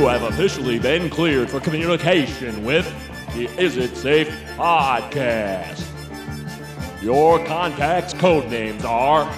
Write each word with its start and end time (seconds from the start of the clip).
You 0.00 0.06
have 0.06 0.22
officially 0.22 0.78
been 0.78 1.10
cleared 1.10 1.50
for 1.50 1.60
communication 1.60 2.64
with 2.64 2.90
the 3.34 3.50
Is 3.62 3.76
It 3.76 3.94
Safe 3.94 4.30
podcast. 4.56 5.84
Your 7.02 7.44
contact's 7.44 8.14
code 8.14 8.50
names 8.50 8.82
are 8.86 9.30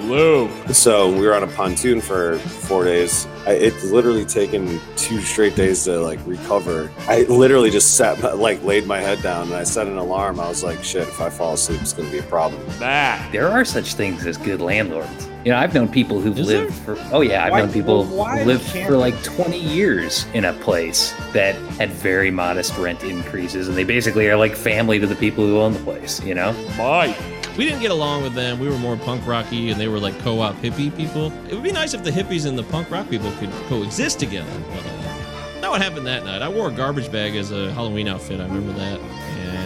Luke. 0.00 0.50
So 0.72 1.08
we 1.08 1.20
were 1.20 1.36
on 1.36 1.44
a 1.44 1.46
pontoon 1.46 2.00
for 2.00 2.36
four 2.38 2.82
days. 2.82 3.28
I, 3.46 3.52
it's 3.52 3.84
literally 3.84 4.24
taken 4.24 4.80
two 4.96 5.20
straight 5.20 5.54
days 5.54 5.84
to 5.84 6.00
like 6.00 6.18
recover. 6.26 6.90
I 7.06 7.22
literally 7.22 7.70
just 7.70 7.96
sat, 7.96 8.36
like, 8.38 8.60
laid 8.64 8.88
my 8.88 8.98
head 8.98 9.22
down 9.22 9.46
and 9.46 9.54
I 9.54 9.62
set 9.62 9.86
an 9.86 9.98
alarm. 9.98 10.40
I 10.40 10.48
was 10.48 10.64
like, 10.64 10.82
shit, 10.82 11.06
if 11.06 11.20
I 11.20 11.30
fall 11.30 11.54
asleep, 11.54 11.80
it's 11.80 11.92
going 11.92 12.08
to 12.08 12.12
be 12.12 12.18
a 12.18 12.24
problem. 12.24 12.60
Matt. 12.80 13.30
There 13.30 13.48
are 13.48 13.64
such 13.64 13.94
things 13.94 14.26
as 14.26 14.36
good 14.36 14.60
landlords. 14.60 15.28
You 15.46 15.52
know, 15.52 15.58
I've 15.58 15.72
known 15.72 15.86
people 15.86 16.20
who've 16.20 16.36
Is 16.36 16.48
lived 16.48 16.74
for 16.74 16.96
oh 17.12 17.20
yeah, 17.20 17.44
I've 17.44 17.52
Why- 17.52 17.60
known 17.60 17.72
people 17.72 18.02
well, 18.02 18.16
why 18.16 18.38
who 18.40 18.46
lived 18.46 18.64
for 18.64 18.96
like 18.96 19.14
20 19.22 19.56
years 19.56 20.26
in 20.34 20.44
a 20.44 20.52
place 20.52 21.14
that 21.34 21.54
had 21.78 21.90
very 21.90 22.32
modest 22.32 22.76
rent 22.78 23.04
increases 23.04 23.68
and 23.68 23.76
they 23.76 23.84
basically 23.84 24.28
are 24.28 24.36
like 24.36 24.56
family 24.56 24.98
to 24.98 25.06
the 25.06 25.14
people 25.14 25.46
who 25.46 25.60
own 25.60 25.72
the 25.72 25.78
place, 25.78 26.20
you 26.24 26.34
know? 26.34 26.52
Mike. 26.76 27.16
We 27.56 27.64
didn't 27.64 27.80
get 27.80 27.92
along 27.92 28.24
with 28.24 28.34
them. 28.34 28.58
We 28.58 28.68
were 28.68 28.76
more 28.78 28.96
punk 28.96 29.24
rocky, 29.24 29.70
and 29.70 29.80
they 29.80 29.86
were 29.86 30.00
like 30.00 30.18
co-op 30.18 30.56
hippie 30.56 30.94
people. 30.96 31.32
It 31.48 31.54
would 31.54 31.62
be 31.62 31.70
nice 31.70 31.94
if 31.94 32.02
the 32.02 32.10
hippies 32.10 32.44
and 32.44 32.58
the 32.58 32.64
punk 32.64 32.90
rock 32.90 33.08
people 33.08 33.30
could 33.38 33.52
coexist 33.68 34.18
together. 34.18 34.50
But 34.68 34.84
uh, 34.84 35.60
not 35.60 35.70
what 35.70 35.80
happened 35.80 36.08
that 36.08 36.24
night. 36.24 36.42
I 36.42 36.48
wore 36.48 36.68
a 36.68 36.72
garbage 36.72 37.10
bag 37.12 37.36
as 37.36 37.52
a 37.52 37.72
Halloween 37.72 38.08
outfit. 38.08 38.40
I 38.40 38.46
remember 38.46 38.72
that, 38.72 39.00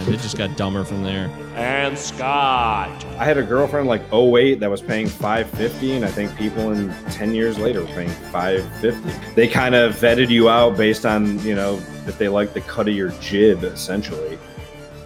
and 0.05 0.15
it 0.15 0.19
just 0.19 0.37
got 0.37 0.55
dumber 0.57 0.83
from 0.83 1.03
there. 1.03 1.29
And 1.55 1.97
Scott. 1.97 3.05
I 3.17 3.25
had 3.25 3.37
a 3.37 3.43
girlfriend 3.43 3.87
like 3.87 4.01
08 4.11 4.59
that 4.59 4.69
was 4.69 4.81
paying 4.81 5.07
550 5.07 5.93
and 5.93 6.05
I 6.05 6.09
think 6.09 6.35
people 6.35 6.71
in 6.71 6.93
10 7.11 7.33
years 7.35 7.57
later 7.57 7.81
were 7.81 7.87
paying 7.87 8.09
550. 8.09 9.33
They 9.35 9.47
kind 9.47 9.75
of 9.75 9.95
vetted 9.95 10.29
you 10.29 10.49
out 10.49 10.77
based 10.77 11.05
on, 11.05 11.39
you 11.45 11.55
know, 11.55 11.75
if 12.07 12.17
they 12.17 12.29
like 12.29 12.53
the 12.53 12.61
cut 12.61 12.87
of 12.87 12.95
your 12.95 13.09
jib 13.21 13.63
essentially. 13.63 14.37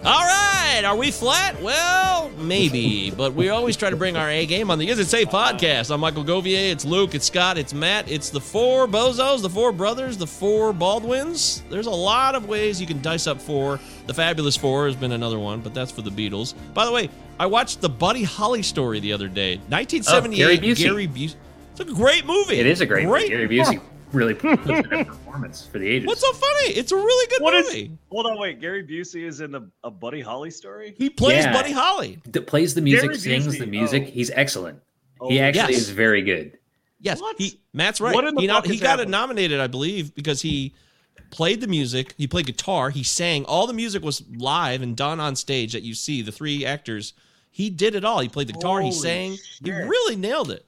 All 0.04 0.20
right, 0.20 0.55
are 0.84 0.96
we 0.96 1.10
flat? 1.10 1.60
Well, 1.62 2.30
maybe, 2.38 3.10
but 3.10 3.34
we 3.34 3.48
always 3.48 3.76
try 3.76 3.88
to 3.88 3.96
bring 3.96 4.16
our 4.16 4.28
A 4.28 4.44
game 4.46 4.70
on 4.70 4.78
the 4.78 4.88
Is 4.88 4.98
It 4.98 5.06
Safe 5.06 5.28
podcast. 5.28 5.90
I'm 5.90 6.00
Michael 6.00 6.24
Govier. 6.24 6.70
It's 6.70 6.84
Luke. 6.84 7.14
It's 7.14 7.26
Scott. 7.26 7.56
It's 7.56 7.72
Matt. 7.72 8.10
It's 8.10 8.30
the 8.30 8.40
four 8.40 8.86
bozos, 8.86 9.42
the 9.42 9.48
four 9.48 9.72
brothers, 9.72 10.18
the 10.18 10.26
four 10.26 10.72
Baldwins. 10.72 11.62
There's 11.70 11.86
a 11.86 11.90
lot 11.90 12.34
of 12.34 12.46
ways 12.46 12.80
you 12.80 12.86
can 12.86 13.00
dice 13.00 13.26
up 13.26 13.40
four. 13.40 13.80
The 14.06 14.14
Fabulous 14.14 14.56
Four 14.56 14.86
has 14.86 14.96
been 14.96 15.12
another 15.12 15.38
one, 15.38 15.60
but 15.60 15.72
that's 15.72 15.90
for 15.90 16.02
the 16.02 16.10
Beatles. 16.10 16.54
By 16.74 16.84
the 16.84 16.92
way, 16.92 17.08
I 17.40 17.46
watched 17.46 17.80
the 17.80 17.88
Buddy 17.88 18.22
Holly 18.22 18.62
story 18.62 19.00
the 19.00 19.12
other 19.12 19.28
day. 19.28 19.56
1978. 19.68 20.44
Oh, 20.44 20.48
Gary 20.48 20.58
Busey. 20.58 20.78
Gary 20.78 21.08
Busey. 21.08 21.34
It's 21.70 21.80
a 21.80 21.84
great 21.84 22.26
movie. 22.26 22.60
It 22.60 22.66
is 22.66 22.80
a 22.80 22.86
great, 22.86 23.06
movie. 23.06 23.28
Gary 23.28 23.48
Busey 23.48 23.80
really 24.12 24.34
puts 24.34 24.66
in 24.68 24.92
a 24.92 25.04
performance 25.04 25.66
for 25.66 25.78
the 25.78 25.86
ages. 25.88 26.06
What's 26.06 26.20
so 26.20 26.32
funny? 26.32 26.70
It's 26.74 26.92
a 26.92 26.96
really 26.96 27.26
good 27.30 27.42
What 27.42 27.54
is- 27.54 27.66
movie. 27.66 27.98
Hold 28.10 28.26
on, 28.26 28.38
wait. 28.38 28.60
Gary 28.60 28.84
Busey 28.86 29.24
is 29.26 29.40
in 29.40 29.52
the 29.52 29.70
a 29.84 29.90
Buddy 29.90 30.20
Holly 30.20 30.50
story. 30.50 30.94
He 30.96 31.10
plays 31.10 31.44
Yeah. 31.44 31.52
Buddy 31.52 31.72
Holly. 31.72 32.18
D- 32.30 32.40
plays 32.40 32.74
the 32.74 32.80
music, 32.82 33.10
Gary 33.10 33.18
sings 33.18 33.46
Busey, 33.46 33.58
the 33.58 33.66
music. 33.66 34.04
oh. 34.06 34.10
He's 34.10 34.30
excellent. 34.30 34.80
Oh, 35.20 35.28
he 35.30 35.40
actually 35.40 35.72
yes. 35.74 35.82
is 35.82 35.90
very 35.90 36.22
good. 36.22 36.58
Yes, 37.00 37.20
What? 37.20 37.36
he 37.38 37.60
Matt's 37.72 38.00
right. 38.00 38.14
What 38.14 38.24
in 38.24 38.34
the 38.34 38.40
he, 38.40 38.46
no- 38.46 38.54
fuck 38.54 38.66
he 38.66 38.74
is 38.74 38.80
got 38.80 39.00
it 39.00 39.08
nominated, 39.08 39.60
I 39.60 39.66
believe, 39.66 40.14
because 40.14 40.40
he 40.42 40.74
played 41.30 41.60
the 41.60 41.66
music. 41.66 42.14
He 42.16 42.26
played 42.26 42.46
guitar. 42.46 42.90
He 42.90 43.02
sang. 43.02 43.44
All 43.44 43.66
the 43.66 43.72
music 43.74 44.02
was 44.02 44.22
live 44.36 44.82
and 44.82 44.96
done 44.96 45.20
on 45.20 45.36
stage 45.36 45.72
that 45.72 45.82
you 45.82 45.94
see. 45.94 46.22
The 46.22 46.32
three 46.32 46.64
actors. 46.64 47.12
He 47.50 47.70
did 47.70 47.94
it 47.94 48.04
all. 48.04 48.20
He 48.20 48.28
played 48.28 48.48
the 48.48 48.52
guitar. 48.52 48.80
he 48.80 48.88
Holy 48.88 48.92
sang. 48.98 49.36
He 49.64 49.70
really 49.72 50.16
nailed 50.16 50.50
it. 50.50 50.64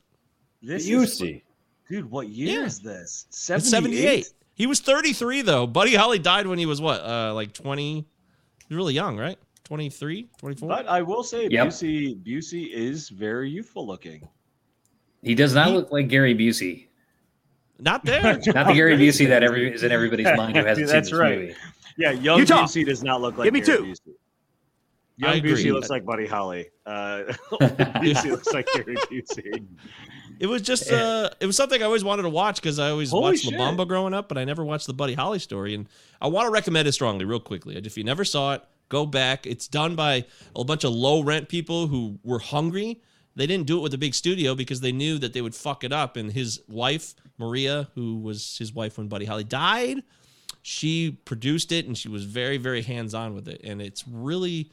This 0.62 0.86
You 0.86 1.02
is, 1.02 1.16
see. 1.18 1.42
Dude. 1.88 2.10
What 2.10 2.28
year 2.28 2.60
Yeah. 2.60 2.66
is 2.66 2.80
this? 2.80 3.26
78? 3.30 3.70
78. 3.70 4.28
He 4.54 4.66
was 4.66 4.80
33 4.80 5.42
though. 5.42 5.66
Buddy 5.66 5.94
Holly 5.94 6.18
died 6.18 6.46
when 6.46 6.58
he 6.58 6.66
was 6.66 6.80
what? 6.80 7.00
Uh 7.02 7.32
like 7.34 7.52
20. 7.52 7.94
He 7.94 8.04
was 8.68 8.76
really 8.76 8.94
young, 8.94 9.16
right? 9.18 9.38
23, 9.64 10.28
24. 10.38 10.68
But 10.68 10.86
I 10.88 11.02
will 11.02 11.22
say, 11.22 11.46
Yep. 11.50 11.68
Busey 11.68 12.16
Busey 12.22 12.70
is 12.72 13.08
very 13.10 13.50
youthful 13.50 13.86
looking. 13.86 14.26
He 15.22 15.34
does 15.34 15.54
not 15.54 15.68
He- 15.68 15.74
look 15.74 15.90
like 15.92 16.08
Gary 16.08 16.34
Busey. 16.34 16.86
Not 17.80 18.04
there. 18.04 18.22
Not 18.46 18.66
the 18.66 18.72
Gary 18.74 18.96
Busey 18.96 19.28
that 19.28 19.42
every 19.44 19.72
is 19.72 19.84
in 19.84 19.92
everybody's 19.92 20.26
mind 20.36 20.56
who 20.56 20.64
hasn't 20.64 20.88
That's 20.88 21.08
seen 21.10 21.18
this 21.18 21.20
right. 21.20 21.38
movie. 21.38 21.54
Yeah, 21.96 22.10
young 22.12 22.38
Utah. 22.40 22.64
Busey 22.64 22.84
does 22.84 23.02
not 23.04 23.20
look 23.20 23.36
like 23.38 23.44
Give 23.44 23.54
me 23.54 23.60
Gary 23.60 23.78
two. 23.78 23.84
Busey. 23.84 24.14
Young 25.18 25.30
I 25.30 25.34
agree. 25.36 25.52
Busey 25.52 25.72
looks 25.72 25.88
like 25.90 26.04
Buddy 26.04 26.26
Holly. 26.26 26.66
Uh, 26.86 27.22
Busey 27.60 28.30
looks 28.30 28.52
like 28.52 28.66
Gary 28.74 28.96
Busey. 28.96 29.64
It 30.40 30.46
was 30.46 30.62
just 30.62 30.90
uh 30.90 31.30
it 31.40 31.46
was 31.46 31.56
something 31.56 31.82
I 31.82 31.84
always 31.84 32.04
wanted 32.04 32.22
to 32.22 32.28
watch 32.28 32.56
because 32.56 32.78
I 32.78 32.90
always 32.90 33.10
Holy 33.10 33.22
watched 33.22 33.44
shit. 33.44 33.54
La 33.54 33.72
Bamba 33.72 33.86
growing 33.86 34.14
up, 34.14 34.28
but 34.28 34.38
I 34.38 34.44
never 34.44 34.64
watched 34.64 34.86
the 34.86 34.94
Buddy 34.94 35.14
Holly 35.14 35.38
story. 35.38 35.74
And 35.74 35.88
I 36.20 36.28
want 36.28 36.46
to 36.46 36.50
recommend 36.52 36.86
it 36.88 36.92
strongly, 36.92 37.24
real 37.24 37.40
quickly. 37.40 37.76
If 37.76 37.96
you 37.96 38.04
never 38.04 38.24
saw 38.24 38.54
it, 38.54 38.62
go 38.88 39.06
back. 39.06 39.46
It's 39.46 39.68
done 39.68 39.96
by 39.96 40.24
a 40.54 40.64
bunch 40.64 40.84
of 40.84 40.92
low 40.92 41.22
rent 41.22 41.48
people 41.48 41.88
who 41.88 42.18
were 42.22 42.38
hungry. 42.38 43.02
They 43.34 43.46
didn't 43.46 43.66
do 43.66 43.78
it 43.78 43.82
with 43.82 43.94
a 43.94 43.98
big 43.98 44.14
studio 44.14 44.54
because 44.54 44.80
they 44.80 44.92
knew 44.92 45.18
that 45.18 45.32
they 45.32 45.40
would 45.40 45.54
fuck 45.54 45.84
it 45.84 45.92
up. 45.92 46.16
And 46.16 46.32
his 46.32 46.60
wife, 46.68 47.14
Maria, 47.38 47.88
who 47.94 48.18
was 48.18 48.58
his 48.58 48.72
wife 48.72 48.98
when 48.98 49.06
Buddy 49.06 49.26
Holly 49.26 49.44
died, 49.44 50.02
she 50.62 51.12
produced 51.24 51.70
it 51.70 51.86
and 51.86 51.96
she 51.96 52.08
was 52.08 52.24
very, 52.24 52.56
very 52.56 52.82
hands 52.82 53.14
on 53.14 53.34
with 53.34 53.46
it. 53.48 53.60
And 53.62 53.80
it's 53.80 54.04
really 54.08 54.72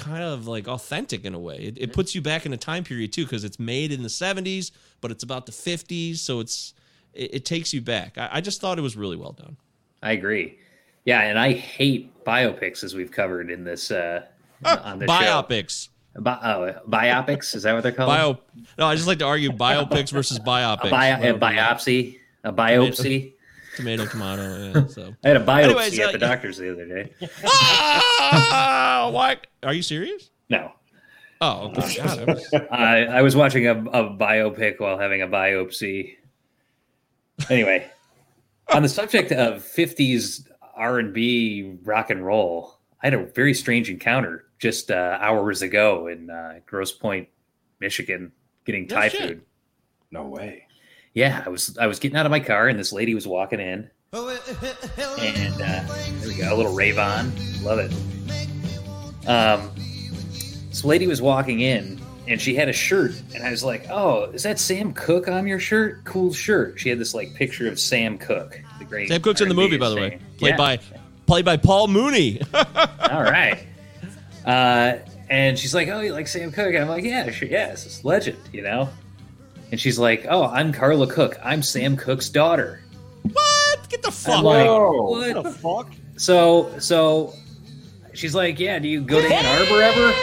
kind 0.00 0.22
of 0.22 0.46
like 0.46 0.66
authentic 0.66 1.24
in 1.24 1.34
a 1.34 1.38
way. 1.38 1.56
It, 1.56 1.78
it 1.78 1.92
puts 1.92 2.14
you 2.14 2.22
back 2.22 2.46
in 2.46 2.52
a 2.52 2.56
time 2.56 2.84
period 2.84 3.12
too, 3.12 3.24
because 3.24 3.44
it's 3.44 3.58
made 3.58 3.92
in 3.92 4.02
the 4.02 4.08
70s, 4.08 4.70
but 5.00 5.10
it's 5.10 5.22
about 5.22 5.46
the 5.46 5.52
50s, 5.52 6.16
so 6.16 6.40
it's 6.40 6.74
it, 7.12 7.34
it 7.34 7.44
takes 7.44 7.72
you 7.72 7.80
back. 7.80 8.18
I, 8.18 8.28
I 8.34 8.40
just 8.40 8.60
thought 8.60 8.78
it 8.78 8.82
was 8.82 8.96
really 8.96 9.16
well 9.16 9.32
done. 9.32 9.56
I 10.02 10.12
agree. 10.12 10.58
Yeah, 11.04 11.22
and 11.22 11.38
I 11.38 11.52
hate 11.52 12.24
biopics 12.24 12.84
as 12.84 12.94
we've 12.94 13.10
covered 13.10 13.50
in 13.50 13.64
this 13.64 13.90
uh 13.90 14.24
on 14.64 14.98
this 14.98 15.08
show. 15.08 15.14
Biopics, 15.14 15.88
Bi- 16.18 16.38
oh, 16.42 16.80
biopics 16.88 17.54
is 17.54 17.62
that 17.62 17.72
what 17.72 17.82
they're 17.82 17.92
called? 17.92 18.08
bio. 18.08 18.38
No, 18.78 18.86
I 18.86 18.94
just 18.94 19.06
like 19.06 19.18
to 19.18 19.26
argue 19.26 19.50
biopics 19.50 20.10
versus 20.10 20.38
biopics. 20.38 20.86
a, 20.86 20.90
bio- 20.90 21.34
a 21.34 21.38
biopsy, 21.38 22.18
a 22.44 22.52
biopsy. 22.52 23.32
Tomato, 23.76 24.06
tomato. 24.06 24.72
Yeah, 24.74 24.86
so. 24.88 25.14
I 25.24 25.28
had 25.28 25.36
a 25.36 25.44
biopsy 25.44 25.64
Anyways, 25.64 25.98
at 25.98 26.08
uh, 26.08 26.12
the 26.12 26.18
doctor's 26.18 26.56
the 26.58 26.72
other 26.72 26.86
day. 26.86 27.12
ah, 27.44 29.10
what? 29.12 29.46
Are 29.62 29.72
you 29.74 29.82
serious? 29.82 30.30
No, 30.48 30.72
Oh, 31.42 31.68
okay. 31.76 31.96
God, 31.96 32.18
I 32.18 32.24
was- 32.32 32.54
I, 32.70 32.96
I 33.04 33.22
was 33.22 33.34
watching 33.34 33.66
a, 33.66 33.72
a 33.72 34.10
biopic 34.10 34.78
while 34.78 34.98
having 34.98 35.22
a 35.22 35.26
biopsy. 35.28 36.16
Anyway, 37.48 37.90
on 38.74 38.82
the 38.82 38.88
subject 38.88 39.32
of 39.32 39.62
'50s 39.62 40.46
R&B 40.74 41.78
rock 41.84 42.10
and 42.10 42.24
roll, 42.24 42.78
I 43.02 43.06
had 43.06 43.14
a 43.14 43.24
very 43.24 43.54
strange 43.54 43.88
encounter 43.88 44.44
just 44.58 44.90
uh, 44.90 45.16
hours 45.20 45.62
ago 45.62 46.06
in 46.08 46.28
uh, 46.28 46.60
Grosse 46.66 46.92
Pointe, 46.92 47.28
Michigan, 47.80 48.32
getting 48.66 48.86
No 48.86 48.94
Thai 48.96 49.08
shit. 49.08 49.20
food. 49.28 49.42
No 50.10 50.24
way. 50.26 50.66
Yeah, 51.14 51.42
I 51.44 51.48
was 51.48 51.76
I 51.78 51.86
was 51.86 51.98
getting 51.98 52.16
out 52.16 52.26
of 52.26 52.30
my 52.30 52.40
car 52.40 52.68
and 52.68 52.78
this 52.78 52.92
lady 52.92 53.14
was 53.14 53.26
walking 53.26 53.58
in, 53.60 53.90
and 54.12 55.54
uh, 55.54 55.82
there 56.20 56.28
we 56.28 56.34
go, 56.36 56.54
a 56.54 56.56
little 56.56 56.74
rave 56.74 56.98
on, 56.98 57.32
love 57.62 57.78
it. 57.80 57.92
Um, 59.28 59.70
this 60.68 60.84
lady 60.84 61.06
was 61.06 61.20
walking 61.20 61.60
in 61.60 62.00
and 62.28 62.40
she 62.40 62.54
had 62.54 62.68
a 62.68 62.72
shirt, 62.72 63.12
and 63.34 63.42
I 63.42 63.50
was 63.50 63.64
like, 63.64 63.88
"Oh, 63.90 64.24
is 64.26 64.44
that 64.44 64.60
Sam 64.60 64.92
Cooke 64.92 65.26
on 65.26 65.46
your 65.48 65.58
shirt? 65.58 66.04
Cool 66.04 66.32
shirt." 66.32 66.78
She 66.78 66.88
had 66.88 66.98
this 67.00 67.12
like 67.12 67.34
picture 67.34 67.66
of 67.68 67.80
Sam 67.80 68.16
Cooke, 68.18 68.60
the 68.78 68.84
great. 68.84 69.08
Sam 69.08 69.20
Cooke's 69.20 69.40
in 69.40 69.48
the 69.48 69.54
R&B 69.54 69.62
movie, 69.64 69.78
by 69.78 69.88
the 69.88 69.96
way, 69.96 70.20
played 70.38 70.50
Yeah. 70.50 70.56
by 70.56 70.78
played 71.26 71.44
by 71.44 71.56
Paul 71.56 71.88
Mooney. 71.88 72.40
All 72.54 73.22
right. 73.22 73.64
Uh, 74.46 74.98
and 75.28 75.58
she's 75.58 75.74
like, 75.74 75.88
"Oh, 75.88 76.00
you 76.00 76.12
like 76.12 76.28
Sam 76.28 76.52
Cooke?" 76.52 76.74
I'm 76.76 76.86
like, 76.88 77.02
"Yeah, 77.02 77.28
sure, 77.32 77.48
yeah, 77.48 77.72
it's 77.72 77.82
this 77.82 78.04
legend, 78.04 78.38
you 78.52 78.62
know." 78.62 78.88
And 79.70 79.80
she's 79.80 79.98
like, 79.98 80.26
"Oh, 80.28 80.44
I'm 80.44 80.72
Carla 80.72 81.06
Cook. 81.06 81.38
I'm 81.42 81.62
Sam 81.62 81.96
Cooke's 81.96 82.28
daughter." 82.28 82.82
what? 83.32 83.88
Get 83.88 84.02
the 84.02 84.10
fuck 84.10 84.38
I'm 84.38 84.44
like, 84.44 84.66
out! 84.66 84.92
"What?" 84.92 85.34
What 85.36 85.44
the 85.44 85.50
fuck? 85.50 85.92
So, 86.16 86.78
so 86.78 87.34
she's 88.12 88.34
like, 88.34 88.58
"Yeah, 88.58 88.78
do 88.78 88.88
you 88.88 89.00
go 89.00 89.20
to 89.20 89.34
Ann 89.34 89.46
Arbor 89.46 89.82
ever?" 89.82 90.14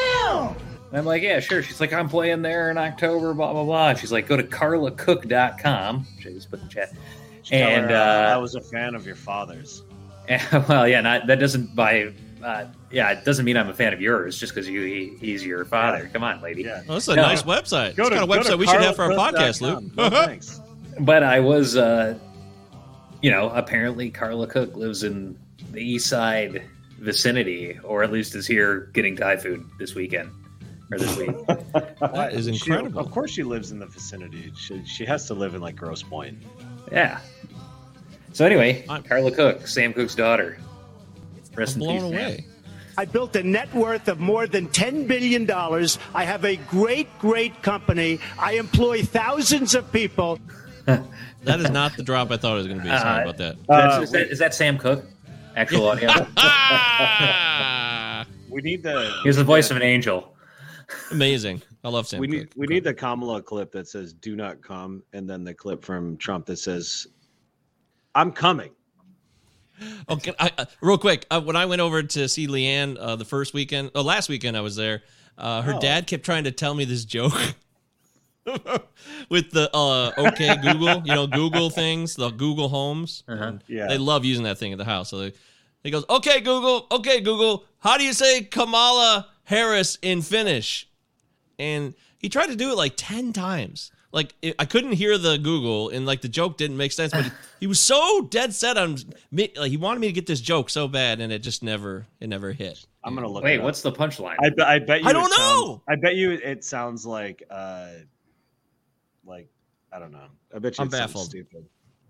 And 0.90 0.98
I'm 0.98 1.06
like, 1.06 1.22
"Yeah, 1.22 1.40
sure." 1.40 1.62
She's 1.64 1.80
like, 1.80 1.94
"I'm 1.94 2.10
playing 2.10 2.42
there 2.42 2.72
in 2.72 2.78
October." 2.78 3.34
Blah 3.34 3.54
blah 3.54 3.64
blah. 3.64 3.90
And 3.90 4.00
She's 4.00 4.12
like, 4.12 4.28
"Go 4.28 4.38
to 4.38 4.44
carlacook.com." 4.44 6.08
I 6.20 6.24
just 6.24 6.50
put 6.50 6.62
in 6.62 6.70
chat. 6.70 6.94
And 7.52 7.92
uh, 7.92 7.96
uh, 7.96 8.34
I 8.36 8.38
was 8.38 8.56
a 8.56 8.62
fan 8.62 8.96
of 8.96 9.06
your 9.06 9.16
father's. 9.16 9.84
well, 10.68 10.88
yeah, 10.88 11.02
not 11.02 11.28
that 11.28 11.40
doesn't 11.40 11.76
by. 11.76 12.12
Uh, 12.48 12.66
yeah, 12.92 13.12
it 13.12 13.26
doesn't 13.26 13.44
mean 13.44 13.58
I'm 13.58 13.68
a 13.68 13.74
fan 13.74 13.92
of 13.94 14.00
yours 14.00 14.38
just 14.40 14.54
because 14.56 14.70
you 14.70 14.82
he, 14.82 15.18
he's 15.20 15.46
your 15.46 15.66
father. 15.66 16.10
Come 16.14 16.24
on, 16.24 16.42
lady. 16.42 16.64
Yeah. 16.64 16.82
Oh, 16.88 16.94
that's 16.94 17.10
a 17.10 17.16
No. 17.16 17.24
nice 17.24 17.44
website. 17.44 17.96
Go 17.98 18.04
It's 18.04 18.12
to, 18.12 18.16
kind 18.16 18.24
of 18.24 18.30
go 18.30 18.36
to 18.42 18.50
website 18.52 18.58
we 18.60 18.68
should 18.68 18.82
have 18.82 18.96
for 18.96 19.04
our 19.04 19.12
podcast, 19.12 19.62
carlacook.com. 19.62 19.84
Luke. 19.84 19.98
No, 19.98 20.10
thanks. 20.26 20.62
But 21.02 21.24
I 21.24 21.42
was, 21.42 21.76
uh, 21.76 22.18
you 23.22 23.32
know, 23.32 23.50
apparently 23.50 24.10
Carla 24.10 24.48
Cook 24.48 24.76
lives 24.78 25.04
in 25.04 25.38
the 25.72 25.82
East 25.82 26.08
Side 26.08 26.64
vicinity, 27.00 27.78
or 27.84 28.02
at 28.04 28.12
least 28.14 28.34
is 28.34 28.48
here 28.48 28.90
getting 28.94 29.16
Thai 29.18 29.36
food 29.36 29.66
this 29.78 29.94
weekend 29.94 30.30
or 30.92 30.98
this 31.00 31.18
week. 31.18 31.36
That 32.00 32.30
is 32.34 32.46
She- 32.46 32.52
incredible. 32.54 33.00
of 33.02 33.12
course, 33.12 33.32
she 33.32 33.44
lives 33.44 33.72
in 33.72 33.80
the 33.80 33.88
vicinity. 33.88 34.54
She, 34.56 34.86
she 34.86 35.06
has 35.06 35.26
to 35.28 35.34
live 35.34 35.54
in 35.54 35.60
like 35.62 35.76
Grosse 35.76 36.02
Pointe. 36.04 36.38
yeah. 36.94 37.20
So 38.32 38.46
anyway, 38.46 38.86
I'm- 38.88 39.04
Carla 39.04 39.32
Cook, 39.32 39.68
Sam 39.68 39.92
Cooke's 39.94 40.16
daughter. 40.16 40.58
Rest 41.58 41.76
I'm 41.76 41.82
in 41.82 41.88
blown 41.88 42.12
peace, 42.12 42.20
Sam. 42.20 42.28
away. 42.30 42.46
I 43.00 43.06
built 43.06 43.36
a 43.36 43.44
net 43.44 43.72
worth 43.76 44.08
of 44.08 44.20
more 44.20 44.48
than 44.48 44.70
$10 44.70 45.08
billion. 45.08 45.50
I 45.52 46.24
have 46.24 46.44
a 46.46 46.56
great, 46.56 47.08
great 47.20 47.62
company. 47.62 48.20
I 48.40 48.54
employ 48.54 49.04
thousands 49.04 49.76
of 49.76 49.92
people. 49.92 50.40
That 51.44 51.62
is 51.62 51.70
not 51.70 51.96
the 51.96 52.04
drop 52.04 52.32
I 52.32 52.38
thought 52.38 52.54
it 52.54 52.58
was 52.58 52.68
going 52.68 52.80
to 52.80 52.84
be. 52.84 52.90
Sorry 52.90 53.20
Uh, 53.20 53.22
about 53.22 53.38
that. 53.38 53.56
That's- 53.68 54.02
is, 54.04 54.12
that, 54.12 54.28
is 54.32 54.40
that 54.40 54.54
Sam 54.54 54.78
Cooke? 54.78 55.06
Actual 55.56 55.88
audio. 55.88 56.10
We 58.50 58.62
need 58.62 58.84
the. 58.84 59.12
He 59.24 59.30
was 59.30 59.38
the 59.38 59.44
voice 59.44 59.70
of 59.72 59.78
an 59.78 59.84
angel. 59.84 60.36
Amazing. 61.12 61.62
I 61.84 61.90
love 61.90 62.08
Sam 62.08 62.20
we 62.20 62.28
need 62.28 62.50
Cooke. 62.50 62.54
we 62.58 62.68
need 62.68 62.84
the 62.84 62.94
Kamala 62.94 63.42
clip 63.42 63.72
that 63.74 63.88
says 63.88 64.14
"Do 64.14 64.36
not 64.36 64.62
come," 64.62 65.04
and 65.14 65.30
then 65.30 65.44
the 65.44 65.54
clip 65.54 65.84
from 65.86 66.18
Trump 66.18 66.46
that 66.48 66.58
says 66.58 67.08
"I'm 68.16 68.32
coming." 68.32 68.72
Okay, 70.10 70.34
I, 70.40 70.52
uh, 70.58 70.66
real 70.82 70.98
quick. 70.98 71.26
Uh, 71.30 71.42
when 71.42 71.56
I 71.56 71.66
went 71.66 71.82
over 71.82 72.02
to 72.04 72.28
see 72.28 72.48
Leanne 72.48 72.98
uh, 73.00 73.16
the 73.16 73.26
first 73.26 73.54
weekend, 73.54 73.92
oh, 73.96 74.02
last 74.02 74.28
weekend 74.30 74.58
I 74.58 74.62
was 74.62 74.76
there. 74.76 75.04
Uh, 75.38 75.62
her 75.62 75.76
Oh. 75.76 75.80
dad 75.80 76.08
kept 76.08 76.24
trying 76.26 76.46
to 76.46 76.52
tell 76.52 76.74
me 76.74 76.84
this 76.86 77.06
joke 77.06 77.34
with 79.30 79.52
the 79.52 79.70
uh, 79.76 80.12
OK 80.18 80.58
Google, 80.58 81.02
you 81.06 81.14
know, 81.14 81.28
Google 81.28 81.70
things, 81.70 82.16
the 82.16 82.30
Google 82.32 82.70
Homes. 82.70 83.24
Uh-huh. 83.28 83.54
Yeah. 83.68 83.88
They 83.88 83.98
love 83.98 84.26
using 84.26 84.46
that 84.46 84.58
thing 84.58 84.72
at 84.72 84.78
the 84.78 84.86
house. 84.86 85.10
So 85.10 85.20
they, 85.20 85.34
he 85.84 85.92
goes, 85.92 86.06
"Okay, 86.10 86.40
Google. 86.42 86.88
Okay, 86.92 87.20
Google. 87.22 87.66
How 87.80 87.98
do 87.98 88.04
you 88.04 88.14
say 88.14 88.42
Kamala 88.44 89.28
Harris 89.44 89.98
in 90.02 90.22
Finnish?" 90.22 90.88
And 91.60 91.94
he 92.18 92.30
tried 92.30 92.48
to 92.48 92.56
do 92.56 92.72
it 92.72 92.78
like 92.78 92.94
ten 92.98 93.34
times. 93.34 93.92
Like 94.12 94.34
it, 94.42 94.56
I 94.58 94.66
couldn't 94.66 94.94
hear 94.94 95.18
the 95.18 95.38
Google, 95.38 95.90
and 95.90 96.06
like 96.06 96.22
the 96.22 96.30
joke 96.30 96.58
didn't 96.58 96.78
make 96.78 96.92
sense. 96.92 97.12
But 97.12 97.26
he, 97.26 97.32
he 97.62 97.68
was 97.68 97.80
so 97.80 98.22
dead 98.30 98.54
set 98.54 98.78
on 98.78 98.98
me. 99.32 99.52
Like 99.56 99.70
he 99.70 99.78
wanted 99.78 100.00
me 100.00 100.08
to 100.08 100.14
get 100.14 100.26
this 100.26 100.40
joke 100.42 100.70
so 100.70 100.88
bad, 100.88 101.20
and 101.20 101.32
it 101.32 101.40
just 101.40 101.62
never, 101.62 102.08
it 102.20 102.28
never 102.28 102.52
hit. 102.54 102.86
I'm 103.04 103.16
gonna 103.16 103.28
look. 103.28 103.44
Wait, 103.44 103.62
what's 103.62 103.82
the 103.82 103.92
punchline? 103.92 104.36
I, 104.42 104.50
be- 104.50 104.62
I 104.62 104.80
bet 104.80 105.02
you. 105.04 105.10
I 105.10 105.14
don't 105.14 105.26
it 105.32 105.34
sounds- 105.36 105.62
know! 105.62 105.82
I 105.90 105.96
bet 105.96 106.16
you 106.16 106.32
it 106.32 106.64
sounds 106.64 107.06
like 107.06 107.44
uh, 107.50 107.90
like 109.26 109.50
I 109.92 110.00
don't 110.00 110.12
know. 110.12 110.28
I 110.56 110.60
bet 110.60 110.78
you 110.78 110.82
I'm 110.84 110.88
it 110.88 110.92
baffled. 110.92 111.26
Stupid. 111.26 111.66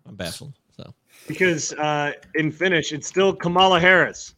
I'm 0.08 0.16
baffled. 0.16 0.54
So 0.76 0.94
Because 1.28 1.74
uh, 1.74 2.14
in 2.36 2.52
Finnish, 2.52 2.94
it's 2.94 3.08
still 3.08 3.36
Kamala 3.36 3.80
Harris. 3.80 4.36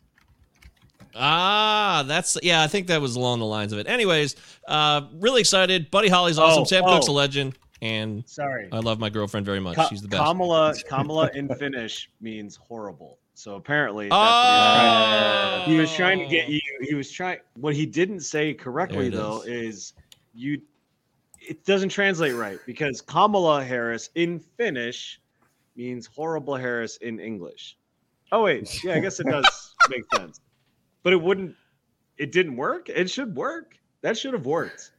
Ah, 1.16 2.04
that's 2.08 2.38
yeah. 2.44 2.64
I 2.64 2.68
think 2.68 2.88
that 2.88 3.02
was 3.02 3.16
along 3.16 3.40
the 3.40 3.46
lines 3.46 3.74
of 3.74 3.80
it. 3.80 3.88
Anyways, 3.88 4.36
uh, 4.68 5.02
really 5.14 5.42
excited. 5.42 5.90
Buddy 5.92 6.10
Holly's 6.10 6.38
awesome. 6.38 6.62
Oh, 6.62 6.66
Sam 6.66 6.84
Cooke's 6.84 7.08
a 7.08 7.12
oh. 7.12 7.16
legend, 7.16 7.58
and 7.82 8.28
Sorry. 8.28 8.70
I 8.72 8.80
love 8.80 9.00
my 9.00 9.10
girlfriend 9.10 9.46
very 9.46 9.60
much. 9.60 9.76
Ka- 9.76 9.88
She's 9.88 10.02
the 10.02 10.08
best. 10.08 10.24
Kamala 10.24 10.74
Kamala 10.88 11.30
in 11.34 11.54
Finnish 11.56 12.10
means 12.22 12.56
horrible. 12.56 13.20
So 13.34 13.56
apparently, 13.56 14.10
what 14.10 14.18
he, 14.18 14.28
was 14.28 14.36
trying 14.36 15.66
to, 15.66 15.72
he 15.72 15.78
was 15.80 15.94
trying 15.94 16.20
to 16.20 16.26
get 16.26 16.48
Oh. 16.48 16.52
you. 16.52 16.62
He 16.82 16.94
was 16.96 17.10
trying. 17.12 17.38
What 17.56 17.74
he 17.74 17.86
didn't 17.86 18.22
say 18.22 18.54
correctly 18.54 19.10
though 19.10 19.44
is 19.46 19.94
you. 20.34 20.62
It 21.42 21.66
doesn't 21.66 21.90
translate 21.90 22.36
right 22.36 22.60
because 22.66 23.02
Kamala 23.02 23.64
Harris 23.64 24.10
in 24.16 24.40
Finnish 24.40 25.22
means 25.76 26.06
horrible 26.06 26.56
Harris 26.56 26.98
in 26.98 27.20
English. 27.20 27.78
Oh 28.32 28.44
wait, 28.44 28.84
yeah, 28.84 28.96
I 28.96 29.00
guess 29.00 29.20
it 29.20 29.28
does 29.28 29.76
make 29.90 30.04
sense, 30.16 30.42
but 31.04 31.14
it 31.14 31.22
wouldn't. 31.22 31.56
It 32.18 32.32
didn't 32.32 32.56
work. 32.58 32.90
It 32.90 33.10
should 33.10 33.36
work. 33.36 33.78
That 34.02 34.18
should 34.18 34.34
have 34.34 34.46
worked. 34.46 34.92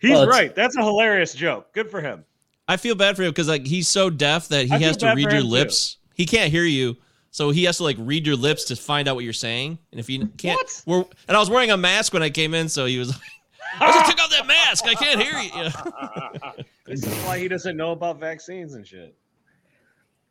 He's 0.00 0.10
Well, 0.12 0.26
right. 0.26 0.54
That's 0.54 0.76
a 0.76 0.82
hilarious 0.82 1.34
joke. 1.34 1.72
Good 1.72 1.90
for 1.90 2.00
him. 2.00 2.24
I 2.68 2.76
feel 2.76 2.94
bad 2.94 3.16
for 3.16 3.22
him 3.22 3.30
because 3.30 3.48
like 3.48 3.66
he's 3.66 3.88
so 3.88 4.10
deaf 4.10 4.48
that 4.48 4.66
he 4.66 4.72
I 4.72 4.78
has 4.78 4.96
to 4.98 5.06
read 5.14 5.22
your 5.22 5.30
him, 5.32 5.42
too. 5.42 5.48
lips. 5.48 5.98
He 6.14 6.24
can't 6.26 6.50
hear 6.50 6.64
you, 6.64 6.96
so 7.30 7.50
he 7.50 7.64
has 7.64 7.76
to 7.78 7.82
like 7.84 7.96
read 7.98 8.26
your 8.26 8.36
lips 8.36 8.64
to 8.66 8.76
find 8.76 9.08
out 9.08 9.16
what 9.16 9.24
you're 9.24 9.32
saying. 9.32 9.78
And 9.90 9.98
if 10.00 10.08
you 10.08 10.26
can't, 10.38 10.58
What? 10.58 10.82
we're, 10.86 11.04
and 11.28 11.36
I 11.36 11.40
was 11.40 11.50
wearing 11.50 11.70
a 11.72 11.76
mask 11.76 12.12
when 12.12 12.22
I 12.22 12.30
came 12.30 12.54
in, 12.54 12.68
so 12.68 12.86
he 12.86 12.98
was 12.98 13.08
like, 13.08 13.20
"I 13.80 13.92
just 13.92 14.10
took 14.10 14.20
off 14.24 14.30
that 14.30 14.46
mask. 14.46 14.84
I 14.86 14.94
can't 14.94 15.20
hear 15.22 15.38
you." 15.38 15.50
Yeah. 15.54 16.52
this 16.86 17.04
is 17.04 17.14
why 17.24 17.38
he 17.38 17.48
doesn't 17.48 17.76
know 17.76 17.90
about 17.92 18.18
vaccines 18.20 18.74
and 18.74 18.86
shit. 18.86 19.14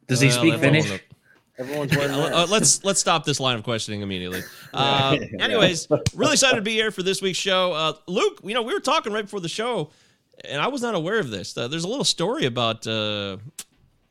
Does 0.07 0.19
he 0.21 0.27
Well, 0.29 0.37
speak 0.39 0.59
Finnish? 0.59 1.01
We'll. 1.57 1.67
Everyone's 1.67 1.95
wearing 1.95 2.11
Uh, 2.13 2.43
uh, 2.43 2.47
let's 2.49 2.83
let's 2.83 2.99
stop 2.99 3.25
this 3.25 3.39
line 3.39 3.57
of 3.57 3.63
questioning 3.63 4.01
immediately. 4.01 4.41
Uh, 4.73 5.17
anyways, 5.39 5.87
really 6.15 6.33
excited 6.33 6.55
to 6.55 6.61
be 6.63 6.71
here 6.73 6.89
for 6.89 7.03
this 7.03 7.21
week's 7.21 7.37
show. 7.37 7.73
Uh, 7.73 7.93
Luke, 8.07 8.39
you 8.43 8.55
know 8.55 8.63
we 8.63 8.73
were 8.73 8.79
talking 8.79 9.13
right 9.13 9.23
before 9.23 9.39
the 9.39 9.47
show, 9.49 9.91
and 10.45 10.59
I 10.59 10.67
was 10.67 10.81
not 10.81 10.95
aware 10.95 11.19
of 11.19 11.29
this. 11.29 11.55
Uh, 11.55 11.67
there's 11.67 11.83
a 11.83 11.87
little 11.87 12.03
story 12.03 12.45
about 12.47 12.87
uh, 12.87 13.37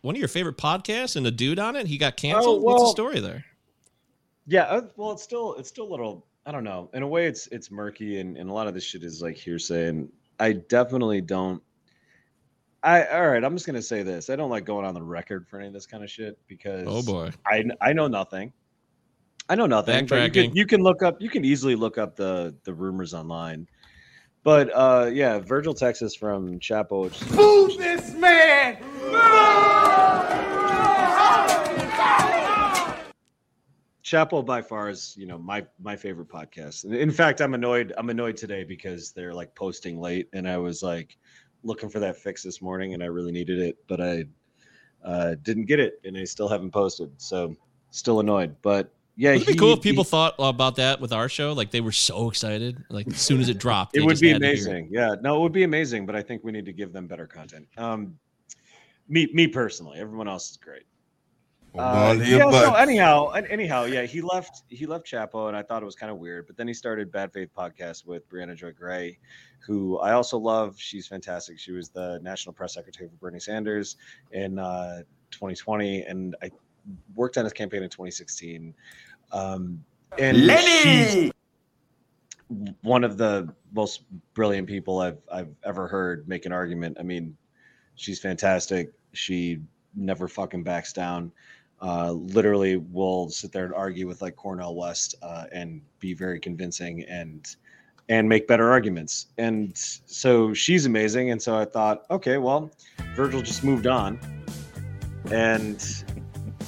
one 0.02 0.14
of 0.14 0.20
your 0.20 0.28
favorite 0.28 0.56
podcasts 0.56 1.16
and 1.16 1.26
a 1.26 1.32
dude 1.32 1.58
on 1.58 1.74
it. 1.74 1.88
He 1.88 1.98
got 1.98 2.16
canceled. 2.16 2.62
What's 2.62 2.82
the 2.82 2.86
Oh, 2.88 2.90
story 2.92 3.18
there? 3.18 3.44
Yeah, 4.46 4.62
uh, 4.64 4.82
well, 4.96 5.10
it's 5.12 5.22
still 5.24 5.54
it's 5.54 5.68
still 5.68 5.84
a 5.88 5.90
little. 5.90 6.24
I 6.46 6.52
don't 6.52 6.64
know. 6.64 6.90
In 6.94 7.02
a 7.02 7.08
way, 7.08 7.26
it's 7.26 7.48
it's 7.48 7.70
murky, 7.72 8.20
and, 8.20 8.36
and 8.36 8.48
a 8.48 8.52
lot 8.52 8.68
of 8.68 8.74
this 8.74 8.84
shit 8.84 9.02
is 9.02 9.20
like 9.20 9.36
hearsay. 9.36 9.88
And 9.88 10.08
I 10.38 10.52
definitely 10.52 11.20
don't. 11.20 11.60
I 12.82 13.04
all 13.06 13.28
right. 13.28 13.42
I'm 13.44 13.54
just 13.54 13.66
gonna 13.66 13.82
say 13.82 14.02
this. 14.02 14.28
I 14.28 14.36
don't 14.36 14.50
like 14.50 14.64
going 14.64 14.84
on 14.84 14.94
the 14.94 15.02
record 15.02 15.46
for 15.48 15.58
any 15.58 15.68
of 15.68 15.72
this 15.72 15.86
kind 15.86 16.02
of 16.02 16.10
shit 16.10 16.38
because 16.48 16.84
Oh 16.86 17.02
boy. 17.02 17.30
I 17.46 17.64
I 17.80 17.92
know 17.92 18.08
nothing. 18.08 18.52
I 19.48 19.54
know 19.54 19.66
nothing. 19.66 20.06
But 20.06 20.22
you 20.24 20.30
can, 20.30 20.56
you 20.56 20.66
can 20.66 20.82
look 20.82 21.02
up. 21.02 21.20
You 21.20 21.28
can 21.28 21.44
easily 21.44 21.76
look 21.76 21.98
up 21.98 22.16
the 22.16 22.56
the 22.64 22.74
rumors 22.74 23.14
online. 23.14 23.68
But 24.42 24.70
uh 24.74 25.10
yeah, 25.12 25.38
Virgil 25.38 25.74
Texas 25.74 26.16
from 26.16 26.58
Chapo. 26.58 27.04
Which 27.04 27.22
is, 27.22 27.30
Chapo 34.04 34.44
by 34.44 34.60
far 34.60 34.90
is 34.90 35.14
you 35.16 35.26
know 35.26 35.38
my 35.38 35.64
my 35.80 35.94
favorite 35.94 36.28
podcast. 36.28 36.84
In 36.84 37.12
fact, 37.12 37.40
I'm 37.40 37.54
annoyed. 37.54 37.92
I'm 37.96 38.10
annoyed 38.10 38.36
today 38.36 38.64
because 38.64 39.12
they're 39.12 39.32
like 39.32 39.54
posting 39.54 40.00
late, 40.00 40.28
and 40.32 40.48
I 40.48 40.58
was 40.58 40.82
like 40.82 41.16
looking 41.64 41.88
for 41.88 42.00
that 42.00 42.16
fix 42.16 42.42
this 42.42 42.60
morning, 42.62 42.94
and 42.94 43.02
I 43.02 43.06
really 43.06 43.32
needed 43.32 43.58
it, 43.58 43.76
but 43.86 44.00
I 44.00 44.24
uh, 45.04 45.34
didn't 45.42 45.64
get 45.66 45.80
it, 45.80 46.00
and 46.04 46.16
I 46.16 46.24
still 46.24 46.48
haven't 46.48 46.70
posted. 46.72 47.10
So 47.18 47.56
still 47.90 48.20
annoyed. 48.20 48.56
But 48.62 48.92
yeah, 49.16 49.34
Would 49.34 49.46
be 49.46 49.54
cool 49.54 49.74
if 49.74 49.82
people 49.82 50.04
he- 50.04 50.10
thought 50.10 50.34
about 50.38 50.76
that 50.76 51.00
with 51.00 51.12
our 51.12 51.28
show? 51.28 51.52
Like 51.52 51.70
they 51.70 51.80
were 51.80 51.92
so 51.92 52.28
excited, 52.28 52.82
like 52.88 53.06
as 53.08 53.18
soon 53.18 53.40
as 53.40 53.48
it 53.48 53.58
dropped, 53.58 53.96
it 53.96 54.04
would 54.04 54.18
be 54.20 54.30
had 54.30 54.40
to 54.40 54.46
hear 54.46 54.54
it. 54.54 54.60
amazing. 54.66 54.88
Yeah, 54.90 55.16
no, 55.20 55.36
it 55.36 55.40
would 55.40 55.52
be 55.52 55.64
amazing. 55.64 56.06
But 56.06 56.16
I 56.16 56.22
think 56.22 56.42
we 56.44 56.52
need 56.52 56.64
to 56.66 56.72
give 56.72 56.92
them 56.92 57.06
better 57.06 57.26
content. 57.26 57.66
Um, 57.76 58.18
me 59.08 59.28
me 59.34 59.46
personally, 59.46 59.98
everyone 59.98 60.28
else 60.28 60.50
is 60.50 60.56
great. 60.56 60.84
Uh, 61.78 62.18
yeah, 62.22 62.50
so 62.50 62.74
anyhow, 62.74 63.30
anyhow, 63.30 63.84
yeah, 63.84 64.02
he 64.02 64.20
left. 64.20 64.64
He 64.68 64.84
left 64.84 65.06
Chapo, 65.06 65.48
and 65.48 65.56
I 65.56 65.62
thought 65.62 65.82
it 65.82 65.86
was 65.86 65.94
kind 65.94 66.12
of 66.12 66.18
weird. 66.18 66.46
But 66.46 66.56
then 66.56 66.68
he 66.68 66.74
started 66.74 67.10
Bad 67.10 67.32
Faith 67.32 67.48
podcast 67.56 68.06
with 68.06 68.28
Briahna 68.28 68.54
Joy 68.54 68.72
Gray, 68.72 69.18
who 69.60 69.98
I 69.98 70.12
also 70.12 70.38
love. 70.38 70.74
She's 70.78 71.06
fantastic. 71.06 71.58
She 71.58 71.72
was 71.72 71.88
the 71.88 72.20
national 72.22 72.52
press 72.52 72.74
secretary 72.74 73.08
for 73.08 73.16
Bernie 73.16 73.40
Sanders 73.40 73.96
in 74.32 74.58
uh, 74.58 75.02
2020, 75.30 76.02
and 76.02 76.36
I 76.42 76.50
worked 77.14 77.38
on 77.38 77.44
his 77.44 77.54
campaign 77.54 77.82
in 77.82 77.88
2016. 77.88 78.74
Um, 79.32 79.82
and 80.18 80.36
she's 80.36 81.32
one 82.82 83.02
of 83.02 83.16
the 83.16 83.48
most 83.72 84.02
brilliant 84.34 84.68
people 84.68 85.00
I've 85.00 85.18
I've 85.32 85.54
ever 85.64 85.88
heard 85.88 86.28
make 86.28 86.44
an 86.44 86.52
argument. 86.52 86.98
I 87.00 87.02
mean, 87.02 87.34
she's 87.94 88.20
fantastic. 88.20 88.92
She 89.14 89.60
never 89.94 90.28
fucking 90.28 90.62
backs 90.64 90.92
down. 90.92 91.32
Uh, 91.82 92.12
literally 92.12 92.76
will 92.76 93.28
sit 93.28 93.50
there 93.50 93.64
and 93.64 93.74
argue 93.74 94.06
with 94.06 94.22
like 94.22 94.36
Cornel 94.36 94.76
West 94.76 95.16
uh, 95.20 95.46
and 95.50 95.82
be 95.98 96.14
very 96.14 96.38
convincing 96.38 97.02
and 97.08 97.56
and 98.08 98.28
make 98.28 98.46
better 98.46 98.70
arguments. 98.70 99.26
And 99.38 99.76
so 99.76 100.54
she's 100.54 100.86
amazing. 100.86 101.32
And 101.32 101.42
so 101.42 101.56
I 101.56 101.64
thought, 101.64 102.04
okay, 102.10 102.38
well, 102.38 102.70
Virgil 103.16 103.42
just 103.42 103.64
moved 103.64 103.88
on, 103.88 104.20
and 105.32 106.04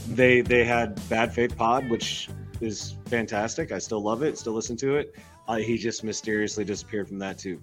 they 0.09 0.41
they 0.41 0.65
had 0.65 1.01
Bad 1.09 1.33
Faith 1.33 1.57
Pod, 1.57 1.89
which 1.91 2.29
is 2.61 2.97
fantastic. 3.07 3.71
I 3.71 3.79
still 3.79 4.03
love 4.03 4.23
it. 4.23 4.37
Still 4.37 4.53
listen 4.55 4.77
to 4.79 4.97
it. 4.97 5.15
Uh, 5.47 5.57
he 5.57 5.77
just 5.79 6.03
mysteriously 6.03 6.65
disappeared 6.65 7.07
from 7.07 7.19
that 7.21 7.39
too. 7.39 7.61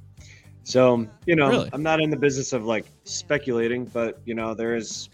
So 0.63 1.07
you 1.25 1.35
know, 1.35 1.49
Really? 1.49 1.69
I'm 1.73 1.83
not 1.83 1.99
in 2.01 2.09
the 2.09 2.17
business 2.17 2.53
of 2.53 2.65
like 2.65 2.85
speculating, 3.03 3.85
but 3.85 4.21
you 4.25 4.35
know, 4.35 4.53
there 4.53 4.75
is 4.75 5.09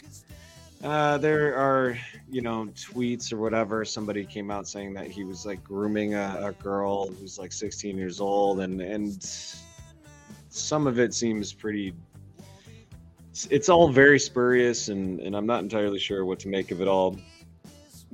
uh, 0.83 1.17
there 1.17 1.55
are, 1.55 1.97
you 2.29 2.41
know, 2.41 2.67
tweets 2.75 3.33
or 3.33 3.37
whatever. 3.37 3.83
Somebody 3.83 4.25
came 4.25 4.51
out 4.51 4.67
saying 4.67 4.93
that 4.93 5.07
he 5.07 5.23
was 5.23 5.45
like 5.45 5.63
grooming 5.63 6.13
a, 6.13 6.39
a 6.41 6.63
girl 6.63 7.07
who's 7.07 7.39
like 7.39 7.51
16 7.51 7.97
years 7.97 8.19
old, 8.19 8.59
and 8.59 8.79
and 8.81 9.23
some 10.49 10.85
of 10.87 10.99
it 10.99 11.13
seems 11.13 11.51
pretty. 11.51 11.93
It's 13.49 13.69
all 13.69 13.89
very 13.89 14.19
spurious, 14.19 14.89
and 14.89 15.19
and 15.19 15.35
I'm 15.35 15.45
not 15.47 15.63
entirely 15.63 15.99
sure 15.99 16.25
what 16.25 16.39
to 16.39 16.47
make 16.47 16.71
of 16.71 16.81
it 16.81 16.87
all, 16.87 17.19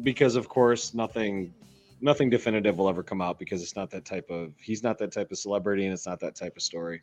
because 0.03 0.36
of 0.36 0.48
course 0.48 0.93
nothing, 0.93 1.53
nothing 2.00 2.29
definitive 2.29 2.77
will 2.77 2.89
ever 2.89 3.03
come 3.03 3.22
out 3.22 3.39
because 3.39 3.62
it's 3.62 3.75
not 3.75 3.89
that 3.91 4.05
type 4.05 4.29
of. 4.29 4.53
He's 4.58 4.84
not 4.84 4.98
that 5.00 5.12
type 5.12 5.32
of 5.32 5.38
celebrity, 5.38 5.84
and 5.84 5.93
it's 5.93 6.08
not 6.08 6.22
that 6.22 6.36
type 6.36 6.55
of 6.55 6.62
story. 6.62 7.01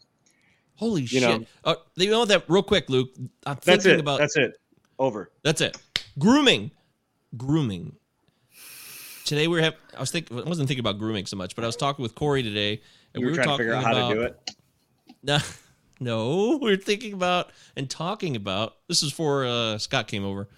Holy 0.76 1.02
You 1.02 1.20
shit! 1.20 1.40
know. 1.40 1.46
Uh, 1.64 1.74
you 1.96 2.10
know 2.10 2.24
that 2.24 2.44
real 2.48 2.62
quick, 2.62 2.88
Luke. 2.88 3.10
I'm 3.18 3.58
That's 3.62 3.64
thinking 3.64 3.92
it. 3.92 4.00
about 4.00 4.20
That's 4.20 4.36
it. 4.36 4.54
Over. 5.00 5.30
That's 5.42 5.62
it. 5.62 5.78
Grooming, 6.18 6.70
grooming. 7.34 7.96
Today 9.24 9.48
we 9.48 9.56
were 9.56 9.62
have. 9.62 9.74
I 9.96 10.00
was 10.00 10.10
thinking. 10.10 10.38
I 10.38 10.42
wasn't 10.42 10.68
thinking 10.68 10.82
about 10.82 10.98
grooming 10.98 11.24
so 11.24 11.38
much, 11.38 11.56
but 11.56 11.64
I 11.64 11.66
was 11.66 11.76
talking 11.76 12.02
with 12.02 12.14
Corey 12.14 12.42
today, 12.42 12.82
and 13.14 13.22
you 13.22 13.26
were 13.26 13.32
we 13.32 13.38
were 13.38 13.42
trying 13.42 13.56
to 13.56 13.56
figure 13.56 13.72
out 13.72 13.82
how 13.82 14.08
to 14.08 14.14
do 14.14 14.20
it. 14.20 14.50
No, 15.22 15.38
no, 16.00 16.58
we 16.60 16.70
are 16.72 16.76
thinking 16.76 17.14
about 17.14 17.50
and 17.76 17.88
talking 17.88 18.36
about. 18.36 18.76
This 18.88 19.02
is 19.02 19.10
for 19.10 19.46
uh, 19.46 19.78
Scott 19.78 20.06
came 20.06 20.24
over. 20.24 20.50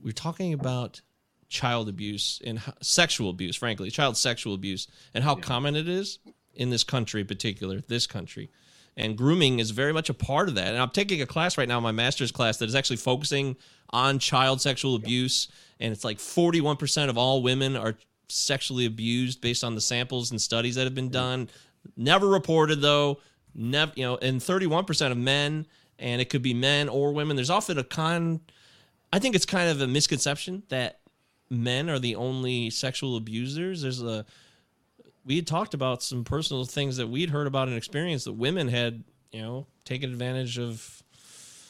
We 0.00 0.10
are 0.10 0.14
talking 0.14 0.54
about 0.54 1.02
child 1.50 1.90
abuse 1.90 2.40
and 2.46 2.58
sexual 2.80 3.28
abuse, 3.28 3.54
frankly, 3.54 3.90
child 3.90 4.16
sexual 4.16 4.54
abuse, 4.54 4.88
and 5.12 5.22
how 5.22 5.36
yeah. 5.36 5.42
common 5.42 5.76
it 5.76 5.90
is 5.90 6.20
in 6.54 6.70
this 6.70 6.84
country, 6.84 7.20
in 7.20 7.26
particular, 7.26 7.82
this 7.82 8.06
country. 8.06 8.50
And 8.96 9.16
grooming 9.16 9.58
is 9.58 9.70
very 9.70 9.92
much 9.92 10.10
a 10.10 10.14
part 10.14 10.48
of 10.48 10.54
that. 10.56 10.68
And 10.68 10.78
I'm 10.78 10.90
taking 10.90 11.22
a 11.22 11.26
class 11.26 11.56
right 11.56 11.68
now, 11.68 11.80
my 11.80 11.92
master's 11.92 12.30
class, 12.30 12.58
that 12.58 12.68
is 12.68 12.74
actually 12.74 12.96
focusing 12.96 13.56
on 13.90 14.18
child 14.18 14.60
sexual 14.60 14.94
abuse. 14.94 15.48
And 15.80 15.92
it's 15.92 16.04
like 16.04 16.18
41% 16.18 17.08
of 17.08 17.16
all 17.16 17.42
women 17.42 17.76
are 17.76 17.94
sexually 18.28 18.86
abused 18.86 19.40
based 19.40 19.64
on 19.64 19.74
the 19.74 19.80
samples 19.80 20.30
and 20.30 20.40
studies 20.40 20.74
that 20.74 20.84
have 20.84 20.94
been 20.94 21.10
done. 21.10 21.48
Never 21.96 22.28
reported, 22.28 22.80
though. 22.80 23.18
Never, 23.54 23.92
you 23.96 24.04
know, 24.04 24.16
and 24.16 24.40
31% 24.40 25.10
of 25.10 25.18
men, 25.18 25.66
and 25.98 26.20
it 26.20 26.30
could 26.30 26.42
be 26.42 26.54
men 26.54 26.88
or 26.88 27.12
women. 27.12 27.36
There's 27.36 27.50
often 27.50 27.78
a 27.78 27.84
con. 27.84 28.40
I 29.12 29.18
think 29.18 29.34
it's 29.34 29.44
kind 29.44 29.68
of 29.68 29.80
a 29.80 29.86
misconception 29.86 30.62
that 30.68 31.00
men 31.50 31.90
are 31.90 31.98
the 31.98 32.16
only 32.16 32.70
sexual 32.70 33.16
abusers. 33.16 33.82
There's 33.82 34.02
a 34.02 34.24
we 35.24 35.36
had 35.36 35.46
talked 35.46 35.74
about 35.74 36.02
some 36.02 36.24
personal 36.24 36.64
things 36.64 36.96
that 36.96 37.08
we'd 37.08 37.30
heard 37.30 37.46
about 37.46 37.68
and 37.68 37.76
experienced 37.76 38.24
that 38.24 38.32
women 38.32 38.68
had, 38.68 39.04
you 39.30 39.42
know, 39.42 39.66
taken 39.84 40.10
advantage 40.10 40.58
of, 40.58 41.02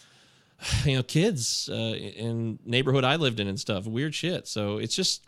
you 0.85 0.97
know, 0.97 1.03
kids 1.03 1.69
uh, 1.71 1.75
in 1.75 2.59
neighborhood 2.65 3.05
I 3.05 3.17
lived 3.17 3.41
in 3.41 3.49
and 3.49 3.59
stuff. 3.59 3.87
Weird 3.87 4.15
shit. 4.15 4.49
So 4.49 4.79
it's 4.79 4.95
just, 4.95 5.27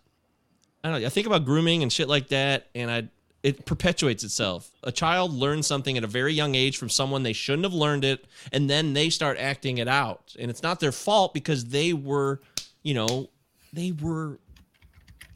I 0.83 0.91
don't 0.91 1.01
know. 1.01 1.07
I 1.07 1.11
think 1.11 1.27
about 1.27 1.45
grooming 1.45 1.83
and 1.83 1.93
shit 1.93 2.09
like 2.09 2.29
that, 2.29 2.69
and 2.75 2.91
I 2.91 3.09
it 3.45 3.67
perpetuates 3.67 4.25
itself. 4.25 4.71
A 4.85 4.91
child 4.91 5.35
learns 5.35 5.67
something 5.67 5.99
at 5.99 6.03
a 6.03 6.07
very 6.07 6.33
young 6.33 6.55
age 6.55 6.79
from 6.79 6.89
someone 6.89 7.23
they 7.23 7.35
shouldn't 7.35 7.65
have 7.65 7.75
learned 7.75 8.03
it, 8.03 8.25
and 8.53 8.71
then 8.71 8.95
they 8.95 9.11
start 9.11 9.37
acting 9.39 9.77
it 9.77 9.87
out. 9.87 10.35
And 10.39 10.51
it's 10.51 10.63
not 10.63 10.81
their 10.81 10.93
fault 10.93 11.35
because 11.35 11.67
they 11.67 11.93
were, 11.93 12.41
you 12.83 12.95
know, 12.95 13.29
they 13.71 13.93
were 13.93 14.39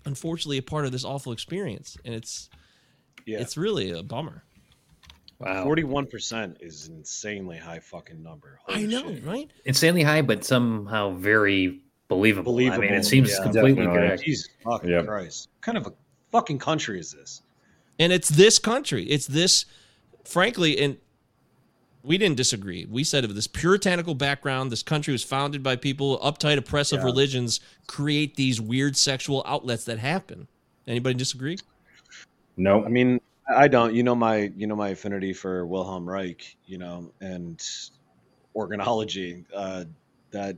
unfortunately 0.06 0.56
a 0.56 0.62
part 0.62 0.86
of 0.86 0.92
this 0.92 1.04
awful 1.04 1.32
experience. 1.32 1.98
And 2.02 2.14
it's 2.14 2.48
yeah. 3.28 3.38
It's 3.40 3.56
really 3.56 3.90
a 3.90 4.02
bummer. 4.02 4.42
Wow. 5.38 5.62
Forty-one 5.62 6.06
percent 6.06 6.56
is 6.60 6.88
insanely 6.88 7.58
high 7.58 7.78
fucking 7.78 8.22
number. 8.22 8.58
Holy 8.64 8.84
I 8.84 8.86
know, 8.86 9.14
shit. 9.14 9.24
right? 9.24 9.50
Insanely 9.64 10.02
high, 10.02 10.22
but 10.22 10.44
somehow 10.44 11.12
very 11.12 11.80
believable. 12.08 12.52
believable. 12.52 12.82
I 12.82 12.86
mean, 12.86 12.94
it 12.94 13.04
seems 13.04 13.30
yeah, 13.30 13.44
completely 13.44 13.86
correct. 13.86 14.24
Jesus 14.24 14.48
fucking 14.64 14.90
yep. 14.90 15.06
Christ! 15.06 15.48
What 15.52 15.62
kind 15.62 15.78
of 15.78 15.86
a 15.86 15.92
fucking 16.32 16.58
country 16.58 16.98
is 16.98 17.12
this? 17.12 17.42
And 18.00 18.12
it's 18.12 18.28
this 18.28 18.58
country. 18.58 19.04
It's 19.04 19.26
this, 19.26 19.66
frankly, 20.24 20.78
and 20.78 20.96
we 22.02 22.16
didn't 22.18 22.36
disagree. 22.36 22.86
We 22.90 23.04
said 23.04 23.24
of 23.24 23.34
this 23.34 23.46
puritanical 23.46 24.14
background, 24.14 24.72
this 24.72 24.82
country 24.82 25.12
was 25.12 25.22
founded 25.22 25.62
by 25.62 25.76
people 25.76 26.18
uptight, 26.20 26.56
oppressive 26.56 27.00
yeah. 27.00 27.04
religions 27.04 27.60
create 27.86 28.36
these 28.36 28.60
weird 28.60 28.96
sexual 28.96 29.42
outlets 29.46 29.84
that 29.84 29.98
happen. 29.98 30.48
Anybody 30.86 31.14
disagree? 31.14 31.58
No, 32.58 32.84
I 32.84 32.88
mean 32.88 33.20
I 33.48 33.68
don't. 33.68 33.94
You 33.94 34.02
know 34.02 34.14
my 34.14 34.52
you 34.56 34.66
know 34.66 34.76
my 34.76 34.90
affinity 34.90 35.32
for 35.32 35.64
Wilhelm 35.64 36.08
Reich, 36.08 36.56
you 36.66 36.76
know, 36.78 37.12
and 37.20 37.58
organology. 38.54 39.44
Uh, 39.54 39.84
that 40.32 40.56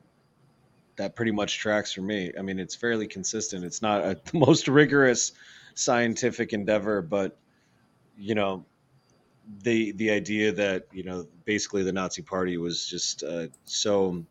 that 0.97 1.15
pretty 1.15 1.31
much 1.31 1.59
tracks 1.59 1.93
for 1.93 2.01
me. 2.03 2.33
I 2.37 2.43
mean, 2.43 2.59
it's 2.59 2.75
fairly 2.75 3.07
consistent. 3.07 3.65
It's 3.65 3.83
not 3.83 4.05
a, 4.05 4.21
the 4.33 4.39
most 4.39 4.67
rigorous 4.67 5.33
scientific 5.75 6.53
endeavor, 6.53 7.03
but 7.03 7.37
you 8.19 8.35
know, 8.35 8.65
the 9.63 9.93
the 9.93 10.11
idea 10.11 10.53
that 10.53 10.87
you 10.93 11.05
know 11.05 11.27
basically 11.45 11.83
the 11.83 11.93
Nazi 11.93 12.23
Party 12.23 12.57
was 12.57 12.87
just 12.87 13.23
uh, 13.23 13.49
so 13.65 14.25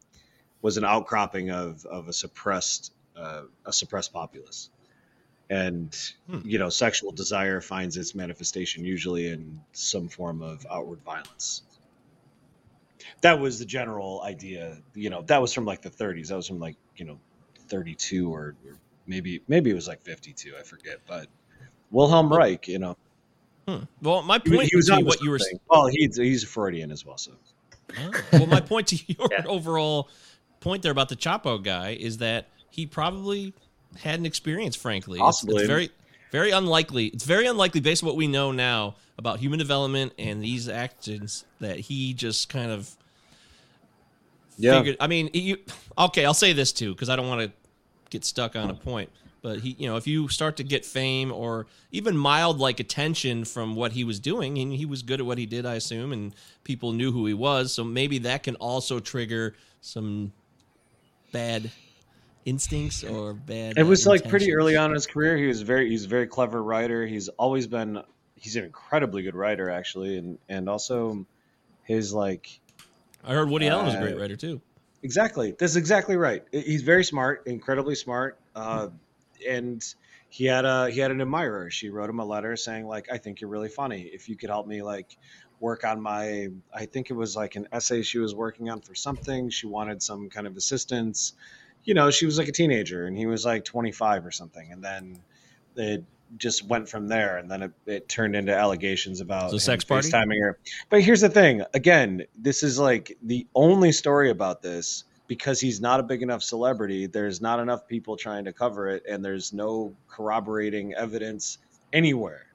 was 0.62 0.78
an 0.78 0.86
outcropping 0.86 1.52
of 1.52 1.86
of 1.86 2.08
a 2.08 2.14
suppressed 2.14 2.94
uh, 3.16 3.44
a 3.66 3.72
suppressed 3.72 4.12
populace 4.12 4.72
and 5.50 6.14
hmm. 6.30 6.40
you 6.44 6.60
know 6.60 6.70
sexual 6.70 7.12
desire 7.12 7.60
finds 7.62 7.98
its 7.98 8.14
manifestation 8.14 8.86
usually 8.86 9.30
in 9.30 9.60
some 9.72 10.08
form 10.08 10.42
of 10.42 10.66
outward 10.70 11.02
violence 11.02 11.64
that 13.22 13.40
was 13.40 13.60
the 13.60 13.66
general 13.66 14.22
idea 14.24 14.78
you 14.94 15.10
know 15.10 15.22
that 15.24 15.42
was 15.42 15.54
from 15.54 15.66
like 15.66 15.82
the 15.82 15.90
30s 15.90 16.28
that 16.28 16.36
was 16.36 16.48
from 16.48 16.60
like 16.60 16.76
you 16.96 17.06
know 17.06 17.20
32 17.68 18.34
or, 18.34 18.56
or 18.66 18.78
maybe 19.08 19.42
maybe 19.48 19.70
it 19.70 19.76
was 19.76 19.88
like 19.88 20.02
52 20.04 20.54
i 20.58 20.64
forget 20.64 21.00
but 21.08 21.28
wilhelm 21.92 22.32
reich 22.32 22.68
you 22.68 22.80
know 22.80 22.96
hmm. 23.68 23.80
well 24.02 24.22
my 24.22 24.38
point 24.38 24.64
he, 24.64 24.68
he 24.68 24.76
was 24.76 24.90
on 24.90 25.06
what 25.06 25.22
you 25.22 25.30
were 25.30 25.40
saying 25.40 25.60
well 25.70 25.88
he's 25.88 26.16
he's 26.18 26.44
a 26.44 26.48
freudian 26.48 26.92
as 26.92 27.06
well 27.06 27.18
so 27.18 27.32
oh. 27.98 28.12
well 28.34 28.46
my 28.46 28.62
point 28.62 28.88
to 28.88 28.98
your 29.08 29.28
yeah. 29.32 29.44
overall 29.48 30.10
point 30.60 30.84
there 30.84 30.92
about 30.92 31.10
the 31.10 31.16
chapo 31.16 31.62
guy 31.62 31.92
is 31.92 32.20
that 32.20 32.50
he 32.70 32.86
probably 32.86 33.54
had 33.98 34.20
an 34.20 34.26
experience, 34.26 34.76
frankly. 34.76 35.20
Possibly. 35.20 35.56
It's, 35.56 35.64
it's 35.64 35.70
very, 35.70 35.90
very 36.32 36.52
unlikely. 36.52 37.08
It's 37.08 37.24
very 37.24 37.48
unlikely, 37.48 37.82
based 37.82 38.04
on 38.04 38.08
what 38.08 38.16
we 38.16 38.28
know 38.28 38.52
now 38.52 38.96
about 39.18 39.40
human 39.40 39.60
development 39.60 40.14
and 40.18 40.44
these 40.44 40.70
actions, 40.70 41.46
that 41.60 41.80
he 41.80 42.14
just 42.14 42.50
kind 42.50 42.72
of 42.72 42.90
yeah. 44.58 44.78
figured. 44.78 44.98
I 45.00 45.08
mean, 45.08 45.30
you, 45.34 45.58
okay, 45.98 46.26
I'll 46.26 46.34
say 46.34 46.54
this 46.54 46.72
too, 46.72 46.94
because 46.94 47.10
I 47.10 47.16
don't 47.16 47.28
want 47.28 47.42
to 47.42 47.52
get 48.10 48.26
stuck 48.26 48.56
on 48.56 48.70
a 48.70 48.74
point. 48.74 49.10
But 49.42 49.62
he, 49.62 49.76
you 49.80 49.88
know, 49.88 49.96
if 49.96 50.06
you 50.06 50.28
start 50.28 50.58
to 50.58 50.66
get 50.66 50.86
fame 50.86 51.32
or 51.32 51.66
even 51.94 52.18
mild 52.18 52.60
like 52.60 52.82
attention 52.82 53.46
from 53.46 53.74
what 53.74 53.94
he 53.94 54.04
was 54.04 54.20
doing, 54.20 54.58
and 54.58 54.74
he 54.74 54.86
was 54.86 55.02
good 55.02 55.22
at 55.22 55.26
what 55.26 55.38
he 55.38 55.46
did, 55.46 55.66
I 55.66 55.76
assume, 55.76 56.12
and 56.12 56.36
people 56.66 56.92
knew 56.92 57.12
who 57.14 57.26
he 57.26 57.34
was, 57.34 57.72
so 57.72 57.86
maybe 57.86 58.18
that 58.20 58.44
can 58.44 58.56
also 58.56 59.00
trigger 59.00 59.56
some 59.80 60.34
bad 61.32 61.72
instincts 62.46 63.04
or 63.04 63.34
bad. 63.34 63.78
It 63.78 63.84
was 63.84 64.06
like 64.08 64.28
pretty 64.28 64.54
early 64.54 64.76
on 64.76 64.92
in 64.92 64.96
his 64.96 65.08
career. 65.08 65.38
He 65.38 65.48
was 65.48 65.62
very 65.62 65.90
he's 65.90 66.06
a 66.06 66.08
very 66.08 66.28
clever 66.28 66.62
writer. 66.62 67.06
He's 67.06 67.30
always 67.30 67.68
been 67.68 68.02
he's 68.36 68.56
an 68.56 68.66
incredibly 68.66 69.24
good 69.24 69.36
writer 69.36 69.70
actually, 69.70 70.18
and 70.18 70.38
and 70.48 70.70
also 70.70 71.26
his 71.84 72.14
like. 72.14 72.60
I 73.24 73.34
heard 73.34 73.50
Woody 73.50 73.68
uh, 73.68 73.74
Allen 73.74 73.86
was 73.86 73.96
a 73.96 74.00
great 74.00 74.16
uh, 74.16 74.20
writer 74.20 74.36
too. 74.36 74.62
Exactly, 75.04 75.56
that's 75.58 75.76
exactly 75.76 76.18
right. 76.18 76.44
He's 76.52 76.82
very 76.82 77.04
smart, 77.04 77.44
incredibly 77.48 77.96
smart, 77.96 78.38
uh, 78.56 78.90
and 79.48 79.84
he 80.30 80.46
had 80.46 80.66
a 80.66 80.90
he 80.90 81.00
had 81.00 81.12
an 81.12 81.22
admirer. 81.22 81.70
She 81.70 81.90
wrote 81.90 82.10
him 82.10 82.20
a 82.20 82.26
letter 82.26 82.56
saying 82.56 82.88
like, 82.88 83.12
"I 83.12 83.18
think 83.18 83.42
you're 83.42 83.50
really 83.50 83.70
funny. 83.70 84.02
If 84.02 84.30
you 84.30 84.36
could 84.36 84.50
help 84.50 84.68
me 84.68 84.82
like 84.82 85.18
work 85.60 85.84
on 85.84 86.02
my 86.02 86.48
I 86.74 86.86
think 86.86 87.10
it 87.10 87.14
was 87.14 87.36
like 87.36 87.56
an 87.56 87.68
essay 87.72 88.02
she 88.02 88.20
was 88.20 88.34
working 88.34 88.70
on 88.70 88.82
for 88.82 88.96
something. 88.96 89.50
She 89.50 89.68
wanted 89.68 90.02
some 90.02 90.30
kind 90.30 90.48
of 90.48 90.56
assistance 90.58 91.34
you 91.90 91.96
know, 91.96 92.12
she 92.12 92.28
was 92.28 92.38
like 92.38 92.48
a 92.48 92.52
teenager 92.52 93.08
and 93.08 93.18
he 93.18 93.26
was 93.26 93.44
like 93.44 93.66
25 93.66 94.24
or 94.24 94.30
something. 94.30 94.72
And 94.72 94.84
then 94.84 95.20
it 95.76 96.04
just 96.38 96.64
went 96.64 96.88
from 96.88 97.08
there. 97.08 97.38
And 97.38 97.50
then 97.50 97.64
it, 97.64 97.72
it 97.88 98.08
turned 98.08 98.36
into 98.36 98.56
allegations 98.56 99.22
about 99.22 99.50
the 99.50 99.60
sex 99.60 99.84
party 99.84 100.08
timing 100.12 100.40
her. 100.40 100.60
But 100.92 101.02
here's 101.02 101.22
the 101.22 101.30
thing 101.30 101.64
again, 101.74 102.26
this 102.38 102.62
is 102.62 102.78
like 102.78 103.18
the 103.24 103.48
only 103.56 103.92
story 103.92 104.30
about 104.30 104.62
this 104.62 105.04
because 105.26 105.60
he's 105.60 105.82
not 105.82 106.00
a 106.00 106.04
big 106.04 106.22
enough 106.22 106.44
celebrity. 106.44 107.08
There's 107.08 107.42
not 107.42 107.60
enough 107.60 107.88
people 107.88 108.18
trying 108.18 108.46
to 108.46 108.54
cover 108.54 108.90
it, 108.90 109.04
and 109.10 109.26
there's 109.26 109.52
no 109.52 109.96
corroborating 110.08 110.94
evidence 110.94 111.58
anywhere. 111.92 112.46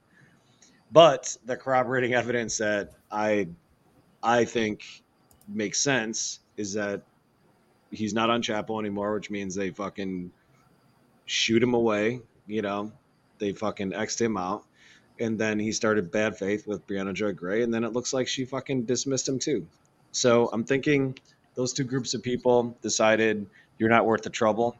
But 0.93 1.37
the 1.45 1.57
corroborating 1.57 2.15
evidence 2.15 2.59
that 2.59 2.93
I 3.11 3.49
I 4.23 4.45
think 4.45 4.85
makes 5.49 5.81
sense 5.81 6.39
is 6.57 6.75
that 6.75 7.03
he's 7.97 8.15
not 8.15 8.31
on 8.31 8.43
Chapo 8.43 8.79
anymore, 8.81 9.15
which 9.15 9.31
means 9.31 9.55
they 9.55 9.71
fucking 9.71 10.31
shoot 11.27 11.63
him 11.63 11.75
away. 11.75 12.21
You 12.47 12.63
know, 12.63 12.93
they 13.39 13.53
fucking 13.53 13.93
xed 13.93 14.21
him 14.21 14.37
out. 14.37 14.65
And 15.21 15.39
then 15.39 15.59
he 15.59 15.73
started 15.73 16.11
bad 16.11 16.37
faith 16.37 16.67
with 16.67 16.87
Briahna 16.87 17.15
Joy 17.15 17.33
Gray, 17.33 17.63
and 17.63 17.73
then 17.73 17.85
it 17.85 17.93
looks 17.93 18.13
like 18.13 18.27
she 18.27 18.45
fucking 18.45 18.85
dismissed 18.85 19.29
him 19.29 19.39
too. 19.39 19.67
So 20.11 20.49
I'm 20.53 20.65
thinking 20.65 21.17
those 21.55 21.73
two 21.73 21.85
groups 21.85 22.15
of 22.15 22.23
people 22.23 22.77
decided 22.83 23.47
you're 23.79 23.91
not 23.91 24.07
worth 24.07 24.23
the 24.23 24.31
trouble. 24.31 24.77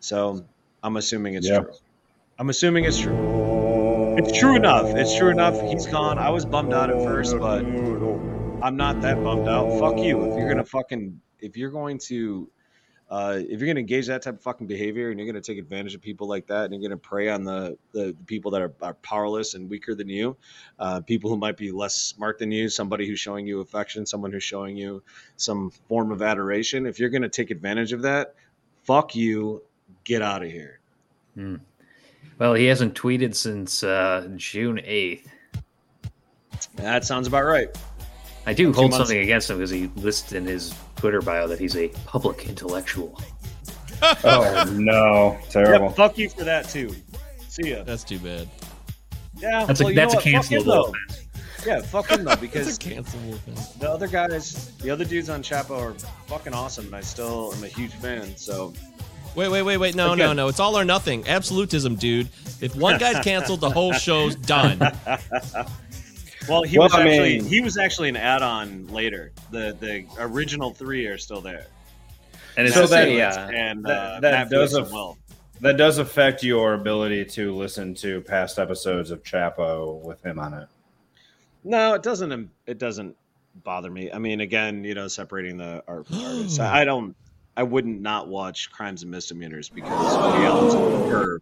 So 0.00 0.44
I'm 0.82 0.96
assuming 0.96 1.34
it's 1.34 1.48
true. 1.48 1.70
I'm 2.38 2.48
assuming 2.48 2.84
it's 2.84 2.98
true. 2.98 4.16
It's 4.18 4.38
true 4.38 4.56
enough. 4.56 4.86
It's 4.86 5.16
true 5.16 5.30
enough. 5.30 5.60
He's 5.60 5.86
gone. 5.86 6.18
I 6.18 6.30
was 6.30 6.44
bummed 6.44 6.72
out 6.72 6.90
at 6.90 7.02
first, 7.04 7.38
but 7.38 7.64
I'm 7.64 8.76
not 8.76 9.02
that 9.02 9.22
bummed 9.22 9.48
out. 9.48 9.78
Fuck 9.78 9.98
you. 9.98 10.24
If 10.24 10.38
you're 10.38 10.48
gonna 10.48 10.64
fucking 10.64 11.20
if 11.40 11.56
you're 11.58 11.70
going 11.70 11.98
to 11.98 12.48
uh, 13.14 13.36
if 13.38 13.60
you're 13.60 13.66
going 13.66 13.76
to 13.76 13.80
engage 13.80 14.08
that 14.08 14.22
type 14.22 14.34
of 14.34 14.40
fucking 14.40 14.66
behavior 14.66 15.10
and 15.10 15.20
you're 15.20 15.30
going 15.30 15.40
to 15.40 15.52
take 15.52 15.56
advantage 15.56 15.94
of 15.94 16.02
people 16.02 16.26
like 16.26 16.48
that 16.48 16.64
and 16.64 16.74
you're 16.74 16.80
going 16.80 16.90
to 16.90 16.96
prey 16.96 17.28
on 17.28 17.44
the, 17.44 17.78
the, 17.92 18.12
people 18.26 18.50
that 18.50 18.60
are, 18.60 18.72
are, 18.82 18.94
powerless 18.94 19.54
and 19.54 19.70
weaker 19.70 19.94
than 19.94 20.08
you, 20.08 20.36
uh, 20.80 21.00
people 21.00 21.30
who 21.30 21.36
might 21.36 21.56
be 21.56 21.70
less 21.70 21.94
smart 21.94 22.40
than 22.40 22.50
you, 22.50 22.68
somebody 22.68 23.06
who's 23.06 23.20
showing 23.20 23.46
you 23.46 23.60
affection, 23.60 24.04
someone 24.04 24.32
who's 24.32 24.42
showing 24.42 24.76
you 24.76 25.00
some 25.36 25.70
form 25.86 26.10
of 26.10 26.22
adoration, 26.22 26.86
if 26.86 26.98
you're 26.98 27.08
going 27.08 27.22
to 27.22 27.28
take 27.28 27.52
advantage 27.52 27.92
of 27.92 28.02
that, 28.02 28.34
fuck 28.82 29.14
you, 29.14 29.62
get 30.02 30.20
out 30.20 30.42
of 30.42 30.50
here. 30.50 30.80
Hmm. 31.36 31.56
Well, 32.40 32.54
he 32.54 32.64
hasn't 32.64 33.00
tweeted 33.00 33.36
since 33.36 33.84
uh, 33.84 34.28
June 34.34 34.78
8th. 34.78 35.28
That 36.74 37.04
sounds 37.04 37.28
about 37.28 37.44
right. 37.44 37.68
I 38.44 38.54
do 38.54 38.72
hold 38.72 38.92
something 38.92 39.20
against 39.20 39.48
him 39.48 39.58
because 39.58 39.70
he 39.70 39.88
lists 39.94 40.32
in 40.32 40.46
his 40.46 40.74
Twitter 41.04 41.20
bio 41.20 41.46
that 41.46 41.58
he's 41.58 41.76
a 41.76 41.88
public 42.06 42.48
intellectual. 42.48 43.20
oh 44.24 44.74
no, 44.74 45.38
terrible! 45.50 45.88
Yep, 45.88 45.96
fuck 45.96 46.16
you 46.16 46.30
for 46.30 46.44
that 46.44 46.66
too. 46.66 46.94
See 47.46 47.72
ya. 47.72 47.82
That's 47.82 48.04
too 48.04 48.18
bad. 48.20 48.48
Yeah, 49.36 49.66
that's 49.66 49.80
well, 49.80 49.90
a 49.90 49.94
that's 49.94 50.14
a 50.14 50.16
cancelable 50.16 50.88
offense. 50.88 51.26
Yeah, 51.66 51.82
fuck 51.82 52.08
him 52.08 52.24
though 52.24 52.36
because 52.40 52.78
cancelable 52.78 53.78
the 53.78 53.90
other 53.90 54.08
guys, 54.08 54.74
the 54.78 54.88
other 54.88 55.04
dudes 55.04 55.28
on 55.28 55.42
Chapo 55.42 55.78
are 55.78 55.92
fucking 56.26 56.54
awesome, 56.54 56.86
and 56.86 56.96
I 56.96 57.02
still 57.02 57.52
am 57.52 57.62
a 57.64 57.68
huge 57.68 57.92
fan. 57.92 58.34
So 58.38 58.72
Wait, 59.34 59.50
wait, 59.50 59.60
wait, 59.60 59.76
wait. 59.76 59.94
No, 59.94 60.14
Again. 60.14 60.28
no, 60.28 60.32
no. 60.32 60.48
It's 60.48 60.60
all 60.60 60.78
or 60.78 60.86
nothing. 60.86 61.28
Absolutism, 61.28 61.96
dude. 61.96 62.30
If 62.62 62.74
one 62.76 62.98
guy's 62.98 63.22
canceled, 63.22 63.60
the 63.60 63.68
whole 63.68 63.92
show's 63.92 64.36
done. 64.36 64.80
Well, 66.48 66.62
he 66.62 66.78
well, 66.78 66.86
was 66.86 66.94
I 66.94 67.02
actually 67.02 67.38
mean, 67.38 67.44
he 67.44 67.60
was 67.60 67.76
actually 67.78 68.08
an 68.08 68.16
add-on 68.16 68.88
later. 68.88 69.32
The 69.50 69.76
the 69.78 70.06
original 70.18 70.72
three 70.72 71.06
are 71.06 71.18
still 71.18 71.40
there. 71.40 71.66
And 72.56 72.66
it's 72.66 72.76
so 72.76 72.86
that 72.86 73.10
yeah, 73.10 73.48
and 73.48 73.86
uh, 73.86 74.20
that, 74.20 74.50
does 74.50 74.74
af- 74.74 74.92
well. 74.92 75.18
that 75.60 75.76
does 75.76 75.98
affect 75.98 76.42
your 76.42 76.74
ability 76.74 77.24
to 77.26 77.52
listen 77.54 77.94
to 77.96 78.20
past 78.22 78.58
episodes 78.58 79.10
of 79.10 79.22
Chapo 79.24 80.00
with 80.02 80.24
him 80.24 80.38
on 80.38 80.54
it. 80.54 80.68
No, 81.64 81.94
it 81.94 82.02
doesn't. 82.02 82.50
It 82.66 82.78
doesn't 82.78 83.16
bother 83.62 83.90
me. 83.90 84.12
I 84.12 84.18
mean, 84.18 84.40
again, 84.40 84.84
you 84.84 84.94
know, 84.94 85.08
separating 85.08 85.56
the 85.56 85.82
art. 85.88 86.06
artists. 86.12 86.60
I 86.60 86.84
don't. 86.84 87.16
I 87.56 87.62
wouldn't 87.62 88.00
not 88.00 88.28
watch 88.28 88.70
Crimes 88.70 89.02
and 89.02 89.10
Misdemeanors 89.10 89.68
because 89.68 90.16
Woody 90.16 90.44
Allen's 90.44 90.74
a 90.74 90.78
perv. 90.78 91.38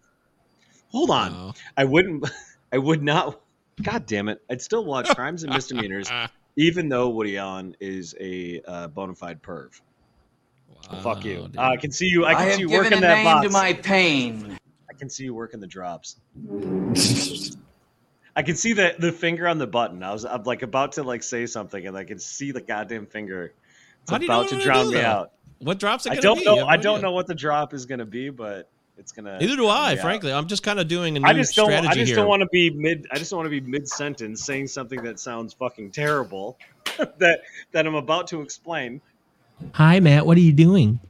Hold 0.90 1.10
on, 1.10 1.32
no. 1.32 1.54
I 1.76 1.84
wouldn't. 1.84 2.30
I 2.72 2.78
would 2.78 3.02
not 3.02 3.38
God 3.80 4.06
damn 4.06 4.28
it! 4.28 4.42
I'd 4.50 4.60
still 4.60 4.84
watch 4.84 5.08
Crimes 5.14 5.44
and 5.44 5.52
Misdemeanors, 5.52 6.10
even 6.56 6.88
though 6.88 7.08
Woody 7.10 7.38
Allen 7.38 7.76
is 7.80 8.14
a 8.20 8.60
uh, 8.66 8.88
bona 8.88 9.14
fide 9.14 9.42
perv. 9.42 9.80
Wow, 10.90 11.00
Fuck 11.00 11.24
you! 11.24 11.48
Uh, 11.56 11.60
I 11.60 11.76
can 11.76 11.90
see 11.90 12.06
you. 12.06 12.24
I 12.24 12.34
can 12.34 12.48
I 12.48 12.50
see 12.52 12.60
you 12.60 12.70
working 12.70 13.00
that 13.00 13.24
box. 13.24 13.46
to 13.46 13.52
my 13.52 13.72
pain. 13.72 14.58
I 14.90 14.94
can 14.94 15.08
see 15.08 15.24
you 15.24 15.34
working 15.34 15.60
the 15.60 15.66
drops. 15.66 16.16
I 18.34 18.42
can 18.42 18.56
see 18.56 18.72
the 18.72 18.94
the 18.98 19.12
finger 19.12 19.46
on 19.46 19.58
the 19.58 19.66
button. 19.66 20.02
I 20.02 20.12
was 20.12 20.24
I'm 20.24 20.42
like 20.44 20.62
about 20.62 20.92
to 20.92 21.02
like 21.02 21.22
say 21.22 21.46
something, 21.46 21.86
and 21.86 21.96
I 21.96 22.04
can 22.04 22.18
see 22.18 22.52
the 22.52 22.60
goddamn 22.60 23.06
finger. 23.06 23.52
It's 24.02 24.12
about 24.12 24.48
to 24.48 24.60
drown 24.60 24.90
me 24.90 25.00
out. 25.00 25.32
What 25.58 25.78
drops 25.78 26.06
it? 26.06 26.12
I 26.12 26.16
don't 26.16 26.44
know. 26.44 26.66
I 26.66 26.76
don't 26.76 27.02
know 27.02 27.12
what 27.12 27.26
the 27.26 27.34
drop 27.34 27.72
is 27.72 27.86
going 27.86 28.00
to 28.00 28.04
be, 28.04 28.30
but 28.30 28.68
it's 29.02 29.12
gonna. 29.12 29.38
Neither 29.38 29.56
do 29.56 29.68
I. 29.68 29.96
Frankly, 29.96 30.32
I'm 30.32 30.46
just 30.46 30.62
kind 30.62 30.78
of 30.78 30.88
doing 30.88 31.16
a 31.16 31.20
new 31.20 31.26
I 31.26 31.32
just 31.32 31.54
don't. 31.54 31.72
I 31.72 31.92
just 31.92 32.06
here. 32.06 32.16
don't 32.16 32.28
want 32.28 32.40
to 32.40 32.48
be 32.48 32.70
mid. 32.70 33.06
I 33.10 33.18
just 33.18 33.30
don't 33.30 33.38
want 33.38 33.46
to 33.46 33.60
be 33.60 33.60
mid 33.60 33.88
sentence 33.88 34.44
saying 34.44 34.68
something 34.68 35.02
that 35.02 35.18
sounds 35.18 35.52
fucking 35.52 35.90
terrible 35.90 36.56
that 37.18 37.42
that 37.72 37.86
I'm 37.86 37.96
about 37.96 38.28
to 38.28 38.40
explain. 38.40 39.00
Hi, 39.72 40.00
Matt. 40.00 40.24
What 40.24 40.36
are 40.36 40.40
you 40.40 40.52
doing? 40.52 41.00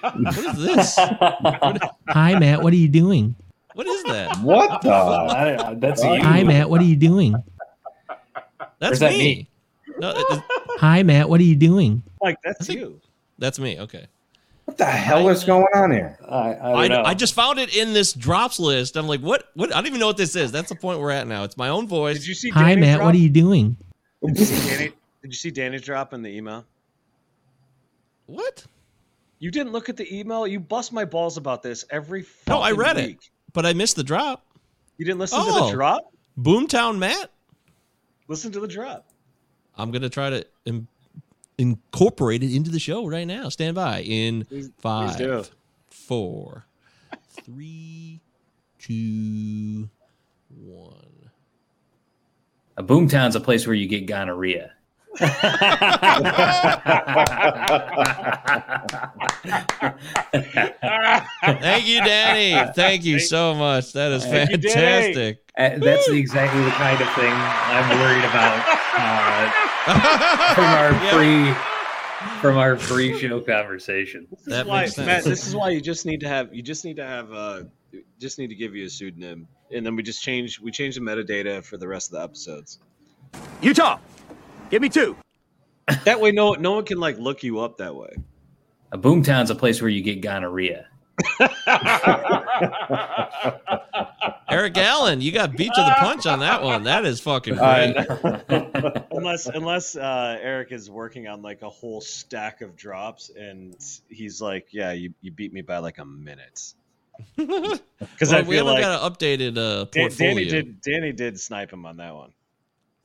what 0.00 0.38
is 0.38 0.64
this? 0.64 0.94
Hi, 2.08 2.38
Matt. 2.38 2.62
What 2.62 2.72
are 2.72 2.76
you 2.76 2.88
doing? 2.88 3.34
What 3.74 3.86
is 3.86 4.04
that? 4.04 4.36
What 4.38 4.82
the? 4.82 5.76
that's 5.80 6.02
you. 6.04 6.22
Hi, 6.22 6.44
Matt. 6.44 6.70
What 6.70 6.80
are 6.80 6.84
you 6.84 6.96
doing? 6.96 7.34
That's 8.78 9.00
me. 9.00 9.06
That 9.08 9.18
me? 9.18 9.48
No, 9.98 10.42
Hi, 10.78 11.02
Matt. 11.02 11.28
What 11.28 11.40
are 11.40 11.44
you 11.44 11.56
doing? 11.56 12.02
Like 12.20 12.38
that's 12.44 12.68
you. 12.68 13.00
That's 13.38 13.58
me. 13.58 13.80
Okay. 13.80 14.06
What 14.64 14.78
the 14.78 14.84
hell 14.84 15.28
is 15.28 15.44
going 15.44 15.66
on 15.74 15.90
here? 15.90 16.16
I, 16.26 16.52
I, 16.54 16.86
I, 16.86 17.08
I, 17.10 17.14
just 17.14 17.34
found 17.34 17.58
it 17.58 17.76
in 17.76 17.92
this 17.92 18.12
drops 18.12 18.60
list. 18.60 18.96
I'm 18.96 19.08
like, 19.08 19.20
what? 19.20 19.50
What? 19.54 19.72
I 19.72 19.76
don't 19.76 19.88
even 19.88 19.98
know 19.98 20.06
what 20.06 20.16
this 20.16 20.36
is. 20.36 20.52
That's 20.52 20.68
the 20.68 20.76
point 20.76 21.00
we're 21.00 21.10
at 21.10 21.26
now. 21.26 21.42
It's 21.42 21.56
my 21.56 21.68
own 21.68 21.88
voice. 21.88 22.18
Did 22.18 22.28
you 22.28 22.34
see? 22.34 22.50
Hi, 22.50 22.76
Matt. 22.76 22.98
Drop? 22.98 23.06
What 23.06 23.14
are 23.14 23.18
you 23.18 23.28
doing? 23.28 23.76
Did 24.24 24.38
you 24.38 24.44
see 24.44 24.70
Danny? 24.70 24.92
Did 25.22 25.28
you 25.28 25.36
see 25.36 25.50
Danny's 25.50 25.82
drop 25.82 26.12
in 26.12 26.22
the 26.22 26.30
email? 26.30 26.64
What? 28.26 28.64
You 29.40 29.50
didn't 29.50 29.72
look 29.72 29.88
at 29.88 29.96
the 29.96 30.16
email. 30.16 30.46
You 30.46 30.60
bust 30.60 30.92
my 30.92 31.04
balls 31.04 31.36
about 31.36 31.62
this 31.62 31.84
every. 31.90 32.24
No, 32.46 32.60
I 32.60 32.70
read 32.70 32.96
week. 32.96 33.16
it, 33.16 33.30
but 33.52 33.66
I 33.66 33.72
missed 33.72 33.96
the 33.96 34.04
drop. 34.04 34.46
You 34.96 35.04
didn't 35.04 35.18
listen 35.18 35.38
oh, 35.40 35.46
to 35.46 35.52
the 35.52 35.66
oh. 35.66 35.72
drop. 35.72 36.12
Boomtown 36.38 36.98
Matt. 36.98 37.30
Listen 38.28 38.52
to 38.52 38.60
the 38.60 38.68
drop. 38.68 39.06
I'm 39.76 39.90
gonna 39.90 40.08
try 40.08 40.30
to 40.30 40.46
incorporated 41.58 42.52
into 42.52 42.70
the 42.70 42.78
show 42.78 43.06
right 43.06 43.26
now. 43.26 43.48
Stand 43.48 43.74
by 43.74 44.02
in 44.02 44.44
please, 44.44 44.70
five, 44.78 45.16
please 45.16 45.50
four, 45.90 46.66
three, 47.28 48.20
two, 48.78 49.88
one. 50.48 51.30
A 52.76 52.82
boomtown's 52.82 53.36
a 53.36 53.40
place 53.40 53.66
where 53.66 53.74
you 53.74 53.86
get 53.86 54.06
gonorrhea. 54.06 54.72
Thank 55.14 55.36
you, 61.86 62.02
Danny. 62.02 62.72
Thank 62.74 63.04
you 63.04 63.18
so 63.18 63.54
much. 63.54 63.92
That 63.92 64.12
is 64.12 64.24
fantastic. 64.24 65.42
You, 65.58 65.64
uh, 65.64 65.78
that's 65.78 66.08
exactly 66.08 66.62
the 66.62 66.70
kind 66.70 66.98
of 67.00 67.12
thing 67.12 67.32
I'm 67.34 67.98
worried 68.00 68.24
about. 68.24 68.64
Uh, 68.96 69.71
from 70.54 70.64
our 70.64 70.92
yeah. 70.92 71.10
pre 71.12 71.72
from 72.40 72.56
our 72.56 72.76
free 72.76 73.18
show 73.18 73.40
conversation. 73.40 74.28
This 74.30 74.44
that 74.44 74.66
why, 74.66 74.88
Matt, 74.98 75.24
this 75.24 75.46
is 75.46 75.56
why 75.56 75.70
you 75.70 75.80
just 75.80 76.06
need 76.06 76.20
to 76.20 76.28
have 76.28 76.54
you 76.54 76.62
just 76.62 76.84
need 76.84 76.96
to 76.96 77.04
have 77.04 77.32
uh 77.32 77.62
just 78.20 78.38
need 78.38 78.48
to 78.48 78.54
give 78.54 78.76
you 78.76 78.86
a 78.86 78.88
pseudonym, 78.88 79.48
and 79.72 79.84
then 79.84 79.96
we 79.96 80.02
just 80.02 80.22
change 80.22 80.60
we 80.60 80.70
change 80.70 80.94
the 80.94 81.00
metadata 81.00 81.64
for 81.64 81.78
the 81.78 81.88
rest 81.88 82.12
of 82.12 82.18
the 82.18 82.22
episodes. 82.22 82.78
Utah, 83.60 83.98
give 84.70 84.82
me 84.82 84.88
two. 84.88 85.16
That 86.04 86.20
way, 86.20 86.30
no 86.30 86.52
no 86.52 86.72
one 86.72 86.84
can 86.84 86.98
like 86.98 87.18
look 87.18 87.42
you 87.42 87.58
up 87.58 87.78
that 87.78 87.96
way. 87.96 88.14
A 88.92 88.98
boomtown's 88.98 89.50
a 89.50 89.54
place 89.54 89.82
where 89.82 89.90
you 89.90 90.02
get 90.02 90.20
gonorrhea. 90.20 90.86
Eric 94.48 94.76
Allen, 94.76 95.20
you 95.20 95.32
got 95.32 95.56
beat 95.56 95.72
to 95.74 95.80
the 95.80 95.94
punch 95.98 96.26
on 96.26 96.40
that 96.40 96.62
one. 96.62 96.84
That 96.84 97.04
is 97.04 97.20
fucking 97.20 97.56
great. 97.56 97.96
unless 99.10 99.46
unless 99.46 99.96
uh, 99.96 100.38
Eric 100.40 100.72
is 100.72 100.90
working 100.90 101.28
on 101.28 101.42
like 101.42 101.62
a 101.62 101.68
whole 101.68 102.00
stack 102.00 102.60
of 102.60 102.76
drops 102.76 103.30
and 103.30 103.76
he's 104.08 104.40
like, 104.40 104.68
"Yeah, 104.72 104.92
you, 104.92 105.12
you 105.20 105.30
beat 105.30 105.52
me 105.52 105.62
by 105.62 105.78
like 105.78 105.98
a 105.98 106.04
minute." 106.04 106.74
Because 108.18 108.32
well, 108.32 108.44
we 108.44 108.56
haven't 108.56 108.72
like 108.72 108.82
got 108.82 109.02
an 109.02 109.12
updated 109.12 109.56
uh, 109.56 109.84
portfolio. 109.84 110.34
Danny 110.34 110.44
did 110.44 110.80
Danny 110.80 111.12
did 111.12 111.38
snipe 111.38 111.72
him 111.72 111.86
on 111.86 111.96
that 111.98 112.14
one. 112.14 112.32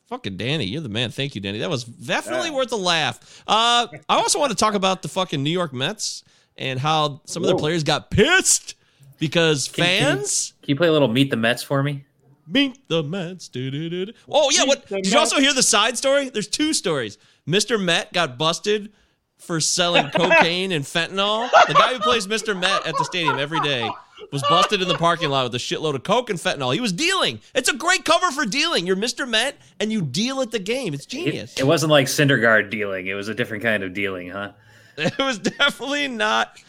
Fucking 0.08 0.38
Danny, 0.38 0.66
you're 0.66 0.82
the 0.82 0.90
man. 0.90 1.12
Thank 1.12 1.36
you, 1.36 1.42
Danny. 1.42 1.60
That 1.60 1.70
was 1.70 1.84
definitely 1.84 2.50
yeah. 2.50 2.56
worth 2.56 2.72
a 2.72 2.78
laugh. 2.78 3.44
Uh, 3.48 3.88
I 4.10 4.16
also 4.16 4.40
want 4.40 4.52
to 4.52 4.56
talk 4.56 4.74
about 4.74 5.02
the 5.02 5.08
fucking 5.08 5.44
New 5.44 5.52
York 5.52 5.74
Mets 5.74 6.24
and 6.58 6.80
how 6.80 7.22
some 7.26 7.44
Whoa. 7.44 7.50
of 7.50 7.56
their 7.56 7.60
players 7.60 7.84
got 7.84 8.10
pissed 8.12 8.76
because 9.20 9.68
can, 9.68 9.84
fans. 9.84 10.54
Can 10.62 10.62
you, 10.62 10.66
can 10.66 10.70
you, 10.70 10.76
play 10.78 10.88
a 10.88 10.92
little 10.92 11.08
Meet 11.08 11.30
the 11.30 11.38
Mets 11.38 11.64
for 11.64 11.84
me? 11.84 12.06
Meet 12.48 12.88
the 12.88 13.04
Mets. 13.04 13.48
Do-do-do-do. 13.50 14.14
Oh 14.30 14.50
yeah, 14.52 14.62
Meet 14.62 14.68
what? 14.68 14.88
Did 14.88 15.08
you 15.08 15.20
also 15.20 15.40
hear 15.40 15.54
the 15.54 15.64
side 15.64 15.98
story? 15.98 16.30
There's 16.30 16.48
two 16.48 16.74
stories. 16.74 17.18
Mr. 17.48 17.82
Met 17.82 18.14
got 18.14 18.38
busted 18.38 18.92
for 19.38 19.60
selling 19.60 20.10
cocaine 20.16 20.72
and 20.72 20.86
fentanyl. 20.86 21.50
The 21.68 21.74
guy 21.74 21.94
who 21.94 22.00
plays 22.00 22.28
Mr. 22.28 22.58
Met 22.58 22.86
at 22.86 22.98
the 22.98 23.06
stadium 23.06 23.38
every 23.38 23.60
day 23.62 23.90
was 24.32 24.44
busted 24.50 24.82
in 24.82 24.88
the 24.88 24.98
parking 24.98 25.30
lot 25.30 25.44
with 25.46 25.56
a 25.56 25.58
shitload 25.58 25.96
of 25.96 26.04
coke 26.04 26.30
and 26.30 26.40
fentanyl. 26.40 26.74
He 26.74 26.82
was 26.82 26.92
dealing. 26.92 27.40
It's 27.54 27.70
a 27.70 27.76
great 27.76 28.04
cover 28.04 28.32
for 28.32 28.46
dealing. 28.46 28.86
You're 28.88 28.96
Mr. 28.96 29.28
Met 29.28 29.56
and 29.80 29.92
you 29.92 30.02
deal 30.02 30.42
at 30.42 30.52
the 30.52 30.60
game. 30.60 30.94
It's 30.94 31.06
genius. 31.06 31.54
It, 31.54 31.62
it 31.62 31.68
wasn't 31.68 31.92
like 31.92 32.08
Syndergaard 32.08 32.70
dealing. 32.70 33.08
It 33.08 33.14
was 33.14 33.28
a 33.28 33.34
different 33.34 33.64
kind 33.64 33.84
of 33.84 33.94
dealing, 33.94 34.30
huh? 34.30 34.52
It 35.20 35.20
was 35.20 35.38
definitely 35.38 36.08
not 36.08 36.60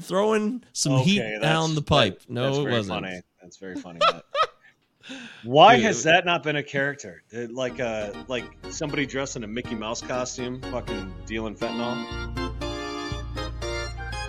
throwing 0.00 0.64
some 0.72 0.94
okay, 0.94 1.04
heat 1.04 1.40
down 1.40 1.76
the 1.76 1.82
pipe. 1.82 2.20
That, 2.20 2.30
no, 2.30 2.66
it 2.66 2.70
wasn't. 2.70 3.00
Funny. 3.00 3.20
That's 3.40 3.58
very 3.58 3.76
funny. 3.76 4.00
Why 5.44 5.76
Dude, 5.76 5.84
has 5.84 6.02
that 6.02 6.26
not 6.26 6.42
been 6.42 6.56
a 6.56 6.64
character? 6.64 7.22
Like 7.32 7.78
uh 7.78 8.12
like 8.26 8.44
somebody 8.70 9.06
dressed 9.06 9.36
in 9.36 9.44
a 9.44 9.46
Mickey 9.46 9.76
Mouse 9.76 10.02
costume, 10.02 10.60
fucking 10.62 11.14
dealing 11.26 11.54
fentanyl. 11.54 12.02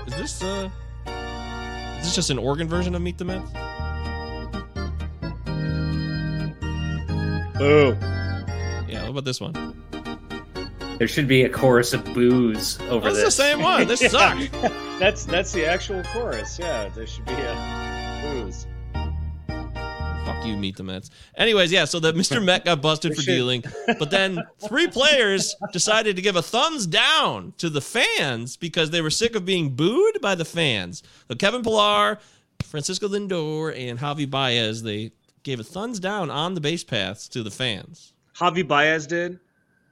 Is 0.08 0.15
this 0.15 0.43
uh 0.43 0.70
is 1.98 2.04
this 2.04 2.15
just 2.15 2.30
an 2.30 2.38
organ 2.38 2.67
version 2.67 2.93
of 2.93 3.02
Meet 3.02 3.17
the 3.17 3.26
Mets? 3.26 3.52
Boo. 7.58 7.98
Yeah, 8.88 9.02
what 9.02 9.10
about 9.10 9.26
this 9.26 9.41
one? 9.41 9.84
There 10.97 11.07
should 11.07 11.27
be 11.27 11.43
a 11.43 11.49
chorus 11.49 11.93
of 11.93 12.03
boos 12.13 12.79
over 12.89 13.05
that's 13.12 13.17
this. 13.17 13.25
the 13.25 13.43
same 13.43 13.62
one. 13.62 13.88
This 13.88 13.99
sucks. 14.12 14.47
that's 14.99 15.25
that's 15.25 15.51
the 15.51 15.65
actual 15.65 16.01
chorus. 16.05 16.57
Yeah, 16.57 16.89
there 16.89 17.05
should 17.05 17.25
be 17.25 17.33
a 17.33 18.19
boos. 18.23 18.65
Fuck 20.25 20.45
you, 20.45 20.57
meet 20.57 20.75
the 20.75 20.83
Mets. 20.83 21.10
Anyways, 21.36 21.71
yeah, 21.71 21.86
so 21.86 21.99
that 22.01 22.15
Mr. 22.15 22.43
Met 22.43 22.65
got 22.65 22.81
busted 22.81 23.15
for 23.15 23.21
should- 23.21 23.31
dealing, 23.31 23.63
but 23.99 24.10
then 24.12 24.39
three 24.67 24.88
players 24.88 25.55
decided 25.71 26.15
to 26.17 26.21
give 26.21 26.36
a 26.36 26.41
thumbs 26.41 26.86
down 26.88 27.53
to 27.60 27.69
the 27.69 27.79
fans 27.79 28.57
because 28.57 28.89
they 28.89 29.01
were 29.01 29.10
sick 29.10 29.36
of 29.36 29.45
being 29.45 29.69
booed 29.75 30.19
by 30.19 30.36
the 30.36 30.43
fans. 30.45 31.01
So 31.29 31.36
Kevin 31.36 31.62
Pillar, 31.63 32.17
Francisco 32.63 33.07
Lindor, 33.07 33.73
and 33.77 33.97
Javi 33.99 34.29
Baez, 34.29 34.83
they 34.83 35.12
gave 35.43 35.60
a 35.62 35.63
thumbs 35.63 35.99
down 35.99 36.29
on 36.29 36.55
the 36.55 36.62
base 36.62 36.83
paths 36.83 37.29
to 37.29 37.41
the 37.43 37.51
fans. 37.51 38.13
Javi 38.36 38.67
Baez 38.67 39.07
did. 39.07 39.39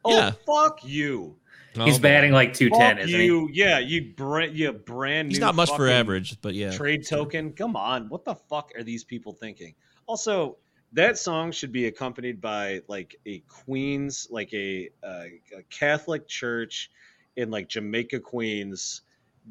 Oh 0.05 0.15
Yeah. 0.15 0.31
fuck 0.45 0.79
you! 0.85 1.35
He's 1.73 1.97
Oh, 1.97 2.01
batting 2.01 2.31
like 2.31 2.53
210, 2.53 3.09
isn't 3.09 3.19
he? 3.19 3.49
Yeah, 3.51 3.79
you 3.79 4.13
brand, 4.15 4.55
you 4.55 4.71
brand. 4.71 5.29
He's 5.31 5.39
new 5.39 5.45
not 5.45 5.55
much 5.55 5.75
for 5.75 5.89
average, 5.89 6.39
but 6.41 6.53
yeah. 6.53 6.71
Trade 6.71 7.05
token. 7.05 7.51
Come 7.51 7.75
on, 7.75 8.07
what 8.07 8.23
the 8.23 8.35
fuck 8.35 8.71
are 8.77 8.83
these 8.83 9.03
people 9.03 9.33
thinking? 9.33 9.75
Also, 10.07 10.55
that 10.93 11.17
song 11.17 11.51
should 11.51 11.73
be 11.73 11.87
accompanied 11.87 12.39
by 12.39 12.81
like 12.87 13.17
a 13.25 13.39
Queens, 13.49 14.27
like 14.31 14.53
a, 14.53 14.89
uh, 15.03 15.25
a 15.57 15.63
Catholic 15.69 16.27
church 16.29 16.91
in 17.35 17.51
like 17.51 17.67
Jamaica, 17.67 18.21
Queens, 18.21 19.01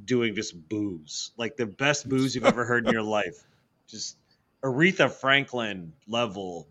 doing 0.06 0.34
just 0.34 0.68
booze, 0.70 1.32
like 1.36 1.56
the 1.58 1.66
best 1.66 2.08
booze 2.08 2.34
you've 2.34 2.46
ever 2.46 2.64
heard 2.64 2.86
in 2.86 2.92
your 2.92 3.02
life. 3.20 3.44
Just 3.86 4.16
Aretha 4.62 5.10
Franklin 5.10 5.92
level 6.08 6.68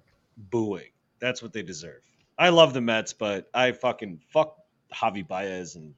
booing. 0.50 0.89
That's 1.19 1.43
what 1.43 1.54
they 1.54 1.62
deserve. 1.62 2.02
I 2.38 2.50
love 2.50 2.74
the 2.74 2.82
Mets, 2.82 3.13
but 3.13 3.50
I 3.54 3.72
fucking 3.72 4.19
fuck 4.30 4.58
Javi 4.93 5.28
Baez 5.28 5.76
and 5.76 5.96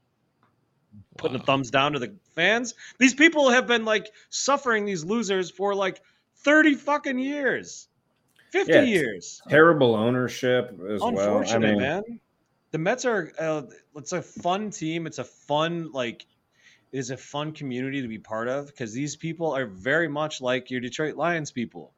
putting 1.18 1.38
Wow. 1.38 1.44
a 1.44 1.46
thumbs 1.46 1.72
down 1.72 1.94
to 1.94 2.00
the 2.00 2.18
fans. 2.36 2.74
These 3.00 3.14
people 3.14 3.50
have 3.50 3.68
been 3.68 3.86
like 3.86 4.14
suffering 4.30 4.86
these 4.86 5.04
losers 5.04 5.52
for 5.52 5.76
like 5.76 6.02
30 6.38 6.76
fucking 6.76 7.20
years. 7.20 7.88
50 8.52 8.72
Yeah, 8.72 8.82
years. 8.82 9.42
Terrible 9.50 9.96
ownership 9.96 10.80
as 10.90 11.02
well. 11.04 11.44
I 11.48 11.58
mean, 11.60 11.78
man. 11.78 12.04
The 12.72 12.78
Mets 12.80 13.06
are 13.06 13.32
uh, 13.40 13.64
it's 13.96 14.12
a 14.12 14.22
fun 14.22 14.70
team. 14.72 15.08
It's 15.08 15.20
a 15.20 15.24
fun 15.24 15.92
like 15.92 16.28
it 16.92 17.00
is 17.00 17.12
a 17.12 17.18
fun 17.18 17.54
community 17.54 18.02
to 18.02 18.08
be 18.08 18.20
part 18.20 18.48
of 18.50 18.68
because 18.68 18.94
these 18.94 19.16
people 19.16 19.56
are 19.56 19.66
very 19.68 20.08
much 20.10 20.42
like 20.42 20.72
your 20.72 20.82
Detroit 20.82 21.16
Lions 21.16 21.52
people. 21.52 21.96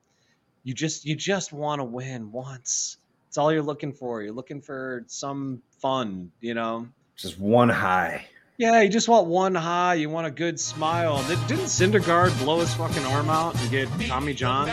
You 0.63 0.73
just 0.73 1.05
you 1.05 1.15
just 1.15 1.53
want 1.53 1.79
to 1.79 1.85
win 1.85 2.31
once. 2.31 2.97
It's 3.37 3.39
all 3.43 3.53
you're 3.53 3.61
looking 3.61 3.93
for. 3.93 4.23
You're 4.23 4.33
looking 4.33 4.61
for 4.61 5.03
some 5.05 5.61
fun, 5.79 6.31
you 6.41 6.55
know. 6.55 6.87
just 7.15 7.37
one 7.39 7.69
high. 7.69 8.25
Yeah, 8.57 8.81
you 8.81 8.89
just 8.89 9.07
want 9.07 9.27
one 9.27 9.53
high. 9.53 9.93
You 9.93 10.09
want 10.09 10.25
a 10.25 10.31
good 10.31 10.59
smile. 10.59 11.23
Did- 11.27 11.45
Didn't 11.45 11.65
Syndergaard 11.65 12.35
blow 12.39 12.61
his 12.61 12.73
fucking 12.73 13.05
arm 13.05 13.29
out 13.29 13.53
and 13.61 13.69
get 13.69 13.89
Tommy 14.07 14.33
John? 14.33 14.71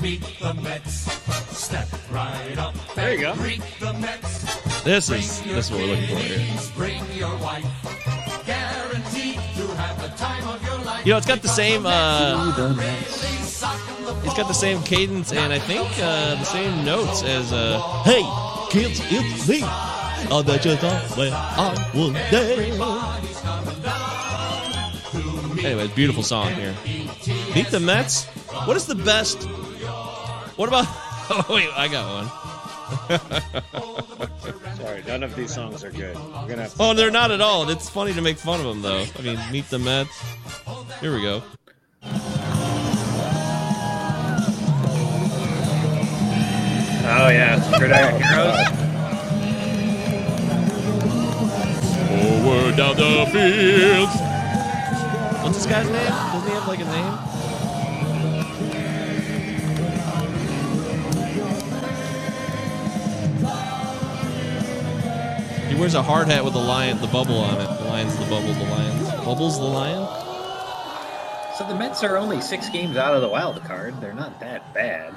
meet 0.00 0.22
the 0.40 0.54
vets 0.54 1.12
step 1.54 1.86
right 2.10 2.56
up 2.56 2.74
There 2.94 3.12
you 3.12 3.20
go. 3.20 3.34
The 3.34 4.80
This 4.86 5.10
is 5.10 5.42
this 5.42 5.66
is 5.66 5.70
what 5.70 5.80
we're 5.80 5.88
looking 5.88 6.06
for 6.06 6.22
here. 6.22 6.38
You 11.04 11.12
know, 11.12 11.18
it's 11.18 11.26
got 11.26 11.42
the 11.42 11.48
same. 11.48 11.84
Uh, 11.84 12.72
it's 13.62 14.34
got 14.34 14.46
the 14.48 14.52
same 14.54 14.82
cadence 14.82 15.32
and 15.32 15.52
I 15.52 15.58
think 15.58 15.88
uh, 16.00 16.34
the 16.36 16.44
same 16.44 16.84
notes 16.84 17.22
as. 17.22 17.52
Uh, 17.52 17.80
hey, 18.04 18.22
kids, 18.70 19.00
it's 19.04 19.48
me. 19.48 19.62
I 19.62 20.42
bet 20.42 20.64
you 20.64 20.76
thought 20.76 21.16
when 21.16 21.32
I 21.32 21.90
was 21.94 22.12
there. 22.30 22.60
Anyways, 25.64 25.90
beautiful 25.90 26.22
song 26.22 26.52
here. 26.54 26.74
Beat 27.54 27.68
the 27.68 27.80
Mets. 27.80 28.24
What 28.66 28.76
is 28.76 28.86
the 28.86 28.94
best? 28.94 29.42
What 30.56 30.68
about? 30.68 30.86
Oh 31.30 31.44
wait, 31.50 31.68
I 31.76 31.88
got 31.88 32.24
one. 33.10 34.76
Sorry, 34.78 35.02
none 35.06 35.22
of 35.22 35.36
these 35.36 35.52
songs 35.54 35.84
are 35.84 35.90
good. 35.90 36.16
We're 36.16 36.48
gonna 36.48 36.62
have 36.62 36.72
to 36.74 36.82
Oh, 36.82 36.94
they're 36.94 37.10
not 37.10 37.30
at 37.30 37.42
all. 37.42 37.68
It's 37.68 37.90
funny 37.90 38.14
to 38.14 38.22
make 38.22 38.38
fun 38.38 38.60
of 38.60 38.64
them, 38.64 38.80
though. 38.80 39.04
I 39.18 39.20
mean, 39.20 39.38
meet 39.52 39.68
the 39.68 39.78
Mets. 39.78 40.18
Here 41.02 41.14
we 41.14 41.20
go. 41.20 41.42
Oh, 47.10 47.28
yeah. 47.30 47.58
Gridiron 47.78 48.20
Heroes. 48.20 48.58
Forward 52.42 52.76
down 52.76 52.96
the 52.96 53.26
fields. 53.32 54.12
What's 55.42 55.56
this 55.56 55.66
guy's 55.66 55.86
name? 55.88 56.06
Doesn't 56.06 56.48
he 56.48 56.54
have 56.54 56.68
like 56.68 56.80
a 56.80 56.84
name? 56.84 57.18
He 65.68 65.74
wears 65.80 65.94
a 65.94 66.02
hard 66.02 66.28
hat 66.28 66.44
with 66.44 66.52
the 66.52 66.60
lion, 66.60 67.00
the 67.00 67.06
bubble 67.06 67.38
on 67.38 67.60
it. 67.60 67.66
The 67.78 67.84
lion's 67.84 68.16
the 68.16 68.26
bubble, 68.26 68.52
the 68.52 68.64
lion's 68.64 69.10
bubbles, 69.24 69.58
the 69.58 69.64
lion. 69.64 70.06
So 71.56 71.66
the 71.66 71.74
Mets 71.74 72.04
are 72.04 72.16
only 72.16 72.40
six 72.40 72.68
games 72.68 72.96
out 72.96 73.14
of 73.14 73.22
the 73.22 73.28
wild 73.28 73.62
card. 73.64 74.00
They're 74.00 74.14
not 74.14 74.40
that 74.40 74.74
bad. 74.74 75.14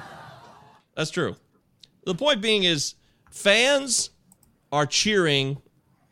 That's 0.95 1.11
true. 1.11 1.35
The 2.05 2.15
point 2.15 2.41
being 2.41 2.63
is 2.63 2.95
fans 3.29 4.09
are 4.71 4.85
cheering 4.85 5.61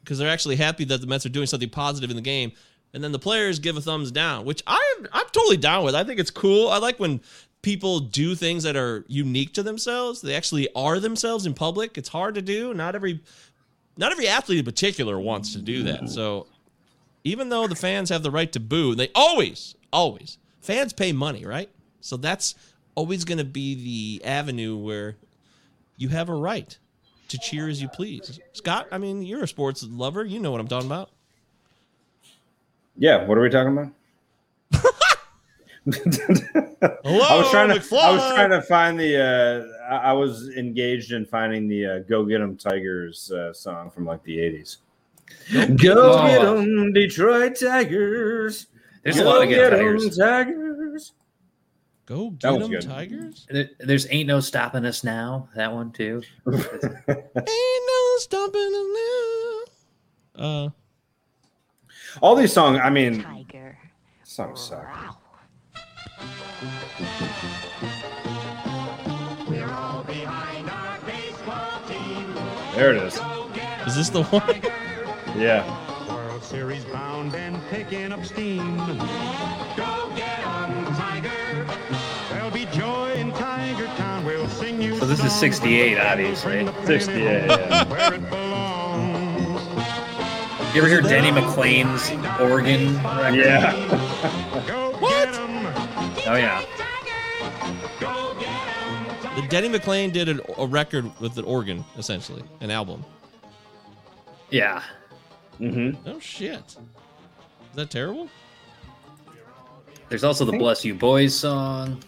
because 0.03 0.17
they're 0.17 0.29
actually 0.29 0.55
happy 0.55 0.85
that 0.85 1.01
the 1.01 1.07
Mets 1.07 1.25
are 1.25 1.29
doing 1.29 1.47
something 1.47 1.69
positive 1.69 2.09
in 2.09 2.15
the 2.15 2.21
game. 2.21 2.51
And 2.93 3.03
then 3.03 3.11
the 3.11 3.19
players 3.19 3.59
give 3.59 3.77
a 3.77 3.81
thumbs 3.81 4.11
down, 4.11 4.45
which 4.45 4.63
I'm 4.65 5.07
I'm 5.13 5.27
totally 5.31 5.57
down 5.57 5.83
with. 5.83 5.93
I 5.93 6.03
think 6.03 6.19
it's 6.19 6.31
cool. 6.31 6.69
I 6.69 6.79
like 6.79 6.99
when 6.99 7.21
people 7.61 7.99
do 7.99 8.33
things 8.35 8.63
that 8.63 8.75
are 8.75 9.05
unique 9.07 9.53
to 9.53 9.63
themselves. 9.63 10.21
They 10.21 10.35
actually 10.35 10.67
are 10.75 10.99
themselves 10.99 11.45
in 11.45 11.53
public. 11.53 11.97
It's 11.97 12.09
hard 12.09 12.35
to 12.35 12.41
do. 12.41 12.73
Not 12.73 12.95
every 12.95 13.21
not 13.97 14.11
every 14.11 14.27
athlete 14.27 14.59
in 14.59 14.65
particular 14.65 15.19
wants 15.19 15.53
to 15.53 15.59
do 15.59 15.83
that. 15.83 16.09
So 16.09 16.47
even 17.23 17.49
though 17.49 17.67
the 17.67 17.75
fans 17.75 18.09
have 18.09 18.23
the 18.23 18.31
right 18.31 18.51
to 18.53 18.59
boo, 18.59 18.95
they 18.95 19.11
always, 19.13 19.75
always 19.91 20.37
fans 20.61 20.93
pay 20.93 21.11
money, 21.11 21.45
right? 21.45 21.69
So 22.01 22.17
that's 22.17 22.55
always 22.95 23.25
going 23.25 23.39
to 23.39 23.43
be 23.43 24.19
the 24.19 24.25
avenue 24.25 24.77
where 24.77 25.17
you 25.99 26.09
have 26.09 26.29
a 26.29 26.33
right 26.33 26.75
to 27.27 27.37
cheer 27.37 27.67
as 27.69 27.79
you 27.81 27.87
please. 27.89 28.39
Scott, 28.53 28.87
I 28.91 28.97
mean, 28.97 29.21
you're 29.21 29.43
a 29.43 29.47
sports 29.47 29.83
lover. 29.87 30.25
You 30.25 30.39
know 30.39 30.49
what 30.51 30.59
I'm 30.59 30.67
talking 30.67 30.87
about. 30.87 31.11
Yeah, 32.97 33.25
what 33.25 33.37
are 33.37 33.41
we 33.41 33.49
talking 33.49 33.73
about? 33.77 33.91
Hello, 35.85 37.21
I 37.21 37.37
was 37.37 37.49
trying 37.51 37.69
to. 37.69 37.75
McFly. 37.75 37.99
I 38.01 38.11
was 38.11 38.33
trying 38.33 38.49
to 38.51 38.61
find 38.61 38.99
the. 38.99 39.17
Uh, 39.89 39.93
I 39.93 40.09
I 40.09 40.13
was 40.13 40.49
engaged 40.49 41.11
in 41.11 41.25
finding 41.25 41.67
the 41.67 41.85
uh, 41.85 41.99
"Go 41.99 42.25
Get 42.25 42.41
'Em 42.41 42.55
Tigers" 42.57 43.31
uh, 43.31 43.53
song 43.53 43.89
from 43.89 44.05
like 44.05 44.21
the 44.23 44.37
'80s. 44.37 44.77
Go 45.77 46.13
Oh. 46.13 46.27
get 46.27 46.41
'em, 46.45 46.93
Detroit 46.93 47.55
Tigers. 47.59 48.67
There's 49.03 49.17
a 49.17 49.23
Go 49.23 49.29
lot 49.29 49.41
of 49.43 49.49
good 49.49 49.55
get 49.55 49.73
'em, 49.73 49.79
Tigers. 49.79 50.17
Tigers. 50.17 51.11
Go 52.09 52.31
That 52.41 52.53
get 52.53 52.59
them, 52.59 52.71
good. 52.71 52.81
Tigers. 52.81 53.45
There- 53.51 53.69
There's 53.79 54.07
Ain't 54.09 54.27
No 54.27 54.39
Stopping 54.39 54.83
Us 54.83 55.03
Now. 55.03 55.47
That 55.55 55.71
one, 55.71 55.91
too. 55.91 56.23
Ain't 56.47 56.57
no 57.07 58.17
stopping 58.17 58.73
us 58.75 59.65
now. 60.35 60.43
Uh, 60.43 60.69
All 62.19 62.35
these 62.35 62.51
songs. 62.51 62.79
I 62.81 62.89
mean, 62.89 63.21
Tiger. 63.21 63.77
songs 64.23 64.59
suck. 64.59 64.87
There 72.75 72.95
it 72.95 73.03
is. 73.03 73.19
is 73.87 73.95
this 73.95 74.09
the 74.09 74.23
one? 74.23 74.61
Yeah. 75.37 75.65
World 76.07 76.41
Series 76.43 76.85
bound 76.85 77.35
and 77.35 77.61
picking 77.69 78.11
up 78.13 78.23
steam. 78.23 78.77
Go 79.75 80.08
this 85.09 85.23
is 85.23 85.33
68, 85.33 85.97
obviously. 85.97 86.63
bring 86.63 86.65
the 86.65 86.71
pen 86.71 86.85
68, 86.85 87.17
yeah. 87.17 87.83
Where 87.85 88.13
it 88.13 88.29
belongs. 88.29 89.61
You 90.75 90.81
ever 90.81 90.87
hear 90.87 91.01
Denny 91.01 91.31
McLain's 91.31 92.11
organ 92.39 92.95
record? 93.03 93.33
Yeah. 93.33 93.73
What? 94.99 95.29
Oh, 96.27 96.35
yeah. 96.35 96.63
The 99.35 99.47
Denny 99.47 99.69
McLain 99.69 100.13
did 100.13 100.29
an, 100.29 100.41
a 100.57 100.67
record 100.67 101.11
with 101.19 101.37
an 101.39 101.45
organ, 101.45 101.83
essentially, 101.97 102.43
an 102.61 102.69
album. 102.69 103.03
Yeah. 104.51 104.83
Mm-hmm. 105.59 106.07
Oh 106.07 106.19
shit! 106.19 106.55
Is 106.55 106.77
that 107.75 107.89
terrible? 107.89 108.29
There's 110.07 110.23
also 110.23 110.45
the 110.45 110.57
Bless 110.57 110.85
You 110.85 110.95
Boys 110.95 111.35
song. 111.35 112.01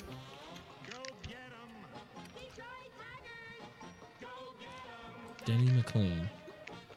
Denny 5.46 5.68
McLain. 5.70 6.28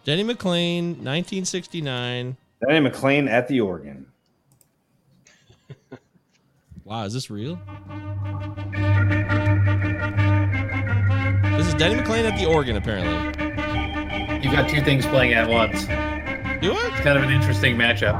Denny 0.04 0.22
McLain, 0.22 0.88
1969. 0.98 2.36
Denny 2.66 2.90
McLain 2.90 3.28
at 3.28 3.48
the 3.48 3.60
organ. 3.60 4.06
Wow, 6.84 7.04
is 7.04 7.14
this 7.14 7.30
real? 7.30 7.58
This 11.56 11.66
is 11.66 11.72
Denny 11.74 11.94
McLain 11.94 12.30
at 12.30 12.38
the 12.38 12.44
organ, 12.46 12.76
apparently. 12.76 13.14
You've 14.44 14.52
got 14.52 14.68
two 14.68 14.82
things 14.82 15.06
playing 15.06 15.32
at 15.32 15.48
once. 15.48 15.86
Do 15.86 15.92
it? 16.72 16.92
It's 16.92 17.00
kind 17.00 17.16
of 17.16 17.24
an 17.24 17.30
interesting 17.30 17.76
matchup. 17.76 18.14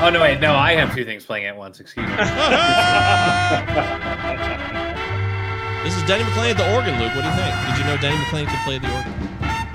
Oh 0.00 0.08
no, 0.08 0.20
wait, 0.20 0.38
no, 0.38 0.54
I 0.54 0.74
have 0.74 0.94
two 0.94 1.04
things 1.04 1.24
playing 1.26 1.46
at 1.46 1.56
once. 1.56 1.80
Excuse 1.80 2.06
me. 2.06 2.14
This 5.82 5.96
is 5.96 6.02
Denny 6.04 6.22
McLain 6.24 6.50
at 6.50 6.58
the 6.58 6.74
organ, 6.76 7.00
Luke. 7.00 7.14
What 7.14 7.22
do 7.22 7.28
you 7.28 7.34
think? 7.34 7.54
Did 7.66 7.78
you 7.78 7.84
know 7.84 7.96
Denny 7.96 8.16
McLain 8.16 8.46
could 8.46 8.60
play 8.64 8.78
the 8.78 8.94
organ? 8.94 9.12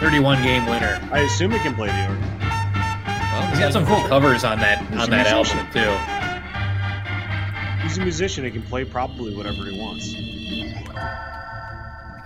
31 0.05 0.43
game 0.43 0.65
winner. 0.67 0.99
I 1.11 1.21
assume 1.21 1.49
he 1.51 1.57
can 1.59 1.73
play 1.73 1.87
the 1.87 2.01
organ. 2.07 2.21
Well, 2.39 3.47
He's 3.49 3.57
got 3.59 3.73
some 3.73 3.87
cool 3.87 4.03
covers 4.07 4.43
on 4.43 4.59
that 4.59 4.79
He's 4.87 4.99
on 5.01 5.09
that 5.09 5.33
musician. 5.33 5.57
album 5.57 5.73
too. 7.81 7.83
He's 7.87 7.97
a 7.97 8.01
musician. 8.01 8.43
He 8.45 8.51
can 8.51 8.61
play 8.61 8.85
probably 8.85 9.35
whatever 9.35 9.63
he 9.65 9.79
wants. 9.79 10.05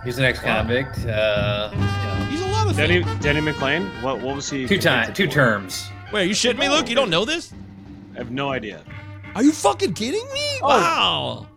He's 0.04 0.18
an 0.18 0.26
ex-convict. 0.26 1.06
Uh, 1.06 1.70
He's 2.30 2.42
a 2.42 2.48
lot 2.50 2.68
of 2.70 2.76
Denny 2.76 3.02
things. 3.02 3.20
Denny 3.24 3.40
McLain. 3.40 3.90
What 4.02 4.20
what 4.22 4.36
was 4.36 4.50
he? 4.50 4.68
two 4.68 4.78
time, 4.78 5.06
convicted 5.06 5.16
two 5.16 5.28
for? 5.30 5.34
terms. 5.36 5.90
Wait, 6.12 6.22
are 6.24 6.26
you 6.26 6.34
shitting 6.34 6.60
me, 6.60 6.68
Luke? 6.68 6.90
You 6.90 6.96
don't 6.96 7.10
know 7.10 7.24
this? 7.24 7.54
I 8.16 8.18
have 8.18 8.32
no 8.32 8.50
idea. 8.50 8.84
Are 9.36 9.44
you 9.44 9.54
fucking 9.54 9.94
kidding 9.94 10.26
me? 10.34 10.46
Wow. 10.62 11.48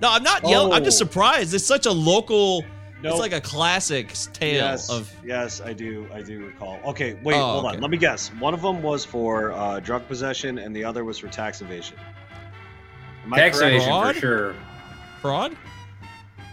No, 0.00 0.10
I'm 0.12 0.22
not 0.22 0.46
yelling. 0.48 0.72
I'm 0.72 0.84
just 0.84 1.00
Oh. 1.02 1.06
surprised. 1.06 1.52
It's 1.52 1.66
such 1.66 1.86
a 1.86 1.92
local. 1.92 2.64
No. 3.04 3.10
It's 3.10 3.20
like 3.20 3.32
a 3.34 3.40
classic 3.40 4.08
tale 4.32 4.54
yes, 4.64 4.88
of. 4.90 5.12
yes, 5.24 5.60
I 5.60 5.74
do. 5.74 6.08
I 6.12 6.22
do 6.22 6.46
recall. 6.46 6.80
Okay, 6.86 7.18
wait, 7.22 7.36
Oh, 7.36 7.38
hold 7.52 7.66
okay. 7.66 7.76
on. 7.76 7.82
Let 7.82 7.90
me 7.90 7.98
guess. 7.98 8.28
One 8.40 8.54
of 8.54 8.62
them 8.62 8.82
was 8.82 9.04
for 9.04 9.52
uh, 9.52 9.78
drug 9.80 10.08
possession, 10.08 10.56
and 10.58 10.74
the 10.74 10.84
other 10.84 11.04
was 11.04 11.18
for 11.18 11.28
tax 11.28 11.60
evasion. 11.60 11.98
Am 13.26 13.34
I 13.34 13.36
Tax 13.38 13.58
correct? 13.58 13.74
evasion 13.74 13.88
Fraud? 13.90 14.14
for 14.14 14.20
sure. 14.20 14.54
Fraud? 15.20 15.56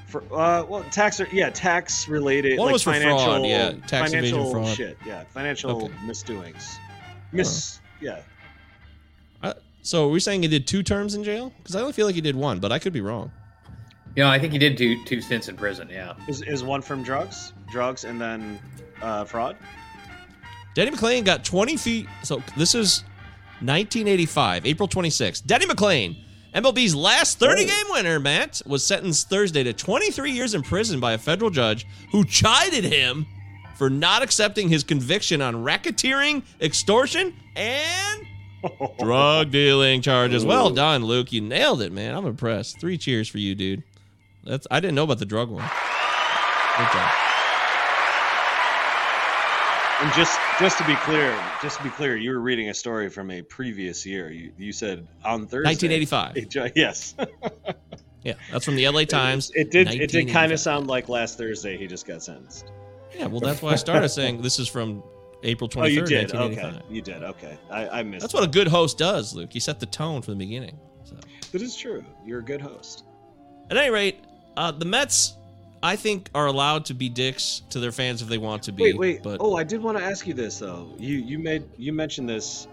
For, 0.07 0.23
uh, 0.33 0.65
well, 0.65 0.83
tax, 0.91 1.21
yeah, 1.31 1.49
tax 1.51 2.09
related, 2.09 2.57
One 2.59 2.65
like 2.67 2.73
was 2.73 2.83
for 2.83 2.91
fraud, 2.91 3.01
financial, 3.01 3.45
yeah, 3.45 3.69
tax 3.87 4.11
evasion, 4.11 4.35
financial 4.35 4.51
fraud. 4.51 4.67
shit, 4.75 4.97
yeah, 5.05 5.23
financial 5.29 5.85
Okay. 5.85 5.93
misdoings, 6.05 6.77
miss, 7.31 7.79
yeah. 8.01 8.19
Uh, 9.41 9.53
so 9.83 10.07
are 10.09 10.11
we 10.11 10.19
saying 10.19 10.41
he 10.41 10.49
did 10.49 10.67
two 10.67 10.83
terms 10.83 11.15
in 11.15 11.23
jail? 11.23 11.53
Because 11.59 11.77
I 11.77 11.79
only 11.79 11.93
feel 11.93 12.05
like 12.07 12.15
he 12.15 12.19
did 12.19 12.35
one, 12.35 12.59
but 12.59 12.73
I 12.73 12.79
could 12.79 12.91
be 12.91 12.99
wrong. 12.99 13.31
You 14.15 14.23
know, 14.23 14.29
I 14.29 14.39
think 14.39 14.51
he 14.53 14.59
did 14.59 14.77
two 14.77 15.03
two 15.05 15.21
stints 15.21 15.47
in 15.47 15.55
prison. 15.55 15.87
Yeah. 15.89 16.15
Is 16.27 16.41
is 16.41 16.63
one 16.63 16.81
from 16.81 17.03
drugs, 17.03 17.53
drugs, 17.71 18.03
and 18.03 18.19
then 18.19 18.59
uh, 19.01 19.25
fraud? 19.25 19.55
Denny 20.73 20.91
McLain 20.91 21.25
got 21.25 21.43
20 21.43 21.75
feet. 21.77 22.07
So 22.23 22.41
this 22.55 22.75
is 22.75 23.03
1985, 23.59 24.65
April 24.65 24.87
26th. 24.87 25.45
Denny 25.45 25.65
McLain, 25.65 26.15
MLB's 26.55 26.95
last 26.95 27.39
30 27.39 27.65
game 27.65 27.85
winner, 27.89 28.19
Matt, 28.19 28.61
was 28.65 28.83
sentenced 28.83 29.29
Thursday 29.29 29.63
to 29.63 29.73
23 29.73 30.31
years 30.31 30.53
in 30.53 30.61
prison 30.61 30.99
by 30.99 31.13
a 31.13 31.17
federal 31.17 31.51
judge 31.51 31.85
who 32.11 32.23
chided 32.23 32.85
him 32.85 33.25
for 33.75 33.89
not 33.89 34.23
accepting 34.23 34.69
his 34.69 34.83
conviction 34.83 35.41
on 35.41 35.55
racketeering, 35.55 36.43
extortion, 36.61 37.35
and 37.55 38.25
drug 38.99 39.51
dealing 39.51 40.01
charges. 40.01 40.45
Well 40.45 40.69
done, 40.69 41.03
Luke. 41.03 41.31
You 41.31 41.41
nailed 41.41 41.81
it, 41.81 41.91
man. 41.91 42.15
I'm 42.15 42.25
impressed. 42.25 42.79
Three 42.79 42.97
cheers 42.97 43.27
for 43.27 43.39
you, 43.39 43.55
dude. 43.55 43.83
That's 44.43 44.67
I 44.71 44.79
didn't 44.79 44.95
know 44.95 45.03
about 45.03 45.19
the 45.19 45.25
drug 45.25 45.49
one. 45.49 45.63
Good 45.63 46.87
job. 46.93 47.11
And 50.01 50.11
just 50.13 50.39
just 50.59 50.77
to 50.79 50.85
be 50.85 50.95
clear, 50.95 51.37
just 51.61 51.77
to 51.77 51.83
be 51.83 51.89
clear, 51.91 52.17
you 52.17 52.31
were 52.31 52.39
reading 52.39 52.69
a 52.69 52.73
story 52.73 53.07
from 53.09 53.29
a 53.29 53.43
previous 53.43 54.03
year. 54.05 54.31
You 54.31 54.51
you 54.57 54.71
said 54.71 55.07
on 55.23 55.41
Thursday, 55.45 55.69
1985. 55.69 56.37
It 56.37 56.75
yes, 56.75 57.15
Yeah, 58.23 58.33
that's 58.51 58.65
from 58.65 58.75
the 58.75 58.87
LA 58.87 59.03
Times. 59.03 59.51
it 59.53 59.69
did. 59.69 59.89
It 59.89 60.09
did 60.11 60.29
kind 60.29 60.51
of 60.51 60.59
sound 60.59 60.87
like 60.87 61.09
last 61.09 61.37
Thursday 61.37 61.77
he 61.77 61.87
just 61.87 62.07
got 62.07 62.23
sentenced. 62.23 62.71
Yeah, 63.15 63.27
well, 63.27 63.41
that's 63.41 63.61
why 63.61 63.73
I 63.73 63.75
started 63.75 64.09
saying 64.19 64.41
this 64.41 64.57
is 64.57 64.67
from 64.67 65.03
April 65.43 65.69
23rd, 65.69 65.81
Oh, 65.83 65.85
you 65.85 66.05
did. 66.05 66.33
1985. 66.33 66.75
Okay, 66.75 66.85
you 66.89 67.01
did. 67.01 67.23
Okay, 67.23 67.57
I, 67.69 67.99
I 67.99 68.03
missed. 68.03 68.21
That's 68.21 68.33
what 68.33 68.43
a 68.43 68.47
good 68.47 68.67
host 68.67 68.97
does, 68.97 69.35
Luke. 69.35 69.53
You 69.53 69.61
set 69.61 69.79
the 69.79 69.85
tone 69.85 70.21
from 70.21 70.35
the 70.35 70.45
beginning. 70.45 70.79
So. 71.03 71.15
That 71.51 71.61
is 71.61 71.75
true. 71.75 72.03
You're 72.25 72.39
a 72.39 72.43
good 72.43 72.61
host. 72.61 73.03
At 73.69 73.77
any 73.77 73.89
rate, 73.89 74.19
uh, 74.57 74.71
the 74.71 74.85
Mets, 74.85 75.35
I 75.83 75.95
think, 75.95 76.29
are 76.35 76.47
allowed 76.47 76.85
to 76.85 76.93
be 76.93 77.09
dicks 77.09 77.61
to 77.69 77.79
their 77.79 77.91
fans 77.91 78.21
if 78.21 78.27
they 78.27 78.37
want 78.37 78.63
to 78.63 78.71
be. 78.71 78.83
Wait, 78.83 78.97
wait. 78.97 79.23
But 79.23 79.37
Oh, 79.39 79.55
I 79.55 79.63
did 79.63 79.81
want 79.81 79.97
to 79.97 80.03
ask 80.03 80.27
you 80.27 80.33
this 80.33 80.59
though. 80.59 80.93
You 80.97 81.17
you 81.17 81.39
made 81.39 81.63
you 81.77 81.93
mentioned 81.93 82.29
this. 82.29 82.67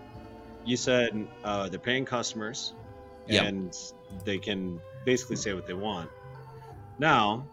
You 0.64 0.76
said 0.76 1.26
uh, 1.44 1.68
they're 1.68 1.78
paying 1.78 2.04
customers, 2.04 2.74
Yep. 3.28 3.44
and 3.46 3.76
they 4.24 4.38
can 4.38 4.80
basically 5.06 5.36
say 5.36 5.54
what 5.54 5.66
they 5.66 5.72
want. 5.74 6.10
Now, 6.98 7.46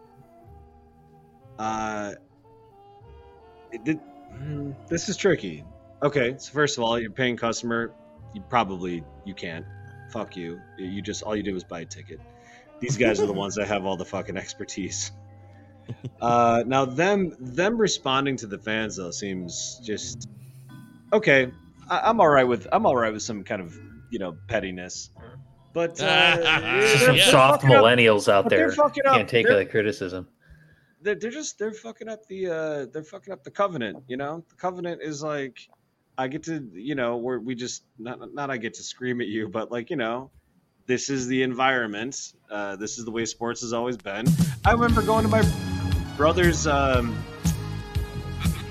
uh, 1.59 2.13
did, 3.83 3.99
hmm, 4.33 4.71
this 4.89 5.07
is 5.09 5.17
tricky. 5.17 5.63
Okay, 6.03 6.35
so 6.37 6.51
first 6.51 6.77
of 6.77 6.83
all, 6.83 6.99
you're 6.99 7.09
paying 7.11 7.37
customer. 7.37 7.91
You 8.33 8.41
probably 8.49 9.03
you 9.23 9.33
can't. 9.33 9.65
Fuck 10.11 10.35
you. 10.35 10.59
You 10.77 11.01
just 11.01 11.23
all 11.23 11.35
you 11.35 11.43
did 11.43 11.53
was 11.53 11.63
buy 11.63 11.81
a 11.81 11.85
ticket. 11.85 12.19
These 12.79 12.97
guys 12.97 13.19
are 13.21 13.25
the 13.25 13.33
ones 13.33 13.55
that 13.55 13.67
have 13.67 13.85
all 13.85 13.97
the 13.97 14.05
fucking 14.05 14.37
expertise. 14.37 15.11
Uh, 16.19 16.63
now 16.65 16.83
them 16.83 17.31
them 17.39 17.77
responding 17.77 18.35
to 18.37 18.47
the 18.47 18.57
fans 18.57 18.95
though 18.95 19.11
seems 19.11 19.79
just 19.83 20.27
okay. 21.13 21.51
I, 21.87 21.99
I'm 22.09 22.19
all 22.19 22.27
right 22.27 22.43
with 22.43 22.65
I'm 22.71 22.87
all 22.87 22.95
right 22.95 23.13
with 23.13 23.21
some 23.21 23.43
kind 23.43 23.61
of 23.61 23.77
you 24.09 24.17
know 24.17 24.35
pettiness, 24.47 25.11
but 25.73 26.01
uh, 26.01 26.37
Just 26.81 27.05
some 27.05 27.15
they're 27.17 27.25
soft 27.25 27.61
fucking 27.61 27.75
up- 27.75 27.83
millennials 27.83 28.27
out 28.27 28.49
there 28.49 28.71
can't 28.71 29.29
take 29.29 29.45
They're- 29.45 29.57
the 29.59 29.65
criticism. 29.67 30.27
they're, 31.01 31.13
they're 31.13 31.29
just 31.29 31.59
they're 31.59 31.71
fucking 31.71 32.09
up 32.09 32.25
the 32.27 32.47
uh 32.47 32.85
they're 32.91 33.03
fucking 33.03 33.31
up 33.31 33.43
the 33.43 33.51
covenant 33.51 34.03
you 34.07 34.17
know 34.17 34.43
the 34.49 34.55
covenant 34.55 35.03
is 35.03 35.21
like 35.21 35.69
i 36.17 36.27
get 36.27 36.41
to 36.43 36.67
you 36.73 36.95
know 36.95 37.17
where 37.17 37.39
we 37.39 37.53
just 37.53 37.83
not 37.99 38.33
not 38.33 38.49
i 38.49 38.57
get 38.57 38.73
to 38.75 38.81
scream 38.83 39.21
at 39.21 39.27
you 39.27 39.47
but 39.47 39.71
like 39.71 39.91
you 39.91 39.97
know 39.97 40.31
this 40.87 41.09
is 41.09 41.27
the 41.27 41.41
environment 41.43 42.33
uh 42.51 42.75
this 42.75 42.97
is 42.97 43.05
the 43.05 43.11
way 43.11 43.25
sports 43.25 43.61
has 43.61 43.73
always 43.73 43.97
been 43.97 44.25
i 44.65 44.71
remember 44.71 45.01
going 45.01 45.23
to 45.23 45.29
my 45.29 45.43
brother's 46.17 46.67
um 46.67 47.17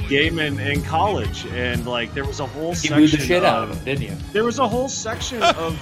game 0.09 0.39
in, 0.39 0.61
in 0.61 0.83
college 0.83 1.47
and 1.47 1.87
like 1.87 2.13
there 2.15 2.25
was 2.27 2.39
a 2.41 2.47
whole 2.47 2.71
You 2.71 2.75
section 2.77 2.99
booed 2.99 3.11
the 3.11 3.19
shit 3.19 3.45
out 3.45 3.65
of, 3.65 3.71
of 3.71 3.77
him, 3.79 3.85
didn't 3.85 4.03
you? 4.03 4.17
there 4.33 4.45
was 4.45 4.59
a 4.59 4.69
whole 4.69 4.89
section 4.89 5.43
of 5.43 5.81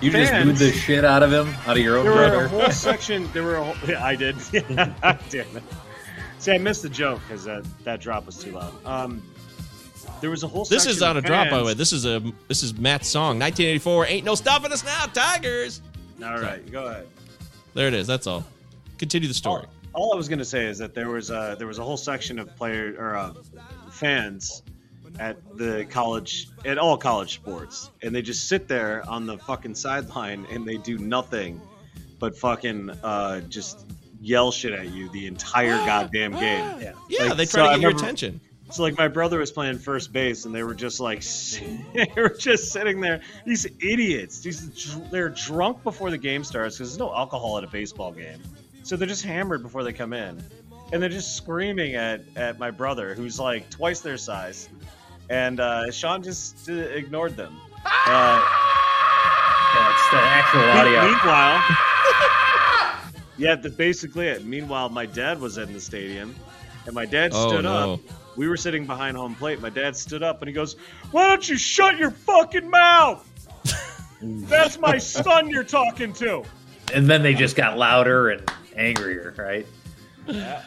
You 0.00 0.10
just 0.10 0.32
Fans- 0.32 0.46
booed 0.46 0.56
the 0.56 0.72
shit 0.72 1.04
out 1.04 1.22
of 1.22 1.32
him, 1.32 1.54
out 1.66 1.76
of 1.76 1.82
your 1.82 1.98
own 1.98 2.04
there 2.04 2.14
were 2.14 2.44
a 2.44 2.48
whole 2.48 2.70
section. 2.70 3.28
There 3.32 3.42
were 3.42 3.56
a 3.56 3.64
whole. 3.64 3.88
Yeah, 3.88 4.04
I 4.04 4.16
did. 4.16 4.36
Damn 4.52 5.56
it. 5.56 5.62
See, 6.38 6.52
I 6.52 6.58
missed 6.58 6.82
the 6.82 6.88
joke 6.88 7.20
because 7.26 7.44
that 7.44 7.64
that 7.84 8.00
drop 8.00 8.26
was 8.26 8.38
too 8.38 8.52
loud. 8.52 8.72
Um, 8.86 9.22
there 10.24 10.30
was 10.30 10.42
a 10.42 10.48
whole. 10.48 10.64
this 10.64 10.86
is 10.86 11.02
on 11.02 11.18
a 11.18 11.20
drop, 11.20 11.50
by 11.50 11.58
the 11.58 11.64
way. 11.64 11.74
This 11.74 11.92
is 11.92 12.06
a 12.06 12.22
this 12.48 12.62
is 12.62 12.78
Matt's 12.78 13.08
song, 13.08 13.38
1984. 13.38 14.06
Ain't 14.06 14.24
no 14.24 14.34
stopping 14.34 14.72
us 14.72 14.82
now, 14.82 15.04
Tigers. 15.12 15.82
All 16.24 16.38
right, 16.38 16.64
go 16.72 16.86
ahead. 16.86 17.06
There 17.74 17.88
it 17.88 17.92
is. 17.92 18.06
That's 18.06 18.26
all. 18.26 18.42
Continue 18.96 19.28
the 19.28 19.34
story. 19.34 19.66
All 19.92 20.14
I 20.14 20.16
was 20.16 20.30
gonna 20.30 20.42
say 20.42 20.64
is 20.64 20.78
that 20.78 20.94
there 20.94 21.10
was 21.10 21.28
a 21.28 21.56
there 21.58 21.66
was 21.66 21.78
a 21.78 21.84
whole 21.84 21.98
section 21.98 22.38
of 22.38 22.56
player 22.56 22.96
or 22.98 23.16
uh, 23.16 23.34
fans 23.90 24.62
at 25.18 25.36
the 25.58 25.84
college 25.90 26.48
at 26.64 26.78
all 26.78 26.96
college 26.96 27.34
sports, 27.34 27.90
and 28.00 28.14
they 28.14 28.22
just 28.22 28.48
sit 28.48 28.66
there 28.66 29.06
on 29.06 29.26
the 29.26 29.36
fucking 29.36 29.74
sideline 29.74 30.46
and 30.50 30.64
they 30.64 30.78
do 30.78 30.96
nothing 30.96 31.60
but 32.18 32.34
fucking 32.34 32.88
uh, 33.02 33.40
just 33.42 33.84
yell 34.22 34.50
shit 34.50 34.72
at 34.72 34.88
you 34.88 35.10
the 35.10 35.26
entire 35.26 35.76
goddamn 35.84 36.32
game. 36.32 36.40
Yeah, 36.80 36.92
Yeah, 37.10 37.24
Like, 37.24 37.36
they 37.36 37.44
try 37.44 37.66
I 37.66 37.74
to 37.74 37.80
get 37.80 37.82
your 37.82 37.90
attention. 37.90 38.40
So 38.70 38.82
like 38.82 38.96
my 38.98 39.08
brother 39.08 39.38
was 39.38 39.52
playing 39.52 39.78
first 39.78 40.12
base, 40.12 40.46
and 40.46 40.54
they 40.54 40.62
were 40.62 40.74
just 40.74 40.98
like 41.00 41.22
they 41.94 42.10
were 42.16 42.30
just 42.38 42.72
sitting 42.72 43.00
there. 43.00 43.20
These 43.44 43.66
idiots. 43.80 44.40
These 44.40 44.98
they're 45.10 45.28
drunk 45.28 45.82
before 45.84 46.10
the 46.10 46.18
game 46.18 46.44
starts 46.44 46.76
because 46.78 46.90
there's 46.90 46.98
no 46.98 47.14
alcohol 47.14 47.58
at 47.58 47.64
a 47.64 47.68
baseball 47.68 48.10
game. 48.12 48.40
So 48.82 48.96
they're 48.96 49.08
just 49.08 49.24
hammered 49.24 49.62
before 49.62 49.84
they 49.84 49.92
come 49.92 50.12
in, 50.12 50.42
and 50.92 51.02
they're 51.02 51.08
just 51.08 51.36
screaming 51.36 51.94
at 51.94 52.22
at 52.36 52.58
my 52.58 52.70
brother, 52.70 53.14
who's 53.14 53.38
like 53.38 53.68
twice 53.70 54.00
their 54.00 54.16
size, 54.18 54.68
and 55.30 55.60
uh, 55.60 55.90
Sean 55.90 56.22
just 56.22 56.68
uh, 56.68 56.72
ignored 56.72 57.36
them. 57.36 57.54
Uh, 57.86 58.42
That's 59.74 60.10
the 60.10 60.18
actual 60.20 60.62
audio. 60.70 61.02
Meanwhile, 61.04 61.62
yeah, 63.38 63.54
that's 63.56 63.74
basically 63.74 64.26
it. 64.28 64.44
Meanwhile, 64.44 64.88
my 64.88 65.06
dad 65.06 65.40
was 65.40 65.58
in 65.58 65.72
the 65.72 65.80
stadium, 65.80 66.34
and 66.86 66.94
my 66.94 67.04
dad 67.06 67.32
Oh, 67.34 67.48
stood 67.48 67.64
no. 67.64 67.94
up. 67.94 68.00
We 68.36 68.48
were 68.48 68.56
sitting 68.56 68.86
behind 68.86 69.16
home 69.16 69.34
plate. 69.34 69.60
My 69.60 69.70
dad 69.70 69.96
stood 69.96 70.22
up 70.22 70.42
and 70.42 70.48
he 70.48 70.54
goes, 70.54 70.76
"Why 71.10 71.28
don't 71.28 71.48
you 71.48 71.56
shut 71.56 71.98
your 71.98 72.10
fucking 72.10 72.68
mouth? 72.68 73.28
That's 74.22 74.78
my 74.78 74.98
son 74.98 75.48
you're 75.48 75.64
talking 75.64 76.12
to." 76.14 76.42
And 76.92 77.08
then 77.08 77.22
they 77.22 77.34
just 77.34 77.56
got 77.56 77.78
louder 77.78 78.30
and 78.30 78.50
angrier, 78.76 79.34
right? 79.38 79.66
Yeah. 80.26 80.62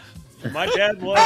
My 0.52 0.66
dad 0.68 1.02
was. 1.02 1.18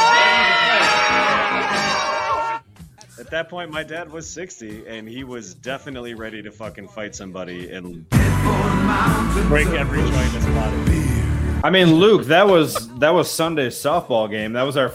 At 3.19 3.29
that 3.29 3.49
point, 3.49 3.69
my 3.69 3.83
dad 3.83 4.11
was 4.11 4.27
60, 4.27 4.87
and 4.87 5.07
he 5.07 5.23
was 5.23 5.53
definitely 5.53 6.15
ready 6.15 6.41
to 6.41 6.51
fucking 6.51 6.87
fight 6.87 7.13
somebody 7.13 7.69
and 7.69 8.09
break 8.09 9.67
every 9.67 9.99
joint 9.99 10.13
in 10.13 10.41
his 10.41 10.45
body. 10.47 11.61
I 11.63 11.69
mean, 11.69 11.93
Luke, 11.95 12.25
that 12.25 12.47
was 12.47 12.89
that 12.97 13.13
was 13.13 13.29
Sunday's 13.29 13.75
softball 13.75 14.27
game. 14.29 14.53
That 14.53 14.63
was 14.63 14.75
our 14.75 14.91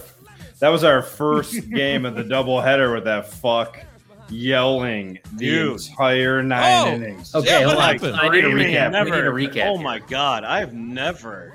that 0.61 0.69
was 0.69 0.85
our 0.85 1.03
first 1.03 1.69
game 1.71 2.05
of 2.05 2.15
the 2.15 2.25
doubleheader 2.25 2.93
with 2.95 3.05
that 3.05 3.29
fuck 3.29 3.79
yelling 4.29 5.19
the 5.35 5.47
Dude. 5.47 5.81
entire 5.81 6.43
nine 6.43 6.89
Oh. 6.89 6.93
innings. 6.95 7.35
Okay, 7.35 7.65
what 7.65 7.77
hold 7.79 8.13
on. 8.13 8.19
I 8.21 8.29
need 8.29 8.45
a 8.45 8.49
Screaming, 8.51 8.75
recap. 8.75 8.91
Never. 8.93 9.33
We 9.33 9.47
need 9.47 9.55
a 9.57 9.61
recap. 9.61 9.67
Oh 9.69 9.79
my 9.79 9.99
god, 10.01 10.45
I've 10.45 10.73
never. 10.73 11.55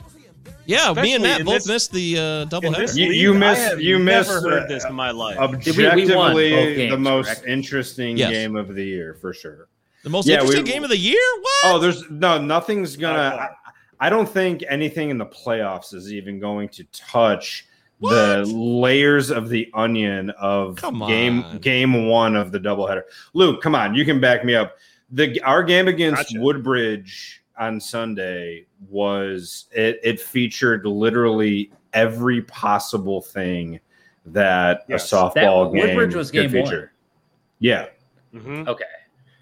Yeah, 0.65 0.93
me 0.93 1.13
and 1.15 1.23
Matt 1.23 1.43
both 1.43 1.55
this- 1.55 1.67
missed 1.67 1.91
the 1.91 2.17
uh, 2.17 2.45
double 2.45 2.67
in 2.67 2.73
header. 2.75 2.93
You- 2.93 3.07
missed. 3.09 3.17
you 3.19 3.33
I 3.33 3.37
miss- 3.37 3.59
have 3.59 3.81
you 3.81 3.99
never 3.99 4.41
heard 4.41 4.63
uh, 4.63 4.67
this 4.67 4.85
in 4.85 4.93
my 4.93 5.11
life. 5.11 5.37
Objectively, 5.37 6.05
we 6.05 6.15
won 6.15 6.33
both 6.33 6.39
games, 6.75 6.91
the 6.91 6.97
most 6.97 7.25
correct? 7.27 7.45
interesting 7.47 8.15
Yes. 8.17 8.29
game 8.31 8.55
of 8.55 8.73
the 8.73 8.83
year 8.85 9.15
for 9.19 9.33
sure. 9.33 9.67
The 10.03 10.09
most 10.09 10.27
Yeah, 10.27 10.35
interesting 10.35 10.63
we- 10.63 10.71
game 10.71 10.83
of 10.83 10.89
the 10.89 10.97
year? 10.97 11.19
What? 11.41 11.75
Oh, 11.75 11.79
there's 11.79 12.09
no 12.09 12.39
nothing's 12.39 12.95
gonna. 12.95 13.19
I, 13.99 14.07
I 14.07 14.09
don't 14.09 14.29
think 14.29 14.63
anything 14.67 15.09
in 15.09 15.17
the 15.17 15.25
playoffs 15.25 15.93
is 15.93 16.13
even 16.13 16.39
going 16.39 16.69
to 16.69 16.83
touch 16.85 17.65
the 18.01 18.43
layers 18.53 19.29
of 19.31 19.49
the 19.49 19.69
onion 19.73 20.31
of 20.31 20.75
Come 20.75 20.99
game 21.07 21.43
on. 21.43 21.57
game 21.59 22.07
one 22.07 22.35
of 22.35 22.51
the 22.51 22.59
doubleheader. 22.59 23.03
Luke, 23.33 23.61
come 23.61 23.75
on, 23.75 23.93
you 23.95 24.03
can 24.05 24.19
back 24.19 24.43
me 24.43 24.55
up. 24.55 24.77
The 25.11 25.39
our 25.43 25.61
game 25.63 25.87
against 25.87 26.23
Gotcha. 26.33 26.39
Woodbridge 26.41 27.43
on 27.59 27.79
Sunday 27.79 28.65
was 28.89 29.65
it. 29.71 29.99
It 30.03 30.19
featured 30.19 30.85
literally 30.85 31.71
every 31.93 32.41
possible 32.43 33.21
thing 33.21 33.79
that 34.25 34.83
Yes. 34.87 35.11
a 35.11 35.15
softball 35.15 35.71
That- 35.71 35.77
game 35.77 35.87
Woodbridge 35.95 36.15
was 36.15 36.31
could 36.31 36.51
game 36.51 36.61
one. 36.61 36.69
feature. 36.71 36.93
Yeah. 37.59 37.85
Mhm. 38.33 38.67
Okay. 38.67 38.85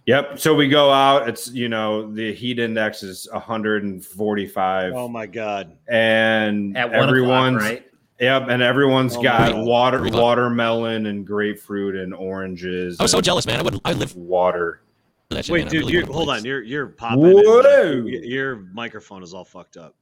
Yep. 0.08 0.40
So 0.40 0.56
we 0.56 0.68
go 0.68 0.90
out. 0.90 1.30
It's 1.30 1.52
you 1.52 1.70
know 1.70 2.12
the 2.12 2.34
heat 2.34 2.58
index 2.58 3.04
is 3.04 3.28
145, 3.32 4.94
Oh 4.96 5.08
my 5.08 5.26
god. 5.28 5.78
and 5.88 6.76
At 6.76 6.92
one 6.92 7.10
o'clock, 7.16 7.62
right? 7.62 7.86
Yep, 8.20 8.48
and 8.50 8.62
everyone's 8.62 9.16
Oh 9.16 9.22
got 9.24 9.52
God. 9.54 9.66
water, 9.66 10.00
Three 10.00 10.12
watermelon, 10.12 11.06
and 11.08 11.26
grapefruit, 11.26 11.96
and 11.96 12.14
oranges. 12.14 13.00
I 13.00 13.04
was 13.04 13.12
so 13.12 13.22
jealous, 13.22 13.46
man. 13.46 13.60
I 13.60 13.64
would 13.64 13.80
I 13.86 13.94
live 13.94 14.16
Water. 14.16 14.82
for 15.30 15.36
that 15.36 15.46
shit. 15.46 15.54
Wait, 15.54 15.64
man. 15.66 15.72
Dude, 15.72 15.80
really 15.82 15.94
you 15.94 16.00
would. 16.02 16.10
hold 16.10 16.30
on. 16.30 16.44
You're 16.46 16.62
you're 16.62 16.88
popping. 16.88 17.20
Whoa. 17.22 17.42
Your, 17.42 18.06
your 18.08 18.56
microphone 18.74 19.24
is 19.24 19.34
all 19.34 19.46
fucked 19.46 19.78
up. 19.78 19.96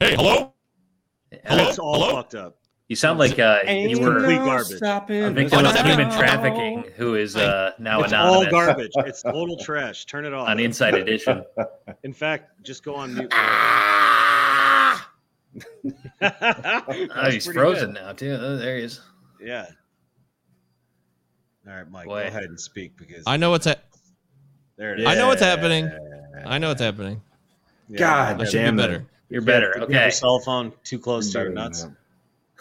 Hey, 0.00 0.14
hello? 0.14 0.52
Hello? 1.44 1.68
It's 1.68 1.78
all 1.78 1.94
Hello? 1.94 2.14
fucked 2.16 2.34
up. 2.34 2.56
You 2.88 2.96
sound 2.96 3.20
like 3.20 3.38
uh, 3.38 3.60
you 3.68 4.00
were 4.00 4.16
complete 4.16 4.38
garbage. 4.38 4.72
a 4.72 4.76
Stopping. 4.78 5.32
victim 5.32 5.64
of 5.64 5.76
human 5.76 6.08
no. 6.08 6.16
trafficking 6.18 6.84
who 6.96 7.14
is 7.14 7.36
uh, 7.36 7.70
now 7.78 8.02
It's 8.02 8.12
all 8.12 8.42
anonymous 8.42 8.50
garbage. 8.50 8.90
It's 9.06 9.22
total 9.22 9.56
trash. 9.58 10.06
Turn 10.06 10.24
it 10.24 10.34
off. 10.34 10.48
on 10.48 10.58
Inside 10.58 10.94
Edition. 10.94 11.44
In 12.02 12.12
fact, 12.12 12.64
just 12.64 12.82
go 12.82 12.96
on 12.96 13.14
mute. 13.14 13.32
Oh, 16.22 17.30
he's 17.30 17.50
frozen 17.50 17.92
now 17.94 18.12
too. 18.12 18.36
Oh, 18.38 18.56
there 18.56 18.76
he 18.76 18.84
is. 18.84 19.00
Yeah. 19.40 19.66
All 21.66 21.74
right, 21.74 21.90
Mike, 21.90 22.06
Boy. 22.06 22.22
go 22.22 22.26
ahead 22.28 22.44
and 22.44 22.58
speak 22.60 22.96
because 22.96 23.24
I 23.26 23.36
know 23.36 23.50
what's 23.50 23.66
ha- 23.66 23.74
there 24.76 24.94
it 24.94 25.00
is. 25.00 25.06
I 25.06 25.14
know 25.14 25.28
what's 25.28 25.42
happening. 25.42 25.90
I 26.46 26.58
know 26.58 26.68
what's 26.68 26.80
happening. 26.80 27.20
Yeah. 27.88 27.98
God 27.98 28.40
I 28.40 28.44
should 28.44 28.70
be 28.70 28.76
better. 28.76 29.06
You're 29.28 29.42
better. 29.42 29.66
have 29.66 29.74
to 29.74 29.80
keep 29.86 29.90
Your 29.90 30.00
Okay. 30.02 30.10
cell 30.10 30.40
phone 30.40 30.72
too 30.84 30.98
close 30.98 31.32
to 31.32 31.40
your 31.40 31.50
nuts. 31.50 31.86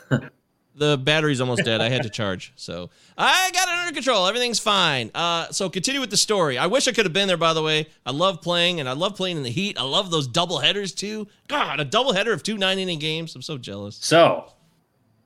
that. 0.80 0.86
The 0.86 0.98
battery's 0.98 1.42
almost 1.42 1.64
dead. 1.66 1.82
I 1.82 1.90
had 1.90 2.04
to 2.04 2.10
charge, 2.10 2.54
so 2.56 2.90
I 3.18 3.52
got 3.54 3.68
it 3.68 3.74
under 3.74 3.94
control. 3.94 4.26
Everything's 4.28 4.60
fine. 4.60 5.12
Uh, 5.14 5.50
so 5.52 5.70
continue 5.70 6.00
with 6.02 6.10
the 6.10 6.18
story. 6.18 6.58
I 6.58 6.68
wish 6.68 6.88
I 6.88 6.92
could 6.92 7.06
have 7.06 7.14
been 7.14 7.28
there. 7.28 7.38
By 7.38 7.54
the 7.54 7.62
way, 7.64 7.88
I 8.06 8.12
love 8.12 8.42
playing, 8.42 8.80
and 8.80 8.88
I 8.90 8.94
love 8.94 9.16
playing 9.16 9.38
in 9.38 9.44
the 9.44 9.50
heat. 9.52 9.78
I 9.80 9.84
love 9.84 10.10
those 10.12 10.28
double 10.28 10.60
headers 10.60 10.94
too. 10.94 11.28
God, 11.48 11.80
a 11.80 11.86
double 11.86 12.14
header 12.14 12.34
of 12.34 12.44
two 12.44 12.58
nine 12.58 12.80
inning 12.80 13.00
games. 13.00 13.36
I'm 13.36 13.42
so 13.42 13.58
jealous. 13.58 13.98
So, 14.02 14.52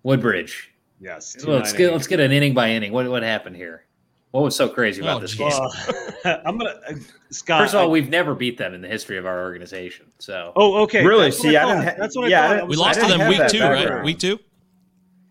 Woodbridge. 0.03 0.71
Yes. 0.99 1.35
Well, 1.45 1.57
let's 1.57 1.73
get 1.73 1.91
let's 1.91 2.07
get 2.07 2.19
an 2.19 2.31
inning 2.31 2.53
by 2.53 2.69
inning. 2.71 2.91
What 2.91 3.09
what 3.09 3.23
happened 3.23 3.55
here? 3.55 3.83
What 4.31 4.41
was 4.43 4.55
so 4.55 4.67
crazy 4.67 4.99
about 5.01 5.17
Oh, 5.17 5.19
this 5.19 5.35
geez. 5.35 5.53
game? 5.53 5.69
Well, 6.25 6.41
I'm 6.45 6.57
gonna 6.57 6.69
uh, 6.89 6.93
Scott. 7.29 7.61
First 7.61 7.73
of 7.75 7.81
all, 7.81 7.87
I- 7.87 7.91
we've 7.91 8.09
never 8.09 8.33
beat 8.33 8.57
them 8.57 8.73
in 8.73 8.81
the 8.81 8.87
history 8.87 9.17
of 9.17 9.25
our 9.27 9.43
organization. 9.43 10.07
So, 10.17 10.53
oh, 10.55 10.81
okay. 10.83 11.05
Really? 11.05 11.25
That's 11.25 11.37
what 11.39 11.43
See, 11.43 11.57
I 11.57 11.61
thought. 11.61 11.73
didn't 11.75 11.83
ha- 11.89 11.95
That's 11.99 12.17
what 12.17 12.29
yeah, 12.31 12.41
I 12.41 12.45
I 12.45 12.47
thought. 12.47 12.55
didn't- 12.55 12.69
We 12.69 12.75
lost 12.77 12.99
to 13.01 13.05
them 13.05 13.27
week 13.29 13.37
that 13.37 13.49
two, 13.51 13.61
right? 13.61 14.03
Week 14.03 14.17
two. 14.17 14.39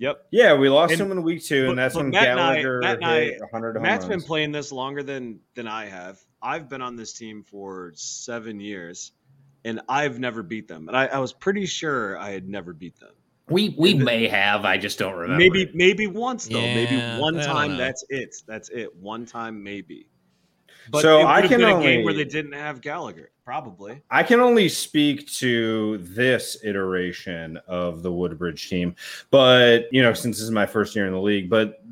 Yep. 0.03 0.27
Yeah, 0.33 0.55
we 0.55 0.69
lost 0.69 0.91
And- 0.93 1.01
him 1.01 1.13
in 1.13 1.23
week 1.23 1.45
two, 1.45 1.67
but- 1.67 1.71
and 1.71 1.79
that's 1.79 1.95
when 1.95 2.11
Matt 2.11 2.27
and 2.27 2.41
I- 2.41 2.55
Gallagher 2.55 2.81
Matt 2.81 2.97
and 2.97 3.05
I- 3.05 3.21
hit 3.27 3.41
100 3.41 3.75
home 3.77 3.83
Matt's 3.85 4.05
been 4.05 4.21
playing 4.21 4.51
this 4.51 4.73
longer 4.73 5.05
than 5.05 5.39
than 5.55 5.69
I 5.69 5.87
have. 5.87 6.19
I've 6.43 6.69
been 6.69 6.83
on 6.83 6.97
this 6.97 7.13
team 7.13 7.45
for 7.45 7.93
seven 7.95 8.59
years, 8.59 9.13
and 9.65 9.81
I've 9.89 10.19
never 10.19 10.43
beat 10.43 10.67
them. 10.67 10.89
And 10.89 10.97
I, 10.97 11.07
I 11.07 11.19
was 11.21 11.33
pretty 11.33 11.67
sure 11.67 12.19
I 12.19 12.31
had 12.31 12.49
never 12.49 12.73
beat 12.73 12.99
them. 12.99 13.13
we 13.49 13.77
we 13.79 13.95
may 13.95 14.27
have. 14.27 14.65
I 14.65 14.77
just 14.77 14.99
don't 14.99 15.15
remember. 15.15 15.39
Maybe 15.39 15.71
maybe 15.73 16.09
once 16.09 16.49
though. 16.49 16.61
maybe 16.61 16.97
one 17.21 17.35
time. 17.35 17.77
That's 17.77 18.05
it. 18.09 18.35
That's 18.47 18.71
it. 18.71 18.97
One 18.97 19.25
time 19.25 19.63
maybe. 19.63 20.09
But 20.91 21.03
So 21.03 21.27
I 21.27 21.43
can 21.43 21.61
been 21.61 21.69
a 21.69 21.75
only- 21.75 21.87
game 21.87 22.05
where 22.05 22.15
they 22.15 22.25
didn't 22.25 22.53
have 22.53 22.81
Gallagher. 22.81 23.31
Probably. 23.45 24.01
I 24.11 24.23
can 24.23 24.39
only 24.41 24.69
speak 24.69 25.27
to 25.33 25.99
this 25.99 26.57
iteration 26.63 27.57
of 27.67 28.03
the 28.03 28.13
Woodbridge 28.13 28.69
team, 28.69 28.95
but 29.31 29.93
you 29.93 30.01
know, 30.01 30.13
since 30.13 30.37
this 30.37 30.45
is 30.45 30.53
my 30.53 30.65
first 30.67 30.95
year 30.95 31.07
in 31.07 31.13
the 31.13 31.21
league, 31.21 31.51
but 31.51 31.83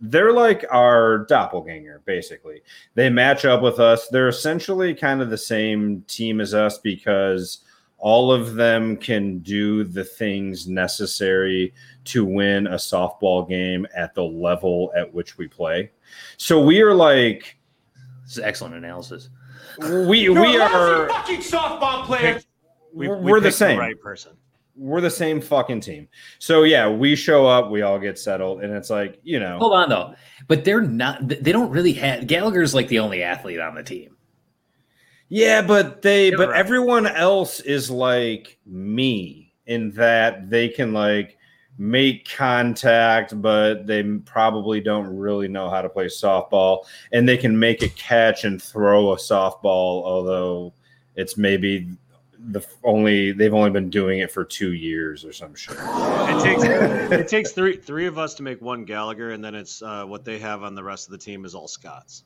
they're 0.00 0.32
like 0.32 0.64
our 0.70 1.18
doppelganger, 1.26 2.02
basically. 2.04 2.60
They 2.94 3.08
match 3.08 3.44
up 3.44 3.62
with 3.62 3.78
us. 3.80 4.08
They're 4.08 4.28
essentially 4.28 4.94
kind 4.94 5.22
of 5.22 5.30
the 5.30 5.38
same 5.38 6.02
team 6.08 6.40
as 6.40 6.54
us 6.54 6.76
because 6.78 7.60
all 7.98 8.30
of 8.30 8.56
them 8.56 8.96
can 8.96 9.38
do 9.38 9.84
the 9.84 10.04
things 10.04 10.66
necessary 10.68 11.72
to 12.04 12.24
win 12.26 12.66
a 12.66 12.74
softball 12.74 13.48
game 13.48 13.86
at 13.96 14.14
the 14.14 14.22
level 14.22 14.92
at 14.96 15.12
which 15.14 15.38
we 15.38 15.48
play. 15.48 15.90
So 16.36 16.60
we 16.60 16.82
are 16.82 16.94
like 16.94 17.56
this 18.26 18.32
is 18.36 18.42
excellent 18.42 18.74
analysis. 18.74 19.30
we 19.80 20.28
we 20.28 20.58
are 20.60 21.08
fucking 21.08 21.40
softball 21.40 22.04
players. 22.04 22.46
We, 22.92 23.08
We're- 23.08 23.20
we 23.20 23.30
we're 23.32 23.40
the 23.40 23.48
picked 23.48 23.58
same. 23.58 23.78
right 23.78 23.98
person. 24.00 24.32
we're 24.76 25.00
the 25.00 25.10
same 25.10 25.40
fucking 25.40 25.80
team. 25.80 26.08
So 26.38 26.64
yeah, 26.64 26.88
we 26.88 27.14
show 27.16 27.46
up, 27.46 27.70
we 27.70 27.82
all 27.82 27.98
get 27.98 28.18
settled, 28.18 28.62
and 28.62 28.72
it's 28.74 28.90
like 28.90 29.18
you 29.22 29.38
know, 29.40 29.58
Hold 29.58 29.72
on 29.74 29.88
though, 29.88 30.14
but 30.48 30.64
they're 30.64 30.82
not. 30.82 31.26
They 31.28 31.52
don't 31.52 31.70
really 31.70 31.92
have. 31.94 32.26
Gallagher's 32.26 32.74
like 32.74 32.88
the 32.88 32.98
only 32.98 33.22
athlete 33.22 33.60
on 33.60 33.74
the 33.74 33.82
team. 33.82 34.16
yeah, 35.28 35.62
but 35.62 36.02
they, 36.02 36.28
You're 36.28 36.38
but 36.38 36.48
right. 36.50 36.58
everyone 36.58 37.06
else 37.06 37.60
is 37.60 37.90
like 37.90 38.58
me 38.66 39.52
in 39.66 39.90
that 39.92 40.48
they 40.50 40.68
can 40.68 40.92
like 40.92 41.35
make 41.78 42.28
contact, 42.28 43.40
but 43.40 43.86
they 43.86 44.02
probably 44.24 44.80
don't 44.80 45.06
really 45.16 45.48
know 45.48 45.68
how 45.68 45.82
to 45.82 45.88
play 45.88 46.06
softball, 46.06 46.84
and 47.12 47.28
they 47.28 47.36
can 47.36 47.58
make 47.58 47.82
a 47.82 47.88
catch 47.90 48.44
and 48.44 48.62
throw 48.62 49.12
a 49.12 49.16
softball, 49.16 50.02
although 50.04 50.72
it's 51.16 51.36
maybe 51.36 51.88
the 52.50 52.64
only 52.84 53.32
they've 53.32 53.54
only 53.54 53.70
been 53.70 53.90
doing 53.90 54.20
it 54.20 54.30
for 54.30 54.44
two 54.44 54.72
years 54.74 55.24
or 55.24 55.32
some 55.32 55.54
shit. 55.54 55.76
It 55.78 56.42
takes 56.42 56.62
it 57.12 57.28
takes 57.28 57.52
three 57.52 57.76
three 57.76 58.06
of 58.06 58.18
us 58.18 58.34
to 58.34 58.42
make 58.42 58.60
one 58.60 58.84
Gallagher, 58.84 59.30
and 59.30 59.42
then 59.42 59.54
it's 59.54 59.82
uh, 59.82 60.04
what 60.04 60.24
they 60.24 60.38
have 60.38 60.62
on 60.62 60.74
the 60.74 60.84
rest 60.84 61.06
of 61.08 61.12
the 61.12 61.18
team 61.18 61.44
is 61.44 61.54
all 61.54 61.68
Scots. 61.68 62.24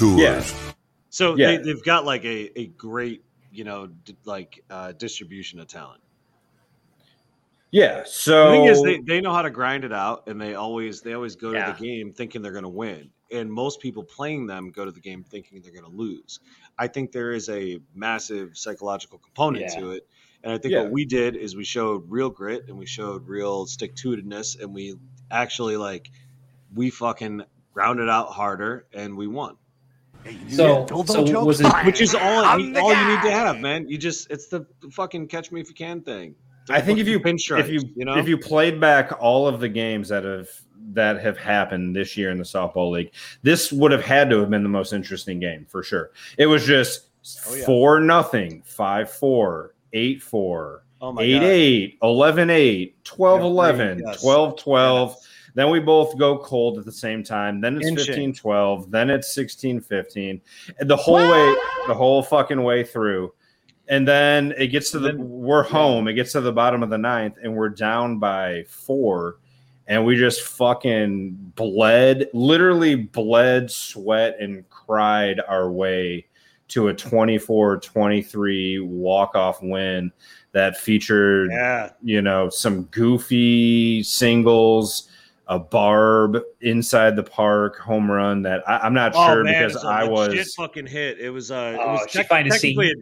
Yeah. 0.00 0.44
So 1.10 1.36
Yeah. 1.36 1.52
they, 1.52 1.56
they've 1.58 1.84
got 1.84 2.04
like 2.04 2.24
a, 2.24 2.58
a 2.58 2.66
great 2.66 3.24
you 3.52 3.64
know 3.64 3.86
d- 3.86 4.16
like 4.24 4.64
uh, 4.70 4.92
distribution 4.92 5.60
of 5.60 5.68
talent. 5.68 6.01
Yeah. 7.72 8.02
So 8.06 8.44
the 8.44 8.50
thing 8.52 8.64
is, 8.66 8.82
they, 8.82 8.98
they 8.98 9.20
know 9.20 9.32
how 9.32 9.42
to 9.42 9.50
grind 9.50 9.84
it 9.84 9.92
out, 9.92 10.28
and 10.28 10.40
they 10.40 10.54
always 10.54 11.00
they 11.00 11.14
always 11.14 11.34
go 11.34 11.52
Yeah. 11.52 11.72
to 11.72 11.80
the 11.80 11.84
game 11.86 12.12
thinking 12.12 12.42
they're 12.42 12.52
going 12.52 12.62
to 12.62 12.68
win. 12.68 13.10
And 13.32 13.50
most 13.50 13.80
people 13.80 14.04
playing 14.04 14.46
them 14.46 14.70
go 14.70 14.84
to 14.84 14.90
the 14.92 15.00
game 15.00 15.24
thinking 15.24 15.62
they're 15.62 15.72
going 15.72 15.90
to 15.90 15.96
lose. 15.96 16.38
I 16.78 16.86
think 16.86 17.12
there 17.12 17.32
is 17.32 17.48
a 17.48 17.80
massive 17.94 18.58
psychological 18.58 19.18
component 19.18 19.64
Yeah. 19.72 19.80
to 19.80 19.90
it, 19.92 20.06
and 20.44 20.52
I 20.52 20.58
think 20.58 20.72
Yeah. 20.72 20.82
what 20.82 20.92
we 20.92 21.06
did 21.06 21.34
is 21.34 21.56
we 21.56 21.64
showed 21.64 22.04
real 22.10 22.28
grit 22.28 22.68
and 22.68 22.76
we 22.76 22.86
showed 22.86 23.26
real 23.26 23.64
stick 23.66 23.96
to 23.96 24.10
itiveness, 24.10 24.60
and 24.60 24.74
we 24.74 24.94
actually 25.30 25.78
like 25.78 26.10
we 26.74 26.90
fucking 26.90 27.42
grounded 27.72 28.10
out 28.10 28.28
harder 28.28 28.84
and 28.92 29.16
we 29.16 29.26
won. 29.26 29.56
So, 30.50 30.86
so 31.06 31.42
was 31.44 31.60
it? 31.60 31.66
Which 31.84 32.00
is 32.00 32.14
all 32.14 32.44
I'm 32.44 32.76
all 32.76 32.94
you 32.94 33.08
need 33.08 33.22
to 33.22 33.30
have, 33.30 33.58
man. 33.60 33.88
You 33.88 33.98
just 33.98 34.30
it's 34.30 34.46
the 34.46 34.66
fucking 34.92 35.26
catch 35.28 35.50
me 35.50 35.60
if 35.60 35.68
you 35.68 35.74
can 35.74 36.02
thing. 36.02 36.34
I 36.70 36.80
think 36.80 36.98
if 36.98 37.08
you 37.08 37.18
pinstripe, 37.20 37.60
if 37.60 37.68
you, 37.68 37.80
you 37.96 38.04
know 38.04 38.16
if 38.16 38.28
you 38.28 38.38
played 38.38 38.80
back 38.80 39.12
all 39.20 39.46
of 39.48 39.60
the 39.60 39.68
games 39.68 40.08
that 40.08 40.24
have 40.24 40.48
that 40.94 41.20
have 41.20 41.38
happened 41.38 41.94
this 41.96 42.16
year 42.16 42.30
in 42.30 42.38
the 42.38 42.44
softball 42.44 42.90
league, 42.90 43.12
this 43.42 43.72
would 43.72 43.92
have 43.92 44.04
had 44.04 44.28
to 44.30 44.40
have 44.40 44.50
been 44.50 44.62
the 44.62 44.68
most 44.68 44.92
interesting 44.92 45.40
game 45.40 45.64
for 45.68 45.82
sure. 45.82 46.10
It 46.38 46.46
was 46.46 46.64
just 46.66 47.08
Oh, 47.48 47.54
yeah. 47.54 47.64
four 47.66 48.00
nothing, 48.00 48.62
five 48.64 49.08
four, 49.10 49.74
eight 49.92 50.20
four, 50.20 50.82
oh 51.00 51.12
my 51.12 51.22
eight 51.22 51.34
God. 51.34 51.42
eight, 51.44 51.98
11 52.02 52.50
8, 52.50 53.04
12 53.04 53.36
Every- 53.38 53.46
11, 53.48 54.02
yes. 54.04 54.20
12 54.22 54.58
12. 54.58 55.10
Yes. 55.10 55.28
Then 55.54 55.70
we 55.70 55.78
both 55.80 56.16
go 56.18 56.38
cold 56.38 56.78
at 56.78 56.84
the 56.84 56.90
same 56.90 57.22
time. 57.22 57.60
Then 57.60 57.76
it's 57.76 57.86
Inching. 57.86 58.06
15 58.06 58.34
12. 58.34 58.90
Then 58.90 59.08
it's 59.10 59.32
16 59.34 59.80
15. 59.82 60.40
And 60.80 60.90
the 60.90 60.96
whole 60.96 61.14
way, 61.16 61.54
the 61.86 61.94
whole 61.94 62.22
fucking 62.24 62.60
way 62.62 62.82
through. 62.82 63.32
And 63.88 64.06
then 64.06 64.54
it 64.56 64.68
gets 64.68 64.90
to 64.92 64.98
the 64.98 65.16
we're 65.16 65.62
home. 65.64 66.08
It 66.08 66.14
gets 66.14 66.32
to 66.32 66.40
the 66.40 66.52
bottom 66.52 66.82
of 66.82 66.90
the 66.90 66.98
ninth, 66.98 67.34
and 67.42 67.54
we're 67.54 67.68
down 67.68 68.18
by 68.18 68.64
four, 68.68 69.38
and 69.88 70.04
we 70.06 70.16
just 70.16 70.42
fucking 70.42 71.52
bled, 71.56 72.28
literally 72.32 72.94
bled, 72.94 73.70
sweat, 73.70 74.36
and 74.40 74.68
cried 74.70 75.40
our 75.48 75.70
way 75.70 76.26
to 76.68 76.88
a 76.88 76.94
24-23 76.94 78.86
walk-off 78.86 79.62
win 79.62 80.10
that 80.52 80.76
featured 80.78 81.50
Yeah. 81.50 81.90
you 82.02 82.22
know, 82.22 82.48
some 82.48 82.84
goofy 82.84 84.02
singles, 84.02 85.08
a 85.48 85.58
barb 85.58 86.38
inside 86.60 87.16
the 87.16 87.22
park 87.22 87.78
home 87.78 88.10
run 88.10 88.42
that 88.42 88.62
I, 88.68 88.78
I'm 88.78 88.94
not 88.94 89.14
sure 89.14 89.44
because 89.44 89.74
it's 89.74 89.84
a 89.84 89.88
I 89.88 90.04
legit 90.04 90.38
was 90.38 90.54
fucking 90.54 90.86
hit. 90.86 91.18
It 91.18 91.30
was 91.30 91.50
uh, 91.50 91.76
Oh, 91.78 91.82
it 91.82 91.92
was 91.92 92.06
she 92.10 92.18
tec- 92.18 92.28
find 92.28 92.46
a 92.46 92.50
technically 92.50 92.90
a, 92.90 92.94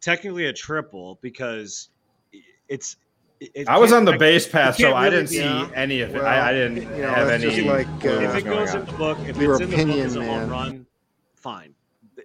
technically 0.00 0.46
a 0.46 0.52
triple 0.52 1.18
because 1.22 1.88
it's. 2.68 2.96
it 3.40 3.68
I 3.68 3.78
was 3.78 3.92
on 3.92 4.04
the 4.04 4.12
tec- 4.12 4.20
base 4.20 4.46
pass, 4.48 4.76
so 4.76 4.84
can't 4.84 4.96
I 4.96 5.10
didn't 5.10 5.28
see 5.28 5.38
Yeah. 5.42 5.68
any 5.74 6.00
of 6.00 6.10
it. 6.10 6.14
Well, 6.18 6.26
I, 6.26 6.50
I 6.50 6.52
didn't 6.52 6.76
you 6.96 7.02
know, 7.02 7.08
have 7.10 7.28
any. 7.28 7.60
like, 7.62 7.86
uh, 8.04 8.08
if 8.08 8.34
it 8.36 8.44
goes 8.44 8.74
in 8.74 8.84
the 8.84 8.92
book, 8.92 9.18
if 9.26 9.36
Your 9.36 9.52
it's 9.54 9.60
in 9.62 9.70
the 9.70 9.76
book 9.76 9.84
opinion, 9.86 10.06
as 10.06 10.16
a 10.16 10.24
home 10.24 10.50
run, 10.50 10.86
fine. 11.36 11.74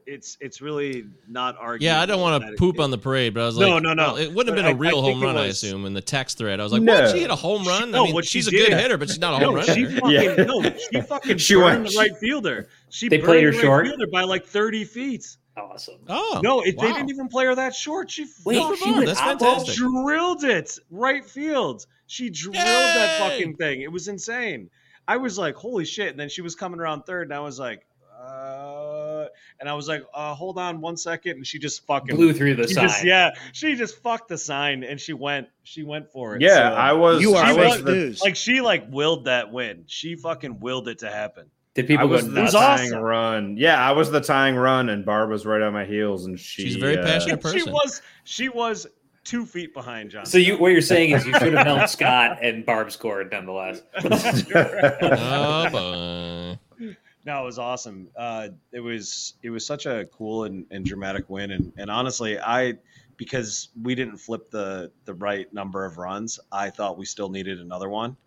It's 0.07 0.37
it's 0.41 0.59
really 0.59 1.05
not 1.29 1.55
arguing. 1.59 1.85
Yeah, 1.93 2.01
I 2.01 2.05
don't 2.07 2.19
want 2.19 2.43
to 2.43 2.53
poop 2.57 2.75
it- 2.75 2.81
on 2.81 2.89
the 2.91 2.97
parade, 2.97 3.33
but 3.35 3.43
I 3.43 3.45
was 3.45 3.55
like, 3.57 3.67
no, 3.69 3.93
no. 3.93 3.93
well, 3.95 4.17
it 4.17 4.33
wouldn't 4.33 4.47
have 4.57 4.65
been 4.65 4.65
a 4.73 4.75
I- 4.75 4.79
real 4.79 4.99
I 4.99 5.03
think 5.03 5.13
home 5.15 5.23
it 5.23 5.25
run, 5.27 5.37
I 5.37 5.45
assume. 5.45 5.85
In 5.85 5.93
the 5.93 6.01
text 6.01 6.39
thread, 6.39 6.59
I 6.59 6.63
was 6.63 6.73
like, 6.73 6.81
No. 6.81 6.99
what? 7.03 7.11
She 7.11 7.19
hit 7.19 7.29
a 7.29 7.35
home 7.35 7.63
run? 7.63 7.91
No, 7.91 8.01
I 8.01 8.05
mean, 8.05 8.13
what 8.15 8.25
she 8.25 8.39
she's 8.39 8.47
a 8.47 8.51
good 8.51 8.73
hitter, 8.73 8.97
but 8.97 9.07
she's 9.07 9.19
not 9.19 9.33
a 9.39 9.45
home 9.45 9.53
No, 9.55 9.61
runner. 9.61 9.73
she 9.73 9.85
fucking 9.85 10.09
Yeah. 10.11 10.43
no, 10.43 10.63
she 10.91 10.99
fucking 11.01 11.37
She 11.47 11.53
burned 11.53 11.83
went- 11.83 11.91
the 11.93 11.97
right 11.97 12.17
fielder. 12.17 12.67
She 12.89 13.07
They 13.07 13.19
played 13.19 13.43
her 13.43 13.51
the 13.51 13.57
right 13.57 13.63
short? 13.63 13.85
fielder 13.87 14.07
by 14.07 14.23
like 14.23 14.45
thirty 14.45 14.83
feet. 14.83 15.37
Awesome. 15.55 15.99
oh, 16.09 16.41
no, 16.43 16.61
it, 16.61 16.79
they 16.79 16.91
didn't 16.93 17.09
even 17.11 17.27
play 17.27 17.45
her 17.45 17.53
that 17.55 17.75
short. 17.75 18.09
She 18.09 18.25
Wait, 18.43 18.55
she 18.55 18.59
Barb. 18.59 18.95
went 18.95 19.05
That's 19.05 19.19
fantastic. 19.19 19.75
drilled 19.75 20.43
it 20.43 20.77
right 20.89 21.23
field. 21.23 21.85
She 22.07 22.29
drilled 22.31 22.55
that 22.55 23.19
fucking 23.19 23.55
thing. 23.57 23.81
It 23.81 23.91
was 23.91 24.07
insane. 24.07 24.69
I 25.07 25.17
was 25.17 25.37
like, 25.37 25.55
holy 25.55 25.85
shit. 25.85 26.09
And 26.09 26.19
then 26.19 26.29
she 26.29 26.41
was 26.41 26.55
coming 26.55 26.79
around 26.79 27.03
third, 27.03 27.27
and 27.27 27.33
I 27.33 27.39
was 27.41 27.59
like, 27.59 27.85
uh, 28.19 29.25
and 29.59 29.69
I 29.69 29.73
was 29.73 29.87
like, 29.87 30.03
uh, 30.13 30.33
hold 30.33 30.57
on 30.57 30.81
one 30.81 30.97
second. 30.97 31.33
And 31.33 31.47
she 31.47 31.59
just 31.59 31.85
fucking 31.85 32.15
Blew 32.15 32.33
through 32.33 32.55
the 32.55 32.67
sign. 32.67 32.87
just- 32.87 33.03
yeah, 33.03 33.31
she 33.51 33.75
just 33.75 34.01
fucked 34.01 34.29
the 34.29 34.37
sign 34.37 34.83
and 34.83 34.99
she 34.99 35.13
went, 35.13 35.47
she 35.63 35.83
went 35.83 36.11
for 36.11 36.35
it. 36.35 36.41
Yeah, 36.41 36.55
So, 36.69 36.75
I 36.75 36.93
was. 36.93 37.21
You 37.21 37.35
are 37.35 37.47
she 37.47 37.53
was 37.59 37.83
the, 37.83 38.19
like 38.23 38.35
she 38.35 38.61
like 38.61 38.85
willed 38.89 39.25
that 39.25 39.51
win. 39.51 39.83
She 39.87 40.15
fucking 40.15 40.59
willed 40.59 40.87
it 40.87 40.99
to 40.99 41.09
happen. 41.09 41.47
Did 41.75 41.85
I 41.85 41.87
people 41.87 42.07
was 42.07 42.23
go 42.23 42.29
the 42.29 42.41
nuts? 42.41 42.53
tying 42.53 42.89
awesome. 42.89 43.01
run. 43.01 43.57
Yeah, 43.57 43.83
I 43.83 43.93
was 43.93 44.11
the 44.11 44.21
tying 44.21 44.55
run, 44.55 44.89
and 44.89 45.03
Barb 45.03 45.29
was 45.29 45.45
right 45.45 45.61
on 45.61 45.73
my 45.73 45.85
heels, 45.85 46.25
and 46.25 46.39
she. 46.39 46.63
She's 46.63 46.75
a 46.75 46.79
very 46.79 46.97
uh, 46.97 47.03
passionate 47.03 47.41
She 47.51 47.63
was 47.63 48.01
she 48.23 48.49
was 48.49 48.87
two 49.23 49.45
feet 49.45 49.73
behind 49.73 50.11
John. 50.11 50.25
So 50.25 50.37
you, 50.37 50.57
what 50.57 50.71
you're 50.71 50.81
saying 50.81 51.11
is 51.11 51.25
you 51.25 51.33
should 51.33 51.53
have 51.53 51.65
known 51.65 51.87
Scott 51.87 52.39
and 52.41 52.65
Barb 52.65 52.91
scored 52.91 53.31
nonetheless. 53.31 53.81
oh. 54.55 56.57
No, 57.25 57.41
it 57.41 57.45
was 57.45 57.57
awesome. 57.57 58.09
Uh, 58.17 58.49
it 58.71 58.81
was 58.81 59.35
it 59.43 59.49
was 59.49 59.65
such 59.65 59.85
a 59.85 60.05
cool 60.11 60.43
and, 60.43 60.65
and 60.71 60.85
dramatic 60.85 61.29
win, 61.29 61.51
and, 61.51 61.71
and 61.77 61.89
honestly, 61.89 62.37
I 62.37 62.73
because 63.15 63.69
we 63.81 63.95
didn't 63.95 64.17
flip 64.17 64.51
the 64.51 64.91
the 65.05 65.13
right 65.13 65.51
number 65.53 65.85
of 65.85 65.97
runs, 65.97 66.39
I 66.51 66.69
thought 66.69 66.97
we 66.97 67.05
still 67.05 67.29
needed 67.29 67.59
another 67.59 67.87
one, 67.87 68.17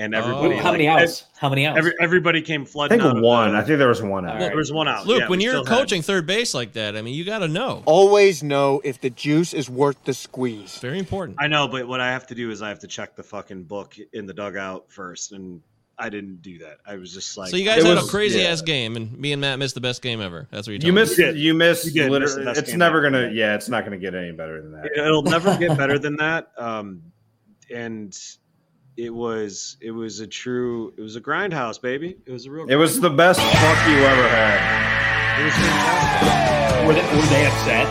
and 0.00 0.14
everybody. 0.14 0.54
Oh. 0.54 0.58
How 0.62 0.72
many 0.72 0.88
outs? 0.88 1.26
How 1.38 1.48
many 1.48 1.66
outs? 1.66 1.78
Every, 1.78 1.92
everybody 2.00 2.40
came 2.42 2.64
flooding. 2.64 3.00
I 3.00 3.04
think 3.04 3.16
out 3.16 3.22
one. 3.22 3.54
I 3.54 3.62
think 3.62 3.78
there 3.78 3.88
was 3.88 4.02
one 4.02 4.24
out. 4.24 4.30
All 4.34 4.40
right. 4.40 4.48
there 4.48 4.56
was 4.56 4.72
one 4.72 4.88
out. 4.88 5.06
Luke, 5.06 5.20
Yeah, 5.20 5.28
when 5.28 5.40
you're 5.40 5.52
still 5.52 5.64
had- 5.66 5.78
coaching 5.78 6.02
third 6.02 6.26
base 6.26 6.54
like 6.54 6.72
that, 6.72 6.96
I 6.96 7.02
mean, 7.02 7.14
you 7.14 7.24
got 7.24 7.40
to 7.40 7.48
know. 7.48 7.82
Always 7.86 8.42
know 8.42 8.80
if 8.82 9.00
the 9.00 9.10
juice 9.10 9.52
is 9.52 9.68
worth 9.68 10.02
the 10.04 10.14
squeeze. 10.14 10.78
Very 10.78 10.98
important. 10.98 11.36
I 11.40 11.46
know, 11.48 11.68
but 11.68 11.86
what 11.86 12.00
I 12.00 12.10
have 12.10 12.26
to 12.28 12.34
do 12.34 12.50
is 12.50 12.62
I 12.62 12.68
have 12.70 12.80
to 12.80 12.86
check 12.86 13.14
the 13.14 13.22
fucking 13.22 13.64
book 13.64 13.96
in 14.12 14.26
the 14.26 14.32
dugout 14.34 14.86
first, 14.90 15.32
and 15.32 15.60
I 15.98 16.08
didn't 16.08 16.40
do 16.40 16.56
that. 16.60 16.78
I 16.86 16.96
was 16.96 17.12
just 17.12 17.36
like, 17.36 17.50
so 17.50 17.56
you 17.58 17.64
guys 17.66 17.84
had 17.84 17.96
was- 17.96 18.08
a 18.08 18.10
crazy 18.10 18.40
yeah. 18.40 18.48
ass 18.48 18.62
game, 18.62 18.96
and 18.96 19.12
me 19.18 19.32
and 19.32 19.40
Matt 19.42 19.58
missed 19.58 19.74
the 19.74 19.82
best 19.82 20.00
game 20.00 20.22
ever. 20.22 20.48
That's 20.50 20.66
what 20.66 20.72
you're 20.72 20.74
You 20.76 20.80
telling 20.80 20.94
me. 20.94 21.00
missed. 21.02 21.16
did. 21.16 21.36
You 21.38 21.52
missed. 21.54 21.84
You 21.84 21.92
did 21.92 21.98
miss 21.98 22.06
the 22.06 22.10
literally, 22.38 22.44
best 22.46 22.58
it's 22.60 22.70
game 22.70 22.78
never 22.78 22.98
ever. 23.06 23.10
gonna. 23.10 23.30
Yeah, 23.34 23.54
it's 23.54 23.68
not 23.68 23.84
gonna 23.84 23.98
get 23.98 24.14
any 24.14 24.32
better 24.32 24.62
than 24.62 24.72
that. 24.72 24.90
it'll 24.96 25.22
never 25.22 25.56
get 25.58 25.76
better 25.76 25.98
than 25.98 26.16
that. 26.16 26.52
Um, 26.56 27.02
and 27.70 28.18
it 28.96 29.10
was 29.14 29.76
it 29.80 29.90
was 29.90 30.20
a 30.20 30.26
true 30.26 30.92
it 30.96 31.00
was 31.00 31.16
a 31.16 31.20
grindhouse, 31.20 31.80
baby. 31.80 32.16
It 32.26 32.32
was 32.32 32.46
a 32.46 32.50
real. 32.50 32.68
It 32.68 32.76
was 32.76 33.00
the 33.00 33.10
best 33.10 33.40
fuck 33.40 33.88
you 33.88 33.98
ever 33.98 34.28
had. 34.28 35.40
It 35.40 35.44
was 35.44 35.54
fantastic. 35.54 36.86
were, 36.86 36.94
they, 36.94 37.16
were 37.16 37.26
they 37.26 37.46
upset? 37.46 37.86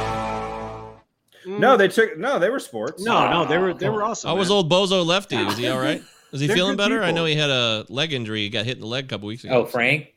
Mm. 1.45 1.59
No, 1.59 1.77
they 1.77 1.87
took. 1.87 2.17
No, 2.17 2.37
they 2.39 2.49
were 2.49 2.59
sports. 2.59 3.03
no, 3.03 3.29
no, 3.29 3.45
they 3.45 3.57
were 3.57 3.73
they 3.73 3.89
were 3.89 4.03
awesome. 4.03 4.29
How 4.29 4.35
was 4.35 4.49
man. 4.49 4.57
old 4.57 4.71
Bozo 4.71 5.05
Lefty? 5.05 5.43
Was 5.43 5.57
he 5.57 5.67
all 5.67 5.79
right? 5.81 6.01
Is 6.31 6.41
he 6.41 6.47
They're 6.47 6.55
feeling 6.55 6.73
good 6.73 6.89
better? 6.89 7.01
I 7.03 7.11
know 7.11 7.25
he 7.25 7.35
had 7.35 7.49
a 7.49 7.85
leg 7.89 8.13
injury. 8.13 8.41
He 8.41 8.49
got 8.49 8.65
hit 8.65 8.75
in 8.75 8.81
the 8.81 8.87
leg 8.87 9.05
a 9.05 9.07
couple 9.07 9.27
weeks 9.27 9.43
ago. 9.43 9.61
Oh, 9.61 9.65
Frank. 9.65 10.13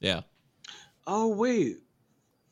Yeah. 0.00 0.22
Oh 1.06 1.28
wait, 1.34 1.76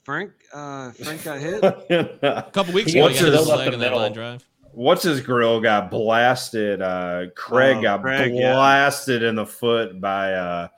Frank. 0.02 0.32
Uh, 0.52 0.90
Frank 0.92 1.24
got 1.24 1.38
hit. 1.38 1.62
A 2.22 2.50
couple 2.52 2.74
weeks 2.74 2.92
He 2.92 2.98
ago, 2.98 3.08
he 3.08 3.14
got 3.14 3.20
hit 3.20 3.28
in 3.28 3.32
filled 3.34 3.48
the 3.48 3.52
up 3.52 3.58
leg 3.58 3.72
in 3.72 3.80
that 3.80 3.94
line 3.94 4.12
drive. 4.12 4.44
What's 4.72 5.02
his 5.02 5.20
grill 5.20 5.60
got 5.60 5.90
blasted? 5.90 6.80
Uh, 6.82 7.26
Craig 7.36 7.78
Oh, 7.78 7.82
got 7.82 8.02
Craig, 8.02 8.32
yeah. 8.34 8.54
blasted 8.54 9.22
in 9.22 9.34
the 9.34 9.46
foot 9.46 10.00
by 10.00 10.32
uh, 10.32 10.68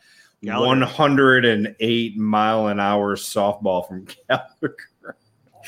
Gallagher. 0.42 0.80
108 0.86 2.16
mile 2.18 2.68
an 2.68 2.80
hour 2.80 3.16
softball 3.16 3.86
from 3.86 4.06
Gallagher. 4.28 4.76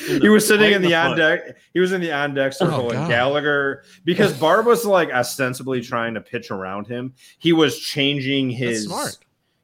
In 0.09 0.21
he 0.23 0.29
was 0.29 0.45
sitting 0.47 0.73
in 0.73 0.83
the, 0.83 0.93
on 0.95 1.17
deck. 1.17 1.57
He 1.73 1.79
was 1.79 1.93
in 1.93 2.01
the 2.01 2.11
on 2.11 2.35
deck 2.35 2.53
circle, 2.53 2.91
and 2.91 3.09
Gallagher, 3.09 3.85
because 4.05 4.33
Barb 4.33 4.67
was 4.67 4.85
like 4.85 5.11
ostensibly 5.11 5.81
trying 5.81 6.15
to 6.15 6.21
pitch 6.21 6.51
around 6.51 6.89
him, 6.89 7.15
he 7.39 7.53
was 7.53 7.79
changing 7.79 8.51
his. 8.51 8.87
smart. 8.87 9.19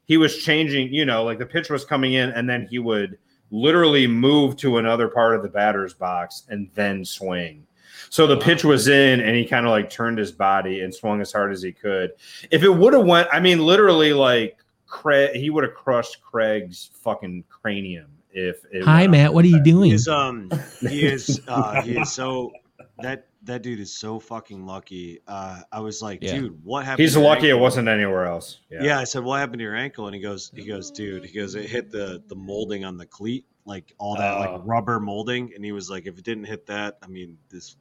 He 0.04 0.16
was 0.16 0.36
changing, 0.42 0.92
you 0.92 1.04
know, 1.04 1.24
like 1.24 1.38
the 1.38 1.46
pitch 1.46 1.68
was 1.70 1.84
coming 1.84 2.12
in, 2.12 2.30
and 2.30 2.48
then 2.48 2.66
he 2.70 2.78
would 2.78 3.18
literally 3.50 4.06
move 4.06 4.56
to 4.58 4.78
another 4.78 5.08
part 5.08 5.34
of 5.34 5.42
the 5.42 5.48
batter's 5.48 5.94
box 5.94 6.44
and 6.48 6.68
then 6.74 7.04
swing. 7.04 7.66
So 8.10 8.26
the 8.26 8.36
pitch 8.36 8.64
was 8.64 8.88
in, 8.88 9.20
and 9.20 9.36
he 9.36 9.46
kind 9.46 9.64
of 9.66 9.70
like 9.70 9.88
turned 9.88 10.18
his 10.18 10.32
body 10.32 10.80
and 10.80 10.92
swung 10.94 11.20
as 11.20 11.32
hard 11.32 11.52
as 11.52 11.62
he 11.62 11.70
could. 11.72 12.10
If 12.50 12.62
it 12.64 12.68
would 12.68 12.92
have 12.92 13.06
went, 13.06 13.28
I 13.32 13.38
mean, 13.40 13.60
literally, 13.64 14.12
like 14.12 14.58
Craig, 14.86 15.36
he 15.36 15.48
would 15.48 15.62
have 15.64 15.74
crushed 15.74 16.20
Craig's 16.20 16.90
fucking 17.02 17.44
cranium. 17.48 18.08
If 18.32 18.64
it 18.72 18.84
Hi, 18.84 19.02
went 19.02 19.12
Matt. 19.12 19.34
What 19.34 19.44
are 19.44 19.48
you 19.48 19.62
doing? 19.62 19.90
He's 19.92 20.06
um 20.08 20.50
he 20.80 21.06
is 21.06 21.40
uh 21.48 21.82
he 21.82 21.98
is 21.98 22.12
so 22.12 22.52
that 22.98 23.26
that 23.44 23.62
dude 23.62 23.80
is 23.80 23.96
so 23.96 24.18
fucking 24.20 24.66
lucky. 24.66 25.20
Uh 25.26 25.60
I 25.72 25.80
was 25.80 26.02
like, 26.02 26.22
Yeah. 26.22 26.34
dude, 26.40 26.64
what 26.64 26.84
happened? 26.84 27.02
He's 27.02 27.14
to 27.14 27.20
your 27.20 27.28
lucky 27.28 27.48
it 27.48 27.58
wasn't 27.58 27.88
anywhere 27.88 28.26
else. 28.26 28.58
Yeah. 28.70 28.98
I 28.98 29.04
said, 29.04 29.22
what 29.24 29.38
happened 29.40 29.58
to 29.58 29.64
your 29.64 29.74
ankle? 29.76 30.06
And 30.06 30.14
he 30.14 30.20
goes, 30.20 30.50
he 30.54 30.64
goes, 30.64 30.90
dude, 30.90 31.24
he 31.24 31.32
goes, 31.38 31.54
it 31.54 31.68
hit 31.70 31.90
the 31.90 32.22
the 32.28 32.36
molding 32.36 32.84
on 32.84 32.96
the 32.98 33.06
cleat, 33.06 33.46
like 33.64 33.94
all 33.98 34.16
that 34.16 34.36
Oh. 34.36 34.40
like 34.40 34.60
rubber 34.64 35.00
molding. 35.00 35.52
And 35.54 35.64
he 35.64 35.72
was 35.72 35.88
like, 35.90 36.06
if 36.06 36.18
it 36.18 36.24
didn't 36.24 36.44
hit 36.44 36.66
that, 36.66 36.98
I 37.02 37.06
mean, 37.06 37.38
this 37.50 37.76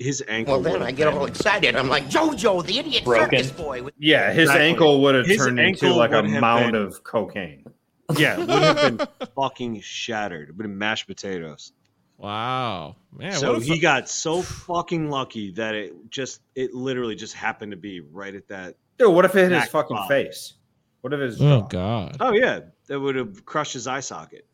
his 0.00 0.24
ankle. 0.26 0.54
Well, 0.60 0.72
then 0.72 0.82
I 0.82 0.90
get 0.90 1.06
been- 1.08 1.18
all 1.18 1.26
excited. 1.26 1.76
I'm 1.76 1.88
like, 1.88 2.08
JoJo, 2.08 2.64
the 2.66 2.78
idiot 2.78 3.04
Broken. 3.04 3.24
circus 3.44 3.50
boy. 3.52 3.82
Yeah, 3.98 4.30
his 4.32 4.44
Exactly. 4.48 4.66
ankle 4.66 5.02
would 5.02 5.14
have 5.14 5.26
turned 5.36 5.60
into 5.60 5.92
like 5.94 6.12
a 6.12 6.22
mound 6.22 6.72
been- 6.72 6.82
of 6.82 7.04
cocaine. 7.04 7.64
Yeah, 8.18 8.40
it 8.40 8.48
would 8.48 8.48
have 8.50 8.96
been 8.98 9.08
fucking 9.36 9.80
shattered. 9.82 10.48
It 10.48 10.56
would 10.56 10.66
have 10.66 10.74
mashed 10.74 11.06
potatoes. 11.06 11.70
Wow. 12.18 12.96
Man, 13.16 13.32
so 13.34 13.52
what 13.54 13.62
he 13.62 13.76
fu- 13.76 13.80
got 13.80 14.08
so 14.08 14.42
fucking 14.42 15.08
lucky 15.10 15.52
that 15.52 15.74
it 15.76 15.94
just 16.10 16.40
it 16.56 16.74
literally 16.74 17.14
just 17.14 17.34
happened 17.34 17.70
to 17.70 17.76
be 17.78 18.00
right 18.00 18.34
at 18.34 18.48
that. 18.48 18.74
Dude, 18.98 19.14
what 19.14 19.24
if 19.24 19.34
it 19.36 19.50
hit 19.50 19.60
his 19.60 19.70
fucking 19.70 19.96
spot. 19.96 20.08
face? 20.08 20.54
What 21.02 21.12
if 21.14 21.20
his 21.20 21.40
Oh 21.40 21.60
jaw? 21.60 21.66
God. 21.68 22.16
Oh 22.20 22.32
yeah, 22.32 22.60
that 22.88 22.98
would 23.00 23.14
have 23.16 23.44
crushed 23.46 23.74
his 23.74 23.86
eye 23.86 24.00
socket. 24.00 24.44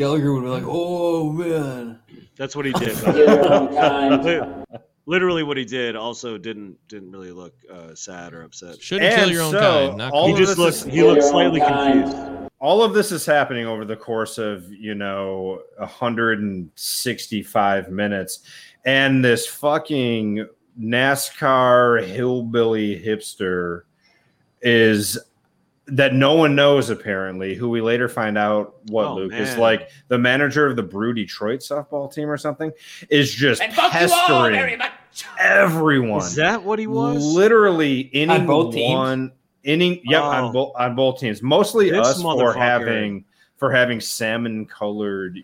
Gallagher 0.00 0.32
would 0.32 0.44
be 0.44 0.48
like, 0.48 0.64
"Oh 0.66 1.30
man." 1.30 1.98
That's 2.38 2.56
what 2.56 2.64
he 2.64 2.72
did. 2.72 2.96
Literally, 5.06 5.42
what 5.42 5.58
he 5.58 5.66
did 5.66 5.94
also 5.94 6.38
didn't 6.38 6.78
didn't 6.88 7.12
really 7.12 7.32
look 7.32 7.52
uh, 7.70 7.94
sad 7.94 8.32
or 8.32 8.44
upset. 8.44 8.80
Shouldn't 8.80 9.14
kill 9.14 9.30
your 9.30 9.42
own 9.42 9.52
so, 9.52 9.60
kind. 9.60 9.98
Not 9.98 10.14
all 10.14 10.28
He 10.28 10.32
just 10.32 10.52
this 10.52 10.58
looked 10.58 10.76
is- 10.76 10.84
he 10.84 11.02
looked 11.02 11.22
slightly 11.22 11.60
confused. 11.60 12.16
all 12.60 12.82
of 12.82 12.94
this 12.94 13.12
is 13.12 13.26
happening 13.26 13.66
over 13.66 13.84
the 13.84 13.94
course 13.94 14.38
of 14.38 14.72
you 14.72 14.94
know 14.94 15.60
165 15.76 17.90
minutes 17.90 18.38
and 18.86 19.22
this 19.22 19.46
fucking 19.46 20.48
nascar 20.80 22.02
hillbilly 22.06 22.98
hipster 22.98 23.82
is 24.62 25.18
that 25.92 26.14
no 26.14 26.34
one 26.34 26.54
knows 26.54 26.90
apparently 26.90 27.54
who 27.54 27.68
we 27.68 27.80
later 27.80 28.08
find 28.08 28.36
out 28.38 28.76
what 28.88 29.06
Oh, 29.06 29.14
luke 29.14 29.32
is 29.34 29.56
like 29.56 29.90
the 30.08 30.18
manager 30.18 30.66
of 30.66 30.76
the 30.76 30.82
brew 30.82 31.12
detroit 31.14 31.60
softball 31.60 32.12
team 32.12 32.28
or 32.28 32.36
something 32.36 32.70
is 33.08 33.32
just 33.34 33.60
And 33.62 33.72
fuck 33.72 33.84
all 33.84 33.90
pestering 33.90 34.80
everyone 35.38 36.20
Is 36.22 36.34
that 36.36 36.62
what 36.62 36.78
he 36.78 36.86
was? 36.86 37.24
literally 37.34 38.00
inning 38.00 38.46
both 38.46 38.74
teams? 38.74 38.94
one 38.94 39.32
inning 39.64 40.00
yep 40.04 40.22
Oh. 40.22 40.26
on 40.26 40.52
both 40.52 40.72
on 40.78 40.94
both 40.96 41.18
teams 41.20 41.42
mostly 41.42 41.90
This 41.90 42.06
us 42.06 42.22
for 42.22 42.52
having 42.52 43.24
for 43.56 43.70
having 43.70 44.00
salmon 44.00 44.64
colored 44.66 45.38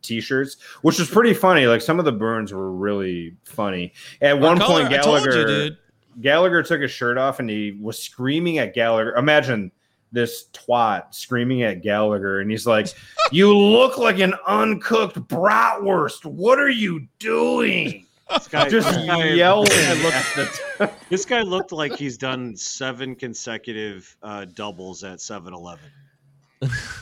t-shirts, 0.00 0.56
which 0.82 0.96
was 1.00 1.10
pretty 1.10 1.34
funny. 1.34 1.66
Like 1.66 1.80
some 1.82 1.98
of 1.98 2.04
the 2.04 2.12
burns 2.12 2.52
were 2.52 2.70
really 2.70 3.34
funny. 3.44 3.92
At 4.20 4.38
one 4.38 4.56
color? 4.58 4.82
point, 4.82 4.94
I 4.94 4.98
told 5.02 5.22
you, 5.24 5.30
Gallagher 5.32 5.46
dude. 5.46 5.78
Gallagher 6.20 6.62
took 6.62 6.80
his 6.80 6.92
shirt 6.92 7.18
off 7.18 7.40
and 7.40 7.50
he 7.50 7.76
was 7.82 7.98
screaming 7.98 8.58
at 8.58 8.74
Gallagher. 8.74 9.12
Imagine 9.16 9.72
this 10.12 10.46
twat 10.52 11.14
screaming 11.14 11.62
at 11.62 11.82
Gallagher, 11.82 12.40
and 12.40 12.50
he's 12.50 12.66
like, 12.66 12.88
"You 13.30 13.56
look 13.56 13.98
like 13.98 14.18
an 14.20 14.34
uncooked 14.46 15.16
bratwurst. 15.28 16.24
What 16.24 16.58
are 16.58 16.68
you 16.70 17.06
doing?" 17.18 18.06
This 18.30 18.46
guy, 18.48 18.68
Just 18.68 18.88
this 18.92 19.06
guy- 19.06 19.28
yelling 19.30 19.68
This 19.70 19.86
guy, 19.86 19.90
at 19.90 20.02
looked, 20.36 20.78
the 20.78 20.90
this 21.08 21.24
guy 21.24 21.40
looked 21.42 21.72
like 21.72 21.96
he's 21.96 22.18
done 22.18 22.54
seven 22.56 23.14
consecutive 23.14 24.14
uh, 24.22 24.44
doubles 24.44 25.02
at 25.02 25.18
7-Eleven. 25.18 25.90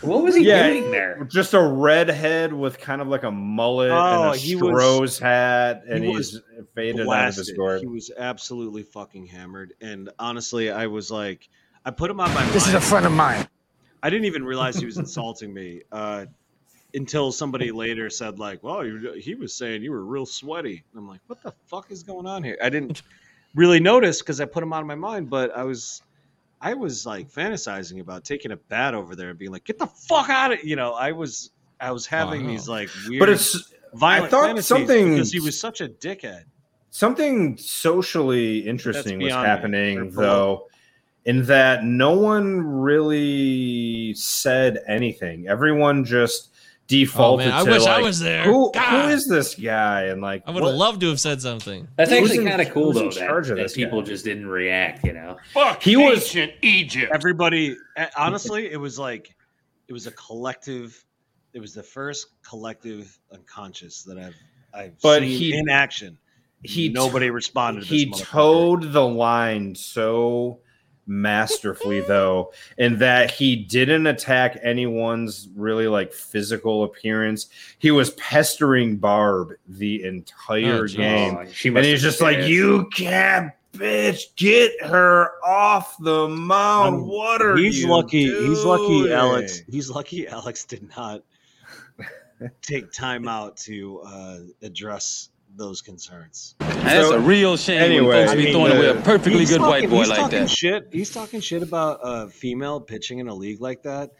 What 0.03 0.23
was 0.23 0.37
he 0.37 0.45
Yeah, 0.47 0.69
doing 0.69 0.91
there? 0.93 1.27
Just 1.33 1.55
a 1.55 1.61
redhead 1.61 2.53
with 2.53 2.79
kind 2.79 3.01
of 3.01 3.09
like 3.09 3.23
a 3.25 3.31
mullet 3.31 3.91
Oh, 3.91 3.97
and 4.31 4.35
a 4.35 4.37
he 4.39 4.55
was- 4.55 5.19
hat, 5.19 5.83
and 5.89 6.05
he 6.05 6.11
he's 6.13 6.35
was 6.35 6.43
faded 6.75 6.97
out 6.97 7.01
of 7.01 7.07
Blasted. 7.07 7.47
his 7.49 7.57
gourd. 7.57 7.81
He 7.81 7.87
was 7.87 8.11
absolutely 8.17 8.83
fucking 8.85 9.27
hammered. 9.27 9.73
And 9.81 10.11
honestly, 10.21 10.71
I 10.71 10.87
was 10.87 11.11
like, 11.11 11.49
I 11.87 11.93
put 11.93 12.11
him 12.11 12.19
on 12.21 12.29
my 12.31 12.41
mind. 12.43 12.51
This 12.53 12.67
is 12.67 12.75
a 12.75 12.81
friend 12.81 13.07
of 13.07 13.13
mine. 13.13 13.47
I 14.03 14.11
didn't 14.11 14.27
even 14.27 14.45
realize 14.45 14.77
he 14.77 14.85
was 14.87 14.99
insulting 15.07 15.55
me 15.55 15.83
uh, 15.93 16.27
until 16.93 17.31
somebody 17.31 17.71
later 17.71 18.11
said, 18.11 18.41
like, 18.41 18.63
well, 18.65 18.83
he 19.17 19.37
was 19.37 19.55
saying 19.55 19.83
you 19.85 19.93
were 19.93 20.05
real 20.05 20.27
sweaty. 20.27 20.83
And 20.93 20.99
I'm 21.01 21.09
like, 21.09 21.21
what 21.29 21.43
the 21.45 21.53
fuck 21.67 21.91
is 21.93 22.03
going 22.03 22.27
on 22.27 22.43
here? 22.43 22.59
I 22.61 22.71
didn't 22.71 23.03
really 23.55 23.79
notice 23.79 24.21
because 24.21 24.41
I 24.41 24.47
put 24.47 24.65
him 24.65 24.73
out 24.73 24.81
of 24.81 24.87
my 24.89 24.97
mind, 24.97 25.31
but 25.31 25.57
I 25.57 25.63
was. 25.63 26.03
I 26.59 26.73
was 26.73 27.05
like 27.05 27.31
fantasizing 27.31 28.01
about 28.01 28.25
taking 28.25 28.51
a 28.51 28.57
bat 28.57 28.95
over 28.95 29.15
there 29.15 29.29
and 29.29 29.39
being 29.39 29.53
like, 29.53 29.65
"Get 29.65 29.79
the 29.79 29.87
fuck 29.87 30.31
out 30.31 30.55
of!" 30.55 30.65
You 30.65 30.75
know, 30.75 30.95
I 30.95 31.13
was, 31.13 31.51
I 31.79 31.93
was 31.93 32.07
having 32.07 32.45
Wow. 32.45 32.51
these 32.51 32.67
like 32.67 32.89
weird, 33.07 33.21
But 33.21 33.29
it's 33.29 33.75
violent 33.93 34.33
I 34.33 34.55
thought 34.55 34.65
something 34.65 35.11
because 35.11 35.31
he 35.31 35.39
was 35.39 35.61
such 35.61 35.83
a 35.83 35.89
dickhead. 35.89 36.45
something 36.91 37.59
socially 37.59 38.61
interesting 38.61 39.21
was 39.21 39.35
happening 39.35 40.11
though 40.13 40.67
in 41.27 41.45
that 41.45 41.85
no 41.85 42.13
one 42.19 42.61
really 42.67 44.15
said 44.15 44.79
anything 44.89 45.47
everyone 45.49 46.05
just 46.05 46.51
defaulted 46.87 47.49
Oh, 47.49 47.51
man, 47.51 47.59
I 47.61 47.65
to 47.65 47.71
wish 47.73 47.87
I 47.87 48.01
was 48.01 48.21
there. 48.21 48.45
who, 48.45 48.67
who 48.67 48.73
God. 48.73 49.11
is 49.11 49.27
this 49.29 49.57
guy 49.57 50.05
and 50.05 50.23
like 50.23 50.45
I 50.47 50.53
would 50.53 50.63
have 50.63 50.75
loved 50.75 51.01
to 51.01 51.09
have 51.09 51.19
said 51.19 51.43
something. 51.43 51.89
That's 51.97 52.13
Who's 52.13 52.31
actually 52.31 52.47
kind 52.49 52.63
of 52.63 52.71
cool 52.71 52.93
who's 52.93 52.97
in 53.01 53.03
though 53.09 53.11
that, 53.11 53.27
charge 53.27 53.51
of 53.51 53.57
that 53.57 53.75
people 53.75 54.03
guy? 54.03 54.07
just 54.07 54.25
didn't 54.25 54.47
react. 54.47 55.05
You 55.05 55.13
know, 55.15 55.37
Fuck 55.53 55.83
He 55.83 55.97
was- 55.97 56.23
ancient 56.25 56.53
Egypt. 56.63 57.11
Everybody, 57.13 57.77
eh, 57.97 58.07
honestly, 58.17 58.71
it 58.71 58.77
was 58.77 59.01
like 59.01 59.35
it 59.89 59.93
was 59.93 60.07
a 60.07 60.13
collective. 60.13 61.05
It 61.55 61.59
was 61.61 61.75
the 61.75 61.83
first 61.83 62.29
collective 62.49 63.19
unconscious 63.33 64.05
that 64.05 64.17
I've 64.19 64.37
I've 64.73 65.01
But 65.03 65.23
seen 65.23 65.29
he- 65.39 65.59
in 65.59 65.69
action. 65.69 66.17
he 66.63 66.89
nobody 66.89 67.31
responded. 67.31 67.81
To 67.83 67.87
he 67.89 68.05
this 68.05 68.21
motherfucker. 68.23 68.27
towed 68.31 68.93
the 68.93 69.05
line 69.05 69.75
so 69.75 70.61
masterfully 71.07 72.01
though 72.01 72.53
in 72.79 72.99
that 72.99 73.31
he 73.31 73.55
didn't 73.57 74.07
attack 74.07 74.59
anyone's 74.63 75.49
really 75.55 75.87
like 75.87 76.13
physical 76.13 76.83
appearance 76.85 77.47
he 77.79 77.91
was 77.91 78.11
pestering 78.11 78.97
barb 78.97 79.51
the 79.69 80.03
entire 80.05 80.85
Oh, 80.85 80.87
game 80.89 81.37
Oh, 81.41 81.47
she 81.53 81.69
and 81.69 81.79
he's 81.79 82.03
just 82.03 82.21
like 82.21 82.39
pissed. 82.39 82.49
you 82.51 82.89
can't 82.95 83.53
bitch 83.73 84.35
get 84.37 84.73
her 84.85 85.31
off 85.45 85.97
the 86.01 86.29
mound 86.29 86.95
Um, 86.97 87.07
what 87.09 87.43
are 87.43 87.57
he's 87.57 87.83
you 87.83 87.89
lucky. 87.89 88.25
He's 88.25 88.65
lucky. 88.65 89.13
Alex. 89.13 89.63
He's 89.71 89.91
lucky. 89.91 90.27
Alex 90.27 90.65
did 90.65 90.89
not 90.97 91.23
take 92.63 92.91
time 92.93 93.29
out 93.29 93.57
to 93.59 94.01
uh, 94.07 94.39
address 94.63 95.29
those 95.57 95.83
concerns. 95.83 96.55
That's 96.59 97.11
a 97.11 97.19
real 97.21 97.57
shame 97.57 97.81
anyway, 97.81 98.21
folks 98.27 98.33
I 98.33 98.37
be 98.37 98.45
mean, 98.45 98.53
throwing 98.55 98.73
away 98.77 98.89
a 98.91 98.95
perfectly 99.03 99.41
He's 99.41 99.51
good 99.51 99.61
white 99.61 99.83
talking- 99.83 99.91
boy 99.91 99.99
he's 100.01 100.09
like 100.09 100.19
talking 100.19 100.39
that. 100.41 100.51
Shit. 100.51 100.89
He's 100.93 101.11
talking 101.11 101.41
shit 101.41 101.63
about 101.63 102.01
a 102.03 102.29
female 102.29 102.81
pitching 102.81 103.19
in 103.19 103.29
a 103.29 103.35
league 103.35 103.61
like 103.61 103.83
that, 103.85 104.11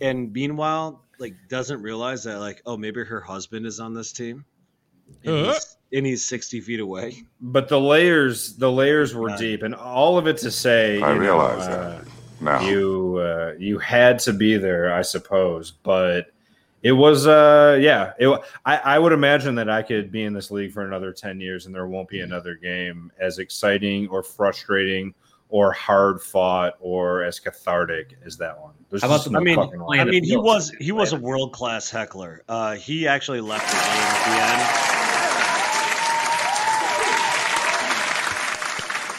and 0.00 0.32
meanwhile, 0.32 1.04
like 1.18 1.34
doesn't 1.48 1.82
realize 1.82 2.24
that 2.24 2.38
like, 2.40 2.62
oh, 2.66 2.76
maybe 2.76 3.04
her 3.04 3.20
husband 3.20 3.66
is 3.66 3.78
on 3.80 3.94
this 3.94 4.12
team, 4.12 4.44
and, 5.24 5.34
Uh. 5.34 5.52
he's, 5.52 5.76
and 5.92 6.06
he's 6.06 6.24
sixty 6.24 6.60
feet 6.60 6.80
away. 6.80 7.14
but 7.40 7.68
the 7.68 7.80
layers 7.80 8.56
the 8.56 8.70
layers 8.70 9.14
were 9.14 9.30
Yeah. 9.30 9.36
deep 9.36 9.62
and 9.62 9.74
all 9.74 10.18
of 10.18 10.26
it 10.26 10.38
to 10.38 10.50
say 10.50 11.00
I 11.02 11.08
you 11.12 11.14
know, 11.16 11.20
realize 11.20 11.66
uh, 11.68 12.02
that 12.40 12.42
now. 12.42 12.60
you 12.68 13.18
uh, 13.18 13.52
you 13.58 13.78
had 13.78 14.18
to 14.20 14.32
be 14.32 14.56
there 14.56 14.92
i 14.94 15.02
suppose 15.02 15.72
but 15.72 16.26
it 16.82 16.92
was 16.92 17.26
uh 17.26 17.78
yeah 17.80 18.12
it, 18.18 18.28
I, 18.64 18.76
I 18.78 18.98
would 18.98 19.12
imagine 19.12 19.54
that 19.56 19.68
i 19.68 19.82
could 19.82 20.10
be 20.10 20.24
in 20.24 20.32
this 20.32 20.50
league 20.50 20.72
for 20.72 20.84
another 20.84 21.12
10 21.12 21.40
years 21.40 21.66
and 21.66 21.74
there 21.74 21.86
won't 21.86 22.08
be 22.08 22.20
another 22.20 22.54
game 22.54 23.12
as 23.18 23.38
exciting 23.38 24.08
or 24.08 24.22
frustrating 24.22 25.14
or 25.50 25.72
hard 25.72 26.22
fought 26.22 26.74
or 26.80 27.22
as 27.24 27.38
cathartic 27.40 28.16
as 28.24 28.36
that 28.38 28.58
one 28.58 28.72
There's 28.88 29.02
How 29.02 29.08
about 29.08 29.16
just 29.16 29.24
the- 29.26 29.32
no 29.32 29.40
I 29.40 29.42
mean, 29.42 29.56
fucking 29.56 29.82
I 29.82 30.04
mean, 30.04 30.24
he 30.24 30.36
was 30.36 30.70
he 30.78 30.92
was 30.92 31.12
a 31.12 31.16
world 31.16 31.52
class 31.52 31.90
heckler. 31.90 32.44
Uh, 32.48 32.74
he 32.76 33.06
actually 33.08 33.40
left 33.40 33.66
the 33.66 33.76
game 33.76 34.06
at 34.14 34.24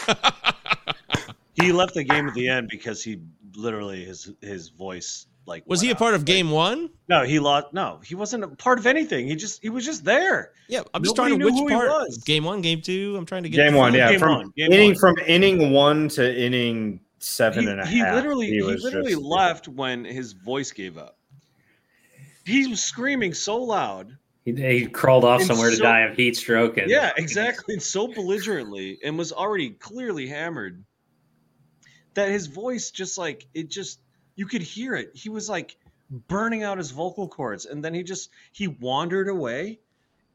the 0.08 0.16
end. 0.16 1.42
he 1.62 1.72
left 1.72 1.94
the 1.94 2.04
game 2.04 2.28
at 2.28 2.34
the 2.34 2.48
end 2.48 2.70
because 2.70 3.04
he 3.04 3.20
literally 3.56 4.06
his 4.06 4.32
his 4.42 4.70
voice 4.70 5.28
like 5.46 5.64
Was 5.68 5.82
he 5.82 5.90
a 5.90 5.94
out. 5.94 5.98
part 6.00 6.14
of 6.14 6.24
game 6.26 6.52
one? 6.52 6.90
No, 7.10 7.24
he 7.24 7.40
lost. 7.40 7.74
No, 7.74 8.00
he 8.04 8.16
wasn't 8.16 8.44
a 8.44 8.48
part 8.50 8.80
of 8.80 8.86
anything. 8.86 9.28
He 9.28 9.36
just 9.36 9.62
he 9.62 9.70
was 9.70 9.86
just 9.86 10.04
there. 10.06 10.52
Yeah, 10.70 10.82
I'm 10.94 11.04
just 11.04 11.18
Nobody 11.18 11.36
trying 11.36 11.40
to 11.40 11.46
which 11.62 11.72
who 11.72 11.76
part. 11.76 11.90
was. 11.90 12.18
Game 12.26 12.44
one, 12.44 12.62
game 12.62 12.82
two. 12.82 13.16
I'm 13.18 13.26
trying 13.26 13.44
to 13.44 13.50
get 13.50 13.58
game 13.66 13.74
one 13.76 13.94
yeah 13.94 14.12
Game 14.12 14.20
from 14.20 14.36
one, 14.36 14.54
game 14.56 14.72
inning 14.72 14.90
one. 14.92 14.96
from 14.98 15.16
inning 15.28 15.72
one 15.72 16.10
to 16.10 16.42
inning 16.46 17.02
seven 17.20 17.64
he, 17.66 17.70
and 17.70 17.82
a 17.82 17.86
half. 17.86 18.16
literally 18.16 18.48
he, 18.48 18.62
was 18.62 18.84
literally 18.84 19.12
just- 19.12 19.22
left 19.24 19.68
when 19.68 20.06
his 20.06 20.34
voice 20.34 20.72
gave 20.72 20.98
up. 20.98 21.18
He 22.46 22.68
was 22.68 22.84
screaming 22.84 23.34
so 23.34 23.58
loud. 23.64 24.18
he, 24.46 24.54
he 24.54 24.88
crawled 24.88 25.24
off 25.24 25.42
And 25.42 25.48
somewhere 25.48 25.70
to 25.70 25.78
die 25.78 26.02
of 26.02 26.16
heat 26.18 26.36
stroke. 26.36 26.78
And 26.78 26.90
Yeah, 26.90 27.12
exactly. 27.18 27.76
And 27.76 27.84
so 27.84 28.08
belligerently 28.08 28.98
and 29.04 29.18
was 29.18 29.32
already 29.32 29.70
clearly 29.72 30.28
hammered 30.28 30.84
that 32.16 32.30
his 32.30 32.48
voice 32.48 32.90
just 32.92 33.18
like 33.20 33.46
it 33.54 33.70
just 33.70 34.00
you 34.36 34.46
could 34.46 34.62
hear 34.62 34.96
it. 34.96 35.12
He 35.14 35.30
was 35.30 35.50
like 35.50 35.78
burning 36.28 36.64
out 36.64 36.78
his 36.78 36.92
vocal 36.92 37.28
cords 37.28 37.66
and 37.66 37.84
then 37.84 37.94
he 37.94 38.04
just 38.04 38.30
he 38.52 38.68
wandered 38.68 39.30
away 39.30 39.80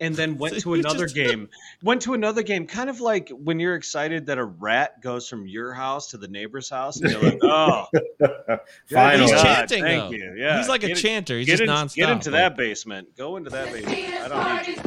and 0.01 0.15
then 0.15 0.37
went 0.39 0.59
to 0.61 0.75
another 0.75 1.05
just- 1.05 1.15
game. 1.15 1.49
Went 1.83 2.03
to 2.03 2.15
another 2.15 2.43
game 2.43 2.67
kind 2.67 2.89
of 2.91 3.01
like 3.01 3.31
when 3.31 3.59
you're 3.61 3.75
excited 3.75 4.27
that 4.27 4.39
a 4.39 4.45
rat 4.45 5.01
goes 5.03 5.29
from 5.29 5.47
your 5.47 5.73
house 5.73 6.11
to 6.13 6.19
the 6.19 6.29
neighbor's 6.29 6.69
house 6.71 7.01
and 7.01 7.11
you're 7.11 7.23
like, 7.23 7.39
"Oh, 7.43 7.87
Finally. 8.91 9.23
He's 9.23 9.31
God, 9.33 9.43
chanting 9.69 9.83
thank 9.83 10.03
though. 10.05 10.11
you. 10.17 10.35
Yeah. 10.39 10.59
He's 10.59 10.69
like 10.69 10.83
a 10.85 10.89
Get 10.89 10.99
it- 10.99 11.01
chanter. 11.01 11.39
He's 11.39 11.47
just 11.47 11.63
in- 11.63 11.69
nonstop. 11.69 11.95
Get 11.97 12.11
into 12.11 12.31
like- 12.31 12.41
that 12.41 12.57
basement. 12.57 13.17
Go 13.17 13.37
into 13.37 13.51
that 13.51 13.73
basement. 13.73 14.23
I 14.23 14.29
don't 14.29 14.67
need 14.69 14.77
you. 14.77 14.83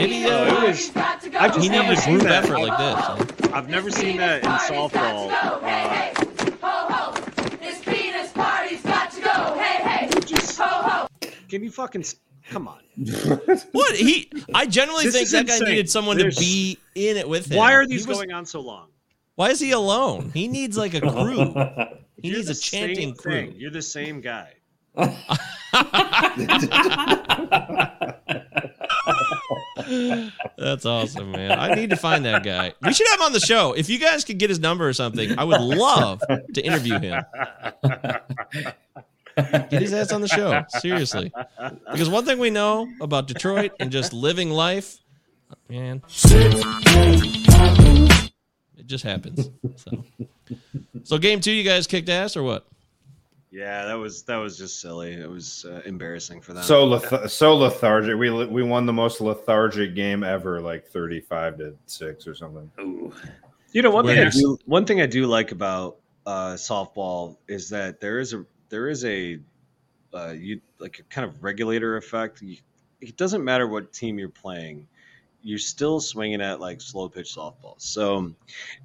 Maybe 0.00 0.20
No, 0.24 0.44
uh, 0.44 0.62
it 0.64 0.68
was. 0.68 0.90
I've 0.96 1.54
just 1.54 1.60
he 1.60 1.68
never 1.68 1.96
seen 1.96 2.18
group 2.18 2.28
that. 2.28 2.44
effort 2.44 2.58
like 2.58 2.78
this. 2.78 3.50
I've 3.52 3.68
never 3.68 3.90
seen 3.90 4.16
that 4.18 4.42
in 4.44 4.50
softball. 4.50 5.30
Uh, 5.62 6.26
just, 10.26 10.60
can 11.48 11.62
you 11.62 11.70
fucking 11.70 12.04
come 12.48 12.68
on? 12.68 12.78
What 13.72 13.96
he? 13.96 14.30
I 14.54 14.66
generally 14.66 15.04
This 15.04 15.14
think 15.14 15.24
is 15.26 15.32
that 15.32 15.46
guy 15.46 15.58
needed 15.58 15.90
someone 15.90 16.16
There's- 16.18 16.34
to 16.36 16.40
be 16.40 16.78
in 16.94 17.16
it 17.16 17.28
with 17.28 17.50
him. 17.50 17.58
Why 17.58 17.74
are 17.74 17.86
these 17.86 18.06
was- 18.06 18.16
going 18.18 18.32
on 18.32 18.46
so 18.46 18.60
long? 18.60 18.88
Why 19.36 19.50
is 19.50 19.60
he 19.60 19.70
alone? 19.72 20.30
He 20.34 20.48
needs 20.48 20.76
like 20.76 20.94
a 20.94 21.00
crew. 21.00 21.54
He 22.22 22.28
You're 22.28 22.36
needs 22.38 22.50
a 22.50 22.54
chanting 22.54 23.14
crew. 23.14 23.32
thing. 23.32 23.54
You're 23.56 23.70
the 23.70 23.80
same 23.80 24.20
guy. 24.20 24.52
That's 30.56 30.86
awesome, 30.86 31.32
man. 31.32 31.58
I 31.58 31.74
need 31.74 31.90
to 31.90 31.96
find 31.96 32.24
that 32.24 32.42
guy. 32.42 32.72
We 32.82 32.92
should 32.92 33.06
have 33.08 33.18
him 33.20 33.26
on 33.26 33.32
the 33.32 33.40
show. 33.40 33.72
If 33.72 33.88
you 33.88 33.98
guys 33.98 34.24
could 34.24 34.38
get 34.38 34.48
his 34.50 34.60
number 34.60 34.88
or 34.88 34.92
something, 34.92 35.38
I 35.38 35.44
would 35.44 35.60
love 35.60 36.22
to 36.54 36.60
interview 36.62 36.98
him. 36.98 37.24
Get 39.36 39.72
his 39.72 39.92
ass 39.92 40.12
on 40.12 40.20
the 40.20 40.28
show. 40.28 40.64
Seriously. 40.80 41.32
Because 41.90 42.08
one 42.08 42.24
thing 42.24 42.38
we 42.38 42.50
know 42.50 42.88
about 43.00 43.26
Detroit 43.26 43.72
and 43.80 43.90
just 43.90 44.12
living 44.12 44.50
life, 44.50 44.98
man, 45.68 46.02
it 48.76 48.86
just 48.86 49.04
happens. 49.04 49.50
So, 49.76 50.04
so 51.04 51.18
game 51.18 51.40
two, 51.40 51.52
you 51.52 51.64
guys 51.64 51.86
kicked 51.86 52.08
ass 52.08 52.36
or 52.36 52.42
what? 52.42 52.66
Yeah, 53.52 53.86
that 53.86 53.94
was 53.94 54.22
that 54.24 54.36
was 54.36 54.56
just 54.56 54.80
silly. 54.80 55.12
It 55.12 55.28
was 55.28 55.64
uh, 55.68 55.82
embarrassing 55.84 56.40
for 56.40 56.52
them. 56.52 56.62
So 56.62 56.84
leth- 56.84 57.30
so 57.30 57.56
lethargic. 57.56 58.16
We 58.16 58.30
we 58.46 58.62
won 58.62 58.86
the 58.86 58.92
most 58.92 59.20
lethargic 59.20 59.94
game 59.94 60.22
ever, 60.22 60.60
like 60.60 60.86
thirty 60.86 61.20
five 61.20 61.58
to 61.58 61.74
six 61.86 62.28
or 62.28 62.34
something. 62.34 62.70
Ooh. 62.80 63.12
You 63.72 63.82
know, 63.82 63.90
one 63.90 64.06
thing 64.06 64.18
I 64.18 64.30
do 64.30 64.56
one 64.66 64.84
thing 64.84 65.00
I 65.00 65.06
do 65.06 65.26
like 65.26 65.50
about 65.50 65.96
uh, 66.26 66.54
softball 66.54 67.36
is 67.48 67.68
that 67.70 68.00
there 68.00 68.20
is 68.20 68.34
a 68.34 68.44
there 68.68 68.88
is 68.88 69.04
a 69.04 69.40
uh, 70.14 70.28
you 70.36 70.60
like 70.78 71.00
a 71.00 71.02
kind 71.04 71.28
of 71.28 71.42
regulator 71.42 71.96
effect. 71.96 72.42
You, 72.42 72.56
it 73.00 73.16
doesn't 73.16 73.42
matter 73.42 73.66
what 73.66 73.92
team 73.92 74.18
you're 74.18 74.28
playing, 74.28 74.86
you're 75.42 75.58
still 75.58 76.00
swinging 76.00 76.40
at 76.40 76.60
like 76.60 76.80
slow 76.80 77.08
pitch 77.08 77.34
softballs. 77.34 77.80
So 77.80 78.32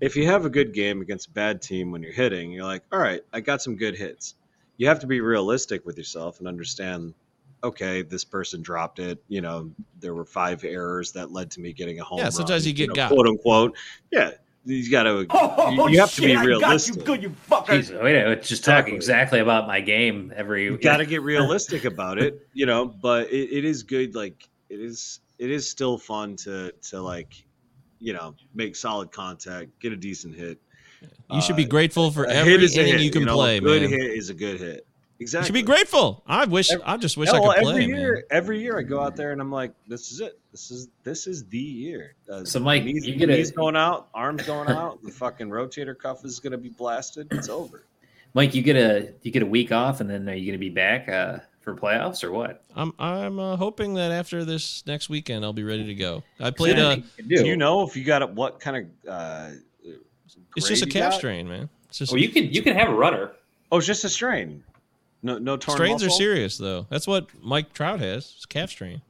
if 0.02 0.16
you 0.16 0.26
have 0.28 0.46
a 0.46 0.50
good 0.50 0.74
game 0.74 1.02
against 1.02 1.28
a 1.28 1.32
bad 1.32 1.62
team 1.62 1.92
when 1.92 2.02
you're 2.02 2.14
hitting, 2.14 2.52
you're 2.52 2.66
like, 2.66 2.84
all 2.92 3.00
right, 3.00 3.22
I 3.34 3.42
got 3.42 3.62
some 3.62 3.76
good 3.76 3.96
hits. 3.96 4.36
You 4.78 4.88
have 4.88 5.00
to 5.00 5.08
be 5.08 5.22
realistic 5.22 5.86
with 5.86 5.98
yourself 5.98 6.40
and 6.40 6.48
understand. 6.48 7.14
Okay, 7.64 8.02
this 8.02 8.24
person 8.24 8.62
dropped 8.62 9.00
it. 9.00 9.24
You 9.28 9.42
know, 9.42 9.72
there 10.00 10.14
were 10.14 10.26
five 10.26 10.64
errors 10.64 11.12
that 11.14 11.32
led 11.32 11.50
to 11.52 11.62
me 11.62 11.74
getting 11.74 12.00
a 12.00 12.04
home. 12.04 12.20
Yeah, 12.20 12.30
sometimes 12.30 12.64
run, 12.64 12.68
you 12.68 12.74
get 12.74 12.90
know, 12.90 12.96
got. 12.96 13.12
quote 13.12 13.28
unquote. 13.28 13.76
Yeah, 14.12 14.32
you 14.66 14.90
got 14.90 15.04
to. 15.04 15.26
Oh, 15.30 15.70
you, 15.70 15.82
oh, 15.82 15.88
you 15.88 16.00
have 16.00 16.10
to 16.16 16.22
shit, 16.22 16.26
be 16.26 16.36
I 16.36 16.60
got 16.60 16.88
you 16.88 16.96
good, 16.96 17.22
you 17.22 17.36
fucker. 17.50 17.68
Jeez, 17.68 18.04
wait, 18.04 18.22
I 18.22 18.36
was 18.36 18.48
just 18.48 18.66
talking 18.66 18.96
exactly 18.96 19.40
about 19.40 19.68
my 19.68 19.80
game 19.80 20.34
every. 20.36 20.66
you 20.66 20.78
got 20.78 20.98
to 20.98 21.06
get 21.08 21.22
realistic 21.22 21.86
about 21.86 22.18
it, 22.18 22.48
you 22.54 22.66
know. 22.66 22.86
But 22.86 23.32
it, 23.32 23.52
it 23.52 23.66
is 23.66 23.84
good. 23.84 24.16
Like 24.16 24.50
it 24.70 24.80
is, 24.80 25.20
it 25.38 25.52
is 25.52 25.70
still 25.70 25.98
fun 25.98 26.36
to 26.38 26.72
to 26.90 27.02
like, 27.02 27.46
you 28.00 28.14
know, 28.14 28.36
make 28.56 28.76
solid 28.76 29.12
contact, 29.12 29.80
get 29.80 29.94
a 29.94 29.98
decent 29.98 30.36
hit. 30.36 30.60
You 31.32 31.42
should 31.42 31.56
be 31.56 31.66
grateful 31.66 32.12
for 32.12 32.26
A 32.26 32.32
every 32.34 32.52
hit 32.60 32.76
inning 32.78 32.94
hit, 32.94 33.02
you 33.02 33.12
can 33.12 33.24
know, 33.26 33.36
play, 33.36 33.58
A 33.58 33.62
good 33.62 33.82
man. 33.82 33.92
hit 33.92 34.12
is 34.12 34.30
a 34.30 34.34
good 34.34 34.60
hit. 34.60 34.86
You 35.18 35.24
Exactly. 35.24 35.48
should 35.48 35.54
be 35.54 35.62
grateful. 35.64 36.22
I 36.28 36.44
wish. 36.46 36.70
I 36.86 36.98
just 36.98 37.16
wish 37.16 37.30
Yeah, 37.32 37.38
I 37.38 37.40
well, 37.40 37.54
could 37.54 37.62
play, 37.64 37.72
every 37.72 37.88
man. 37.88 38.00
year, 38.00 38.26
every 38.30 38.60
year 38.62 38.78
I 38.78 38.84
go 38.84 39.02
out 39.02 39.16
there 39.16 39.32
and 39.32 39.40
I'm 39.40 39.52
like, 39.52 39.72
this 39.88 40.12
is 40.12 40.20
it. 40.20 40.38
This 40.52 40.72
is 40.72 40.90
this 41.04 41.26
is 41.26 41.46
the 41.46 41.58
year. 41.58 42.16
Uh, 42.30 42.44
So, 42.44 42.60
Mike, 42.60 42.84
knees, 42.84 43.08
you 43.08 43.16
get 43.16 43.30
a- 43.30 43.34
knees 43.34 43.52
going 43.52 43.76
out, 43.78 44.10
arms 44.14 44.44
going 44.44 44.70
out, 44.70 45.02
the 45.04 45.12
fucking 45.12 45.48
rotator 45.50 45.98
cuff 45.98 46.26
is 46.26 46.40
gonna 46.40 46.58
be 46.58 46.70
blasted. 46.70 47.28
It's 47.32 47.48
over. 47.50 47.84
Mike, 48.34 48.54
you 48.54 48.62
get 48.62 48.76
a 48.76 49.14
you 49.22 49.32
get 49.32 49.42
a 49.42 49.46
week 49.46 49.72
off, 49.72 50.02
and 50.02 50.10
then 50.10 50.28
are 50.30 50.34
you 50.34 50.46
going 50.46 50.54
to 50.54 50.58
be 50.60 50.70
back 50.70 51.08
uh, 51.08 51.40
for 51.62 51.74
playoffs 51.74 52.22
or 52.22 52.34
what? 52.34 52.66
I'm 52.76 52.92
I'm 53.00 53.40
uh, 53.40 53.56
hoping 53.56 53.94
that 53.94 54.12
after 54.12 54.44
this 54.44 54.84
next 54.86 55.08
weekend 55.08 55.46
I'll 55.46 55.54
be 55.54 55.64
ready 55.64 55.86
to 55.86 55.96
go. 55.96 56.24
I 56.42 56.52
played 56.52 56.76
Yeah, 56.78 56.92
a. 56.92 56.96
you 56.98 57.04
can 57.16 57.28
Do 57.30 57.46
you 57.48 57.56
know 57.56 57.84
if 57.88 57.96
you 57.96 58.04
got 58.04 58.22
it? 58.22 58.30
What 58.32 58.60
kind 58.60 58.90
of? 59.08 59.54
It's 60.56 60.68
just 60.68 60.84
a 60.84 60.88
calf 60.88 61.12
got? 61.12 61.18
strain, 61.18 61.48
man. 61.48 61.70
It's 61.90 61.98
just 62.00 62.12
Well, 62.12 62.22
you 62.22 62.30
can 62.30 62.46
you 62.46 62.62
can 62.62 62.76
have 62.76 62.90
a 62.90 62.94
runner. 62.94 63.32
Oh, 63.72 63.78
it's 63.78 63.88
just 63.88 64.04
a 64.04 64.10
strain. 64.10 64.64
No, 65.24 65.38
no 65.40 65.58
torn 65.58 65.76
strains 65.78 66.04
are 66.04 66.10
serious 66.10 66.58
though. 66.58 66.86
That's 66.90 67.08
what 67.08 67.28
Mike 67.44 67.74
Trout 67.74 68.00
has. 68.00 68.34
It's 68.38 68.46
calf 68.46 68.70
strain. 68.70 69.02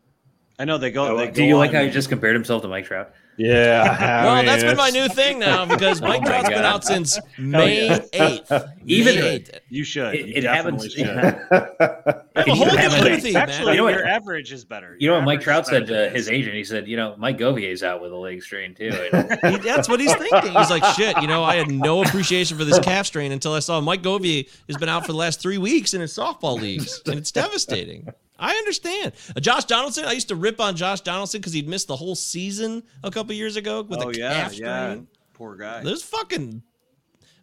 I 0.58 0.64
know 0.66 0.78
they 0.78 0.92
go. 0.92 1.08
Oh, 1.08 1.18
they 1.18 1.28
Do 1.28 1.42
go 1.42 1.48
you 1.48 1.58
like 1.58 1.70
on- 1.70 1.76
how 1.76 1.84
he 1.84 1.90
just 1.90 2.08
compared 2.10 2.36
himself 2.36 2.62
to 2.62 2.68
Mike 2.70 2.86
Trout? 2.86 3.12
Yeah. 3.38 3.84
well, 4.24 4.36
mean, 4.38 4.46
that's 4.46 4.64
been 4.64 4.78
my 4.78 4.90
new 4.92 5.10
thing 5.10 5.40
now 5.40 5.66
because 5.74 6.02
oh 6.02 6.08
Mike 6.08 6.22
Oh 6.22 6.24
my 6.24 6.28
Trout's 6.30 6.48
been 6.50 6.60
out 6.60 6.84
since 6.86 7.20
May 7.38 7.90
eighth. 8.14 8.52
Even- 8.86 9.16
May 9.16 9.40
8th. 9.40 9.60
You 9.70 9.84
should. 9.84 10.16
It- 10.16 10.28
you 10.28 10.34
it 10.36 10.44
happens- 10.46 10.94
should. 10.94 12.22
I 12.36 12.40
have 12.42 12.48
a 12.48 12.52
And 12.52 12.58
whole 12.60 12.68
you 12.68 12.74
new 12.74 12.78
empathy, 13.08 13.36
Actually, 13.36 13.66
man. 13.66 13.74
You 13.74 13.78
know 13.78 13.84
what- 13.86 13.94
your 13.94 14.06
average 14.08 14.52
is 14.52 14.66
better. 14.66 14.96
You 15.00 15.10
know 15.10 15.16
what 15.16 15.24
Mike 15.26 15.42
Trout 15.42 15.66
said 15.68 15.88
to 15.88 16.10
his 16.10 16.28
his. 16.28 16.30
agent? 16.30 16.56
He 16.56 16.64
said, 16.64 16.88
"You 16.88 16.98
know, 16.98 17.16
Mike 17.18 17.38
Govier's 17.38 17.82
out 17.84 18.02
with 18.02 18.12
a 18.12 18.16
leg 18.18 18.44
strain 18.44 18.74
too." 18.76 18.90
He- 18.92 19.58
that's 19.58 19.88
what 19.88 20.00
he's 20.00 20.14
thinking. 20.16 20.52
He's 20.52 20.70
like, 20.70 20.84
shit, 20.96 21.16
you 21.22 21.28
know, 21.28 21.44
I 21.44 21.56
had 21.56 21.70
no 21.72 22.04
appreciation 22.04 22.58
for 22.58 22.66
this 22.66 22.80
calf 22.80 23.06
strain 23.06 23.32
until 23.32 23.54
I 23.54 23.60
saw 23.60 23.80
Mike 23.82 24.02
Govier 24.02 24.48
has 24.68 24.78
been 24.78 24.90
out 24.90 25.06
for 25.06 25.12
the 25.12 25.18
last 25.18 25.42
three 25.42 25.58
weeks 25.58 25.94
in 25.94 26.02
his 26.02 26.12
softball 26.16 26.60
leagues, 26.60 27.02
and 27.06 27.16
it's 27.16 27.32
devastating. 27.32 28.08
I 28.38 28.54
understand. 28.56 29.14
Uh, 29.36 29.40
Josh 29.40 29.64
Donaldson, 29.64 30.04
I 30.04 30.12
used 30.12 30.28
to 30.28 30.36
rip 30.36 30.60
on 30.60 30.76
Josh 30.76 31.00
Donaldson 31.02 31.40
because 31.40 31.54
he'd 31.54 31.70
missed 31.70 31.88
the 31.88 31.96
whole 31.96 32.16
season 32.16 32.84
a 33.02 33.10
couple 33.10 33.34
years 33.34 33.56
ago 33.56 33.82
with 33.84 34.00
Oh 34.02 34.10
a 34.10 34.14
yeah, 34.14 34.34
calf 34.34 34.58
yeah. 34.60 34.90
strain. 34.92 35.08
Poor 35.34 35.56
guy. 35.56 35.82
There's 35.84 36.04
fucking. 36.04 36.62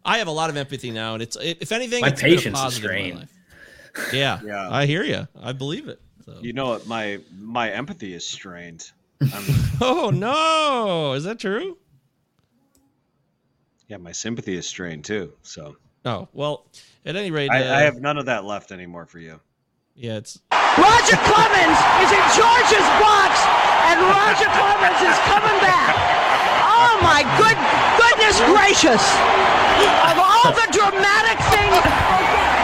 I 0.05 0.17
have 0.19 0.27
a 0.27 0.31
lot 0.31 0.49
of 0.51 0.57
empathy 0.57 0.91
now, 0.91 1.13
and 1.13 1.23
it's 1.23 1.35
if 1.41 1.71
anything, 1.71 2.01
My 2.01 2.09
it's 2.09 2.21
been 2.21 2.33
a 2.33 2.35
patience 2.35 2.57
is 2.57 2.61
positive 2.61 2.91
in 2.91 2.97
my 2.97 3.09
strained. 3.11 3.29
Life. 3.97 4.13
Yeah, 4.13 4.39
Yeah. 4.43 4.69
I 4.71 4.85
hear 4.85 5.03
you. 5.03 5.27
I 5.41 5.51
believe 5.53 5.87
it. 5.87 5.99
So. 6.25 6.37
You 6.41 6.53
know 6.53 6.67
what? 6.69 6.87
My 6.87 7.19
my 7.37 7.69
empathy 7.71 8.13
is 8.13 8.25
strained. 8.27 8.89
I'm, 9.21 9.43
Oh 9.81 10.09
no, 10.09 11.13
is 11.13 11.23
that 11.25 11.39
true? 11.39 11.77
yeah, 13.87 13.97
my 13.97 14.11
sympathy 14.11 14.55
is 14.55 14.65
strained 14.67 15.05
too. 15.05 15.33
So 15.43 15.75
Oh 16.05 16.27
well, 16.33 16.65
at 17.05 17.15
any 17.15 17.31
rate, 17.31 17.49
I, 17.51 17.63
uh, 17.67 17.75
I 17.75 17.81
have 17.81 17.99
none 17.99 18.17
of 18.17 18.25
that 18.25 18.43
left 18.45 18.71
anymore 18.71 19.05
for 19.05 19.19
you. 19.19 19.39
yeah, 19.95 20.15
it's 20.17 20.39
Roger 20.51 21.17
Clemens 21.27 21.79
is 22.03 22.11
in 22.11 22.25
George's 22.35 22.87
box, 23.03 23.31
and 23.91 23.99
Roger 24.01 24.49
Clemens 24.57 24.99
is 25.03 25.17
coming 25.27 25.57
back. 25.61 25.93
Oh 26.63 26.99
my 27.03 27.21
good 27.37 27.59
goodness 27.99 28.39
gracious! 28.47 29.03
Of 30.07 30.17
all 30.19 30.49
the 30.55 30.67
dramatic 30.71 31.37
things, 31.51 31.75
of 31.77 31.91
all 31.91 32.23
the 32.23 32.62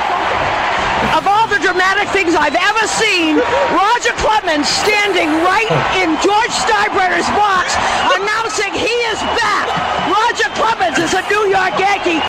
dramatic 1.70 2.10
things 2.10 2.34
I've 2.34 2.56
ever 2.58 2.86
seen, 2.88 3.38
Roger 3.38 4.14
Clemens 4.18 4.68
standing 4.68 5.30
right 5.46 5.70
in 6.02 6.10
George 6.18 6.50
Steinbrenner's 6.66 7.30
box, 7.38 7.76
announcing 8.18 8.74
he 8.74 8.90
is 9.14 9.20
back. 9.38 9.70
Roger 10.10 10.50
Clemens 10.58 10.98
is 10.98 11.14
a 11.14 11.22
New 11.30 11.46
York 11.50 11.78
Yankee. 11.78 12.26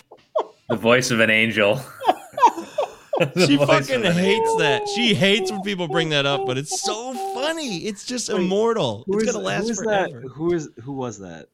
the 0.69 0.75
voice 0.75 1.09
of 1.11 1.19
an 1.19 1.29
angel. 1.29 1.79
She 3.45 3.55
fucking 3.55 4.03
an 4.03 4.13
hates 4.13 4.39
angel. 4.39 4.57
that. 4.57 4.87
She 4.95 5.13
hates 5.13 5.51
when 5.51 5.61
people 5.61 5.87
bring 5.87 6.09
that 6.09 6.25
up, 6.25 6.47
but 6.47 6.57
it's 6.57 6.81
so 6.81 7.13
funny. 7.35 7.79
It's 7.79 8.03
just 8.03 8.29
immortal. 8.29 9.03
Who 9.05 9.19
it's 9.19 9.27
is- 9.27 9.33
gonna 9.33 9.45
last 9.45 9.63
who 9.65 9.69
is 9.69 9.77
forever. 9.77 10.21
That? 10.21 10.27
Who 10.29 10.53
is 10.55 10.69
who 10.81 10.93
was 10.93 11.19
that? 11.19 11.47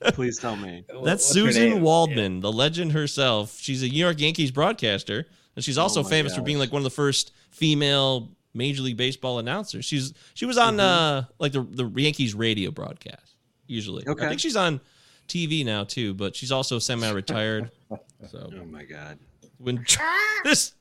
Please 0.14 0.38
tell 0.38 0.56
me. 0.56 0.84
That's 1.04 1.28
What's 1.34 1.36
Suzyn 1.36 1.72
name? 1.74 1.82
Waldman, 1.82 2.40
the 2.40 2.50
legend 2.50 2.92
herself. 2.92 3.58
She's 3.60 3.82
a 3.82 3.88
New 3.88 3.98
York 3.98 4.18
Yankees 4.18 4.50
broadcaster, 4.50 5.26
and 5.56 5.64
she's 5.64 5.78
also 5.78 6.00
Oh 6.00 6.02
my 6.04 6.10
famous 6.10 6.34
for 6.36 6.42
being 6.42 6.58
like 6.58 6.72
one 6.72 6.80
of 6.80 6.84
the 6.84 6.90
first 6.90 7.32
female 7.50 8.30
Major 8.54 8.82
League 8.82 8.96
Baseball 8.96 9.38
announcers. 9.38 9.84
She's 9.84 10.12
she 10.34 10.46
was 10.46 10.58
on 10.58 10.78
uh 10.78 11.24
like 11.38 11.52
the 11.52 11.62
the 11.62 11.86
Yankees 11.96 12.34
radio 12.34 12.70
broadcast 12.70 13.34
usually. 13.66 14.06
Okay. 14.06 14.24
I 14.24 14.28
think 14.28 14.40
she's 14.40 14.56
on 14.56 14.80
TV 15.28 15.64
now 15.64 15.84
too, 15.84 16.14
but 16.14 16.36
she's 16.36 16.52
also 16.52 16.78
semi-retired. 16.78 17.70
so 18.30 18.50
Oh 18.54 18.64
my 18.64 18.84
god. 18.84 19.18
when 19.58 19.84
this, 20.44 20.72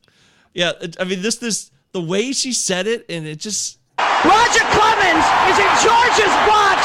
yeah, 0.53 0.73
I 0.99 1.03
mean 1.03 1.21
this 1.21 1.37
this 1.37 1.71
the 1.91 2.01
way 2.01 2.31
she 2.33 2.53
said 2.53 2.87
it, 2.87 3.05
and 3.09 3.25
it 3.25 3.39
just 3.39 3.79
Roger 3.97 4.65
Clemens 4.75 5.25
is 5.49 5.57
in 5.59 5.71
George's 5.83 6.35
box, 6.47 6.79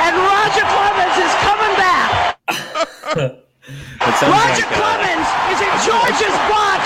and 0.00 0.16
Roger 0.16 0.64
Clemens 0.72 1.16
is 1.20 1.32
coming 1.44 1.76
back. 1.76 3.40
It 4.04 4.14
sounds 4.20 4.36
Roger 4.36 4.68
like, 4.68 4.68
uh, 4.68 4.76
Clemens 4.76 5.28
is 5.48 5.60
in 5.64 5.72
George's 5.80 6.36
box, 6.52 6.80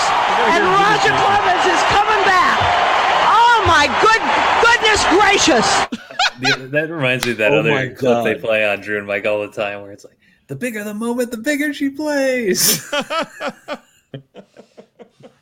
and 0.55 0.63
Roger 0.71 1.11
Clemens 1.19 1.65
is 1.67 1.81
coming 1.91 2.23
back. 2.23 2.57
Oh 3.27 3.63
my 3.67 3.91
good 3.99 4.23
goodness 4.63 5.03
gracious! 5.11 5.67
that 6.71 6.87
reminds 6.89 7.25
me 7.25 7.33
of 7.33 7.37
that 7.39 7.51
Oh 7.51 7.59
other 7.59 7.71
my 7.71 7.89
clip 7.89 8.23
they 8.23 8.35
play 8.35 8.65
on 8.65 8.79
Drew 8.79 8.97
and 8.97 9.05
Mike 9.05 9.25
all 9.25 9.41
the 9.41 9.51
time, 9.51 9.81
where 9.81 9.91
it's 9.91 10.05
like, 10.05 10.17
"The 10.47 10.55
bigger 10.55 10.83
the 10.85 10.93
moment, 10.93 11.31
the 11.31 11.37
bigger 11.37 11.73
she 11.73 11.89
plays." 11.89 12.89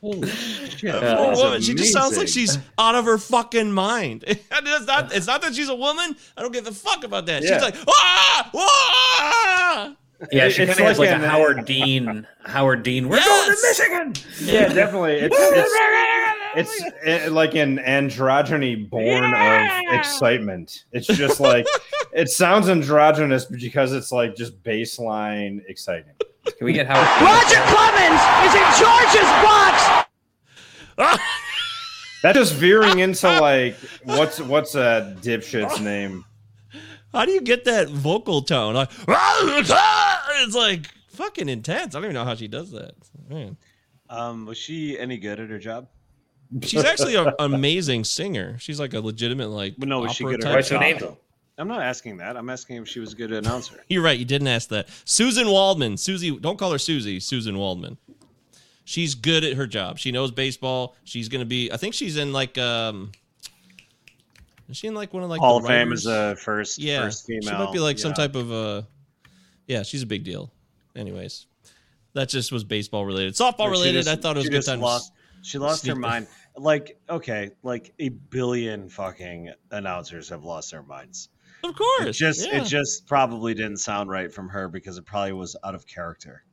Holy 0.01 0.29
shit. 0.29 0.95
Uh, 0.95 1.17
poor 1.17 1.27
that's 1.27 1.41
woman. 1.41 1.61
She 1.61 1.73
just 1.73 1.93
sounds 1.93 2.17
like 2.17 2.27
she's 2.27 2.57
out 2.77 2.95
of 2.95 3.05
her 3.05 3.17
fucking 3.17 3.71
mind. 3.71 4.23
it's 4.27 4.85
not. 4.87 5.13
It's 5.13 5.27
not 5.27 5.41
that 5.41 5.53
she's 5.53 5.69
a 5.69 5.75
woman. 5.75 6.15
I 6.35 6.41
don't 6.41 6.53
give 6.53 6.65
a 6.65 6.71
fuck 6.71 7.03
about 7.03 7.25
that. 7.27 7.43
Yeah. 7.43 7.53
She's 7.53 7.61
like, 7.61 7.75
ah, 7.87 8.51
ah! 8.55 9.95
Yeah, 10.31 10.49
she 10.49 10.65
kind 10.65 10.71
of 10.71 10.77
has 10.85 10.99
like 10.99 11.09
like 11.09 11.19
a 11.19 11.23
an- 11.23 11.29
Howard 11.29 11.65
Dean. 11.65 12.27
Howard 12.45 12.83
Dean. 12.83 13.07
We're 13.09 13.17
Yes! 13.17 13.61
going 13.79 14.01
to 14.01 14.11
Michigan. 14.13 14.53
Yeah, 14.53 14.73
definitely. 14.73 15.13
It's 15.15 15.35
it's, 16.55 16.83
it's 17.03 17.27
uh, 17.27 17.31
like 17.31 17.55
an 17.55 17.77
androgyny 17.77 18.89
born 18.89 19.23
of 19.23 19.93
excitement. 19.93 20.85
It's 20.91 21.07
just 21.07 21.39
like 21.39 21.65
it 22.13 22.29
sounds 22.29 22.67
androgynous 22.69 23.45
because 23.45 23.93
it's 23.93 24.11
like 24.11 24.35
just 24.35 24.61
baseline 24.63 25.61
exciting. 25.67 26.13
Can 26.45 26.65
we 26.65 26.73
get 26.73 26.87
Howard? 26.87 27.05
Roger 27.21 27.61
Clemens 27.67 28.21
is 28.47 28.55
in 28.55 28.67
George's 28.79 29.29
box. 29.43 30.07
That 32.23 32.33
just 32.33 32.53
veering 32.55 32.99
into 32.99 33.27
like 33.39 33.75
what's 34.03 34.41
what's 34.41 34.73
a 34.75 35.15
dipshit's 35.21 35.79
name? 35.79 36.25
How 37.13 37.25
do 37.25 37.31
you 37.31 37.41
get 37.41 37.65
that 37.65 37.89
vocal 37.89 38.41
tone? 38.41 38.75
Like, 38.75 38.89
"Ah, 39.07 40.25
it's 40.43 40.55
like 40.55 40.87
fucking 41.09 41.49
intense. 41.49 41.95
I 41.95 41.99
don't 41.99 42.05
even 42.05 42.13
know 42.13 42.25
how 42.25 42.35
she 42.35 42.47
does 42.47 42.71
that. 42.71 42.93
Man. 43.29 43.57
Um, 44.09 44.45
was 44.45 44.57
she 44.57 44.97
any 44.97 45.17
good 45.17 45.39
at 45.39 45.49
her 45.49 45.59
job? 45.59 45.87
She's 46.61 46.85
actually 46.85 47.15
an 47.15 47.33
amazing 47.39 48.03
singer. 48.05 48.57
She's 48.59 48.79
like 48.79 48.93
a 48.93 48.99
legitimate 49.01 49.49
like. 49.49 49.75
But 49.77 49.89
no, 49.89 49.99
was 50.01 50.13
she 50.13 50.23
good 50.23 50.43
at 50.43 50.49
her 50.49 50.55
What's 50.55 50.69
her 50.69 50.75
job? 50.75 50.81
name? 50.81 50.97
though? 50.99 51.17
I'm 51.57 51.67
not 51.67 51.81
asking 51.81 52.17
that. 52.17 52.37
I'm 52.37 52.49
asking 52.49 52.77
if 52.77 52.87
she 52.87 52.99
was 52.99 53.13
a 53.13 53.15
good 53.15 53.31
announcer. 53.31 53.83
You're 53.89 54.03
right. 54.03 54.17
You 54.17 54.25
didn't 54.25 54.47
ask 54.47 54.69
that. 54.69 54.87
Suzyn 55.05 55.51
Waldman. 55.51 55.97
Susie, 55.97 56.37
don't 56.37 56.57
call 56.59 56.71
her 56.71 56.77
Susie. 56.77 57.19
Suzyn 57.19 57.57
Waldman. 57.57 57.97
She's 58.85 59.15
good 59.15 59.43
at 59.43 59.53
her 59.57 59.65
job. 59.67 59.97
She 59.97 60.11
knows 60.11 60.31
baseball. 60.31 60.95
She's 61.03 61.27
gonna 61.29 61.45
be. 61.45 61.71
I 61.71 61.77
think 61.77 61.93
she's 61.93 62.15
in 62.17 62.31
like. 62.31 62.57
um 62.57 63.11
Is 64.69 64.77
she 64.77 64.87
in 64.87 64.93
like 64.95 65.13
one 65.13 65.23
of 65.23 65.29
like 65.29 65.39
Hall 65.39 65.59
the 65.59 65.65
of 65.65 65.69
Fame 65.69 65.93
is 65.93 66.05
a 66.05 66.35
first, 66.35 66.79
yeah. 66.79 67.01
first 67.01 67.25
female. 67.25 67.41
She 67.41 67.51
might 67.51 67.73
be 67.73 67.79
like 67.79 67.99
some 67.99 68.13
type 68.13 68.35
of. 68.35 68.51
uh 68.51 68.81
Yeah, 69.65 69.83
she's 69.83 70.03
a 70.03 70.07
big 70.07 70.23
deal. 70.23 70.51
Anyways, 70.95 71.45
that 72.13 72.29
just 72.29 72.51
was 72.51 72.63
baseball 72.63 73.05
related. 73.05 73.33
Softball 73.35 73.69
related. 73.69 74.03
just- 74.03 74.09
I 74.09 74.15
thought 74.15 74.35
it 74.35 74.39
was 74.39 74.49
good 74.49 74.65
time. 74.65 74.81
Lost, 74.81 75.13
She 75.41 75.57
lost 75.57 75.85
her 75.87 75.95
mind. 75.95 76.27
Like, 76.59 76.99
okay, 77.07 77.51
like 77.61 77.93
a 77.99 78.09
billion 78.09 78.89
fucking 78.89 79.51
announcers 79.69 80.29
have 80.29 80.43
lost 80.43 80.71
their 80.71 80.81
minds. 80.81 81.29
Of 81.63 81.75
course. 81.75 82.05
It 82.07 82.11
just 82.13 82.47
yeah. 82.47 82.63
it 82.63 82.65
just 82.65 83.05
probably 83.05 83.53
didn't 83.53 83.77
sound 83.77 84.09
right 84.09 84.33
from 84.33 84.49
her 84.49 84.67
because 84.67 84.97
it 84.97 85.05
probably 85.05 85.33
was 85.33 85.55
out 85.63 85.75
of 85.75 85.85
character. 85.85 86.43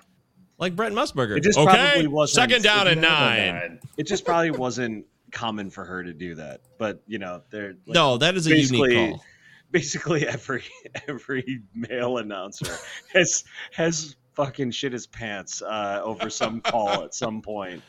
like 0.58 0.76
Brent 0.76 0.94
Musburger. 0.94 1.38
It 1.38 1.42
just 1.42 1.58
okay, 1.58 1.74
probably 1.74 2.06
wasn't 2.06 2.34
second 2.34 2.62
down 2.62 2.86
and 2.86 3.00
nine. 3.00 3.80
It 3.96 4.06
just 4.06 4.26
probably 4.26 4.50
wasn't 4.50 5.06
common 5.34 5.68
for 5.68 5.84
her 5.84 6.02
to 6.02 6.14
do 6.14 6.36
that. 6.36 6.62
But 6.78 7.02
you 7.06 7.18
know, 7.18 7.42
they're 7.50 7.74
like, 7.86 7.94
no, 7.94 8.16
that 8.16 8.36
is 8.36 8.46
a 8.46 8.56
unique 8.56 8.94
call. 8.94 9.24
basically 9.70 10.26
every 10.26 10.62
every 11.08 11.62
male 11.74 12.16
announcer 12.16 12.74
has 13.12 13.44
has 13.72 14.16
fucking 14.34 14.70
shit 14.70 14.92
his 14.92 15.06
pants 15.06 15.60
uh, 15.60 16.00
over 16.02 16.30
some 16.30 16.60
call 16.62 17.04
at 17.04 17.14
some 17.14 17.42
point. 17.42 17.82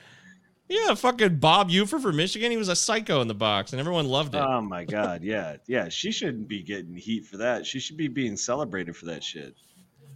Yeah, 0.67 0.95
fucking 0.95 1.37
Bob 1.37 1.69
Ufer 1.69 2.01
for 2.01 2.11
Michigan. 2.11 2.49
He 2.49 2.57
was 2.57 2.69
a 2.69 2.75
psycho 2.75 3.21
in 3.21 3.27
the 3.27 3.35
box, 3.35 3.71
and 3.71 3.79
everyone 3.79 4.07
loved 4.07 4.33
it. 4.33 4.39
Oh 4.39 4.61
my 4.61 4.83
god, 4.83 5.23
yeah, 5.23 5.57
yeah. 5.67 5.89
She 5.89 6.11
shouldn't 6.11 6.47
be 6.47 6.63
getting 6.63 6.95
heat 6.95 7.27
for 7.27 7.37
that. 7.37 7.65
She 7.67 7.79
should 7.79 7.97
be 7.97 8.07
being 8.07 8.35
celebrated 8.35 8.95
for 8.95 9.05
that 9.05 9.23
shit. 9.23 9.55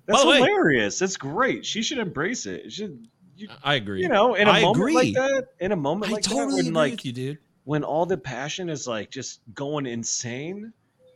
That's 0.07 0.25
way- 0.25 0.37
hilarious. 0.37 0.97
That's 0.97 1.17
great. 1.17 1.63
She 1.65 1.83
should 1.83 1.99
embrace 1.99 2.47
it. 2.47 2.65
It 2.65 2.71
should 2.73 3.07
you, 3.41 3.49
I 3.63 3.75
agree. 3.75 4.01
you 4.01 4.09
know 4.09 4.35
in 4.35 4.47
a 4.47 4.51
I 4.51 4.61
moment 4.61 4.77
agree. 4.77 4.93
like 4.93 5.13
that, 5.13 5.47
in 5.59 5.71
a 5.71 5.75
moment 5.75 6.11
I 6.11 6.15
like 6.15 6.23
totally 6.23 6.45
that, 6.45 6.55
when 6.55 6.59
agree 6.67 6.71
like 6.73 6.91
with 6.93 7.05
you, 7.05 7.11
dude. 7.13 7.37
when 7.63 7.83
all 7.83 8.05
the 8.05 8.17
passion 8.17 8.69
is 8.69 8.87
like 8.87 9.09
just 9.11 9.41
going 9.53 9.85
insane, 9.85 10.73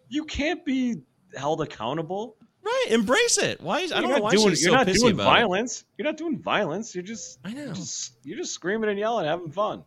you 0.09 0.25
can't 0.25 0.63
be 0.65 1.01
held 1.35 1.61
accountable. 1.61 2.35
Right, 2.65 2.85
embrace 2.91 3.37
it. 3.39 3.59
Why? 3.59 3.81
Is, 3.81 3.91
I 3.91 3.99
don't 3.99 4.09
know 4.09 4.19
why 4.19 4.31
doing, 4.31 4.49
she's 4.51 4.63
you're 4.63 4.71
so 4.71 4.77
not 4.77 4.87
pissy 4.87 4.99
doing 5.01 5.13
about 5.15 5.25
violence. 5.25 5.83
You're 5.97 6.05
not 6.05 6.15
doing 6.15 6.39
violence. 6.39 6.95
You're 6.95 7.03
just 7.03 7.39
I 7.43 7.51
know. 7.51 7.65
You're 7.65 7.73
just, 7.73 8.13
you're 8.23 8.37
just 8.37 8.53
screaming 8.53 8.89
and 8.89 8.97
yelling, 8.97 9.25
having 9.25 9.51
fun. 9.51 9.83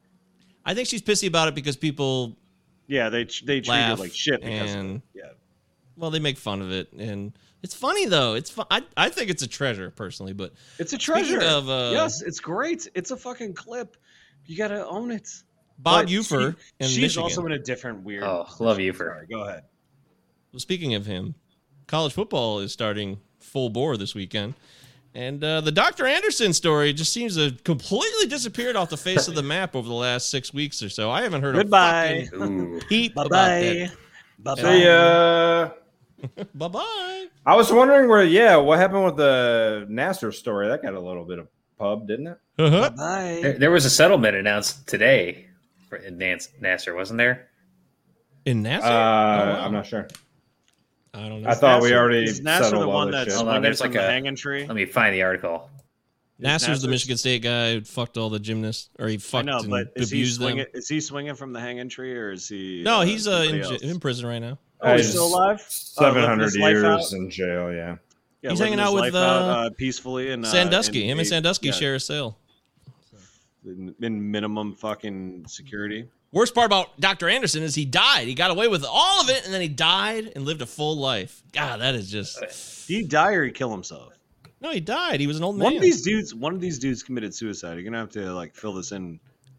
I 0.65 0.75
think 0.75 0.87
she's 0.89 1.01
pissy 1.01 1.27
about 1.29 1.49
it 1.49 1.55
because 1.55 1.77
people 1.77 2.37
Yeah, 2.87 3.09
they 3.09 3.25
they 3.45 3.61
treat 3.63 3.77
her 3.81 3.95
like 3.97 4.13
shit 4.13 4.43
because 4.43 4.75
and 4.75 4.97
it. 4.97 5.03
yeah. 5.15 5.31
well, 5.97 6.11
they 6.11 6.19
make 6.19 6.37
fun 6.37 6.61
of 6.61 6.71
it, 6.71 6.93
and 6.93 7.33
it's 7.63 7.75
funny 7.75 8.07
though. 8.07 8.35
It's 8.35 8.51
fun. 8.51 8.67
I, 8.71 8.83
I 8.97 9.09
think 9.09 9.31
it's 9.31 9.43
a 9.43 9.47
treasure 9.49 9.91
personally, 9.91 10.33
but 10.33 10.53
It's 10.79 10.93
a 10.93 10.99
treasure. 10.99 11.41
of, 11.43 11.69
uh, 11.69 11.91
yes, 11.93 12.23
it's 12.23 12.41
great. 12.41 12.89
It's 12.95 13.11
a 13.11 13.17
fucking 13.17 13.55
clip. 13.55 13.97
You 14.47 14.57
gotta 14.57 14.87
own 14.87 15.11
it. 15.11 15.29
Bob 15.79 16.07
But 16.07 16.09
Ufer 16.13 16.57
she- 16.59 16.65
in 16.81 16.89
she's 16.89 16.99
Michigan. 17.01 17.23
also 17.25 17.45
in 17.47 17.53
a 17.53 17.59
different 17.59 18.03
weird. 18.05 18.23
Oh, 18.25 18.45
position. 18.45 18.67
love 18.67 18.79
Ufer. 18.79 18.97
Sorry, 18.99 19.27
go 19.27 19.41
ahead. 19.43 19.65
Well, 20.53 20.61
speaking 20.61 20.95
of 20.95 21.05
him, 21.07 21.35
college 21.87 22.13
football 22.15 22.61
is 22.61 22.73
starting 22.73 23.19
full 23.41 23.69
bore 23.69 23.97
this 23.97 24.15
weekend. 24.15 24.55
And 25.15 25.43
uh, 25.43 25.63
the 25.63 25.73
Dr. 25.73 26.07
Anderson 26.07 26.53
story 26.53 26.93
just 26.93 27.11
seems 27.13 27.37
to 27.37 27.45
have 27.45 27.65
completely 27.65 28.27
disappeared 28.27 28.77
off 28.77 28.91
the 28.91 28.97
face 28.99 29.29
of 29.29 29.35
the 29.35 29.43
map 29.43 29.75
over 29.75 29.89
the 29.89 29.95
last 29.95 30.29
six 30.31 30.53
weeks 30.53 30.83
or 30.83 30.89
so. 30.91 31.11
I 31.11 31.23
haven't 31.23 31.41
heard 31.43 31.55
Goodbye. 31.55 32.05
a 32.07 32.27
fucking 32.27 32.61
Ooh. 32.77 32.81
peep 32.89 33.15
Bye 33.15 33.23
about 33.25 33.31
bye. 33.31 33.91
Bye 34.39 34.55
See 34.57 34.63
bye. 34.63 34.75
ya. 34.77 35.71
that. 36.37 36.59
Bye 36.59 36.69
bye. 36.69 37.27
I 37.45 37.55
was 37.57 37.73
wondering 37.73 38.09
where, 38.09 38.25
yeah, 38.25 38.57
what 38.57 38.79
happened 38.79 39.05
with 39.05 39.17
the 39.17 39.87
Nassar 39.89 40.33
story? 40.35 40.69
That 40.69 40.83
got 40.83 40.95
a 40.95 41.01
little 41.01 41.25
bit 41.25 41.39
of 41.39 41.49
pub, 41.79 42.09
didn't 42.09 42.27
it? 42.29 42.39
Uh-huh. 42.59 42.91
Bye. 42.97 43.39
There, 43.43 43.59
there 43.59 43.71
was 43.71 43.85
a 43.85 43.91
settlement 43.91 44.35
announced 44.37 44.87
today 44.89 45.47
for 45.89 45.97
in 45.97 46.19
Nance, 46.19 46.49
Nassar, 46.61 46.95
wasn't 46.97 47.19
there? 47.19 47.49
In 48.45 48.63
Nassar, 48.63 48.83
Uh, 48.83 48.87
Oh, 48.87 48.91
wow. 48.91 49.65
I'm 49.67 49.73
not 49.73 49.87
sure. 49.87 50.09
I 51.15 51.29
don't 51.29 51.43
know. 51.43 51.49
I 51.51 51.55
thought 51.55 51.83
we 51.83 51.95
already 51.95 52.25
is 52.25 52.41
Nassar 52.41 52.63
settled 52.65 52.83
the 52.83 52.89
one 52.89 53.11
this 53.11 53.27
that's 53.27 53.37
on, 53.39 53.45
swinging 53.45 53.63
there's 53.63 53.79
from 53.81 53.91
like 53.93 54.01
the 54.01 54.07
a- 54.07 54.11
hanging 54.11 54.37
tree? 54.37 54.67
Let 54.67 54.77
me 54.77 54.85
find 54.85 55.15
the 55.15 55.23
article. 55.23 55.71
Nassar's 56.41 56.83
the 56.83 56.89
Michigan 56.89 57.17
State 57.17 57.41
guy 57.43 57.75
who 57.75 57.81
fucked 57.81 58.19
all 58.19 58.29
the 58.29 58.39
gymnasts, 58.39 58.91
or 58.99 59.09
he 59.09 59.15
I 59.15 59.19
fucked 59.19 59.47
know, 59.47 59.61
and 59.61 59.71
but 59.71 59.93
is 59.97 60.11
he 60.11 60.19
abused 60.19 60.41
them. 60.41 60.61
Is 60.75 60.87
he 60.87 61.01
swinging 61.01 61.35
from 61.35 61.55
the 61.55 61.61
hanging 61.61 61.89
tree, 61.89 62.15
or 62.15 62.33
is 62.33 62.47
he? 62.47 62.83
No, 62.85 63.01
he's 63.01 63.27
uh, 63.27 63.47
in, 63.49 63.63
j- 63.63 63.79
in 63.89 63.99
prison 64.01 64.27
right 64.27 64.41
now. 64.41 64.59
Oh, 64.81 64.97
he's 64.97 65.07
Uh, 65.07 65.11
still 65.11 65.27
alive. 65.27 65.61
Uh, 65.61 65.65
Seven 65.69 66.15
living 66.15 66.29
hundred 66.29 66.45
his 66.45 66.57
life 66.59 66.71
years 66.73 66.85
out? 66.85 67.13
in 67.13 67.31
jail. 67.31 67.73
Yeah. 67.73 67.97
Yeah, 68.43 68.51
He's 68.51 68.61
hanging 68.61 68.79
out 68.81 68.93
with, 68.93 69.01
life 69.03 69.15
out, 69.15 69.43
uh, 69.43 69.47
uh, 69.67 69.71
peacefully 69.77 70.31
and 70.31 70.45
uh, 70.45 70.49
Sandusky. 70.49 71.03
in 71.05 71.09
Him 71.11 71.19
and 71.19 71.27
Sandusky 71.27 71.69
yeah, 71.69 71.73
share 71.73 71.95
a 71.95 72.01
cell. 72.01 72.39
in, 73.65 73.95
in 74.01 74.31
minimum 74.31 74.75
fucking 74.75 75.47
security. 75.49 76.09
Worst 76.33 76.55
part 76.55 76.67
about 76.67 77.01
Dr. 77.01 77.29
Anderson 77.29 77.63
is 77.63 77.75
he 77.75 77.85
died. 77.85 78.29
He 78.29 78.35
got 78.35 78.51
away 78.51 78.69
with 78.69 78.85
all 78.89 79.23
of 79.23 79.31
it, 79.31 79.45
and 79.45 79.55
then 79.55 79.63
he 79.63 79.69
died 79.69 80.33
and 80.37 80.45
lived 80.45 80.61
a 80.61 80.67
full 80.67 80.97
life. 80.97 81.43
God, 81.53 81.81
that 81.81 81.95
is 81.95 82.11
just. 82.11 82.39
Did 82.87 82.97
he 82.97 83.03
die 83.03 83.33
or 83.33 83.45
he 83.45 83.51
kill 83.51 83.71
himself? 83.71 84.13
No, 84.61 84.71
he 84.71 84.81
died. 84.81 85.21
He 85.21 85.27
was 85.27 85.39
an 85.39 85.45
old 85.45 85.57
man. 85.57 85.65
One 85.65 85.77
of 85.77 85.83
these 85.83 86.03
dudes, 86.03 86.35
one 86.35 86.55
of 86.55 86.61
these 86.61 86.79
dudes 86.79 87.03
committed 87.03 87.35
suicide. 87.35 87.75
You're 87.75 87.85
gonna 87.85 87.99
have 87.99 88.11
to 88.13 88.33
like 88.33 88.55
fill 88.55 88.75
this 88.75 88.93
in 88.93 89.19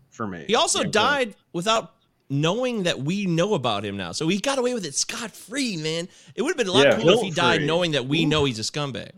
for 0.10 0.28
me. 0.28 0.46
He 0.48 0.56
also 0.56 0.82
Yeah, 0.84 0.90
died 0.92 1.36
without 1.54 1.94
knowing 2.30 2.84
that 2.84 3.00
we 3.00 3.26
know 3.26 3.54
about 3.54 3.84
him 3.86 3.96
now. 3.98 4.12
So 4.12 4.28
he 4.28 4.40
got 4.40 4.58
away 4.60 4.74
with 4.74 4.86
it 4.86 4.96
scot 4.96 5.32
free, 5.32 5.78
man. 5.78 6.08
It 6.36 6.42
would 6.42 6.50
have 6.50 6.58
been 6.58 6.68
a 6.68 6.72
lot 6.72 6.86
Yeah. 6.86 6.98
cooler 7.00 7.14
if 7.14 7.22
he 7.22 7.30
died 7.32 7.60
Guilt-free. 7.60 7.66
knowing 7.68 7.92
that 7.92 8.06
we 8.08 8.26
know 8.26 8.46
he's 8.46 8.60
a 8.60 8.64
scumbag. 8.64 9.12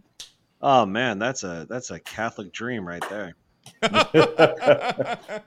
Oh 0.61 0.85
man, 0.85 1.19
that's 1.19 1.43
a 1.43 1.65
that's 1.69 1.89
a 1.91 1.99
Catholic 1.99 2.51
dream 2.51 2.87
right 2.87 3.03
there. 3.09 3.35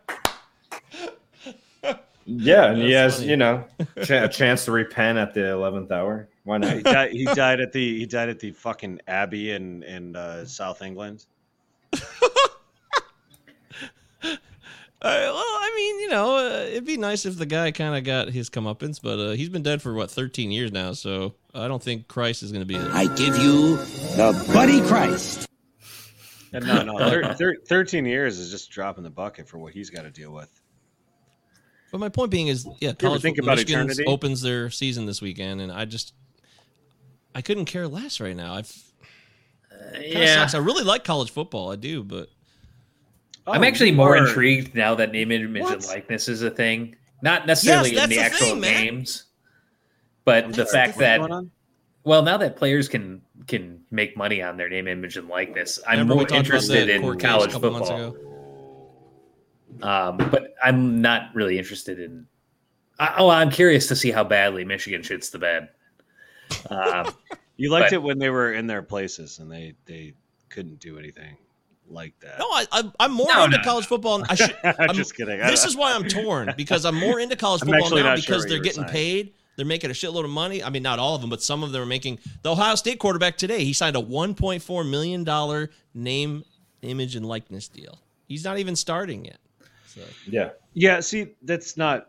Yeah, 2.25 2.71
and 2.71 2.81
he 2.81 2.93
has, 2.93 3.17
funny. 3.17 3.31
you 3.31 3.37
know, 3.37 3.65
ch- 4.05 4.11
a 4.11 4.29
chance 4.29 4.65
to 4.67 4.71
repent 4.73 5.19
at 5.19 5.35
the 5.35 5.51
eleventh 5.51 5.91
hour. 5.91 6.29
Why 6.45 6.59
He 6.61 6.77
not? 6.77 6.83
died, 6.85 7.11
he 7.11 7.25
died 7.25 7.61
at 7.61 7.73
the 7.73 7.99
he 7.99 8.07
died 8.07 8.29
at 8.29 8.39
the 8.39 8.53
fucking 8.53 9.01
abbey 9.09 9.51
in 9.51 9.83
in 9.83 10.15
uh, 10.15 10.45
South 10.45 10.83
England. 10.83 11.27
Well, 15.05 15.43
I 15.73 15.77
mean, 15.77 16.01
you 16.01 16.09
know, 16.11 16.37
uh, 16.37 16.67
it'd 16.67 16.85
be 16.85 16.99
nice 16.99 17.25
if 17.25 17.39
the 17.39 17.47
guy 17.47 17.71
kind 17.71 17.97
of 17.97 18.05
got 18.05 18.29
his 18.29 18.51
comeuppance, 18.51 19.01
but 19.03 19.19
uh, 19.19 19.31
he's 19.31 19.49
been 19.49 19.63
dead 19.63 19.81
for 19.81 19.95
what 19.95 20.11
13 20.11 20.51
years 20.51 20.71
now, 20.71 20.93
so 20.93 21.35
I 21.55 21.67
don't 21.67 21.83
think 21.83 22.09
Christ 22.09 22.43
is 22.43 22.53
going 22.53 22.61
to 22.61 22.67
be. 22.67 22.77
I 22.77 23.07
give 23.15 23.39
you 23.39 23.77
the 24.17 24.51
Buddy 24.53 24.81
Christ. 24.83 25.49
And 26.55 26.67
no, 26.67 26.83
no, 26.83 26.99
thir- 26.99 27.33
thir- 27.39 27.57
thirteen 27.67 28.05
years 28.05 28.39
is 28.39 28.51
just 28.51 28.71
dropping 28.71 29.05
the 29.05 29.11
bucket 29.11 29.49
for 29.49 29.57
what 29.57 29.73
he's 29.73 29.89
got 29.89 30.03
to 30.03 30.11
deal 30.11 30.31
with. 30.33 30.51
But 31.91 31.97
my 31.97 32.11
point 32.11 32.31
being 32.31 32.49
is, 32.49 32.69
yeah, 32.79 32.93
college 32.93 33.23
think 33.23 33.39
about 33.39 33.57
Michigan 33.57 33.89
eternity? 33.89 34.05
opens 34.07 34.43
their 34.43 34.69
season 34.69 35.07
this 35.07 35.23
weekend, 35.23 35.63
and 35.63 35.73
I 35.73 35.87
just, 35.87 36.13
I 37.35 37.41
couldn't 37.41 37.65
care 37.65 37.89
less 37.89 38.21
right 38.21 38.37
now. 38.37 38.53
I've 38.53 38.71
kind 39.71 39.97
of 39.97 40.03
yeah. 40.05 40.35
sucks. 40.35 40.55
I 40.55 40.59
really 40.59 40.85
like 40.85 41.05
college 41.05 41.31
football, 41.31 41.73
I 41.73 41.77
do, 41.77 42.05
but 42.05 42.29
I'm 43.47 43.63
Oh, 43.63 43.65
actually 43.67 43.91
more 43.93 44.15
are- 44.17 44.27
intrigued 44.29 44.75
now 44.75 44.95
that 44.95 45.11
name, 45.13 45.33
image, 45.33 45.65
and 45.71 45.85
likeness 45.87 46.29
is 46.29 46.43
a 46.43 46.51
thing. 46.51 46.95
Not 47.23 47.47
necessarily 47.47 47.93
Yes, 47.93 48.05
in 48.05 48.11
the 48.11 48.17
the 48.17 48.23
actual 48.23 48.47
thing, 48.47 48.61
man. 48.61 48.85
games, 48.85 49.25
but 50.25 50.49
the 50.53 50.67
Sorry, 50.67 50.87
fact 50.87 50.99
that 50.99 51.21
well, 52.05 52.23
now 52.23 52.37
that 52.37 52.57
players 52.57 52.89
can 52.89 53.23
can 53.47 53.81
make 53.91 54.17
money 54.17 54.43
on 54.43 54.57
their 54.57 54.69
name, 54.69 54.87
image, 54.89 55.17
and 55.17 55.29
likeness, 55.29 55.79
I'm 55.87 55.99
Remember 56.01 56.15
more 56.15 56.33
interested 56.39 56.89
in 56.89 57.03
court 57.03 57.19
case 57.21 57.25
a 57.25 57.29
college 57.33 57.53
couple 57.53 57.71
months 57.73 57.89
football. 57.89 58.09
ago. 58.11 58.29
Um, 59.83 60.17
but 60.31 60.55
I'm 60.63 61.01
not 61.01 61.35
really 61.35 61.59
interested 61.59 61.99
in. 61.99 62.27
I, 62.99 63.15
oh, 63.19 63.29
I'm 63.31 63.51
curious 63.51 63.89
to 63.89 63.97
see 63.97 64.11
how 64.11 64.23
badly 64.25 64.65
Michigan 64.65 65.03
shits 65.03 65.31
the 65.31 65.39
bed. 65.39 65.69
Um, 66.71 67.13
You 67.59 67.71
liked 67.71 67.87
But- 67.91 67.93
it 67.97 68.03
when 68.03 68.19
they 68.19 68.31
were 68.31 68.55
in 68.55 68.67
their 68.67 68.83
places 68.83 69.39
and 69.39 69.51
they 69.53 69.75
they 69.85 70.15
couldn't 70.49 70.81
do 70.81 70.99
anything 70.99 71.37
like 71.93 72.19
that. 72.21 72.39
No, 72.39 72.47
I, 72.47 72.67
I, 72.73 72.93
I'm 73.01 73.13
more 73.13 73.27
No, 73.33 73.45
into 73.45 73.59
no, 73.59 73.63
college 73.63 73.87
football. 73.87 74.17
And 74.17 74.25
I 74.29 74.35
should, 74.35 74.57
I'm 74.65 74.75
I'm- 74.79 74.95
just 74.95 75.15
kidding. 75.17 75.39
This 75.39 75.65
is 75.65 75.77
why 75.77 75.93
I'm 75.93 76.05
torn 76.09 76.53
because 76.57 76.85
I'm 76.85 76.97
more 76.97 77.21
into 77.21 77.37
college 77.37 77.61
football 77.63 77.91
now 77.91 78.03
not 78.03 78.19
sure 78.21 78.37
because 78.37 78.47
they're 78.47 78.61
getting 78.61 78.83
saying. 78.83 78.93
paid. 78.93 79.35
They're 79.57 79.67
making 79.67 79.91
a 79.91 79.95
shitload 79.95 80.25
of 80.25 80.31
money. 80.31 80.65
I 80.65 80.71
mean, 80.71 80.83
not 80.83 80.99
all 80.99 81.15
of 81.15 81.21
them, 81.21 81.29
but 81.29 81.43
some 81.43 81.63
of 81.63 81.73
them 81.73 81.83
are 81.83 81.87
making. 81.87 82.19
The 82.43 82.53
Ohio 82.53 82.75
State 82.75 82.99
quarterback 82.99 83.37
today, 83.37 83.65
he 83.65 83.75
signed 83.75 83.97
a 83.97 84.01
1.4 84.03 84.89
million 84.89 85.25
dollar 85.25 85.71
name, 85.93 86.45
image, 86.81 87.17
and 87.17 87.27
likeness 87.27 87.69
deal. 87.69 87.99
He's 88.29 88.45
not 88.45 88.59
even 88.59 88.75
starting 88.77 89.27
yet. 89.27 89.39
So 89.89 90.01
yeah. 90.27 90.51
Yeah, 90.73 91.01
see, 91.01 91.35
that's 91.43 91.77
not 91.77 92.09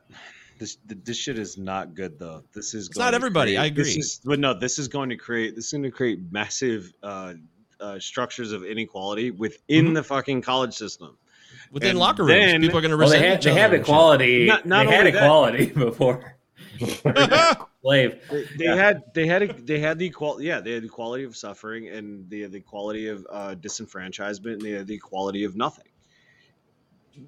this. 0.58 0.78
This 0.86 1.18
shit 1.18 1.38
is 1.38 1.58
not 1.58 1.96
good 1.96 2.18
though. 2.18 2.44
This 2.54 2.74
is 2.74 2.88
It's 2.88 2.98
not 2.98 3.14
everybody, 3.14 3.58
I 3.58 3.68
This 3.70 3.90
agree. 3.90 4.00
is, 4.00 4.22
but 4.24 4.40
no, 4.40 4.54
this 4.58 4.80
is 4.80 4.88
going 4.88 5.10
to 5.10 5.18
create. 5.18 5.54
This 5.54 5.66
is 5.66 5.72
going 5.74 5.84
to 5.84 5.92
create 5.92 6.20
massive 6.32 6.94
uh, 7.04 7.34
uh, 7.84 8.00
structures 8.00 8.52
of 8.52 8.64
inequality 8.64 9.32
within 9.32 9.86
Mm-hmm. 9.86 9.94
the 9.96 10.04
fucking 10.04 10.42
college 10.42 10.74
system. 10.74 11.18
within 11.72 11.92
And 11.92 12.00
locker 12.00 12.24
rooms, 12.24 12.40
then- 12.40 12.62
people 12.62 12.78
are 12.78 12.82
going 12.82 12.92
to 12.92 12.98
well, 12.98 13.08
resent 13.08 13.22
they 13.22 13.30
had 13.30 13.42
they 13.44 13.54
had 13.54 13.74
equality. 13.74 14.46
Not- 14.46 14.66
not 14.66 14.86
they 14.86 14.92
had 14.92 15.00
only 15.00 15.12
that- 15.12 15.24
equality 15.24 15.66
before. 15.86 16.36
Slave. 17.82 18.20
They, 18.32 18.46
they 18.58 18.66
had 18.66 19.04
they 19.14 19.28
had 19.28 19.42
a, 19.44 19.54
they 19.54 19.80
had 19.80 20.00
the 20.00 20.06
equality. 20.08 20.46
Yeah, 20.46 20.60
they 20.62 20.72
had 20.74 20.84
the 20.84 20.88
equality 20.88 21.24
of 21.26 21.36
suffering, 21.36 21.88
and 21.90 22.30
they 22.30 22.40
had 22.40 22.52
the 22.52 22.58
equality 22.60 23.08
of 23.10 23.28
uh, 23.30 23.56
disenfranchisement, 23.56 24.54
and 24.54 24.62
they 24.62 24.72
had 24.72 24.88
the 24.88 24.96
equality 24.96 25.44
of 25.44 25.56
nothing. 25.56 25.86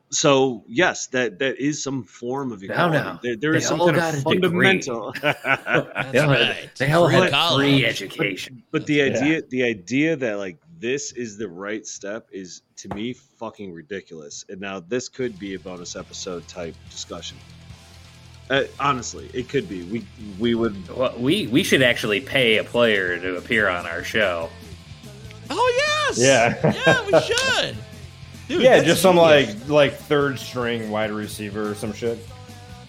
So 0.10 0.64
yes, 0.68 1.08
that 1.08 1.40
that 1.40 1.58
is 1.60 1.84
some 1.84 2.04
form 2.04 2.52
of 2.52 2.62
Now, 2.62 2.74
equality. 2.88 2.98
now, 2.98 3.20
There, 3.22 3.36
there 3.36 3.52
they 3.54 3.58
is 3.60 3.68
some 3.68 3.80
kind 3.80 3.98
of 3.98 4.24
fundamental. 4.24 5.14
They 5.22 6.20
all 6.20 6.30
had, 6.30 6.30
right. 6.30 6.70
they 6.78 6.92
all 6.92 7.08
Free 7.10 7.20
had 7.20 7.56
free 7.56 7.86
education. 7.86 8.64
But 8.72 8.86
the 8.86 8.96
Yeah. 8.96 9.04
idea, 9.06 9.42
the 9.50 9.64
idea 9.64 10.16
that 10.16 10.38
like 10.38 10.58
this 10.80 11.12
is 11.14 11.38
the 11.38 11.48
right 11.48 11.86
step 11.86 12.28
is 12.32 12.62
to 12.78 12.90
me 12.90 13.14
fucking 13.14 13.74
ridiculous. 13.74 14.46
And 14.50 14.60
now 14.60 14.80
this 14.80 15.10
could 15.10 15.38
be 15.40 15.54
a 15.56 15.60
bonus 15.60 15.96
episode 15.96 16.48
type 16.48 16.76
discussion. 16.90 17.38
Uh, 18.50 18.64
honestly, 18.80 19.30
it 19.34 19.50
could 19.50 19.68
be. 19.68 19.84
We 19.84 20.06
we 20.40 20.54
would. 20.56 20.76
Well, 20.96 21.16
we 21.18 21.48
we 21.48 21.64
should 21.64 21.82
actually 21.82 22.22
pay 22.22 22.58
a 22.58 22.64
player 22.64 23.18
to 23.20 23.38
appear 23.38 23.68
on 23.68 23.86
our 23.88 24.04
show. 24.04 24.50
Oh 25.50 25.74
yes. 25.78 26.18
Yeah. 26.20 26.74
yeah, 26.86 27.06
we 27.06 27.20
should. 27.22 27.76
Dude, 28.48 28.62
yeah, 28.62 28.84
just 28.84 29.02
some 29.02 29.16
genius. 29.16 29.56
like 29.70 29.70
like 29.70 29.94
third 29.94 30.40
string 30.40 30.92
wide 30.92 31.12
receiver 31.12 31.72
or 31.72 31.76
some 31.76 31.94
shit. 31.94 32.20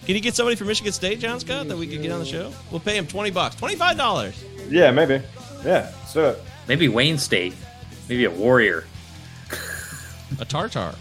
Can 0.05 0.15
you 0.15 0.21
get 0.21 0.35
somebody 0.35 0.55
from 0.55 0.67
Michigan 0.67 0.93
State, 0.93 1.19
John 1.19 1.39
Scott, 1.39 1.67
that 1.67 1.77
we 1.77 1.87
could 1.87 2.01
get 2.01 2.11
on 2.11 2.19
the 2.19 2.25
show? 2.25 2.53
We'll 2.71 2.79
pay 2.79 2.97
him 2.97 3.07
twenty 3.07 3.31
bucks, 3.31 3.55
twenty 3.55 3.75
five 3.75 3.97
dollars. 3.97 4.43
Yeah, 4.69 4.91
maybe. 4.91 5.21
Yeah, 5.65 5.89
so 6.05 6.37
Maybe 6.67 6.89
Wayne 6.89 7.17
State. 7.17 7.53
Maybe 8.09 8.25
a 8.25 8.31
Warrior. 8.31 8.85
A 10.39 10.45
tartar. 10.45 10.93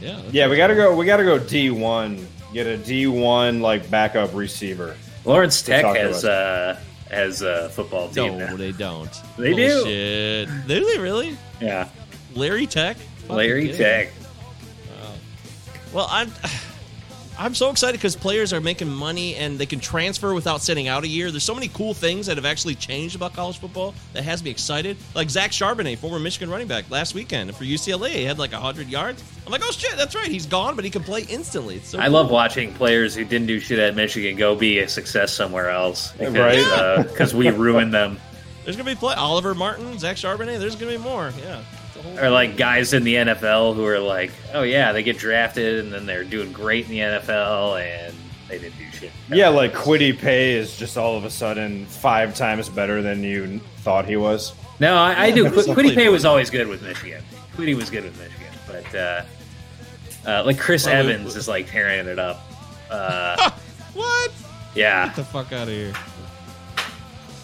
Yeah. 0.00 0.22
yeah, 0.30 0.48
we 0.48 0.56
gotta 0.56 0.74
go. 0.74 0.94
We 0.96 1.04
gotta 1.04 1.24
go 1.24 1.38
D 1.38 1.70
one. 1.70 2.26
Get 2.54 2.66
a 2.66 2.76
D 2.76 3.06
one 3.06 3.60
like 3.60 3.90
backup 3.90 4.34
receiver. 4.34 4.96
Lawrence 5.24 5.60
Tech 5.62 5.84
has 5.84 6.24
us. 6.24 6.24
uh 6.24 6.80
has 7.10 7.42
a 7.42 7.68
football 7.70 8.08
team. 8.08 8.38
No, 8.38 8.46
now. 8.46 8.56
they 8.56 8.72
don't. 8.72 9.10
They 9.36 9.52
do. 9.54 9.82
Bullshit. 9.82 10.48
Do 10.68 10.84
they 10.86 10.98
really? 10.98 11.36
Yeah. 11.60 11.88
Larry 12.34 12.66
Tech. 12.66 12.96
Fucking 13.30 13.36
Larry 13.36 13.60
kidding 13.68 13.78
me. 13.78 13.84
Tech. 13.84 14.08
Well, 15.92 16.06
I'm 16.10 16.30
I'm 17.38 17.54
so 17.54 17.70
excited 17.70 17.96
because 17.96 18.16
players 18.16 18.52
are 18.52 18.60
making 18.60 18.90
money 18.90 19.34
and 19.36 19.58
they 19.58 19.64
can 19.64 19.80
transfer 19.80 20.34
without 20.34 20.60
sitting 20.60 20.88
out 20.88 21.04
a 21.04 21.08
year. 21.08 21.30
There's 21.30 21.42
so 21.42 21.54
many 21.54 21.68
cool 21.68 21.94
things 21.94 22.26
that 22.26 22.36
have 22.36 22.44
actually 22.44 22.74
changed 22.74 23.16
about 23.16 23.32
college 23.32 23.58
football 23.58 23.94
that 24.12 24.24
has 24.24 24.44
me 24.44 24.50
excited. 24.50 24.98
Like 25.14 25.30
Zach 25.30 25.50
Charbonnet, 25.50 25.96
former 25.96 26.18
Michigan 26.18 26.50
running 26.50 26.68
back, 26.68 26.90
last 26.90 27.14
weekend 27.14 27.56
for 27.56 27.64
UCLA, 27.64 28.10
he 28.10 28.24
had 28.24 28.38
like 28.38 28.52
100 28.52 28.88
yards. 28.88 29.24
I'm 29.46 29.52
like, 29.52 29.62
oh 29.64 29.70
shit, 29.70 29.96
that's 29.96 30.14
right, 30.14 30.28
he's 30.28 30.44
gone, 30.44 30.76
but 30.76 30.84
he 30.84 30.90
can 30.90 31.02
play 31.02 31.22
instantly. 31.30 31.76
It's 31.76 31.88
so 31.88 31.98
I 31.98 32.04
cool. 32.04 32.12
love 32.12 32.30
watching 32.30 32.74
players 32.74 33.14
who 33.14 33.24
didn't 33.24 33.46
do 33.46 33.58
shit 33.58 33.78
at 33.78 33.96
Michigan 33.96 34.36
go 34.36 34.54
be 34.54 34.80
a 34.80 34.86
success 34.88 35.32
somewhere 35.32 35.70
else 35.70 36.12
because 36.12 36.34
Right. 36.34 37.06
because 37.08 37.32
uh, 37.32 37.38
we 37.38 37.48
ruined 37.48 37.94
them. 37.94 38.20
There's 38.64 38.76
gonna 38.76 38.90
be 38.90 38.94
play 38.96 39.14
Oliver 39.14 39.54
Martin, 39.54 39.98
Zach 39.98 40.16
Charbonnet. 40.16 40.58
There's 40.58 40.76
gonna 40.76 40.92
be 40.92 40.98
more. 40.98 41.32
Yeah. 41.42 41.62
It's 42.00 42.06
a 42.06 42.10
whole- 42.20 42.26
Or 42.26 42.30
like 42.30 42.56
guys 42.56 42.92
in 42.92 43.04
the 43.04 43.14
NFL 43.16 43.74
who 43.74 43.84
are 43.86 43.98
like, 44.00 44.30
oh 44.54 44.62
yeah, 44.62 44.92
they 44.92 45.02
get 45.02 45.18
drafted 45.18 45.80
and 45.80 45.92
then 45.92 46.06
they're 46.06 46.24
doing 46.24 46.52
great 46.52 46.84
in 46.86 46.90
the 46.90 46.98
NFL 46.98 47.80
and 47.80 48.14
they 48.48 48.58
didn't 48.58 48.78
do 48.78 48.90
shit. 48.98 49.12
Yeah, 49.30 49.48
like 49.48 49.72
Kwity 49.72 50.18
Paye 50.18 50.52
is 50.54 50.76
just 50.76 50.96
all 50.98 51.16
of 51.16 51.24
a 51.24 51.30
sudden 51.30 51.86
five 51.86 52.34
times 52.34 52.68
better 52.68 53.00
than 53.02 53.22
you 53.22 53.60
thought 53.78 54.04
he 54.06 54.16
was. 54.16 54.52
No, 54.80 54.96
I, 54.96 55.24
I 55.26 55.30
do. 55.30 55.44
He's 55.44 55.66
Qu- 55.66 55.74
Kwity 55.74 55.94
Paye 55.94 56.08
was 56.08 56.24
always 56.24 56.50
good 56.50 56.66
with 56.66 56.82
Michigan. 56.82 57.22
Kwity 57.56 57.76
was 57.76 57.90
good 57.90 58.04
with 58.04 58.18
Michigan, 58.18 58.52
but 58.66 58.94
uh, 58.94 59.22
uh, 60.26 60.42
like 60.44 60.58
Chris 60.58 60.86
Well, 60.86 61.04
we- 61.06 61.12
Evans 61.12 61.36
is 61.36 61.46
like 61.48 61.68
tearing 61.70 62.06
it 62.06 62.18
up. 62.18 62.40
Uh, 62.90 63.50
what? 63.94 64.32
yeah, 64.74 65.06
Get 65.06 65.16
the 65.16 65.24
fuck 65.24 65.52
out 65.52 65.68
of 65.68 65.74
here. 65.74 65.92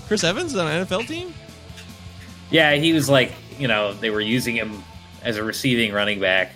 Chris 0.07 0.25
Evans 0.25 0.55
on 0.57 0.67
an 0.67 0.87
NFL 0.87 1.07
team? 1.09 1.35
yeah, 2.51 2.75
he 2.75 2.93
was 2.93 3.09
like, 3.09 3.33
you 3.59 3.69
know, 3.69 3.93
they 3.95 4.11
were 4.11 4.21
using 4.21 4.55
him 4.55 4.83
as 5.23 5.37
a 5.37 5.45
receiving 5.45 5.93
running 5.93 6.21
back, 6.21 6.53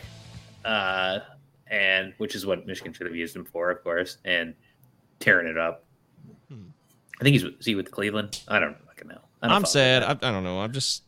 uh, 0.65 1.21
and 1.67 2.13
which 2.19 2.35
is 2.35 2.47
what 2.47 2.67
Michigan 2.67 2.93
should 2.93 3.07
have 3.07 3.17
used 3.17 3.35
him 3.35 3.45
for, 3.45 3.71
of 3.71 3.83
course, 3.83 4.19
and 4.25 4.55
tearing 5.19 5.47
it 5.47 5.59
up. 5.59 5.85
Hmm. 6.49 6.63
I 7.21 7.25
think 7.25 7.35
he's 7.35 7.45
is 7.45 7.67
he 7.67 7.75
with 7.75 7.91
Cleveland. 7.91 8.43
I 8.49 8.59
don't 8.59 8.77
fucking 8.87 9.09
know. 9.09 9.21
I 9.43 9.49
I'm 9.49 9.65
sad. 9.65 10.03
I, 10.03 10.11
I 10.11 10.33
don't 10.33 10.45
know. 10.45 10.61
I'm 10.61 10.73
just 10.73 11.03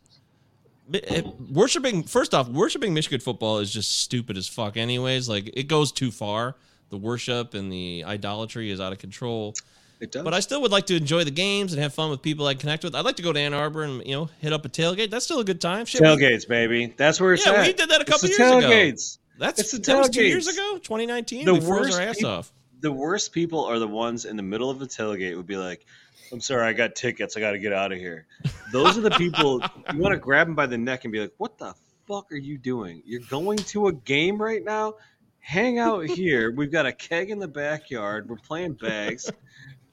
it- 0.93 1.27
worshiping. 1.51 2.03
First 2.05 2.35
off, 2.35 2.49
worshiping 2.49 2.95
Michigan 2.95 3.21
football 3.21 3.59
is 3.59 3.73
just 3.73 3.99
stupid 4.01 4.37
as 4.37 4.49
fuck. 4.49 4.77
Anyways, 4.77 5.29
like 5.29 5.51
it 5.55 5.65
goes 5.69 5.93
too 5.93 6.11
far. 6.11 6.57
The 6.91 6.99
worship 6.99 7.55
and 7.55 7.73
the 7.73 8.05
idolatry 8.07 8.71
is 8.71 8.81
out 8.81 8.93
of 8.93 8.99
control. 8.99 9.55
It 10.03 10.11
does. 10.11 10.25
But 10.25 10.35
I 10.35 10.41
still 10.41 10.61
would 10.63 10.73
like 10.73 10.87
to 10.87 10.97
enjoy 10.97 11.23
the 11.25 11.31
games 11.31 11.73
and 11.73 11.81
have 11.81 11.95
fun 11.95 12.11
with 12.11 12.23
people 12.23 12.45
I 12.47 12.55
connect 12.55 12.83
with. 12.83 12.95
I'd 12.95 13.05
like 13.05 13.17
to 13.17 13.23
go 13.23 13.33
to 13.33 13.39
Ann 13.39 13.55
Arbor 13.55 13.85
and 13.85 14.05
you 14.05 14.17
know 14.17 14.29
hit 14.41 14.53
up 14.53 14.65
a 14.65 14.69
tailgate. 14.69 15.11
That's 15.11 15.25
still 15.25 15.39
a 15.39 15.45
good 15.45 15.61
time. 15.61 15.87
Shit, 15.87 16.01
we- 16.01 16.09
tailgates, 16.09 16.47
baby. 16.49 16.93
That's 16.97 17.21
where 17.21 17.35
it's 17.35 17.47
Yeah, 17.47 17.53
at. 17.53 17.67
we 17.67 17.73
did 17.73 17.89
that 17.89 17.99
a 17.99 18.03
It's 18.03 18.11
couple 18.11 18.29
the 18.29 18.35
years 18.37 18.41
ago. 18.65 18.69
tailgates. 18.69 19.19
That's 19.39 19.61
It's 19.61 19.71
the 19.73 19.79
that 19.79 19.99
was 19.99 20.11
two 20.11 20.25
years 20.25 20.49
ago, 20.49 20.79
2019. 20.83 21.45
The 21.47 21.55
we 21.55 21.61
froze 21.61 21.69
worst 21.87 21.95
our 21.95 22.03
ass 22.03 22.17
peop- 22.19 22.27
off. 22.27 22.53
The 22.81 22.91
worst 22.93 23.33
people 23.33 23.65
are 23.65 23.79
the 23.79 23.87
ones 23.87 24.25
in 24.25 24.37
the 24.37 24.43
middle 24.43 24.69
of 24.71 24.81
the 24.81 24.87
tailgate 24.87 25.37
would 25.37 25.47
be 25.47 25.57
like, 25.57 25.87
"I'm 26.33 26.41
sorry, 26.41 26.67
I 26.67 26.73
got 26.73 26.97
tickets. 26.97 27.37
I 27.37 27.41
got 27.41 27.53
to 27.53 27.59
get 27.61 27.73
out 27.73 27.93
of 27.93 27.99
here." 27.99 28.27
Those 28.73 28.99
are 28.99 29.03
the 29.03 29.11
people 29.13 29.61
you 29.93 29.99
want 30.01 30.13
to 30.15 30.19
grab 30.19 30.49
them 30.49 30.57
by 30.57 30.67
the 30.67 30.79
neck 30.79 31.05
and 31.05 31.13
be 31.13 31.21
like, 31.21 31.33
"What 31.39 31.59
the 31.59 31.75
fuck 32.09 32.33
are 32.33 32.37
you 32.37 32.59
doing? 32.59 33.03
You're 33.07 33.21
going 33.31 33.59
to 33.59 33.87
a 33.87 33.93
game 33.93 34.43
right 34.43 34.65
now? 34.65 34.95
Hang 35.39 35.79
out 35.81 36.07
here. 36.07 36.53
We've 36.53 36.71
got 36.71 36.87
a 36.87 36.93
keg 36.93 37.31
in 37.31 37.39
the 37.41 37.49
backyard. 37.49 38.29
We're 38.29 38.37
playing 38.37 38.75
bags. 38.75 39.31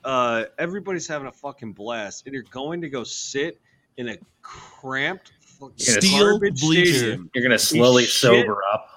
Uh, 0.09 0.45
everybody's 0.57 1.07
having 1.07 1.27
a 1.27 1.31
fucking 1.31 1.71
blast, 1.73 2.25
and 2.25 2.33
you're 2.33 2.41
going 2.49 2.81
to 2.81 2.89
go 2.89 3.03
sit 3.03 3.59
in 3.97 4.09
a 4.09 4.17
cramped 4.41 5.33
fucking 5.59 5.77
Steel 5.77 6.39
bleacher. 6.39 6.55
stadium. 6.95 7.29
You're 7.35 7.43
gonna 7.43 7.59
slowly 7.59 8.03
Shit. 8.05 8.11
sober 8.13 8.57
up. 8.73 8.87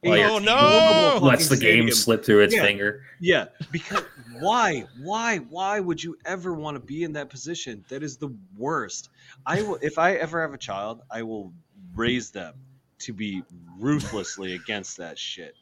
While 0.00 0.32
Oh, 0.32 0.38
no! 0.38 0.56
horrible 0.56 1.26
lets 1.28 1.48
the 1.48 1.56
game 1.56 1.88
stadium. 1.88 1.90
slip 1.90 2.24
through 2.24 2.40
its 2.40 2.54
Yeah. 2.54 2.62
finger. 2.62 3.02
Yeah, 3.20 3.46
because 3.72 4.04
why, 4.40 4.86
why, 5.02 5.38
why 5.38 5.80
would 5.80 6.02
you 6.02 6.16
ever 6.24 6.54
want 6.54 6.76
to 6.76 6.80
be 6.80 7.04
in 7.04 7.12
that 7.12 7.28
position? 7.28 7.84
That 7.90 8.02
is 8.02 8.16
the 8.16 8.34
worst. 8.56 9.10
I 9.44 9.60
will, 9.62 9.78
if 9.82 9.98
I 9.98 10.14
ever 10.14 10.40
have 10.40 10.54
a 10.54 10.58
child, 10.58 11.02
I 11.10 11.22
will 11.24 11.52
raise 11.94 12.30
them 12.30 12.54
to 13.00 13.12
be 13.12 13.42
ruthlessly 13.78 14.54
against 14.54 14.96
that 14.96 15.18
shit. 15.18 15.56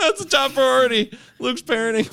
That's 0.00 0.20
a 0.22 0.28
top 0.28 0.52
priority. 0.54 1.16
Luke's 1.38 1.62
parenting. 1.62 2.08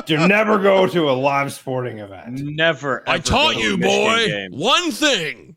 to 0.06 0.28
never 0.28 0.58
go 0.58 0.86
to 0.86 1.10
a 1.10 1.12
live 1.12 1.52
sporting 1.52 1.98
event. 1.98 2.40
Never. 2.42 3.02
I 3.08 3.18
taught 3.18 3.54
go 3.54 3.60
to 3.60 3.66
a 3.66 3.70
you, 3.70 3.78
boy, 3.78 4.26
game. 4.26 4.50
one 4.52 4.90
thing. 4.90 5.56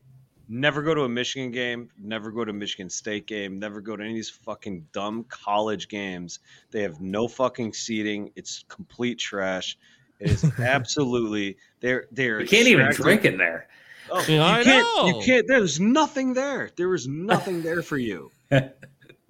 Never 0.51 0.81
go 0.81 0.95
to 0.95 1.01
a 1.03 1.09
Michigan 1.09 1.51
game. 1.51 1.89
Never 2.01 2.31
go 2.31 2.43
to 2.43 2.49
a 2.49 2.53
Michigan 2.53 2.89
State 2.89 3.27
game. 3.27 3.59
Never 3.59 3.81
go 3.81 3.95
to 3.95 4.01
any 4.01 4.13
of 4.13 4.15
these 4.15 4.31
fucking 4.31 4.87
dumb 4.93 5.25
college 5.29 5.87
games. 5.89 6.39
They 6.71 6.81
have 6.81 6.99
no 7.01 7.27
fucking 7.27 7.73
seating. 7.73 8.31
It's 8.35 8.65
complete 8.67 9.19
trash. 9.19 9.77
It 10.19 10.31
is 10.31 10.43
absolutely. 10.59 11.57
They're 11.81 12.07
they're. 12.11 12.41
You 12.41 12.47
can't 12.47 12.67
even 12.67 12.91
drink 12.91 13.25
in 13.25 13.37
there. 13.37 13.67
Oh, 14.11 14.25
Yeah, 14.27 14.35
you 14.37 14.41
I 14.41 14.63
can't. 14.63 14.87
know. 14.97 15.19
You 15.19 15.23
can't. 15.25 15.45
There's 15.47 15.79
nothing 15.79 16.33
there. 16.33 16.71
There 16.75 16.95
is 16.95 17.07
nothing 17.07 17.61
there 17.61 17.81
for 17.83 17.97
you. 17.97 18.31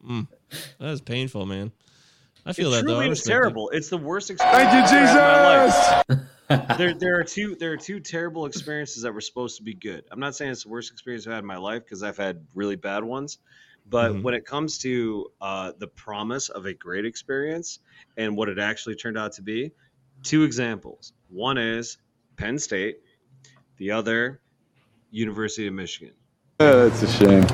Mm, 0.07 0.29
that 0.79 0.91
is 0.91 1.01
painful, 1.01 1.45
man. 1.45 1.73
I 2.49 2.53
feel 2.53 2.73
it 2.73 2.77
that 2.77 2.81
truly 2.83 3.05
I 3.05 3.09
is 3.09 3.09
respect 3.11 3.27
it. 3.27 3.31
terrible. 3.31 3.69
It's 3.69 3.89
the 3.89 3.97
worst 3.97 4.29
experience. 4.31 4.57
Thank 4.71 4.91
you, 4.91 4.97
I've 4.97 5.09
had 5.09 6.07
in 6.09 6.09
my 6.09 6.17
life. 6.17 6.27
Jesus. 6.69 6.77
there, 6.77 6.93
there 6.95 7.19
are 7.19 7.23
two. 7.23 7.55
There 7.55 7.71
are 7.73 7.77
two 7.77 7.99
terrible 7.99 8.45
experiences 8.45 9.03
that 9.03 9.13
were 9.13 9.21
supposed 9.21 9.57
to 9.57 9.63
be 9.63 9.73
good. 9.75 10.03
I'm 10.11 10.19
not 10.19 10.35
saying 10.35 10.51
it's 10.51 10.63
the 10.63 10.69
worst 10.69 10.91
experience 10.91 11.27
I've 11.27 11.33
had 11.33 11.39
in 11.39 11.45
my 11.45 11.57
life 11.57 11.83
because 11.83 12.01
I've 12.03 12.17
had 12.17 12.45
really 12.55 12.75
bad 12.75 13.03
ones. 13.03 13.37
But 13.87 14.11
Mhm. 14.13 14.23
when 14.23 14.33
it 14.33 14.45
comes 14.45 14.77
to 14.79 15.31
uh, 15.41 15.71
the 15.79 15.87
promise 15.87 16.49
of 16.49 16.65
a 16.65 16.73
great 16.73 17.05
experience 17.05 17.79
and 18.17 18.35
what 18.35 18.49
it 18.49 18.59
actually 18.59 18.95
turned 18.95 19.17
out 19.17 19.33
to 19.33 19.41
be, 19.41 19.71
two 20.23 20.43
examples. 20.43 21.13
One 21.29 21.57
is 21.57 21.97
Penn 22.35 22.57
State. 22.59 22.97
The 23.77 23.91
other, 23.91 24.41
University 25.11 25.67
of 25.67 25.73
Michigan. 25.73 26.13
that's 26.57 27.01
a 27.01 27.07
shame. 27.07 27.45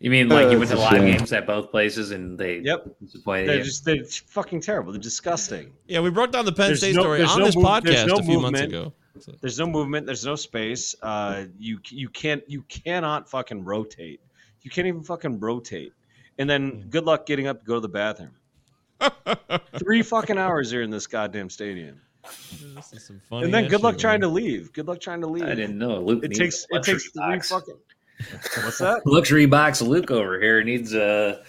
You 0.00 0.10
mean 0.10 0.28
like 0.28 0.46
Uh, 0.46 0.50
you 0.50 0.58
went 0.58 0.70
to 0.70 0.76
live 0.78 0.90
shame. 0.92 1.16
games 1.18 1.32
at 1.32 1.46
both 1.46 1.70
places 1.72 2.12
and 2.12 2.38
they 2.38 2.58
Yep. 2.60 2.86
disappointed 3.02 3.48
They're 3.48 3.58
you? 3.58 3.64
just 3.64 3.84
they're 3.84 4.04
fucking 4.04 4.60
terrible. 4.60 4.92
They're 4.92 5.00
disgusting. 5.00 5.72
Yeah, 5.88 6.00
we 6.00 6.10
broke 6.10 6.30
down 6.30 6.44
the 6.44 6.52
Penn 6.52 6.68
There's 6.68 6.78
State 6.78 6.94
no- 6.94 7.02
story 7.02 7.22
on 7.22 7.38
no 7.40 7.44
this 7.46 7.56
move- 7.56 7.64
there's 7.82 8.04
podcast 8.04 8.06
no 8.06 8.14
a 8.18 8.22
few 8.22 8.38
months 8.40 8.60
movement. 8.60 8.72
ago. 8.72 8.92
There's 9.40 9.58
no 9.58 9.66
movement. 9.66 10.06
There's 10.06 10.24
no 10.24 10.36
space. 10.36 10.94
Uh, 11.02 11.46
you 11.58 11.80
you 11.88 12.08
can't 12.08 12.44
you 12.48 12.62
cannot 12.68 13.28
fucking 13.28 13.64
rotate. 13.64 14.20
You 14.62 14.70
can't 14.70 14.86
even 14.86 15.02
fucking 15.02 15.40
rotate. 15.40 15.92
And 16.38 16.48
then 16.48 16.86
good 16.90 17.04
luck 17.04 17.26
getting 17.26 17.48
up 17.48 17.58
to 17.60 17.66
go 17.66 17.74
to 17.74 17.80
the 17.80 17.88
bathroom. 17.88 18.30
Three 19.78 20.02
fucking 20.02 20.38
hours 20.38 20.72
you're 20.72 20.82
in 20.82 20.90
this 20.90 21.06
goddamn 21.08 21.50
stadium. 21.50 22.00
This 22.76 22.92
is 22.92 23.06
some 23.06 23.20
funny 23.28 23.46
and 23.46 23.54
then 23.54 23.66
good 23.68 23.82
luck 23.82 23.98
trying 23.98 24.20
to 24.20 24.28
leave. 24.28 24.72
Good 24.72 24.86
luck 24.86 25.00
trying 25.00 25.20
to 25.22 25.26
leave. 25.26 25.44
I 25.44 25.54
didn't 25.54 25.78
know. 25.78 26.00
Luke 26.00 26.22
It 26.24 26.34
takes 26.34 26.66
a 26.72 26.76
it 26.76 26.82
takes 26.84 27.04
three 27.10 27.12
box. 27.36 27.48
fucking. 27.48 27.76
What's 28.64 28.78
that? 28.78 29.02
luxury 29.06 29.46
box. 29.46 29.80
Luke 29.82 30.10
over 30.10 30.40
here 30.40 30.62
needs 30.62 30.94
a. 30.94 31.42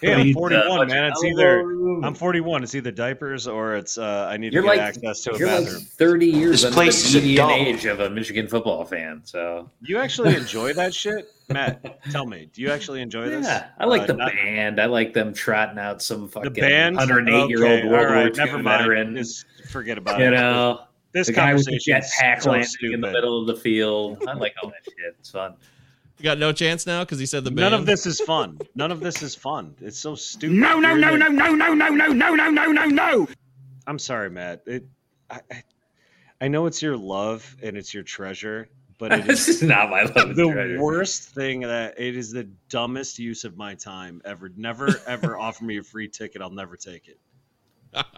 Hey, 0.00 0.12
I'm 0.14 0.22
needs, 0.22 0.36
uh, 0.36 0.38
41, 0.38 0.86
man. 0.88 1.04
It's 1.10 1.24
either 1.24 1.66
room. 1.66 2.04
I'm 2.04 2.14
41. 2.14 2.62
It's 2.62 2.76
either 2.76 2.92
diapers 2.92 3.48
or 3.48 3.74
it's 3.74 3.98
uh, 3.98 4.28
I 4.30 4.36
need 4.36 4.52
You're 4.52 4.62
to 4.62 4.68
get 4.68 4.76
like 4.76 4.86
access 4.86 5.22
to 5.24 5.34
a 5.34 5.38
you're 5.38 5.48
like 5.48 5.64
bathroom. 5.64 5.82
30 5.82 6.26
years 6.26 6.62
This 6.62 6.72
place 6.72 7.02
the 7.02 7.08
is 7.08 7.14
a 7.16 7.26
median 7.26 7.50
age 7.50 7.84
of 7.86 7.98
a 7.98 8.08
Michigan 8.08 8.46
football 8.46 8.84
fan. 8.84 9.22
So 9.24 9.68
You 9.82 9.98
actually 9.98 10.36
enjoy 10.36 10.74
that 10.74 10.94
shit, 10.94 11.28
Matt? 11.48 12.00
Tell 12.12 12.24
me, 12.24 12.48
do 12.52 12.62
you 12.62 12.70
actually 12.70 13.02
enjoy 13.02 13.28
this? 13.28 13.44
yeah, 13.46 13.70
I 13.76 13.86
like 13.86 14.02
Uh, 14.02 14.06
the 14.06 14.12
not- 14.14 14.32
band. 14.32 14.80
I 14.80 14.86
like 14.86 15.12
them 15.12 15.34
trotting 15.34 15.78
out 15.80 16.00
some 16.00 16.28
fucking 16.28 16.52
the 16.52 16.60
band 16.60 16.94
108 16.96 17.48
year 17.48 17.64
old 17.64 17.72
Okay, 17.80 17.88
World 17.88 18.06
all 18.06 18.12
right, 18.12 18.22
War 18.26 18.26
II 18.28 18.44
never 18.52 18.58
mind. 18.62 18.78
veteran. 18.80 19.16
Just 19.16 19.44
forget 19.70 19.98
about 19.98 20.20
you 20.20 20.26
it. 20.26 20.30
know, 20.30 20.82
this 21.14 21.28
the 21.28 21.32
guy 21.32 21.54
with 21.54 21.64
the 21.64 21.70
conversation 21.70 21.96
is 21.96 22.12
jetpack 22.20 22.42
so 22.42 22.50
landing 22.50 22.68
stupid. 22.68 22.94
in 22.94 23.00
the 23.00 23.10
middle 23.12 23.40
of 23.40 23.46
the 23.46 23.56
field. 23.56 24.22
I 24.28 24.34
like 24.34 24.54
all 24.62 24.68
that 24.70 24.84
shit. 24.84 25.16
It's 25.18 25.30
fun. 25.30 25.54
You 26.18 26.24
got 26.24 26.38
no 26.38 26.52
chance 26.52 26.86
now 26.86 27.02
because 27.04 27.18
he 27.18 27.26
said 27.26 27.44
the 27.44 27.50
band. 27.50 27.70
None 27.70 27.74
of 27.74 27.86
this 27.86 28.06
is 28.06 28.20
fun. 28.20 28.58
None 28.74 28.92
of 28.92 29.00
this 29.00 29.22
is 29.22 29.34
fun. 29.34 29.74
It's 29.80 29.98
so 29.98 30.14
stupid. 30.14 30.56
No, 30.56 30.78
no, 30.78 30.94
no, 30.94 31.16
no, 31.16 31.28
no, 31.28 31.54
no, 31.54 31.74
no, 31.74 31.88
no, 31.88 32.06
no, 32.12 32.34
no, 32.34 32.50
no, 32.50 32.66
no, 32.72 32.84
no. 32.86 33.28
I'm 33.86 33.98
sorry, 33.98 34.30
Matt. 34.30 34.62
It, 34.66 34.86
I, 35.30 35.40
I, 35.50 35.62
I 36.42 36.48
know 36.48 36.66
it's 36.66 36.80
your 36.82 36.96
love 36.96 37.56
and 37.62 37.76
it's 37.76 37.92
your 37.92 38.02
treasure, 38.04 38.68
but 38.98 39.12
it 39.12 39.24
This 39.26 39.48
is 39.48 39.62
is 39.62 39.68
not 39.68 39.90
my 39.90 40.02
love 40.02 40.36
the 40.36 40.50
treasure. 40.52 40.80
worst 40.80 41.30
thing 41.30 41.60
that 41.60 41.98
it 41.98 42.16
is 42.16 42.30
the 42.30 42.44
dumbest 42.68 43.18
use 43.18 43.44
of 43.44 43.56
my 43.56 43.74
time 43.74 44.22
ever. 44.24 44.50
Never 44.56 44.88
ever 45.06 45.36
offer 45.46 45.64
me 45.64 45.78
a 45.78 45.82
free 45.82 46.08
ticket. 46.08 46.42
I'll 46.42 46.50
never 46.50 46.76
take 46.76 47.08
it. 47.08 47.18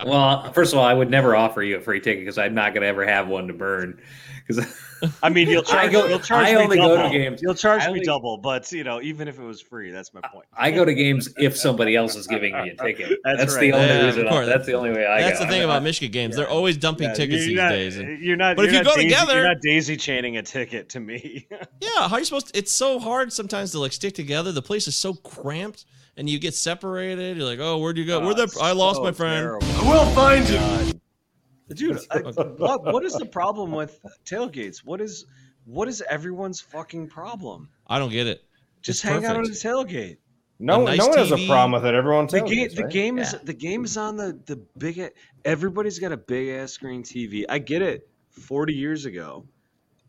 Well, 0.05 0.53
first 0.53 0.73
of 0.73 0.79
all, 0.79 0.85
I 0.85 0.95
would 0.95 1.11
never 1.11 1.35
offer 1.37 1.63
you 1.63 1.77
a 1.77 1.81
free 1.81 2.01
ticket 2.01 2.23
because 2.23 2.39
I'm 2.39 2.55
not 2.55 2.73
going 2.75 2.83
to 2.83 2.89
ever 2.89 3.05
have 3.07 3.29
one 3.29 3.49
to 3.49 3.53
burn. 3.55 4.01
Because 4.47 4.67
I 5.23 5.29
mean, 5.29 5.49
you'll 5.51 5.63
charge. 5.63 5.89
I 5.89 5.93
go- 5.93 6.07
you'll 6.07 6.21
charge 6.21 6.47
I 6.47 6.53
me 6.55 6.59
only 6.63 6.77
go 6.77 6.89
to 6.97 7.03
double. 7.03 7.11
games- 7.11 7.41
You'll 7.43 7.55
charge 7.55 7.83
I 7.83 7.93
me 7.93 8.01
double, 8.05 8.39
but 8.39 8.71
you 8.73 8.85
know, 8.85 9.03
even 9.03 9.27
if 9.29 9.39
it 9.39 9.43
was 9.43 9.61
free, 9.61 9.91
that's 9.91 10.15
my 10.15 10.21
point. 10.33 10.47
I 10.57 10.71
go 10.71 10.85
to 10.85 10.95
games 10.95 11.29
if 11.37 11.57
somebody 11.57 11.97
else 11.97 12.15
is 12.15 12.27
giving 12.29 12.53
me 12.55 12.71
a 12.71 12.77
ticket. 12.77 13.19
That's 13.25 13.39
That's, 13.39 13.55
right. 13.57 13.61
the 13.61 13.73
only 13.73 13.87
Yeah, 13.89 14.07
reason. 14.07 14.27
I- 14.27 14.31
course. 14.31 14.47
that's 14.47 14.65
the 14.67 14.73
only 14.75 14.91
way 14.93 15.05
I 15.05 15.21
That's 15.21 15.39
go. 15.41 15.45
the 15.47 15.51
thing 15.51 15.61
I- 15.63 15.65
about 15.65 15.83
Michigan 15.83 16.13
games. 16.13 16.37
They're 16.37 16.49
always 16.49 16.77
dumping 16.77 17.09
Yeah, 17.09 17.15
tickets 17.15 17.45
these 17.45 17.57
not, 17.57 17.71
days. 17.71 17.97
and- 17.99 18.21
You're 18.23 18.37
not. 18.37 18.57
But 18.57 18.67
if 18.67 18.73
you're 18.73 18.83
you 18.83 18.89
go 18.89 18.95
daisy, 18.95 19.09
together- 19.09 19.35
you're 19.35 19.45
not 19.49 19.61
daisy 19.63 19.97
chaining 19.97 20.37
a 20.37 20.43
ticket 20.43 20.89
to 20.91 21.01
me. 21.01 21.49
Yeah, 21.81 22.09
how 22.09 22.15
are 22.17 22.19
you 22.21 22.25
supposed 22.25 22.53
to? 22.55 22.59
It's 22.59 22.73
so 22.73 22.99
hard 22.99 23.33
sometimes 23.33 23.73
to 23.73 23.79
like 23.81 23.93
stick 23.93 24.15
together. 24.15 24.53
The 24.53 24.63
place 24.63 24.87
is 24.89 24.97
so 24.97 25.13
cramped, 25.15 25.85
and 26.17 26.29
you 26.29 26.39
get 26.39 26.55
separated. 26.55 27.37
You're 27.37 27.47
like, 27.47 27.59
oh, 27.61 27.79
where'd 27.79 27.99
you 27.99 28.07
go? 28.07 28.21
Where 28.21 28.35
the? 28.35 28.59
I 28.61 28.73
lost 28.73 29.03
my 29.03 29.13
friend. 29.13 29.49
We'll 29.83 30.07
find 30.13 30.49
you, 30.49 30.93
dude. 31.75 31.99
I, 32.11 32.19
what, 32.21 32.85
what 32.85 33.05
is 33.05 33.15
the 33.19 33.27
problem 33.27 33.71
with 33.73 34.01
tailgates? 34.25 34.79
What 34.85 35.01
is 35.01 35.27
what 35.65 35.89
is 35.89 36.03
everyone's 36.09 36.61
fucking 36.61 37.09
problem? 37.09 37.69
I 37.87 37.99
don't 37.99 38.11
get 38.11 38.27
it. 38.27 38.43
Just 38.83 39.03
It's 39.05 39.13
hang 39.13 39.25
out 39.25 39.37
on 39.37 39.43
perfect. 39.43 39.63
the 39.63 39.69
tailgate. 39.69 40.17
No, 40.59 40.85
nice 40.85 40.99
no 40.99 41.09
one 41.09 41.19
has 41.19 41.33
a 41.33 41.47
problem 41.47 41.73
with 41.73 41.85
it. 41.85 41.95
Everyone 41.95 42.27
The, 42.27 42.39
tells 42.39 42.51
ga- 42.51 42.67
us, 42.67 42.75
the 42.75 42.83
right? 42.85 42.93
game 42.93 43.19
is 43.19 43.33
Yeah. 43.35 43.39
the 43.45 43.53
game 43.53 43.85
is 43.85 43.97
on 43.99 44.17
the 44.17 44.41
the 44.47 44.57
big. 44.79 45.13
Everybody's 45.45 45.99
got 45.99 46.13
a 46.13 46.17
big 46.17 46.49
ass 46.49 46.73
screen 46.73 47.03
TV. 47.03 47.45
I 47.49 47.59
get 47.59 47.83
it. 47.83 48.09
Forty 48.31 48.73
years 48.75 49.05
ago, 49.05 49.45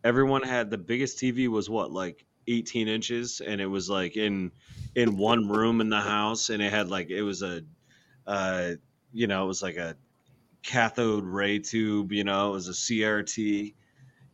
everyone 0.05 0.43
had 0.43 0.70
the 0.70 0.78
biggest 0.78 1.18
TV 1.18 1.47
was 1.49 1.70
what 1.70 1.91
like 1.91 2.24
18 2.48 2.88
inches, 2.88 3.41
and 3.41 3.62
it 3.62 3.66
was 3.66 3.89
like 3.89 4.18
in 4.18 4.52
in 4.95 5.18
one 5.18 5.48
room 5.48 5.82
in 5.82 5.89
the 5.89 6.02
house, 6.02 6.50
and 6.50 6.62
it 6.62 6.72
had 6.72 6.89
like 6.89 7.10
it 7.10 7.22
was 7.24 7.41
a, 7.41 7.62
uh, 8.26 8.72
you 9.14 9.28
know, 9.28 9.43
it 9.43 9.48
was 9.48 9.62
like 9.62 9.78
a 9.78 9.95
cathode 10.64 11.24
ray 11.26 11.60
tube. 11.60 12.12
You 12.12 12.24
know, 12.24 12.50
it 12.50 12.54
was 12.54 12.68
a 12.70 12.74
CRT. 12.74 13.76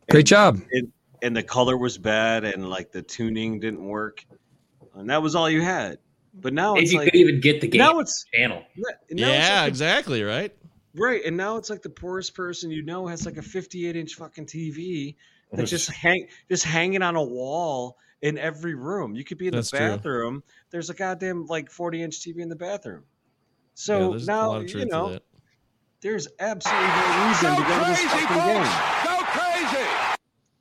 Great 0.10 0.26
job. 0.26 0.60
It, 0.70 0.86
and 1.22 1.36
the 1.36 1.44
color 1.44 1.78
was 1.78 1.98
bad, 1.98 2.44
and 2.44 2.70
like 2.70 2.92
the 2.92 3.02
tuning 3.02 3.60
didn't 3.60 3.84
work, 3.84 4.26
and 4.96 5.10
that 5.10 5.22
was 5.22 5.36
all 5.36 5.50
you 5.50 5.62
had. 5.62 6.00
But 6.34 6.54
now 6.54 6.76
If 6.76 6.84
it's 6.84 6.92
you 6.92 6.98
like 7.00 7.12
could 7.12 7.20
even 7.20 7.40
get 7.40 7.62
the 7.62 7.68
game 7.68 7.80
now 7.80 8.00
it's 8.00 8.26
channel. 8.34 8.64
now 8.78 8.86
it's 9.10 9.20
Yeah, 9.20 9.54
like 9.56 9.64
the 9.64 9.68
exactly. 9.70 10.24
Right. 10.24 10.54
Right, 10.96 11.24
and 11.26 11.36
now 11.38 11.58
it's 11.58 11.70
like 11.70 11.82
the 11.82 11.90
poorest 11.90 12.36
person 12.36 12.70
you 12.70 12.84
know 12.84 13.08
has 13.08 13.26
like 13.26 13.38
a 13.38 13.42
58 13.42 13.96
inch 13.96 14.14
fucking 14.16 14.46
TV 14.46 15.16
that 15.54 15.66
just 15.66 15.90
hang 15.92 16.28
just 16.50 16.64
hanging 16.64 17.02
on 17.02 17.16
a 17.16 17.24
wall 17.24 17.98
in 18.22 18.38
every 18.38 18.74
room. 18.74 19.16
You 19.16 19.24
could 19.24 19.38
be 19.38 19.48
in 19.48 19.54
That's 19.54 19.72
the 19.72 19.78
true. 19.78 19.88
bathroom. 19.88 20.44
There's 20.72 20.90
a 20.90 20.94
goddamn 20.94 21.46
like 21.48 21.70
40 21.70 22.04
inch 22.04 22.20
TV 22.22 22.40
in 22.40 22.50
the 22.50 22.56
bathroom. 22.56 23.04
So 23.76 24.12
there's 24.12 24.24
a 24.24 24.32
now 24.32 24.50
lot 24.50 24.62
of 24.62 24.68
truth 24.68 24.86
you 24.86 24.90
know 24.90 25.20
there's 26.02 26.28
absolutely 26.38 26.88
no 26.88 27.28
reason 27.28 27.56
to 27.56 27.62
go 27.64 27.80
to 27.80 27.86
this 27.86 28.02
fucking 28.02 29.08
game. 29.08 29.13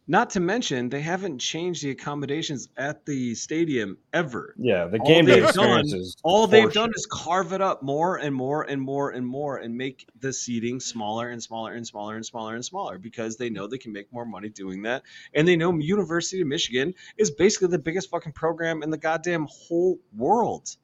Not 0.08 0.30
to 0.30 0.40
mention 0.40 0.88
they 0.88 1.00
haven't 1.00 1.38
changed 1.38 1.84
the 1.84 1.90
accommodations 1.90 2.68
at 2.76 3.06
the 3.06 3.36
stadium 3.36 3.98
ever. 4.12 4.52
Yeah, 4.58 4.86
the 4.86 4.98
game 4.98 5.26
day 5.26 5.36
they've 5.36 5.44
experience 5.44 5.92
done- 5.92 6.00
is 6.00 6.16
all 6.24 6.48
they've 6.48 6.72
done 6.72 6.90
is 6.94 7.06
carve 7.06 7.52
it 7.52 7.60
up 7.60 7.84
more 7.84 8.16
and 8.16 8.34
more 8.34 8.64
and 8.64 8.82
more 8.82 9.10
and 9.10 9.24
more 9.24 9.58
and 9.58 9.76
make 9.76 10.08
the 10.18 10.32
seating 10.32 10.80
smaller 10.80 11.28
and 11.28 11.40
smaller 11.40 11.74
and 11.74 11.86
smaller 11.86 12.16
and 12.16 12.26
smaller 12.26 12.56
and 12.56 12.64
smaller 12.64 12.98
because 12.98 13.36
they 13.36 13.48
know 13.48 13.68
they 13.68 13.78
can 13.78 13.92
make 13.92 14.12
more 14.12 14.26
money 14.26 14.48
doing 14.48 14.82
that 14.82 15.04
and 15.34 15.46
they 15.46 15.54
know 15.54 15.72
University 15.78 16.40
of 16.42 16.48
Michigan 16.48 16.94
is 17.16 17.30
basically 17.30 17.68
the 17.68 17.78
biggest 17.78 18.10
fucking 18.10 18.32
program 18.32 18.82
in 18.82 18.90
the 18.90 18.98
goddamn 18.98 19.46
whole 19.48 20.00
world. 20.16 20.76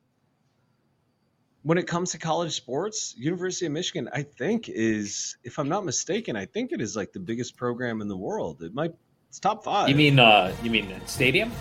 When 1.64 1.76
it 1.76 1.88
comes 1.88 2.12
to 2.12 2.18
college 2.18 2.54
sports, 2.54 3.14
University 3.18 3.66
of 3.66 3.72
Michigan, 3.72 4.08
I 4.12 4.22
think 4.22 4.68
is, 4.68 5.36
if 5.42 5.58
I'm 5.58 5.68
not 5.68 5.84
mistaken, 5.84 6.36
I 6.36 6.46
think 6.46 6.70
it 6.70 6.80
is 6.80 6.94
like 6.94 7.12
the 7.12 7.18
biggest 7.20 7.56
program 7.56 8.00
in 8.00 8.06
the 8.06 8.16
world. 8.16 8.62
It 8.62 8.72
might, 8.72 8.94
it's 9.28 9.38
top 9.38 9.64
five. 9.64 9.88
You 9.88 9.94
mean 9.94 10.18
uh 10.18 10.54
you 10.62 10.70
mean 10.70 10.92
stadium? 11.06 11.52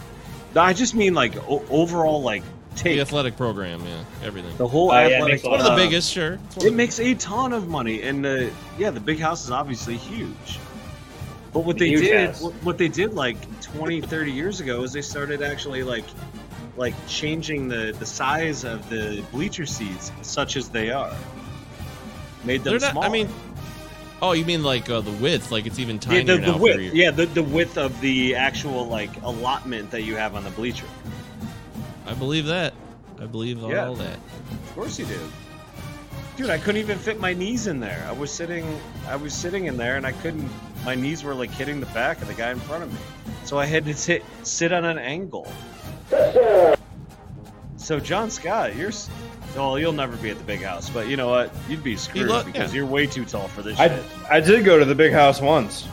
No, 0.56 0.62
I 0.62 0.74
just 0.74 0.96
mean 0.96 1.14
like 1.14 1.36
o- 1.50 1.64
overall, 1.70 2.22
like 2.22 2.44
The 2.84 3.02
athletic 3.02 3.36
program. 3.38 3.82
Yeah, 3.86 4.04
everything. 4.26 4.56
the 4.58 4.68
whole 4.68 4.92
Oh, 4.92 4.94
yeah, 5.00 5.16
athletic. 5.18 5.28
makes 5.36 5.44
a 5.46 5.50
One 5.50 5.60
of 5.60 5.66
the 5.66 5.76
biggest, 5.76 6.12
sure. 6.12 6.34
It's 6.48 6.58
It 6.58 6.58
of 6.58 6.64
the- 6.64 6.72
makes 6.72 7.00
a 7.00 7.14
ton 7.16 7.54
of 7.54 7.68
money, 7.68 8.04
and 8.04 8.26
uh, 8.26 8.46
yeah, 8.78 8.92
the 8.92 9.00
big 9.00 9.20
house 9.20 9.44
is 9.44 9.52
obviously 9.52 9.98
huge. 9.98 10.60
But 11.54 11.62
what 11.62 11.78
The 11.78 11.96
they 11.96 12.02
did, 12.02 12.28
house. 12.28 12.42
what, 12.42 12.54
what 12.64 12.78
they 12.78 12.88
did 12.88 13.14
like 13.14 13.38
20, 13.62 14.02
30 14.02 14.32
years 14.32 14.60
ago 14.60 14.84
is 14.84 14.94
they 14.94 15.02
started 15.02 15.42
actually 15.42 15.82
like, 15.84 16.06
like 16.78 16.94
changing 17.08 17.68
the 17.68 17.96
the 17.98 18.06
size 18.06 18.64
of 18.64 18.88
the 18.90 19.24
bleacher 19.32 19.66
seats, 19.66 20.12
such 20.22 20.56
as 20.56 20.70
they 20.70 20.92
are. 20.92 21.14
Made 22.44 22.64
them 22.64 22.72
They're 22.74 22.80
not. 22.80 22.92
small. 22.92 23.04
I 23.04 23.10
mean, 23.10 23.28
oh, 24.22 24.32
you 24.34 24.46
mean 24.46 24.64
like 24.64 24.90
uh, 24.90 25.02
the 25.02 25.12
width? 25.12 25.52
Like 25.52 25.66
it's 25.66 25.80
even 25.80 25.96
yeah, 25.98 26.02
tinier 26.02 26.24
the, 26.26 26.34
the 26.38 26.48
now. 26.48 26.54
for 26.54 26.60
width, 26.60 26.80
your- 26.82 26.96
yeah, 26.96 27.12
the, 27.12 27.26
the 27.28 27.44
width 27.44 27.78
of 27.78 28.00
the 28.02 28.36
actual 28.36 28.88
like 28.88 29.22
allotment 29.24 29.92
that 29.92 30.04
you 30.04 30.16
have 30.16 30.36
on 30.36 30.44
the 30.44 30.50
bleacher. 30.52 30.86
I 32.06 32.14
believe 32.14 32.46
that. 32.46 32.74
I 33.20 33.26
believe 33.26 33.60
Yeah. 33.60 33.88
all 33.88 33.96
that. 33.96 34.16
Of 34.16 34.72
course 34.76 35.00
you 35.00 35.06
do. 35.06 35.20
Dude, 36.38 36.50
I 36.52 36.60
couldn't 36.60 36.80
even 36.82 37.00
fit 37.00 37.20
my 37.20 37.34
knees 37.34 37.66
in 37.66 37.80
there. 37.80 38.06
I 38.08 38.12
was 38.12 38.32
sitting 38.32 38.80
I 39.08 39.16
was 39.16 39.34
sitting 39.34 39.66
in 39.66 39.76
there 39.76 39.98
and 39.98 40.06
I 40.06 40.12
couldn't 40.12 40.48
my 40.86 40.94
knees 40.94 41.24
were 41.24 41.34
like 41.34 41.50
hitting 41.50 41.80
the 41.80 41.88
back 41.88 42.22
of 42.22 42.28
the 42.28 42.36
guy 42.36 42.52
in 42.52 42.60
front 42.60 42.84
of 42.84 42.94
me. 42.94 43.00
So 43.44 43.58
I 43.58 43.66
had 43.66 43.86
to 43.86 43.94
sit 43.96 44.24
sit 44.44 44.72
on 44.72 44.86
an 44.86 45.00
angle. 45.00 45.52
So 47.78 48.00
John 48.00 48.30
Scott, 48.30 48.76
you're 48.76 48.92
s- 49.58 49.80
you'll 49.82 49.92
never 49.94 50.16
be 50.18 50.30
at 50.30 50.38
the 50.38 50.44
big 50.44 50.62
house, 50.62 50.90
but 50.90 51.08
you 51.08 51.18
know 51.18 51.30
what? 51.30 51.52
You'd 51.70 51.84
be 51.84 51.96
screwed 51.96 52.28
lo- 52.28 52.44
because 52.44 52.72
yeah. 52.74 52.78
you're 52.78 52.86
way 52.86 53.08
too 53.08 53.26
tall 53.26 53.48
for 53.48 53.62
this 53.62 53.80
I, 53.80 53.90
shit. 53.90 54.04
I 54.30 54.40
did 54.40 54.64
go 54.66 54.78
to 54.80 54.86
the 54.86 54.96
big 54.96 55.14
house 55.14 55.42
once. 55.42 55.86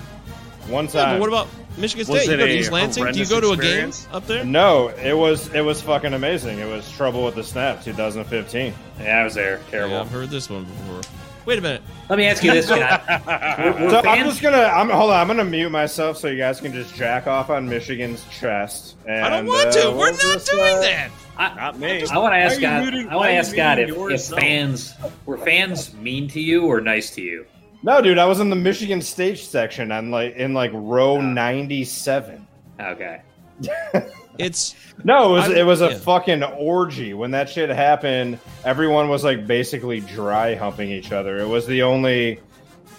One 0.69 0.87
Yeah, 0.87 0.91
time. 0.93 1.15
but 1.15 1.21
what 1.21 1.29
about 1.29 1.49
Michigan 1.77 2.07
Was 2.11 2.23
State? 2.23 2.31
You 2.33 2.39
go 2.39 2.47
to 2.47 2.53
East 2.53 2.73
Lansing? 2.73 3.05
Do 3.12 3.19
you 3.19 3.27
go 3.27 3.41
to 3.41 3.51
a 3.51 3.57
game 3.57 3.93
up 4.12 4.27
there? 4.27 4.45
No, 4.45 4.89
it 4.89 5.12
was 5.12 5.53
it 5.53 5.61
was 5.61 5.83
fucking 5.83 6.15
amazing. 6.15 6.59
It 6.59 6.67
was 6.69 6.91
Trouble 6.93 7.25
with 7.25 7.35
the 7.35 7.45
Snap 7.45 7.83
2015. 7.85 8.73
Yeah, 9.01 9.19
I 9.21 9.25
was 9.25 9.35
there. 9.35 9.61
Terrible. 9.71 9.95
Yeah, 9.97 10.01
I've 10.01 10.11
heard 10.11 10.31
this 10.31 10.49
one 10.49 10.65
before. 10.65 11.01
Wait 11.47 11.59
a 11.59 11.63
minute. 11.63 11.83
Let 12.09 12.19
me 12.19 12.27
ask 12.27 12.43
you 12.43 12.53
this, 12.53 12.67
Scott. 12.67 13.05
We're, 13.59 13.73
we're 13.73 13.91
So 13.91 14.01
I'm 14.01 14.25
just 14.27 14.41
gonna 14.41 14.63
I'm 14.63 14.89
hold 14.89 15.11
on, 15.11 15.17
I'm 15.21 15.27
gonna 15.27 15.45
mute 15.45 15.71
myself 15.71 16.17
so 16.17 16.29
you 16.29 16.39
guys 16.39 16.61
can 16.61 16.73
just 16.73 16.95
jack 16.95 17.27
off 17.27 17.51
on 17.51 17.69
Michigan's 17.69 18.25
chest. 18.31 18.97
And, 19.07 19.25
I 19.25 19.29
don't 19.31 19.47
want 19.47 19.69
uh, 19.69 19.73
to. 19.73 19.91
We're 19.91 20.11
not 20.13 20.21
just, 20.21 20.51
doing 20.51 20.63
uh, 20.63 20.81
that. 20.81 21.11
Not 21.39 21.79
me. 21.79 22.07
I 22.07 22.19
want 22.19 22.33
to 22.33 22.39
ask 22.39 22.61
Why 22.61 22.69
are 22.69 22.71
Scott. 22.71 22.85
you 22.85 22.91
muting- 22.91 23.09
I 23.11 23.17
want 23.17 23.29
to 23.29 23.35
ask 23.35 23.53
Scott 23.53 23.79
if, 23.79 23.91
if 23.91 24.39
fans 24.39 24.95
were 25.27 25.39
fans 25.39 25.93
mean 25.95 26.29
to 26.29 26.41
you 26.41 26.67
or 26.67 26.81
nice 26.81 27.11
to 27.17 27.23
you. 27.23 27.45
No, 27.83 28.01
dude, 28.01 28.19
I 28.19 28.25
was 28.25 28.41
in 28.41 28.49
the 28.49 28.57
Michigan 28.57 29.03
State 29.03 29.39
section. 29.39 29.93
I'm 29.93 30.11
like 30.11 30.37
in 30.37 30.55
like 30.55 30.71
row 30.73 31.21
97. 31.21 32.47
Okay. 32.81 33.21
It's 34.39 34.74
No, 35.05 35.30
it 35.30 35.32
was 35.32 35.45
I'm- 35.45 35.57
it 35.57 35.62
was 35.66 35.80
a 35.82 35.91
yeah. 35.91 35.99
fucking 35.99 36.43
orgy. 36.43 37.14
When 37.14 37.32
that 37.32 37.49
shit 37.51 37.68
happened, 37.70 38.39
everyone 38.64 39.09
was 39.09 39.24
like 39.24 39.47
basically 39.47 40.01
dry 40.01 40.55
humping 40.55 40.91
each 40.91 41.12
other. 41.12 41.39
It 41.39 41.49
was 41.49 41.66
the 41.66 41.82
only 41.82 42.41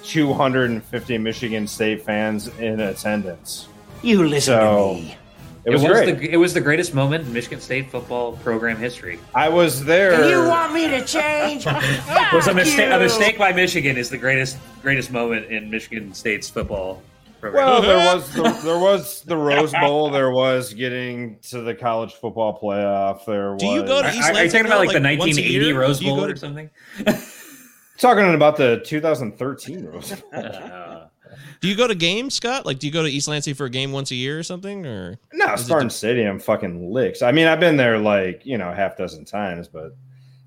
250 0.04 1.18
Michigan 1.18 1.68
State 1.68 2.02
fans 2.04 2.48
in 2.60 2.80
attendance. 2.80 3.68
You 4.02 4.28
listen 4.28 4.54
So 4.54 4.96
to 4.96 5.02
me. 5.02 5.18
it 5.66 5.72
was, 5.72 5.82
was 5.82 5.92
great. 5.92 6.20
the 6.20 6.32
it 6.34 6.38
was 6.38 6.54
the 6.54 6.62
greatest 6.62 6.94
moment 6.94 7.26
in 7.26 7.34
Michigan 7.34 7.60
State 7.60 7.90
football 7.90 8.34
program 8.38 8.78
history. 8.78 9.20
I 9.34 9.50
was 9.50 9.84
there. 9.84 10.30
You 10.30 10.48
want 10.48 10.74
me 10.74 10.88
to 10.90 11.04
change? 11.06 11.66
was 11.66 11.76
a 11.76 12.42
Fuck 12.42 12.56
mistake. 12.56 12.92
A 12.92 13.00
mistake 13.00 13.38
by 13.38 13.52
Michigan 13.52 13.98
is 13.98 14.10
the 14.10 14.18
greatest 14.18 14.58
greatest 14.82 15.12
moment 15.12 15.48
in 15.48 15.70
Michigan 15.72 16.14
State's 16.14 16.50
football 16.50 17.02
program. 17.40 17.66
Well, 17.66 17.82
there 17.82 18.16
was 18.16 18.34
the, 18.34 18.44
there 18.64 18.80
was 18.80 19.22
the 19.24 19.38
Rose 19.38 19.72
Bowl. 19.74 20.10
There 20.10 20.32
was 20.32 20.74
getting 20.74 21.38
to 21.50 21.62
the 21.62 21.74
college 21.76 22.14
football 22.14 22.60
playoff. 22.62 23.26
There 23.26 23.54
was. 23.54 23.62
Do 23.62 23.68
you 23.68 23.84
go 23.86 24.02
to 24.02 24.10
East 24.10 24.22
are 24.22 24.28
you 24.30 24.34
Lansing 24.36 24.64
talking 24.64 24.66
about 24.66 24.78
though, 24.78 24.86
like, 24.86 24.94
the 24.94 25.00
like, 25.00 25.20
once 25.20 25.38
a 25.38 25.42
1980? 25.42 25.74
Rose 25.74 26.02
Bowl 26.02 26.16
go 26.18 26.26
or 26.26 26.36
something? 26.36 26.70
talking 27.98 28.34
about 28.34 28.58
the 28.58 28.82
2013 28.86 29.86
Rose 29.92 30.12
Bowl. 30.22 30.30
Uh, 30.34 31.06
Do 31.62 31.68
you 31.68 31.76
go 31.76 31.88
to 31.88 31.96
games, 31.96 32.36
Scott? 32.36 32.66
Like, 32.66 32.80
do 32.80 32.88
you 32.88 32.94
go 32.94 33.02
to 33.02 33.10
East 33.10 33.28
Lansing 33.28 33.56
for 33.56 33.66
a 33.66 33.70
game 33.70 33.92
once 33.92 34.12
a 34.12 34.16
year 34.16 34.38
or 34.38 34.44
something? 34.44 34.86
Or 34.86 35.18
No, 35.34 35.54
Is 35.54 35.62
it 35.62 35.66
Spartan 35.66 35.88
the- 35.88 35.94
Stadium 35.94 36.40
fucking 36.40 36.92
licks. 36.94 37.22
I 37.22 37.32
mean, 37.32 37.48
I've 37.48 37.60
been 37.60 37.78
there 37.78 37.98
like 37.98 38.46
you 38.46 38.58
know 38.58 38.72
half 38.72 38.98
dozen 38.98 39.26
times, 39.26 39.68
but 39.68 39.96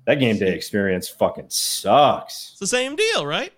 that 0.05 0.15
game 0.15 0.37
day 0.37 0.53
experience 0.55 1.09
fucking 1.09 1.49
sucks. 1.49 2.49
it's 2.51 2.59
the 2.59 2.67
same 2.67 2.95
deal, 2.95 3.25
right? 3.25 3.51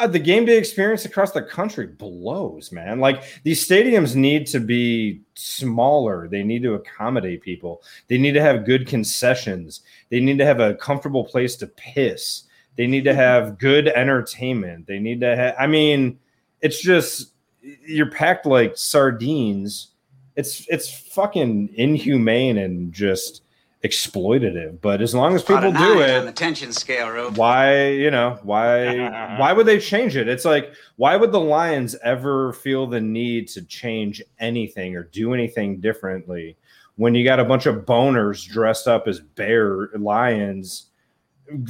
Uh, 0.00 0.06
the 0.06 0.18
game 0.18 0.46
day 0.46 0.56
experience 0.56 1.04
across 1.04 1.32
the 1.32 1.42
country 1.42 1.86
blows, 1.86 2.72
man. 2.72 3.00
Like 3.00 3.22
these 3.42 3.68
stadiums 3.68 4.16
need 4.16 4.46
to 4.46 4.58
be 4.58 5.20
smaller. 5.34 6.26
They 6.26 6.42
need 6.42 6.62
to 6.62 6.72
accommodate 6.72 7.42
people. 7.42 7.82
They 8.08 8.16
need 8.16 8.32
to 8.32 8.40
have 8.40 8.64
good 8.64 8.86
concessions. 8.86 9.82
They 10.08 10.20
need 10.20 10.38
to 10.38 10.46
have 10.46 10.58
a 10.58 10.74
comfortable 10.74 11.24
place 11.24 11.54
to 11.56 11.66
piss. 11.66 12.44
They 12.76 12.86
need 12.86 13.04
to 13.04 13.14
have 13.14 13.58
good 13.58 13.88
entertainment. 13.88 14.86
They 14.86 14.98
need 14.98 15.20
to 15.20 15.36
have, 15.36 15.54
I 15.58 15.66
mean, 15.66 16.18
it's 16.62 16.80
just, 16.80 17.34
you're 17.60 18.10
packed 18.10 18.46
like 18.46 18.78
sardines. 18.78 19.88
It's, 20.34 20.66
it's 20.68 20.88
fucking 20.88 21.74
inhumane 21.74 22.56
and 22.56 22.90
just, 22.90 23.42
exploitative. 23.84 24.80
But 24.80 25.00
as 25.00 25.14
long 25.14 25.34
as 25.34 25.42
people 25.42 25.72
do 25.72 26.00
it, 26.00 26.18
on 26.18 26.26
the 26.26 26.32
tension 26.32 26.72
scale, 26.72 27.08
Rube. 27.08 27.36
why 27.36 27.88
you 27.88 28.10
know 28.10 28.38
why 28.42 29.36
why 29.38 29.52
would 29.52 29.66
they 29.66 29.78
change 29.78 30.16
it? 30.16 30.28
It's 30.28 30.44
like 30.44 30.72
why 30.96 31.16
would 31.16 31.32
the 31.32 31.40
Lions 31.40 31.96
ever 32.02 32.52
feel 32.52 32.86
the 32.86 33.00
need 33.00 33.48
to 33.48 33.62
change 33.62 34.22
anything 34.38 34.96
or 34.96 35.04
do 35.04 35.32
anything 35.32 35.80
differently 35.80 36.56
when 36.96 37.14
you 37.14 37.24
got 37.24 37.40
a 37.40 37.44
bunch 37.44 37.66
of 37.66 37.86
boners 37.86 38.46
dressed 38.46 38.86
up 38.86 39.08
as 39.08 39.20
bear 39.20 39.88
lions? 39.94 40.89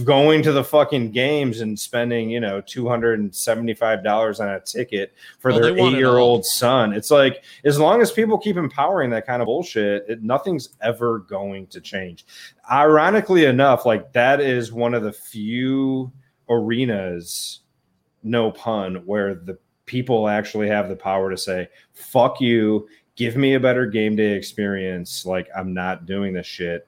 Going 0.05 0.43
to 0.43 0.53
the 0.53 0.65
fucking 0.65 1.11
games 1.11 1.61
and 1.61 1.79
spending 1.79 2.31
you 2.31 2.41
know 2.41 2.61
$275 2.63 4.41
on 4.41 4.49
a 4.49 4.61
ticket 4.61 5.15
for 5.39 5.53
their 5.53 5.63
they 5.63 5.73
want 5.73 5.95
it 5.95 5.99
eight-year-old 5.99 6.45
son. 6.45 6.93
It's 6.93 7.11
like 7.11 7.45
as 7.65 7.79
long 7.79 8.01
as 8.03 8.13
people 8.13 8.39
keep 8.39 8.57
empowering 8.57 9.11
that 9.11 9.27
kind 9.27 9.43
of 9.43 9.47
bullshit 9.47 10.05
it, 10.09 10.23
nothing's 10.23 10.71
ever 10.83 11.21
going 11.21 11.67
to 11.69 11.81
change. 11.81 12.27
Ironically 12.71 13.45
enough 13.47 13.87
like 13.87 14.13
that 14.13 14.41
is 14.41 14.73
one 14.73 14.95
of 14.95 15.03
the 15.03 15.13
few 15.13 16.13
arenas 16.49 17.61
no 18.23 18.51
pun 18.51 18.97
where 19.07 19.35
the 19.35 19.59
people 19.87 20.29
actually 20.29 20.69
have 20.69 20.89
the 20.89 20.97
power 20.97 21.31
to 21.31 21.37
say 21.37 21.69
fuck 21.93 22.41
you. 22.41 22.89
Give 23.17 23.37
me 23.37 23.55
a 23.55 23.61
better 23.61 23.87
game 23.87 24.17
day 24.17 24.33
experience. 24.33 25.25
Like 25.25 25.49
i'm 25.57 25.73
not 25.73 26.07
doing 26.07 26.33
this 26.33 26.47
shit. 26.47 26.87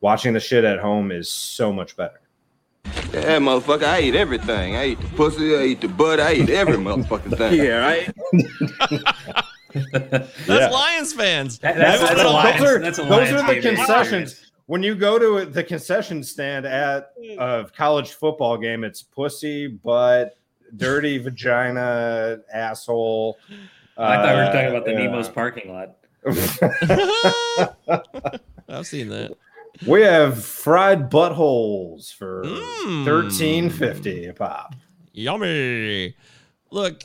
Watching 0.00 0.34
the 0.34 0.40
shit 0.40 0.64
at 0.64 0.80
home 0.80 1.10
is 1.10 1.30
so 1.30 1.72
much 1.72 1.96
better 1.96 2.20
Yeah, 3.14 3.38
motherfucker, 3.38 3.84
I 3.84 4.00
eat 4.00 4.14
everything. 4.14 4.76
I 4.76 4.88
eat 4.88 5.00
the 5.00 5.08
pussy, 5.08 5.56
I 5.56 5.62
eat 5.64 5.80
the 5.80 5.88
butt, 5.88 6.20
I 6.20 6.34
eat 6.34 6.50
every 6.50 6.76
motherfucking 6.76 7.38
thing. 7.38 7.54
Yeah, 7.54 7.78
right. 7.78 8.12
That's 9.72 10.48
Yeah. 10.48 10.68
Lions 10.68 11.12
fans. 11.12 11.58
That- 11.58 11.76
That's, 11.76 12.00
that's, 12.00 12.14
those 12.14 12.22
a 12.22 12.28
Lions, 12.28 12.62
are, 12.62 12.78
that's 12.78 12.98
a 12.98 13.02
those 13.02 13.10
Lions 13.10 13.42
are 13.42 13.54
the 13.54 13.60
concessions. 13.60 14.32
experience. 14.32 14.50
When 14.66 14.82
you 14.82 14.94
go 14.94 15.18
to 15.18 15.44
the 15.50 15.62
concession 15.62 16.22
stand 16.24 16.64
at 16.64 17.10
a 17.38 17.66
college 17.76 18.12
football 18.12 18.56
game, 18.56 18.82
it's 18.84 19.02
pussy, 19.02 19.66
butt, 19.66 20.38
dirty 20.76 21.18
vagina, 21.24 22.38
asshole. 22.52 23.36
I 23.98 24.16
thought 24.16 24.34
we 24.34 24.40
were 24.40 24.46
talking 24.46 24.66
uh, 24.66 24.70
about 24.70 24.84
the 24.86 24.92
yeah. 24.92 24.98
Nemo's 25.06 25.28
parking 25.28 25.70
lot. 25.72 25.96
I've 28.68 28.86
seen 28.86 29.08
that. 29.10 29.36
We 29.86 30.02
have 30.02 30.44
fried 30.44 31.10
buttholes 31.10 32.12
for 32.12 32.42
Mm. 32.44 33.04
thirteen 33.04 33.70
fifty 33.70 34.26
a 34.26 34.32
pop. 34.32 34.74
Yummy. 35.12 36.14
Look, 36.70 37.02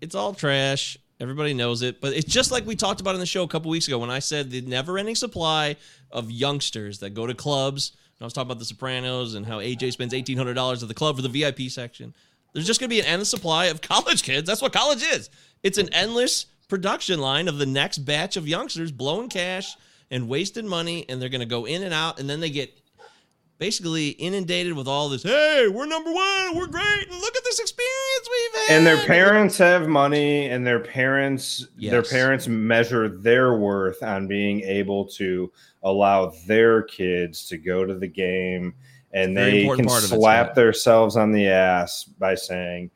it's 0.00 0.14
all 0.14 0.34
trash. 0.34 0.96
Everybody 1.20 1.54
knows 1.54 1.82
it, 1.82 2.00
but 2.00 2.12
it's 2.14 2.26
just 2.30 2.50
like 2.50 2.66
we 2.66 2.74
talked 2.74 3.00
about 3.00 3.14
in 3.14 3.20
the 3.20 3.26
show 3.26 3.44
a 3.44 3.48
couple 3.48 3.70
weeks 3.70 3.86
ago 3.86 3.98
when 3.98 4.10
I 4.10 4.18
said 4.18 4.50
the 4.50 4.60
never-ending 4.62 5.14
supply 5.14 5.76
of 6.10 6.30
youngsters 6.30 6.98
that 6.98 7.10
go 7.10 7.26
to 7.26 7.34
clubs. 7.34 7.92
And 8.18 8.22
I 8.22 8.24
was 8.24 8.32
talking 8.32 8.48
about 8.50 8.58
The 8.58 8.64
Sopranos 8.64 9.34
and 9.34 9.46
how 9.46 9.58
AJ 9.60 9.92
spends 9.92 10.12
eighteen 10.14 10.36
hundred 10.36 10.54
dollars 10.54 10.82
at 10.82 10.88
the 10.88 10.94
club 10.94 11.16
for 11.16 11.22
the 11.22 11.28
VIP 11.28 11.70
section. 11.70 12.14
There's 12.52 12.66
just 12.66 12.80
going 12.80 12.90
to 12.90 12.94
be 12.94 13.00
an 13.00 13.06
endless 13.06 13.30
supply 13.30 13.66
of 13.66 13.80
college 13.82 14.22
kids. 14.22 14.46
That's 14.46 14.60
what 14.60 14.72
college 14.72 15.02
is. 15.02 15.30
It's 15.62 15.78
an 15.78 15.88
endless 15.94 16.46
production 16.68 17.20
line 17.20 17.48
of 17.48 17.58
the 17.58 17.66
next 17.66 17.98
batch 17.98 18.36
of 18.36 18.48
youngsters 18.48 18.90
blowing 18.92 19.28
cash 19.28 19.76
and 20.12 20.28
wasting 20.28 20.68
money, 20.68 21.04
and 21.08 21.20
they're 21.20 21.28
going 21.28 21.40
to 21.40 21.46
go 21.46 21.64
in 21.64 21.82
and 21.82 21.92
out, 21.92 22.20
and 22.20 22.30
then 22.30 22.38
they 22.38 22.50
get 22.50 22.78
basically 23.58 24.08
inundated 24.10 24.74
with 24.74 24.86
all 24.86 25.08
this. 25.08 25.22
Hey, 25.22 25.68
we're 25.68 25.86
number 25.86 26.12
one. 26.12 26.56
We're 26.56 26.66
great, 26.66 27.08
and 27.08 27.20
look 27.20 27.36
at 27.36 27.44
this 27.44 27.58
experience 27.58 28.28
we've 28.30 28.60
had. 28.68 28.76
and 28.76 28.86
their 28.86 29.04
parents 29.06 29.56
have 29.58 29.88
money 29.88 30.46
and 30.48 30.66
their 30.66 30.80
parents 30.80 31.66
their 31.76 32.02
parents 32.02 32.46
measure 32.48 33.08
their 33.08 33.56
worth 33.56 34.02
on 34.02 34.26
being 34.26 34.60
able 34.62 35.04
to 35.06 35.50
allow 35.82 36.32
their 36.46 36.82
kids 36.82 37.46
to 37.48 37.56
go 37.58 37.84
to 37.84 37.94
the 37.94 38.06
game 38.06 38.74
and 39.12 39.36
they 39.36 39.64
can 39.64 39.80
of 39.80 39.96
it, 39.96 40.00
slap 40.08 40.54
themselves 40.54 41.16
on 41.16 41.32
the 41.32 41.46
ass 41.48 42.04
by 42.04 42.34
saying 42.34 42.90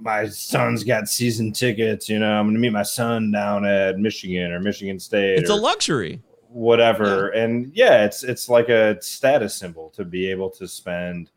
my 0.00 0.28
son's 0.28 0.84
got 0.84 1.08
season 1.08 1.52
tickets 1.52 2.08
you 2.08 2.18
know 2.18 2.30
i'm 2.30 2.46
gonna 2.46 2.58
meet 2.58 2.72
my 2.72 2.82
son 2.82 3.30
down 3.32 3.64
at 3.64 3.98
michigan 3.98 4.52
or 4.52 4.60
michigan 4.60 4.98
state 4.98 5.38
It's 5.38 5.50
a 5.50 5.54
luxury. 5.54 6.20
Whatever. 6.48 7.28
And 7.30 7.70
yeah 7.74 8.04
it's 8.04 8.22
it's 8.24 8.48
like 8.48 8.68
a 8.68 9.00
status 9.02 9.54
symbol 9.54 9.90
to 9.90 10.04
be 10.04 10.30
able 10.30 10.50
to 10.50 10.66
spend 10.68 11.30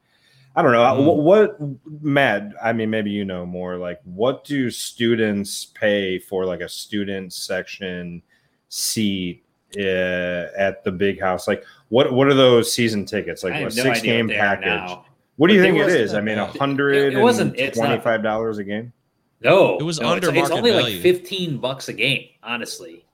i 0.55 0.61
don't 0.61 0.71
know 0.73 0.79
Mm. 0.79 1.05
what, 1.05 1.59
what 1.59 2.01
matt 2.01 2.51
i 2.61 2.73
mean 2.73 2.89
maybe 2.89 3.09
you 3.09 3.23
know 3.23 3.45
more 3.45 3.77
like 3.77 3.99
what 4.03 4.43
do 4.43 4.69
students 4.69 5.65
pay 5.65 6.19
for 6.19 6.43
like 6.45 6.59
a 6.59 6.67
student 6.67 7.31
section 7.31 8.21
seat 8.67 9.43
uh, 9.77 10.47
at 10.57 10.83
the 10.83 10.91
big 10.91 11.19
house? 11.21 11.47
Like 11.47 11.63
what 11.89 12.11
what 12.11 12.27
are 12.27 12.33
those 12.33 12.71
season 12.71 13.05
tickets? 13.05 13.43
Like 13.43 13.53
I 13.53 13.57
a 13.59 13.63
have 13.63 13.75
no 13.77 13.83
six 13.83 14.01
game 14.01 14.27
what 14.27 14.33
they 14.33 14.39
are 14.39 14.57
package. 14.57 14.97
what 15.37 15.47
do 15.47 15.53
you 15.53 15.61
But 15.61 15.63
think 15.65 15.77
it 15.77 15.79
it 15.79 15.83
wasn't 15.85 16.01
is? 16.01 16.13
I 16.13 16.21
mean 16.21 16.37
a 16.37 16.45
hundred 16.45 16.95
It- 16.95 17.13
it 17.13 17.21
wasn't- 17.21 17.57
it's 17.57 17.77
twenty-five 17.77 18.21
dollars 18.23 18.57
a 18.57 18.63
game? 18.65 18.91
No, 19.43 19.77
It 19.79 19.83
was 19.83 19.99
no, 20.01 20.09
under 20.09 20.29
it's, 20.29 20.37
it's 20.37 20.51
only 20.51 20.71
value. 20.71 20.93
like 20.95 21.01
fifteen 21.01 21.57
bucks 21.57 21.87
a 21.87 21.93
game. 21.93 22.27
Honestly, 22.43 23.05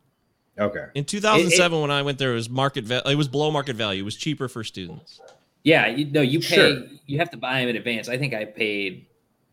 okay 0.60 0.86
In 0.96 1.06
2007, 1.06 1.80
when 1.82 1.92
I 1.92 2.02
went 2.02 2.18
there, 2.18 2.32
it 2.32 2.36
was 2.36 2.50
market. 2.50 2.84
Va- 2.86 3.04
it 3.10 3.16
was 3.16 3.28
below 3.28 3.52
market 3.52 3.76
value. 3.76 4.02
It 4.02 4.06
was 4.06 4.16
cheaper 4.16 4.48
for 4.48 4.64
students. 4.64 5.20
yeah, 5.64 5.88
you, 5.88 6.06
no, 6.06 6.22
you 6.22 6.40
pay. 6.40 6.56
Sure. 6.56 6.84
You 7.06 7.20
have 7.20 7.30
to 7.32 7.38
buy 7.38 7.60
them 7.62 7.70
in 7.70 7.76
advance. 7.76 8.10
I 8.10 8.18
think 8.18 8.34
I 8.34 8.46
paid 8.46 9.06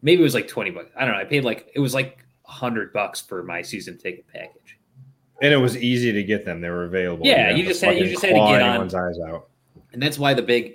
maybe 0.02 0.20
it 0.20 0.24
was 0.24 0.34
like 0.34 0.48
twenty 0.48 0.70
bucks. 0.70 0.90
I 0.96 1.04
don't 1.04 1.14
know. 1.14 1.20
I 1.20 1.24
paid 1.24 1.44
like 1.44 1.70
it 1.74 1.80
was 1.80 1.94
like 1.94 2.24
hundred 2.44 2.92
bucks 2.92 3.20
for 3.20 3.42
my 3.42 3.62
season 3.62 3.96
ticket 3.98 4.26
package. 4.32 4.78
and 5.42 5.52
it 5.52 5.56
was 5.56 5.76
easy 5.76 6.12
to 6.12 6.22
get 6.22 6.44
them 6.44 6.60
they 6.60 6.68
were 6.70 6.84
available 6.84 7.26
Yeah, 7.26 7.46
didn't 7.48 7.58
you 7.58 7.64
just 7.66 7.82
had- 7.82 7.96
you 7.98 8.06
just 8.08 8.22
had 8.22 8.28
to 8.28 8.34
get 8.34 8.62
on- 8.62 8.70
anyone's 8.70 8.94
eyes 8.94 9.18
out 9.26 9.48
and 9.92 10.00
that's 10.02 10.18
why 10.18 10.34
the 10.34 10.42
big 10.42 10.74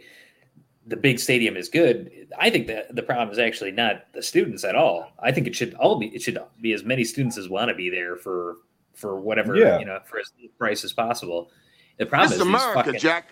the 0.88 0.98
big 0.98 1.20
stadium 1.20 1.56
is 1.56 1.70
good. 1.70 2.10
I 2.40 2.50
think 2.50 2.66
that 2.68 2.96
the 2.96 3.04
problem 3.04 3.30
is 3.32 3.38
actually 3.38 3.72
not 3.72 4.12
the 4.14 4.24
students 4.24 4.64
at 4.64 4.76
all. 4.76 5.12
I 5.20 5.32
think 5.32 5.46
it 5.46 5.56
should 5.56 5.76
all 5.76 6.00
be 6.00 6.08
it 6.08 6.22
should 6.24 6.40
be 6.60 6.74
as 6.74 6.84
many 6.84 7.04
students 7.04 7.38
as 7.38 7.48
want 7.48 7.70
to 7.70 7.76
be 7.76 7.90
there 7.92 8.16
for 8.16 8.56
for 9.00 9.20
whatever 9.20 9.56
Yeah. 9.56 9.80
you 9.80 9.86
know 9.86 10.00
for 10.06 10.20
as 10.20 10.32
little 10.36 10.52
price 10.58 10.84
as 10.84 10.94
possible. 10.94 11.50
The 11.98 12.06
problem 12.06 12.30
This 12.30 12.40
is 12.40 12.46
these 12.46 12.48
America, 12.56 12.84
fucking 12.84 13.00
Jack. 13.00 13.30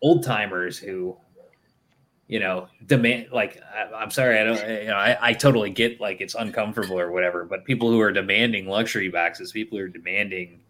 old 0.00 0.24
timers 0.24 0.78
who 0.78 1.16
you 2.28 2.40
know 2.40 2.68
demand 2.86 3.26
like 3.32 3.60
I, 3.74 3.94
I'm 3.94 4.10
sorry 4.10 4.38
I 4.38 4.44
don't 4.44 4.68
you 4.82 4.86
know 4.88 4.96
I, 4.96 5.16
I 5.20 5.32
totally 5.32 5.70
get 5.70 6.00
like 6.00 6.20
it's 6.20 6.34
uncomfortable 6.34 6.98
or 6.98 7.10
whatever, 7.12 7.44
but 7.44 7.64
people 7.64 7.90
who 7.90 8.00
are 8.00 8.12
demanding 8.12 8.66
luxury 8.66 9.08
boxes, 9.08 9.52
people 9.52 9.78
who 9.78 9.84
are 9.84 9.88
demanding 9.88 10.60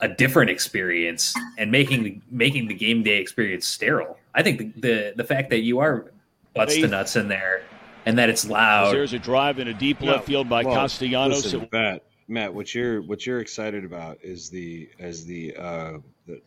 a 0.00 0.08
different 0.08 0.50
experience 0.50 1.34
and 1.58 1.70
making 1.70 2.02
the 2.04 2.20
making 2.30 2.68
the 2.68 2.74
game 2.74 3.02
day 3.02 3.18
experience 3.18 3.66
sterile. 3.66 4.18
I 4.34 4.42
think 4.42 4.58
the 4.58 4.80
the, 4.80 5.12
the 5.16 5.24
fact 5.24 5.50
that 5.50 5.60
you 5.60 5.78
are 5.78 6.12
butts 6.54 6.74
to 6.74 6.82
Faith. 6.82 6.90
nuts 6.90 7.16
in 7.16 7.28
there 7.28 7.62
and 8.06 8.18
that 8.18 8.28
it's 8.28 8.48
loud. 8.48 8.94
There's 8.94 9.12
a 9.14 9.18
drive 9.18 9.58
in 9.58 9.68
a 9.68 9.74
deep 9.74 10.00
No, 10.00 10.12
left 10.12 10.26
field 10.26 10.48
by 10.48 10.62
well, 10.62 10.74
Castellanos. 10.74 11.44
listen, 11.44 11.68
Matt, 11.72 12.02
Matt, 12.28 12.52
what 12.54 12.74
you're 12.74 13.00
what 13.02 13.24
you're 13.26 13.40
excited 13.40 13.84
about 13.84 14.18
is 14.22 14.50
the 14.50 14.88
as 14.98 15.24
the 15.24 15.56
uh, 15.56 15.92
the, 16.26 16.40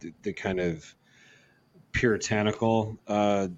the 0.00 0.12
the 0.22 0.32
kind 0.32 0.60
of 0.60 0.94
puritanical 1.92 2.98
uh, 3.06 3.48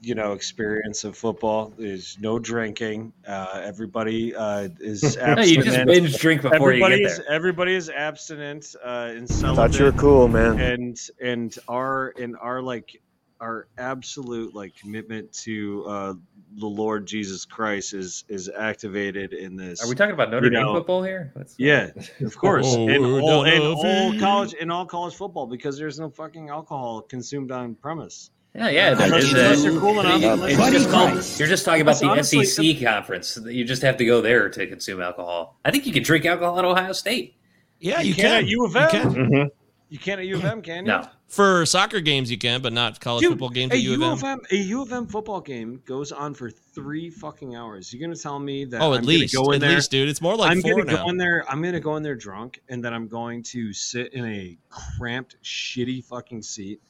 you 0.00 0.14
know 0.14 0.32
experience 0.32 1.04
of 1.04 1.16
football. 1.16 1.72
There's 1.78 2.18
no 2.20 2.38
drinking. 2.38 3.12
Uh, 3.26 3.60
everybody 3.64 4.34
uh, 4.34 4.68
is 4.80 5.16
No, 5.16 5.40
you 5.42 5.56
just 5.62 5.68
abstinent. 5.76 5.86
binge 5.88 6.18
drink 6.18 6.42
before 6.42 6.72
you 6.72 6.80
get 6.80 6.92
Everybody's 6.92 7.16
there. 7.18 7.30
everybody 7.30 7.74
is 7.74 7.88
abstinent 7.90 8.74
uh, 8.84 9.12
and 9.14 9.28
Thought 9.28 9.78
you 9.78 9.84
were 9.86 9.92
cool, 9.92 10.28
man. 10.28 10.58
and 10.60 11.00
and 11.20 11.56
our 11.68 12.12
and 12.20 12.36
our 12.40 12.62
like 12.62 13.00
our 13.40 13.68
absolute 13.78 14.54
like 14.54 14.74
commitment 14.76 15.32
to 15.32 15.84
uh 15.86 16.14
the 16.58 16.66
Lord 16.66 17.06
Jesus 17.06 17.44
Christ 17.44 17.92
is 17.94 18.24
is 18.28 18.48
activated 18.48 19.32
in 19.32 19.56
this. 19.56 19.82
Are 19.84 19.88
we 19.88 19.94
talking 19.94 20.14
about 20.14 20.30
Notre 20.30 20.46
you 20.46 20.50
Dame 20.52 20.62
know, 20.64 20.74
football 20.74 21.02
here? 21.02 21.32
Let's- 21.36 21.54
Yeah, 21.58 21.90
of 22.20 22.36
course. 22.38 22.64
Oh, 22.68 22.88
in 22.88 23.04
all, 23.04 23.44
in 23.44 23.62
all 23.62 24.18
college 24.18 24.54
in 24.54 24.70
all 24.70 24.86
college 24.86 25.14
football 25.14 25.46
because 25.46 25.76
there's 25.78 25.98
no 25.98 26.08
fucking 26.10 26.48
alcohol 26.48 27.02
consumed 27.02 27.50
on 27.52 27.74
premise. 27.74 28.30
Yeah, 28.54 28.70
yeah. 28.70 28.94
there 28.94 29.06
Unless, 29.08 29.24
is 29.24 29.32
you- 29.32 29.38
unless 29.38 29.58
a- 29.60 29.62
you're 29.70 29.80
cool 29.80 30.00
enough. 30.00 30.22
it's 30.48 30.56
just 30.56 30.72
you're- 30.72 30.90
called- 30.90 31.38
you're 31.38 31.48
just 31.48 31.64
talking 31.66 31.82
about 31.82 32.00
the 32.00 32.06
Honestly, 32.06 32.44
SEC 32.46 32.82
conference. 32.82 33.38
You 33.44 33.64
just 33.64 33.82
have 33.82 33.98
to 33.98 34.04
go 34.06 34.22
there 34.22 34.48
to 34.48 34.66
consume 34.66 35.02
alcohol. 35.02 35.58
I 35.64 35.70
think 35.70 35.86
you 35.86 35.92
can 35.92 36.02
drink 36.02 36.24
alcohol 36.24 36.58
at 36.58 36.64
Ohio 36.64 36.92
State. 36.92 37.34
Yeah, 37.80 38.00
you, 38.00 38.14
can't 38.14 38.28
can. 38.28 38.36
at 38.44 38.46
U 38.46 38.64
of 38.64 38.72
You 38.72 38.80
M. 38.80 38.88
can. 38.90 39.14
Mhm. 39.14 39.48
You 39.90 39.98
can't 39.98 40.20
at 40.20 40.26
U 40.26 40.36
of 40.36 40.44
M, 40.46 40.62
can 40.62 40.86
you? 40.86 40.92
No, 40.92 41.06
For 41.28 41.66
soccer 41.66 42.00
games, 42.00 42.30
you 42.30 42.38
can, 42.38 42.62
but 42.62 42.72
not 42.72 43.00
college 43.00 43.22
Dude, 43.22 43.32
football 43.32 43.48
games 43.48 43.72
a 43.72 43.76
at 43.76 43.82
U 43.82 43.94
of 43.94 43.98
U 44.00 44.04
M. 44.06 44.12
of 44.12 44.24
M, 44.24 44.40
a 44.52 44.56
U 44.56 44.82
of 44.82 44.92
M 44.92 45.06
football 45.08 45.40
game 45.40 45.82
goes 45.84 46.12
on 46.12 46.34
for 46.34 46.50
three 46.50 47.10
fucking 47.10 47.56
hours. 47.56 47.92
You're 47.92 48.00
gonna 48.06 48.16
tell 48.18 48.38
me 48.38 48.64
that? 48.66 48.80
Oh, 48.80 48.94
at 48.94 49.00
I'm 49.00 49.06
least, 49.06 49.34
go 49.34 49.50
in 49.50 49.56
at 49.56 49.60
there, 49.60 49.74
least, 49.74 49.90
dude. 49.90 50.08
It's 50.08 50.20
more 50.20 50.36
like 50.36 50.52
I'm 50.52 50.62
four 50.62 50.76
gonna 50.76 50.84
now. 50.92 51.04
go 51.04 51.10
in 51.10 51.16
there. 51.16 51.44
I'm 51.48 51.60
gonna 51.62 51.80
go 51.80 51.96
in 51.96 52.04
there 52.04 52.14
drunk, 52.14 52.60
and 52.68 52.82
then 52.82 52.94
I'm 52.94 53.08
going 53.08 53.42
to 53.44 53.72
sit 53.72 54.12
in 54.14 54.24
a 54.24 54.56
cramped, 54.70 55.36
shitty 55.42 56.04
fucking 56.04 56.42
seat, 56.42 56.80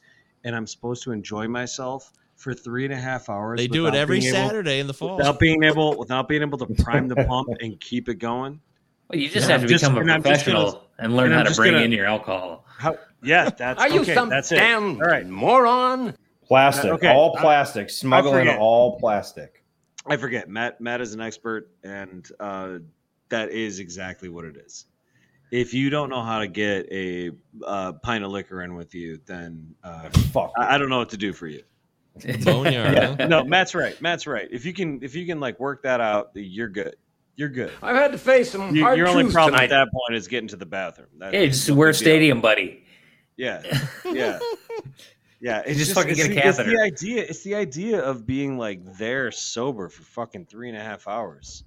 and 0.43 0.55
I'm 0.55 0.67
supposed 0.67 1.01
to 1.03 1.11
enjoy 1.11 1.47
myself 1.47 2.13
for 2.35 2.53
three 2.53 2.85
and 2.85 2.93
a 2.93 2.97
half 2.97 3.29
hours. 3.29 3.57
They 3.57 3.67
do 3.67 3.87
it 3.87 3.95
every 3.95 4.19
being 4.19 4.35
able- 4.35 4.47
Saturday 4.49 4.79
in 4.79 4.85
the 4.85 4.93
fall. 4.93 5.17
without 5.17 5.39
being 5.39 5.63
able, 5.63 5.97
without 5.97 6.27
being 6.29 6.43
able 6.43 6.59
to 6.59 6.67
prime 6.83 7.07
the 7.07 7.15
pump 7.15 7.47
and 7.59 7.79
keep 7.79 8.07
it 8.07 8.19
going. 8.19 8.61
Well, 9.09 9.19
you 9.19 9.29
just 9.29 9.49
And 9.49 9.51
have 9.53 9.61
I'm 9.63 9.67
to 9.67 9.73
become 9.73 9.97
and 9.97 10.09
a 10.11 10.13
I'm 10.13 10.21
just 10.23 10.45
gonna- 10.45 10.59
professional 10.59 10.86
and 10.99 11.15
learn 11.15 11.27
and 11.27 11.33
how 11.35 11.39
I'm 11.41 11.45
to 11.47 11.55
bring 11.55 11.73
gonna- 11.73 11.83
in 11.85 11.91
your 11.91 12.05
alcohol. 12.05 12.65
How, 12.77 12.97
yeah, 13.23 13.49
that's 13.57 13.81
Are 13.81 13.89
you 13.89 14.01
okay. 14.01 14.13
some 14.13 14.29
that's 14.29 14.51
it. 14.51 14.55
damn 14.57 14.91
All 15.01 15.07
right. 15.07 15.27
moron? 15.27 16.15
Plastic, 16.47 16.91
Okay, 16.91 17.09
all 17.11 17.35
I- 17.37 17.41
plastic, 17.41 17.89
smuggling 17.89 18.45
forget. 18.45 18.59
all 18.59 18.99
plastic. 18.99 19.63
I 20.05 20.15
forget. 20.15 20.47
Matt 20.47 20.79
Matt 20.79 21.01
is 21.01 21.13
an 21.13 21.19
expert, 21.19 21.69
and 21.83 22.25
uh, 22.39 22.77
that 23.29 23.49
is 23.49 23.79
exactly 23.79 24.29
what 24.29 24.45
it 24.45 24.55
is. 24.55 24.85
If 25.51 25.73
you 25.73 25.89
don't 25.89 26.09
know 26.09 26.21
how 26.23 26.39
to 26.39 26.47
get 26.47 26.87
a 26.91 27.31
uh, 27.65 27.93
pint 27.93 28.23
of 28.23 28.31
liquor 28.31 28.61
in 28.63 28.75
with 28.75 28.93
you, 28.95 29.19
then 29.25 29.75
uh, 29.83 30.09
Fuck. 30.31 30.51
I, 30.57 30.75
I 30.75 30.77
don't 30.77 30.89
know 30.89 30.97
what 30.99 31.09
to 31.09 31.17
do 31.17 31.33
for 31.33 31.47
you. 31.47 31.63
Boneyard, 32.43 32.97
huh? 33.19 33.27
No, 33.27 33.43
Matt's 33.43 33.75
right. 33.75 33.99
Matt's 34.01 34.25
right. 34.27 34.47
If 34.51 34.65
you 34.65 34.73
can, 34.73 34.99
if 35.03 35.13
you 35.15 35.25
can 35.25 35.39
like 35.39 35.59
work 35.59 35.83
that 35.83 35.99
out, 36.01 36.29
you're 36.33 36.69
good. 36.69 36.95
You're 37.37 37.49
good. 37.49 37.71
I've 37.81 37.95
had 37.95 38.11
to 38.11 38.17
face 38.17 38.51
some 38.51 38.75
You- 38.75 38.83
hard 38.83 38.97
your 38.97 39.07
only 39.07 39.31
problem 39.31 39.53
tonight. 39.53 39.65
at 39.65 39.69
that 39.69 39.87
point 39.93 40.15
is 40.17 40.27
getting 40.27 40.49
to 40.49 40.55
the 40.57 40.65
bathroom. 40.65 41.07
That- 41.19 41.33
Hey, 41.33 41.47
just 41.47 41.69
no 41.69 41.75
wear 41.75 41.91
deal. 41.91 41.99
stadium, 41.99 42.41
buddy. 42.41 42.83
Yeah, 43.37 43.61
yeah, 44.11 44.39
yeah. 45.39 45.61
It's 45.65 45.77
just 45.77 45.93
fucking 45.93 46.11
it's 46.17 46.27
get 46.27 46.29
a 46.29 46.33
the, 46.33 46.47
it's 46.47 46.57
the 46.57 46.81
idea. 46.81 47.21
It's 47.23 47.43
the 47.43 47.53
idea 47.55 48.01
of 48.01 48.25
being 48.25 48.57
like 48.57 48.83
there 48.97 49.31
sober 49.31 49.87
for 49.89 50.01
fucking 50.01 50.47
three 50.47 50.67
and 50.69 50.77
a 50.77 50.81
half 50.81 51.07
hours, 51.07 51.63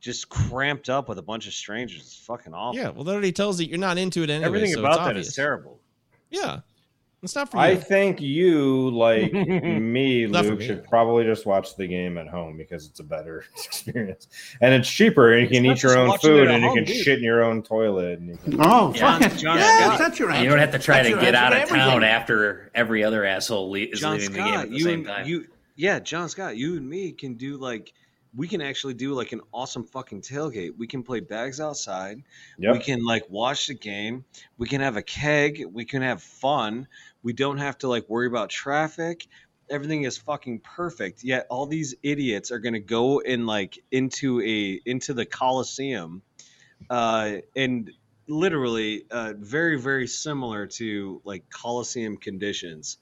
just 0.00 0.30
cramped 0.30 0.88
up 0.88 1.06
with 1.10 1.18
a 1.18 1.22
bunch 1.22 1.46
of 1.46 1.52
strangers. 1.52 2.00
It's 2.00 2.16
fucking 2.16 2.54
awful. 2.54 2.80
Yeah, 2.80 2.88
well, 2.88 3.04
that 3.04 3.12
already 3.12 3.32
tells 3.32 3.60
you 3.60 3.66
you're 3.66 3.78
not 3.78 3.98
into 3.98 4.22
it 4.22 4.30
anyway. 4.30 4.46
Everything 4.46 4.72
so 4.72 4.80
about 4.80 4.92
it's 4.92 4.98
that 4.98 5.08
obvious. 5.10 5.28
is 5.28 5.34
terrible. 5.34 5.78
Yeah, 6.30 6.60
it's 7.22 7.34
not 7.34 7.50
for 7.50 7.56
you. 7.56 7.62
I 7.64 7.74
think 7.76 8.20
you, 8.20 8.90
like 8.90 9.32
me, 9.32 10.26
Luke, 10.26 10.58
me. 10.58 10.66
should 10.66 10.84
probably 10.88 11.24
just 11.24 11.46
watch 11.46 11.74
the 11.76 11.86
game 11.86 12.16
at 12.18 12.28
home 12.28 12.56
because 12.56 12.86
it's 12.86 13.00
a 13.00 13.04
better 13.04 13.44
experience, 13.56 14.28
and 14.60 14.72
it's 14.74 14.88
cheaper. 14.88 15.32
And 15.32 15.42
you 15.42 15.46
It's 15.48 15.56
can 15.56 15.66
eat 15.66 15.82
your 15.82 15.98
own 15.98 16.16
food, 16.18 16.48
at 16.48 16.54
and 16.54 16.62
you 16.62 16.72
can 16.74 16.84
dude. 16.84 16.96
shit 16.96 17.18
in 17.18 17.24
your 17.24 17.42
own 17.42 17.62
toilet. 17.62 18.18
And 18.20 18.28
you 18.28 18.36
can... 18.36 18.56
Oh, 18.60 18.92
John- 18.92 19.20
fuck 19.22 19.32
it. 19.32 19.36
John 19.38 19.58
yeah, 19.58 19.86
Scott. 19.86 19.98
that's 19.98 20.18
your 20.18 20.30
answer. 20.30 20.42
You 20.44 20.48
don't 20.50 20.58
have 20.60 20.72
to 20.72 20.78
try 20.78 21.02
That's 21.02 21.14
to 21.16 21.20
get 21.20 21.34
out 21.34 21.52
of 21.56 21.68
town 21.68 22.04
after 22.04 22.70
every 22.74 23.02
other 23.02 23.24
asshole 23.24 23.70
le- 23.70 23.78
is 23.78 24.00
John 24.00 24.18
leaving 24.18 24.32
the 24.32 24.38
game 24.38 24.54
at 24.54 24.68
the 24.70 24.74
you 24.76 24.80
same 24.84 24.98
and 25.00 25.06
time. 25.08 25.26
you, 25.26 25.46
yeah, 25.76 25.98
John 26.00 26.28
Scott, 26.28 26.56
you 26.56 26.76
and 26.76 26.88
me 26.88 27.12
can 27.12 27.34
do 27.34 27.56
like 27.56 27.92
we 28.34 28.48
can 28.48 28.60
actually 28.60 28.94
do 28.94 29.14
like 29.14 29.32
an 29.32 29.40
awesome 29.52 29.84
fucking 29.84 30.22
tailgate. 30.22 30.76
We 30.76 30.86
can 30.86 31.02
play 31.02 31.20
bags 31.20 31.60
outside. 31.60 32.22
Yep. 32.58 32.72
We 32.72 32.78
can 32.80 33.04
like 33.04 33.28
watch 33.28 33.68
the 33.68 33.74
game. 33.74 34.24
We 34.56 34.68
can 34.68 34.80
have 34.80 34.96
a 34.96 35.02
keg. 35.02 35.64
We 35.70 35.84
can 35.84 36.02
have 36.02 36.22
fun. 36.22 36.88
We 37.22 37.32
don't 37.32 37.58
have 37.58 37.78
to 37.78 37.88
like 37.88 38.08
worry 38.08 38.26
about 38.26 38.50
traffic. 38.50 39.26
Everything 39.70 40.04
is 40.04 40.16
fucking 40.18 40.60
perfect. 40.60 41.24
Yet 41.24 41.46
all 41.50 41.66
these 41.66 41.94
idiots 42.02 42.50
are 42.50 42.58
gonna 42.58 42.80
go 42.80 43.18
in 43.18 43.46
like 43.46 43.78
into 43.90 44.40
a 44.40 44.80
into 44.84 45.14
the 45.14 45.26
Coliseum, 45.26 46.22
uh, 46.88 47.36
and 47.54 47.90
literally 48.26 49.04
uh, 49.10 49.34
very 49.36 49.80
very 49.80 50.06
similar 50.06 50.66
to 50.66 51.20
like 51.24 51.50
Coliseum 51.50 52.16
conditions. 52.16 52.98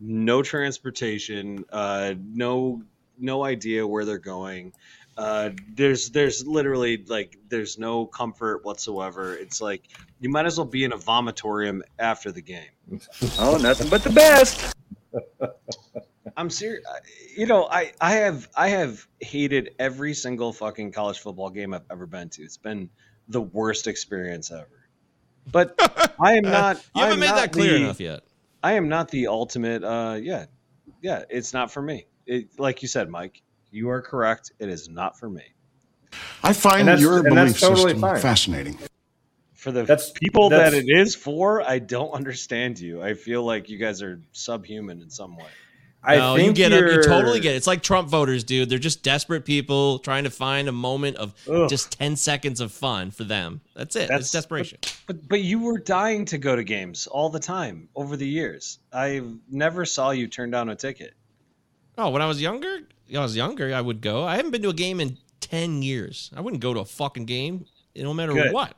No 0.00 0.42
transportation. 0.42 1.64
Uh, 1.70 2.14
no 2.18 2.82
no 3.20 3.44
idea 3.44 3.86
where 3.86 4.04
they're 4.04 4.18
going. 4.18 4.72
Uh, 5.16 5.50
there's 5.74 6.10
there's 6.10 6.46
literally 6.46 7.04
like 7.08 7.36
there's 7.48 7.78
no 7.78 8.06
comfort 8.06 8.64
whatsoever. 8.64 9.34
It's 9.34 9.60
like 9.60 9.82
you 10.20 10.28
might 10.30 10.46
as 10.46 10.56
well 10.58 10.66
be 10.66 10.84
in 10.84 10.92
a 10.92 10.96
vomitorium 10.98 11.80
after 11.98 12.30
the 12.32 12.42
game. 12.42 12.70
Oh, 13.38 13.56
nothing 13.60 13.88
but 13.88 14.02
the 14.02 14.10
best. 14.10 14.74
I'm 16.36 16.50
serious. 16.50 16.84
You 17.36 17.46
know, 17.46 17.66
I 17.70 17.92
I 18.00 18.12
have 18.12 18.48
I 18.56 18.68
have 18.68 19.06
hated 19.20 19.74
every 19.78 20.14
single 20.14 20.52
fucking 20.52 20.92
college 20.92 21.18
football 21.18 21.50
game 21.50 21.74
I've 21.74 21.84
ever 21.90 22.06
been 22.06 22.28
to. 22.30 22.42
It's 22.42 22.56
been 22.56 22.90
the 23.28 23.40
worst 23.40 23.86
experience 23.88 24.50
ever. 24.52 24.68
But 25.50 25.74
I 26.20 26.34
am 26.34 26.44
not. 26.44 26.76
you 26.94 27.02
I 27.02 27.06
haven't 27.08 27.14
am 27.14 27.20
made 27.20 27.38
that 27.38 27.52
clear 27.52 27.72
the- 27.72 27.84
enough 27.84 28.00
yet. 28.00 28.20
I 28.62 28.72
am 28.74 28.88
not 28.88 29.08
the 29.10 29.28
ultimate. 29.28 29.82
Uh, 29.84 30.18
yeah, 30.20 30.46
yeah, 31.00 31.24
it's 31.30 31.52
not 31.52 31.70
for 31.70 31.80
me. 31.82 32.06
It, 32.28 32.58
like 32.58 32.82
you 32.82 32.88
said, 32.88 33.08
Mike, 33.08 33.42
you 33.70 33.88
are 33.90 34.02
correct. 34.02 34.52
It 34.58 34.68
is 34.68 34.88
not 34.88 35.18
for 35.18 35.28
me. 35.28 35.42
I 36.42 36.52
find 36.52 36.86
your 37.00 37.22
belief 37.22 37.58
totally 37.58 37.82
system 37.92 38.00
fine. 38.00 38.20
fascinating. 38.20 38.78
For 39.54 39.72
the 39.72 39.82
That's- 39.82 40.12
people 40.12 40.50
that's- 40.50 40.72
that 40.72 40.78
it 40.78 40.88
is 40.88 41.14
for, 41.16 41.62
I 41.62 41.78
don't 41.80 42.10
understand 42.12 42.78
you. 42.78 43.02
I 43.02 43.14
feel 43.14 43.42
like 43.42 43.68
you 43.68 43.76
guys 43.78 44.02
are 44.02 44.20
subhuman 44.32 45.02
in 45.02 45.10
some 45.10 45.36
way. 45.36 45.46
I 46.00 46.16
no, 46.16 46.36
think 46.36 46.46
you 46.46 46.52
get 46.52 46.72
it. 46.72 46.78
You 46.84 46.92
you're- 46.92 47.02
totally 47.02 47.40
get 47.40 47.54
it. 47.54 47.56
It's 47.56 47.66
like 47.66 47.82
Trump 47.82 48.08
voters, 48.08 48.44
dude. 48.44 48.68
They're 48.68 48.78
just 48.78 49.02
desperate 49.02 49.44
people 49.44 49.98
trying 49.98 50.24
to 50.24 50.30
find 50.30 50.68
a 50.68 50.72
moment 50.72 51.16
of 51.16 51.34
Ugh. 51.50 51.68
just 51.68 51.98
10 51.98 52.14
seconds 52.14 52.60
of 52.60 52.70
fun 52.70 53.10
for 53.10 53.24
them. 53.24 53.62
That's 53.74 53.96
it. 53.96 54.02
That's- 54.08 54.20
it's 54.20 54.30
desperation. 54.30 54.78
But 55.08 55.26
but 55.28 55.40
you 55.40 55.58
were 55.58 55.78
dying 55.78 56.24
to 56.26 56.38
go 56.38 56.54
to 56.54 56.62
games 56.62 57.08
all 57.08 57.30
the 57.30 57.40
time 57.40 57.88
over 57.96 58.16
the 58.16 58.28
years. 58.28 58.78
I 58.92 59.22
never 59.50 59.84
saw 59.84 60.10
you 60.10 60.28
turn 60.28 60.52
down 60.52 60.68
a 60.68 60.76
ticket. 60.76 61.14
Oh, 62.00 62.10
when 62.10 62.22
I 62.22 62.26
was 62.26 62.40
younger, 62.40 62.78
I 63.14 63.18
was 63.18 63.36
younger, 63.36 63.74
I 63.74 63.80
would 63.80 64.00
go. 64.00 64.24
I 64.24 64.36
haven't 64.36 64.52
been 64.52 64.62
to 64.62 64.68
a 64.68 64.74
game 64.74 65.00
in 65.00 65.18
10 65.40 65.82
years. 65.82 66.30
I 66.36 66.40
wouldn't 66.40 66.62
go 66.62 66.72
to 66.72 66.80
a 66.80 66.84
fucking 66.84 67.24
game 67.26 67.66
no 67.96 68.14
matter 68.14 68.32
Good. 68.32 68.52
what. 68.52 68.74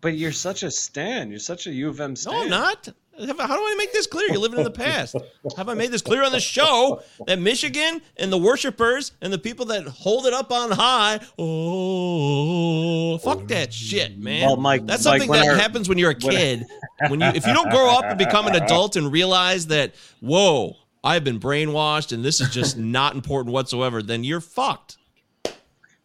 But 0.00 0.16
you're 0.16 0.32
such 0.32 0.62
a 0.62 0.70
stan. 0.70 1.28
You're 1.30 1.38
such 1.38 1.66
a 1.66 1.72
U 1.72 1.90
of 1.90 2.00
M 2.00 2.16
stan. 2.16 2.32
No, 2.32 2.40
I'm 2.42 2.48
not. 2.48 2.88
How 3.18 3.26
do 3.56 3.62
I 3.62 3.74
make 3.76 3.92
this 3.92 4.06
clear? 4.06 4.28
You're 4.28 4.38
living 4.38 4.56
in 4.58 4.64
the 4.64 4.70
past. 4.70 5.14
Have 5.58 5.68
I 5.68 5.74
made 5.74 5.90
this 5.90 6.00
clear 6.00 6.22
on 6.24 6.32
the 6.32 6.40
show 6.40 7.02
that 7.26 7.38
Michigan 7.38 8.00
and 8.16 8.32
the 8.32 8.38
worshipers 8.38 9.12
and 9.20 9.30
the 9.30 9.38
people 9.38 9.66
that 9.66 9.86
hold 9.86 10.24
it 10.24 10.32
up 10.32 10.50
on 10.50 10.70
high, 10.70 11.20
oh, 11.38 13.18
fuck 13.18 13.46
that 13.48 13.74
shit, 13.74 14.18
man. 14.18 14.46
Well, 14.46 14.56
Mike- 14.56 14.86
That's 14.86 15.02
something 15.02 15.28
when 15.28 15.40
that 15.40 15.48
our- 15.50 15.54
happens 15.56 15.86
when 15.86 15.98
you're 15.98 16.12
a 16.12 16.16
when- 16.22 16.34
kid. 16.34 16.66
When 17.08 17.20
you, 17.20 17.26
if 17.28 17.46
you 17.46 17.52
don't 17.52 17.68
grow 17.70 17.90
up 17.90 18.04
and 18.04 18.16
become 18.18 18.46
an 18.46 18.54
adult 18.54 18.96
and 18.96 19.12
realize 19.12 19.66
that, 19.66 19.94
whoa, 20.20 20.76
I've 21.02 21.24
been 21.24 21.40
brainwashed 21.40 22.12
and 22.12 22.24
this 22.24 22.40
is 22.40 22.50
just 22.50 22.76
not 22.78 23.14
important 23.14 23.52
whatsoever, 23.52 24.02
then 24.02 24.24
you're 24.24 24.40
fucked. 24.40 24.98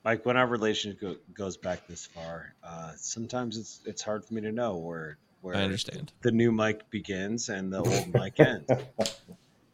Like 0.03 0.25
when 0.25 0.37
our 0.37 0.47
relationship 0.47 1.01
go, 1.01 1.15
goes 1.33 1.57
back 1.57 1.87
this 1.87 2.05
far, 2.05 2.53
uh, 2.63 2.91
sometimes 2.95 3.57
it's 3.57 3.81
it's 3.85 4.03
hard 4.03 4.23
for 4.23 4.35
me 4.35 4.41
to 4.41 4.51
know 4.51 4.77
where 4.77 5.17
where 5.41 5.55
I 5.55 5.63
understand. 5.63 6.13
the 6.21 6.31
new 6.31 6.51
Mike 6.51 6.89
begins 6.91 7.49
and 7.49 7.73
the 7.73 7.79
old 7.79 8.13
Mike 8.13 8.39
ends. 8.39 8.69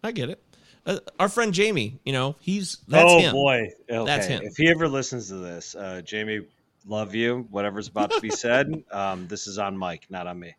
I 0.03 0.11
get 0.11 0.29
it. 0.29 0.41
Uh, 0.85 0.99
our 1.19 1.29
friend 1.29 1.53
Jamie, 1.53 1.99
you 2.05 2.13
know, 2.13 2.35
he's 2.39 2.77
that's 2.87 3.11
oh 3.11 3.19
him. 3.19 3.33
boy, 3.33 3.69
okay. 3.89 4.05
That's 4.05 4.25
him. 4.25 4.41
If 4.43 4.57
he 4.57 4.69
ever 4.69 4.87
listens 4.87 5.27
to 5.27 5.35
this, 5.35 5.75
uh, 5.75 6.01
Jamie, 6.01 6.47
love 6.87 7.13
you. 7.13 7.45
Whatever's 7.51 7.87
about 7.87 8.11
to 8.11 8.19
be 8.21 8.31
said, 8.31 8.83
um, 8.91 9.27
this 9.27 9.47
is 9.47 9.59
on 9.59 9.77
Mike, 9.77 10.07
not 10.09 10.27
on 10.27 10.39
me. 10.39 10.55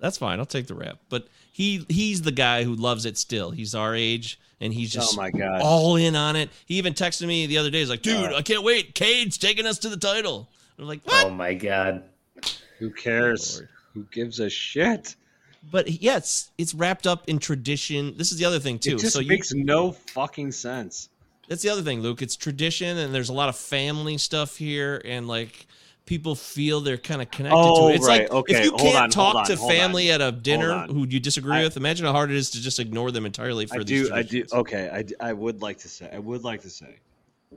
That's 0.00 0.18
fine. 0.18 0.38
I'll 0.38 0.46
take 0.46 0.66
the 0.66 0.74
rap. 0.74 0.98
But 1.08 1.28
he 1.52 1.84
he's 1.88 2.22
the 2.22 2.32
guy 2.32 2.64
who 2.64 2.74
loves 2.74 3.06
it 3.06 3.18
still. 3.18 3.50
He's 3.50 3.74
our 3.74 3.94
age 3.94 4.38
and 4.60 4.72
he's 4.72 4.96
oh 4.96 5.00
just 5.00 5.14
oh 5.14 5.22
my 5.22 5.30
god, 5.30 5.60
all 5.62 5.96
in 5.96 6.16
on 6.16 6.36
it. 6.36 6.50
He 6.66 6.76
even 6.76 6.94
texted 6.94 7.26
me 7.26 7.46
the 7.46 7.58
other 7.58 7.70
day. 7.70 7.80
He's 7.80 7.90
like, 7.90 8.02
dude. 8.02 8.32
I 8.32 8.42
can't 8.42 8.62
wait. 8.62 8.94
Cade's 8.94 9.38
taking 9.38 9.66
us 9.66 9.78
to 9.80 9.88
the 9.88 9.96
title. 9.96 10.48
I'm 10.78 10.86
like, 10.86 11.04
what? 11.04 11.26
Oh 11.26 11.30
my 11.30 11.54
god. 11.54 12.02
who 12.78 12.90
cares? 12.90 13.62
Who 13.94 14.04
gives 14.10 14.40
a 14.40 14.48
shit? 14.48 15.16
But 15.70 16.02
yes, 16.02 16.50
it's 16.56 16.74
wrapped 16.74 17.06
up 17.06 17.28
in 17.28 17.38
tradition. 17.38 18.14
This 18.16 18.32
is 18.32 18.38
the 18.38 18.46
other 18.46 18.58
thing 18.58 18.78
too. 18.78 18.94
It 18.94 19.00
just 19.00 19.12
so 19.12 19.20
you, 19.20 19.28
makes 19.28 19.52
no 19.52 19.92
fucking 19.92 20.52
sense. 20.52 21.10
that's 21.48 21.62
the 21.62 21.68
other 21.68 21.82
thing, 21.82 22.00
Luke. 22.00 22.22
It's 22.22 22.36
tradition, 22.36 22.96
and 22.96 23.14
there's 23.14 23.28
a 23.28 23.34
lot 23.34 23.50
of 23.50 23.56
family 23.56 24.16
stuff 24.16 24.56
here, 24.56 25.02
and 25.04 25.28
like 25.28 25.66
people 26.06 26.34
feel 26.34 26.80
they're 26.80 26.96
kind 26.98 27.22
of 27.22 27.30
connected 27.30 27.56
Oh, 27.56 27.88
to 27.88 27.92
it. 27.92 27.96
It's 27.96 28.06
right. 28.08 28.22
like 28.22 28.30
Okay, 28.32 28.58
if 28.58 28.64
you 28.64 28.70
hold 28.70 28.80
can't 28.82 28.96
on, 29.04 29.10
talk 29.10 29.34
hold 29.34 29.46
to 29.46 29.56
family 29.56 30.10
on. 30.12 30.20
at 30.20 30.34
a 30.34 30.36
dinner 30.36 30.72
on. 30.72 30.88
who 30.88 31.06
you 31.06 31.20
disagree 31.20 31.56
I- 31.56 31.62
with, 31.64 31.76
imagine 31.76 32.06
how 32.06 32.12
hard 32.12 32.30
it 32.30 32.36
is 32.36 32.50
to 32.50 32.60
just 32.60 32.78
ignore 32.80 33.10
them 33.10 33.26
entirely 33.26 33.66
for 33.66 33.80
I 33.80 33.84
these 33.84 34.08
do, 34.08 34.14
I 34.14 34.22
do. 34.22 34.44
Okay, 34.52 35.04
I 35.20 35.32
would 35.32 35.62
like 35.62 35.78
to 35.78 35.88
say, 35.88 36.10
I 36.12 36.18
would 36.18 36.42
like 36.44 36.62
to 36.62 36.70
say, 36.70 36.96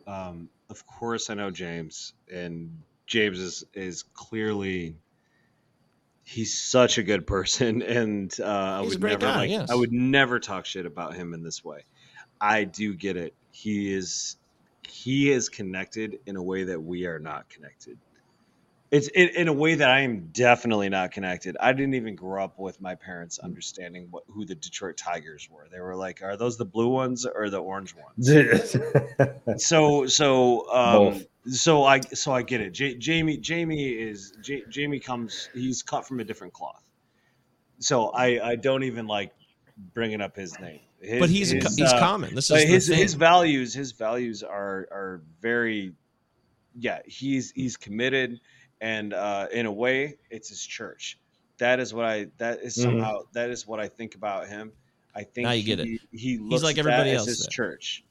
um, 0.07 0.49
of 0.69 0.85
course, 0.85 1.29
I 1.29 1.33
know 1.35 1.49
James, 1.51 2.13
and 2.31 2.77
James 3.07 3.39
is 3.39 3.63
is 3.73 4.03
clearly 4.13 4.95
he's 6.23 6.57
such 6.57 6.97
a 6.97 7.03
good 7.03 7.27
person, 7.27 7.81
and 7.99 8.35
uh, 8.39 8.43
I 8.45 8.81
would 8.81 9.01
never 9.01 9.17
guy, 9.17 9.35
like, 9.35 9.49
yes. 9.49 9.69
I 9.69 9.75
would 9.75 9.91
never 9.91 10.39
talk 10.39 10.65
shit 10.65 10.85
about 10.85 11.15
him 11.15 11.33
in 11.33 11.43
this 11.43 11.63
way. 11.63 11.83
I 12.39 12.63
do 12.65 12.93
get 12.93 13.17
it. 13.17 13.33
He 13.51 13.93
is 13.93 14.37
he 14.87 15.31
is 15.31 15.49
connected 15.49 16.19
in 16.25 16.35
a 16.35 16.43
way 16.43 16.63
that 16.65 16.81
we 16.81 17.05
are 17.05 17.19
not 17.19 17.49
connected, 17.49 17.97
It's 18.93 19.07
in, 19.07 19.29
in 19.29 19.47
a 19.47 19.53
way 19.53 19.73
that 19.73 19.89
I 19.89 20.01
am 20.01 20.27
definitely 20.31 20.87
not 20.87 21.09
connected. 21.11 21.57
I 21.59 21.73
didn't 21.73 21.95
even 21.95 22.15
grow 22.15 22.43
up 22.43 22.59
with 22.59 22.79
my 22.79 22.93
parents 22.93 23.39
understanding 23.39 24.07
what 24.11 24.23
who 24.27 24.45
the 24.45 24.53
Detroit 24.53 24.97
Tigers 24.97 25.49
were. 25.49 25.67
They 25.71 25.79
were 25.79 25.95
like, 25.95 26.21
"Are 26.21 26.37
those 26.37 26.59
the 26.59 26.65
blue 26.65 26.89
ones 26.89 27.25
or 27.25 27.49
the 27.49 27.57
orange 27.57 27.95
ones?" 27.95 28.27
so 29.57 30.05
so 30.05 30.71
um, 30.71 31.25
so 31.47 31.83
I 31.83 32.01
so 32.01 32.33
I 32.33 32.43
get 32.43 32.61
it. 32.61 32.69
J- 32.69 32.95
Jamie 32.95 33.37
Jamie 33.37 33.89
is 33.89 34.31
J- 34.43 34.63
Jamie 34.69 34.99
comes. 34.99 35.49
He's 35.55 35.81
cut 35.81 36.05
from 36.07 36.19
a 36.19 36.23
different 36.23 36.53
cloth. 36.53 36.83
So 37.79 38.09
I 38.09 38.51
I 38.51 38.55
don't 38.57 38.83
even 38.83 39.07
like 39.07 39.33
bringing 39.95 40.21
up 40.21 40.35
his 40.35 40.59
name. 40.59 40.81
His- 41.01 41.19
But 41.19 41.29
he's 41.31 41.51
a 41.51 41.59
co- 41.59 41.69
he's 41.75 41.93
common. 41.93 42.35
This 42.35 42.45
is 42.45 42.49
but 42.51 42.59
the 42.59 42.65
his 42.67 42.87
his 42.87 43.13
values. 43.15 43.73
His 43.73 43.91
values 43.93 44.43
are 44.43 44.87
are 44.91 45.21
very 45.41 45.93
yeah. 46.77 46.99
He's 47.07 47.51
he's 47.51 47.75
committed, 47.75 48.39
and 48.83 49.13
uh, 49.13 49.47
in 49.53 49.65
a 49.65 49.71
way, 49.71 50.17
it's 50.29 50.49
his 50.49 50.61
church. 50.63 51.17
That 51.57 51.79
is 51.79 51.93
what 51.93 52.03
I. 52.05 52.27
That 52.37 52.59
is 52.59 52.75
Mhm. 52.77 52.81
somehow 52.83 53.21
that 53.31 53.49
is 53.49 53.65
what 53.65 53.79
I 53.79 53.87
think 53.87 54.15
about 54.15 54.49
him. 54.49 54.73
I 55.15 55.23
think 55.23 55.45
Now 55.45 55.51
you 55.53 55.63
get 55.63 55.79
he, 55.79 55.93
it. 55.95 56.01
He 56.11 56.17
He's 56.19 56.39
looks 56.41 56.63
like 56.63 56.77
everybody 56.77 57.11
else 57.11 57.27
His 57.27 57.47
church. 57.47 58.03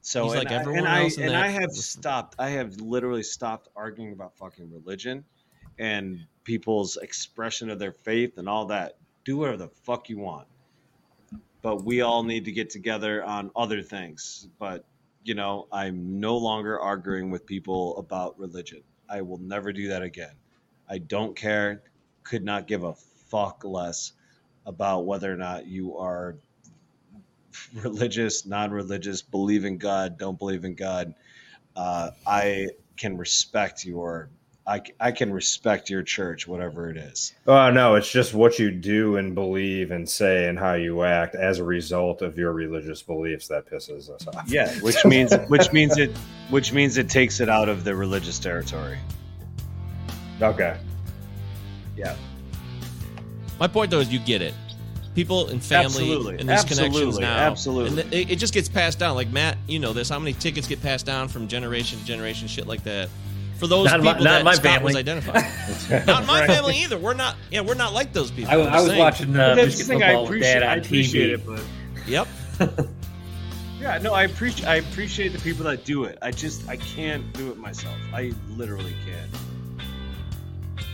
So 0.00 0.24
He's 0.24 0.32
and 0.32 0.44
like 0.44 0.52
I- 0.52 0.56
everyone 0.60 0.78
and 0.80 0.88
I, 0.88 1.02
else 1.04 1.18
and 1.18 1.28
that- 1.28 1.42
I 1.44 1.48
have 1.48 1.70
stopped. 1.72 2.34
I 2.38 2.48
have 2.50 2.80
literally 2.80 3.22
stopped 3.22 3.68
arguing 3.76 4.12
about 4.12 4.36
fucking 4.36 4.72
religion 4.72 5.24
and 5.78 6.26
people's 6.42 6.96
expression 6.96 7.70
of 7.70 7.78
their 7.78 7.92
faith 7.92 8.38
and 8.38 8.48
all 8.48 8.66
that. 8.66 8.96
Do 9.24 9.36
whatever 9.36 9.58
the 9.58 9.68
fuck 9.68 10.08
you 10.08 10.18
want, 10.18 10.48
but 11.62 11.84
we 11.84 12.00
all 12.00 12.22
need 12.24 12.44
to 12.46 12.52
get 12.52 12.70
together 12.70 13.22
on 13.24 13.50
other 13.54 13.82
things. 13.82 14.48
But 14.58 14.84
you 15.22 15.34
know, 15.34 15.68
I'm 15.70 16.18
no 16.18 16.36
longer 16.38 16.80
arguing 16.80 17.30
with 17.30 17.46
people 17.46 17.98
about 17.98 18.38
religion. 18.38 18.82
I 19.08 19.22
will 19.22 19.38
never 19.38 19.72
do 19.72 19.88
that 19.88 20.02
again. 20.02 20.34
I 20.88 20.98
don't 20.98 21.36
care. 21.36 21.82
Could 22.24 22.44
not 22.44 22.66
give 22.66 22.84
a 22.84 22.94
fuck 23.28 23.64
less 23.64 24.12
about 24.64 25.06
whether 25.06 25.32
or 25.32 25.36
not 25.36 25.66
you 25.66 25.96
are 25.96 26.36
religious, 27.74 28.46
non-religious, 28.46 29.22
believe 29.22 29.64
in 29.64 29.78
God, 29.78 30.18
don't 30.18 30.38
believe 30.38 30.64
in 30.64 30.74
God. 30.74 31.14
Uh, 31.74 32.10
I 32.26 32.68
can 32.96 33.16
respect 33.16 33.84
your, 33.84 34.30
I, 34.68 34.78
c- 34.78 34.92
I 34.98 35.12
can 35.12 35.32
respect 35.32 35.90
your 35.90 36.02
church, 36.02 36.48
whatever 36.48 36.90
it 36.90 36.96
is. 36.96 37.34
Oh 37.46 37.70
no, 37.70 37.94
it's 37.94 38.10
just 38.10 38.34
what 38.34 38.58
you 38.58 38.72
do 38.72 39.16
and 39.16 39.32
believe 39.32 39.92
and 39.92 40.08
say 40.08 40.48
and 40.48 40.58
how 40.58 40.74
you 40.74 41.04
act 41.04 41.36
as 41.36 41.60
a 41.60 41.64
result 41.64 42.20
of 42.20 42.36
your 42.36 42.52
religious 42.52 43.00
beliefs 43.00 43.46
that 43.48 43.70
pisses 43.70 44.10
us 44.10 44.26
off. 44.26 44.44
Yeah, 44.48 44.72
which 44.80 45.04
means 45.04 45.32
which 45.48 45.72
means 45.72 45.96
it 45.98 46.10
which 46.50 46.72
means 46.72 46.96
it 46.96 47.08
takes 47.08 47.38
it 47.38 47.48
out 47.48 47.68
of 47.68 47.84
the 47.84 47.94
religious 47.94 48.40
territory. 48.40 48.98
Okay. 50.42 50.76
Yeah. 51.96 52.16
My 53.60 53.68
point 53.68 53.92
though 53.92 54.00
is 54.00 54.12
you 54.12 54.18
get 54.18 54.42
it. 54.42 54.54
People 55.14 55.48
and 55.48 55.62
family 55.62 55.86
Absolutely. 55.86 56.38
and 56.40 56.48
these 56.48 56.64
connections 56.64 57.18
now. 57.18 57.36
Absolutely. 57.38 58.02
And 58.02 58.12
it, 58.12 58.32
it 58.32 58.36
just 58.36 58.52
gets 58.52 58.68
passed 58.68 58.98
down. 58.98 59.14
Like 59.14 59.30
Matt, 59.30 59.58
you 59.68 59.78
know 59.78 59.92
this. 59.92 60.08
How 60.08 60.18
many 60.18 60.32
tickets 60.32 60.66
get 60.66 60.82
passed 60.82 61.06
down 61.06 61.28
from 61.28 61.46
generation 61.46 62.00
to 62.00 62.04
generation, 62.04 62.48
shit 62.48 62.66
like 62.66 62.82
that. 62.82 63.08
For 63.58 63.66
those 63.66 63.86
Not 63.86 64.00
in 64.00 64.04
my- 64.04 64.12
not 64.12 64.22
that 64.22 64.44
my 64.44 64.54
Scott 64.54 64.82
was 64.82 64.94
family. 64.94 65.00
identifying. 65.00 66.06
not 66.06 66.26
my 66.26 66.40
Right. 66.40 66.46
family 66.46 66.76
either. 66.78 66.98
We're 66.98 67.14
not. 67.14 67.36
Yeah, 67.50 67.62
we're 67.62 67.74
not 67.74 67.94
like 67.94 68.12
those 68.12 68.30
people. 68.30 68.50
I, 68.52 68.56
I'm 68.56 68.60
I 68.60 68.64
just 68.64 68.74
was 68.82 68.86
saying. 68.88 68.98
watching 68.98 69.36
uh, 69.40 69.54
Michigan 69.54 69.78
the 69.78 69.84
thing, 69.84 70.02
I 70.02 70.06
football 70.08 70.22
with 70.22 70.28
appreciate- 70.30 70.52
dad 70.54 70.62
I 70.62 70.72
on 70.72 70.78
appreciate 70.80 71.30
TV. 71.30 71.34
it, 71.34 71.46
but 71.46 72.08
Yep. 72.08 72.28
yeah, 73.80 73.98
no, 73.98 74.12
I 74.12 74.24
appreciate 74.24 74.66
I 74.68 74.74
appreciate 74.76 75.28
the 75.32 75.38
people 75.38 75.64
that 75.64 75.84
do 75.84 76.04
it. 76.04 76.18
I 76.22 76.30
just 76.30 76.68
I 76.68 76.76
can't 76.76 77.32
do 77.32 77.50
it 77.50 77.56
myself. 77.56 77.96
I 78.12 78.32
literally 78.56 78.94
can't. 79.06 79.30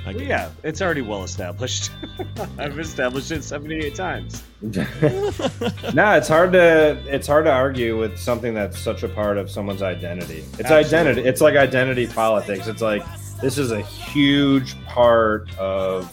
I 0.05 0.13
Well, 0.13 0.23
yeah, 0.23 0.51
it's 0.65 0.83
already 0.83 1.03
well 1.03 1.23
established. 1.23 1.91
I've 2.59 2.79
established 2.79 3.31
it 3.31 3.45
78 3.45 3.95
times. 3.95 4.43
no, 4.63 4.73
it's 4.81 6.29
hard 6.29 6.53
to 6.53 7.01
it's 7.07 7.27
hard 7.27 7.45
to 7.45 7.53
argue 7.53 7.99
with 7.99 8.19
something 8.19 8.53
that's 8.53 8.79
such 8.79 9.05
a 9.05 9.09
part 9.09 9.39
of 9.39 9.51
someone's 9.51 9.83
identity. 9.83 10.45
It's 10.59 10.71
Absolutely. 10.71 10.87
identity. 10.87 11.29
It's 11.29 11.41
like 11.41 11.57
identity 11.57 12.07
politics. 12.07 12.67
It's 12.67 12.83
like 12.83 13.05
this 13.41 13.59
is 13.59 13.71
a 13.71 13.81
huge 13.81 14.83
part 14.87 15.57
of 15.59 16.13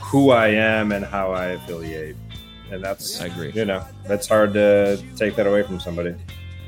who 0.00 0.30
I 0.30 0.48
am 0.48 0.92
and 0.92 1.04
how 1.04 1.32
I 1.32 1.46
affiliate. 1.46 2.16
And 2.70 2.82
that's 2.82 3.20
I 3.20 3.26
agree. 3.26 3.52
You 3.52 3.66
know, 3.66 3.84
that's 4.06 4.26
hard 4.26 4.54
to 4.54 5.02
take 5.16 5.36
that 5.36 5.46
away 5.46 5.62
from 5.62 5.80
somebody. 5.80 6.14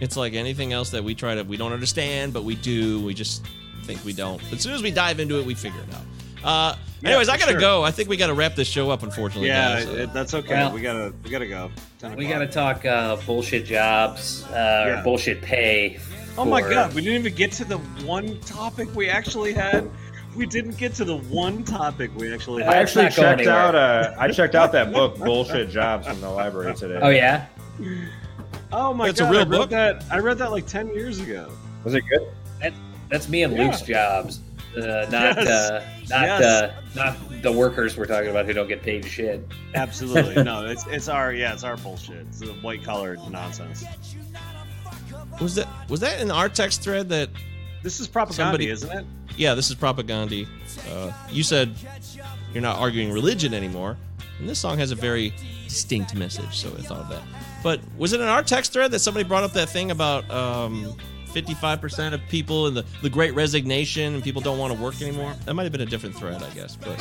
It's 0.00 0.16
like 0.16 0.34
anything 0.34 0.72
else 0.72 0.90
that 0.90 1.02
we 1.02 1.14
try 1.14 1.34
to 1.34 1.42
we 1.42 1.56
don't 1.56 1.72
understand, 1.72 2.32
but 2.34 2.44
we 2.44 2.54
do. 2.54 3.00
We 3.00 3.14
just 3.14 3.46
think 3.84 4.04
we 4.04 4.12
don't. 4.12 4.40
As 4.52 4.60
soon 4.60 4.74
as 4.74 4.82
we 4.82 4.90
dive 4.90 5.20
into 5.20 5.40
it, 5.40 5.46
we 5.46 5.54
figure 5.54 5.80
it 5.80 5.94
out. 5.94 6.02
Uh, 6.44 6.74
Yeah, 7.00 7.10
anyways, 7.10 7.28
I 7.28 7.36
gotta 7.38 7.52
sure. 7.52 7.60
go. 7.60 7.82
I 7.84 7.90
think 7.92 8.08
we 8.08 8.16
gotta 8.16 8.34
wrap 8.34 8.54
this 8.56 8.66
show 8.68 8.90
up. 8.90 9.02
Unfortunately, 9.02 9.48
Yeah, 9.48 9.76
guys. 9.80 9.86
Uh, 9.86 9.92
it- 9.92 10.12
that's 10.12 10.34
okay. 10.34 10.54
Well- 10.54 10.72
we 10.72 10.80
gotta 10.80 11.12
we 11.24 11.30
gotta 11.30 11.46
go. 11.46 11.70
We 12.16 12.26
got 12.26 12.38
to 12.38 12.46
talk 12.46 12.84
uh, 12.84 13.16
bullshit 13.26 13.64
jobs 13.66 14.44
uh, 14.50 14.54
Yeah. 14.54 15.00
or 15.00 15.02
bullshit 15.04 15.40
pay. 15.42 15.98
Oh 16.36 16.44
my 16.44 16.60
god, 16.60 16.94
we 16.94 17.02
didn't 17.02 17.18
even 17.20 17.34
get 17.34 17.50
to 17.52 17.64
the 17.64 17.78
one 18.04 18.38
topic 18.40 18.88
we 18.94 19.08
actually 19.08 19.52
had. 19.52 19.88
We 20.36 20.46
didn't 20.46 20.76
get 20.78 20.94
to 20.96 21.04
the 21.04 21.16
one 21.16 21.64
topic 21.64 22.10
we 22.16 22.32
actually 22.32 22.62
had. 22.62 22.72
I 22.72 22.76
actually 22.78 23.08
checked 23.10 23.46
out 23.48 23.74
uh 23.74 24.14
I 24.18 24.30
checked 24.30 24.54
out 24.54 24.70
that 24.72 24.92
book 24.98 25.18
Bullshit 25.18 25.70
Jobs 25.70 26.06
from 26.06 26.20
the 26.20 26.30
library 26.30 26.74
today. 26.76 26.98
Oh 27.02 27.08
yeah, 27.10 27.46
Oh 28.72 28.92
my 28.94 29.08
It's 29.08 29.20
a 29.20 29.24
real 29.24 29.40
I 29.40 29.44
read 29.44 29.50
book? 29.50 29.70
that. 29.70 30.04
I 30.10 30.18
read 30.18 30.38
that 30.38 30.50
like 30.52 30.66
ten 30.66 30.88
years 30.94 31.18
ago. 31.20 31.50
Was 31.84 31.94
it 31.94 32.02
good? 32.08 32.28
that, 32.60 32.72
that's 33.08 33.28
me 33.28 33.42
and 33.44 33.56
Yeah. 33.56 33.64
Luke's 33.64 33.82
jobs. 33.82 34.40
Uh, 34.76 35.06
not 35.10 35.36
Yes. 35.36 35.48
uh, 35.48 35.84
not 36.10 36.22
Yes. 36.22 36.42
uh, 36.42 36.72
not 36.94 37.42
the 37.42 37.50
workers 37.52 37.96
we're 37.96 38.06
talking 38.06 38.30
about 38.30 38.46
who 38.46 38.52
don't 38.52 38.68
get 38.68 38.82
paid 38.82 39.04
shit. 39.04 39.46
Absolutely, 39.74 40.42
no. 40.42 40.66
It's 40.70 40.86
it's 40.86 41.08
our 41.08 41.32
yeah, 41.32 41.52
it's 41.54 41.64
our 41.64 41.76
bullshit. 41.76 42.26
It's 42.28 42.40
the 42.40 42.48
white 42.62 42.84
collar 42.84 43.16
nonsense. 43.30 43.84
was 45.40 45.54
that 45.54 45.68
was 45.88 46.00
that 46.00 46.20
in 46.20 46.30
our 46.30 46.48
text 46.48 46.82
thread 46.82 47.08
that? 47.10 47.30
This 47.82 48.00
is 48.00 48.08
propaganda, 48.08 48.42
Somebody- 48.44 48.68
isn't 48.70 48.90
it? 48.90 49.06
Yeah, 49.36 49.54
this 49.54 49.68
is 49.70 49.76
propaganda. 49.76 50.44
Uh, 50.90 51.12
you 51.30 51.42
said 51.44 51.74
you're 52.52 52.62
not 52.62 52.78
arguing 52.78 53.12
religion 53.12 53.54
anymore, 53.54 53.96
and 54.40 54.48
this 54.48 54.58
song 54.58 54.78
has 54.78 54.90
a 54.90 54.96
very 54.96 55.32
distinct 55.68 56.14
message. 56.16 56.56
So 56.58 56.68
I 56.76 56.82
thought 56.82 56.98
of 56.98 57.08
that. 57.10 57.22
But 57.62 57.80
was 57.96 58.12
it 58.12 58.20
in 58.20 58.26
our 58.26 58.42
text 58.42 58.72
thread 58.72 58.90
that 58.90 58.98
somebody 58.98 59.22
brought 59.24 59.44
up 59.44 59.52
that 59.52 59.68
thing 59.68 59.92
about 59.92 60.28
um, 60.30 60.96
55% 61.28 62.14
of 62.14 62.20
people 62.28 62.66
in 62.66 62.74
the, 62.74 62.84
the 63.02 63.10
great 63.10 63.34
resignation 63.34 64.14
and 64.14 64.22
people 64.22 64.40
don't 64.42 64.58
want 64.58 64.74
to 64.74 64.80
work 64.82 65.00
anymore? 65.02 65.34
That 65.44 65.54
might 65.54 65.64
have 65.64 65.72
been 65.72 65.80
a 65.80 65.86
different 65.86 66.14
thread, 66.16 66.42
I 66.42 66.50
guess. 66.50 66.76
But 66.76 66.98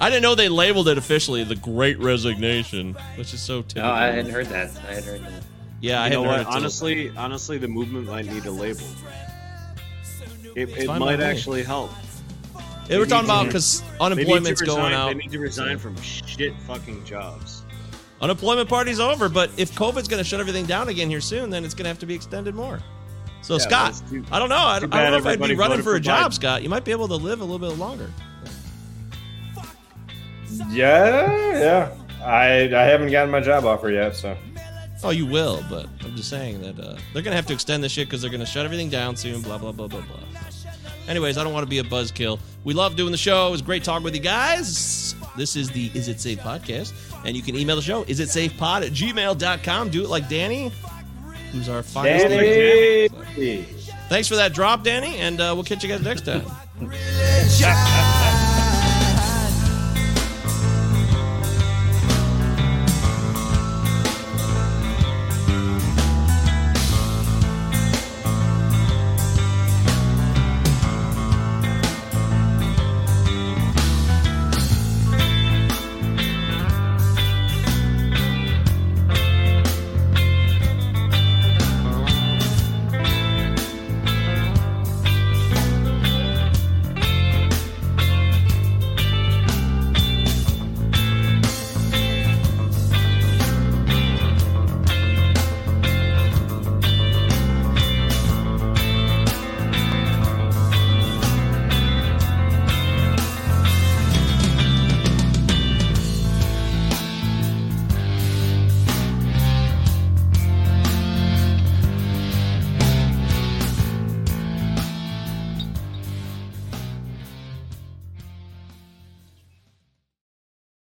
I 0.00 0.10
didn't 0.10 0.22
know 0.22 0.34
they 0.34 0.48
labeled 0.48 0.88
it 0.88 0.98
officially 0.98 1.44
the 1.44 1.56
great 1.56 1.98
resignation, 1.98 2.94
which 3.16 3.32
is 3.34 3.40
so 3.40 3.62
typical. 3.62 3.82
No, 3.82 3.90
I 3.94 4.06
hadn't 4.06 4.30
heard 4.30 4.46
that. 4.46 4.70
I 4.88 4.94
hadn't 4.94 5.04
heard 5.04 5.22
that. 5.22 5.42
Yeah, 5.80 6.02
I 6.02 6.06
you 6.06 6.14
know 6.14 6.22
hadn't 6.24 6.24
heard 6.24 6.30
what? 6.30 6.40
it 6.40 6.44
till- 6.44 6.52
Honestly, 6.54 7.10
honestly, 7.16 7.58
the 7.58 7.68
movement 7.68 8.06
might 8.06 8.26
need 8.26 8.44
a 8.46 8.50
label. 8.50 8.86
It, 10.54 10.68
it 10.76 10.86
might 10.86 11.20
actually 11.20 11.62
help. 11.62 11.90
They 12.86 12.98
were 12.98 13.04
They 13.04 13.10
talking 13.10 13.26
about 13.28 13.46
because 13.46 13.80
They 13.80 13.86
need 13.88 14.00
unemployment's 14.00 14.62
going 14.62 14.92
out. 14.92 15.08
They 15.08 15.14
need 15.14 15.30
to 15.32 15.38
resign 15.38 15.78
from 15.78 16.00
shit 16.00 16.54
fucking 16.60 17.04
jobs. 17.04 17.62
Unemployment 18.20 18.68
party's 18.68 19.00
over, 19.00 19.28
but 19.28 19.50
if 19.56 19.72
COVID's 19.74 20.08
going 20.08 20.22
to 20.22 20.24
shut 20.28 20.40
everything 20.40 20.66
down 20.66 20.88
again 20.88 21.10
here 21.10 21.20
soon, 21.20 21.50
then 21.50 21.64
it's 21.64 21.74
going 21.74 21.84
to 21.84 21.88
have 21.88 21.98
to 21.98 22.06
be 22.06 22.14
extended 22.14 22.54
more. 22.54 22.80
So, 23.44 23.54
Yeah, 23.54 23.58
Scott, 23.60 24.02
too- 24.10 24.24
I 24.32 24.38
don't 24.38 24.48
know. 24.48 24.56
I, 24.56 24.76
I 24.76 24.80
don't 24.80 24.90
know 24.90 25.16
if 25.18 25.26
I'd 25.26 25.38
be 25.38 25.54
running 25.54 25.56
voted 25.78 25.84
for 25.84 25.92
a 25.92 25.96
for 25.96 26.00
job, 26.00 26.30
Biden. 26.32 26.34
Scott. 26.34 26.62
You 26.62 26.68
might 26.70 26.84
be 26.84 26.90
able 26.92 27.08
to 27.08 27.14
live 27.16 27.40
a 27.40 27.44
little 27.44 27.58
bit 27.68 27.78
longer. 27.78 28.10
Yeah, 30.70 31.58
yeah. 31.58 31.94
I 32.24 32.70
I 32.74 32.82
haven't 32.84 33.10
gotten 33.10 33.30
my 33.30 33.40
job 33.40 33.64
offer 33.64 33.90
yet, 33.90 34.16
so 34.16 34.36
Oh, 35.02 35.10
you 35.10 35.26
will, 35.26 35.62
but 35.68 35.86
I'm 36.02 36.16
just 36.16 36.30
saying 36.30 36.62
that 36.62 36.78
uh, 36.80 36.94
they're 37.12 37.20
going 37.22 37.32
to 37.32 37.36
have 37.36 37.44
to 37.46 37.52
extend 37.52 37.84
this 37.84 37.92
shit 37.92 38.08
because 38.08 38.22
they're 38.22 38.30
going 38.30 38.40
to 38.40 38.46
shut 38.46 38.64
everything 38.64 38.88
down 38.88 39.16
soon, 39.16 39.42
blah, 39.42 39.58
blah, 39.58 39.70
blah, 39.72 39.86
blah, 39.86 40.00
blah. 40.00 40.20
Anyways, 41.06 41.36
I 41.36 41.44
don't 41.44 41.52
want 41.52 41.64
to 41.66 41.68
be 41.68 41.80
a 41.80 41.84
buzzkill. 41.84 42.38
We 42.62 42.72
love 42.72 42.96
doing 42.96 43.12
the 43.12 43.18
show. 43.18 43.48
It 43.48 43.50
was 43.50 43.60
great 43.60 43.84
talking 43.84 44.02
with 44.04 44.14
you 44.14 44.22
guys. 44.22 45.14
This 45.36 45.56
is 45.56 45.68
the 45.68 45.90
Is 45.92 46.08
It 46.08 46.20
Safe 46.20 46.38
podcast. 46.38 46.94
And 47.26 47.36
you 47.36 47.42
can 47.42 47.54
email 47.54 47.76
the 47.76 47.82
show, 47.82 48.04
isitsafepod 48.04 48.86
at 48.86 48.92
gmail.com. 48.92 49.90
Do 49.90 50.02
it 50.04 50.08
like 50.08 50.26
Danny, 50.30 50.72
who's 51.54 51.68
our 51.68 51.82
finest. 51.82 52.28
Danny. 52.28 53.62
Thanks 54.08 54.28
for 54.28 54.36
that 54.36 54.52
drop, 54.52 54.82
Danny, 54.82 55.16
and 55.16 55.40
uh, 55.40 55.52
we'll 55.54 55.64
catch 55.64 55.82
you 55.82 55.88
guys 55.88 56.02
next 56.02 56.26
time. 56.26 56.44
Religion. 56.80 58.30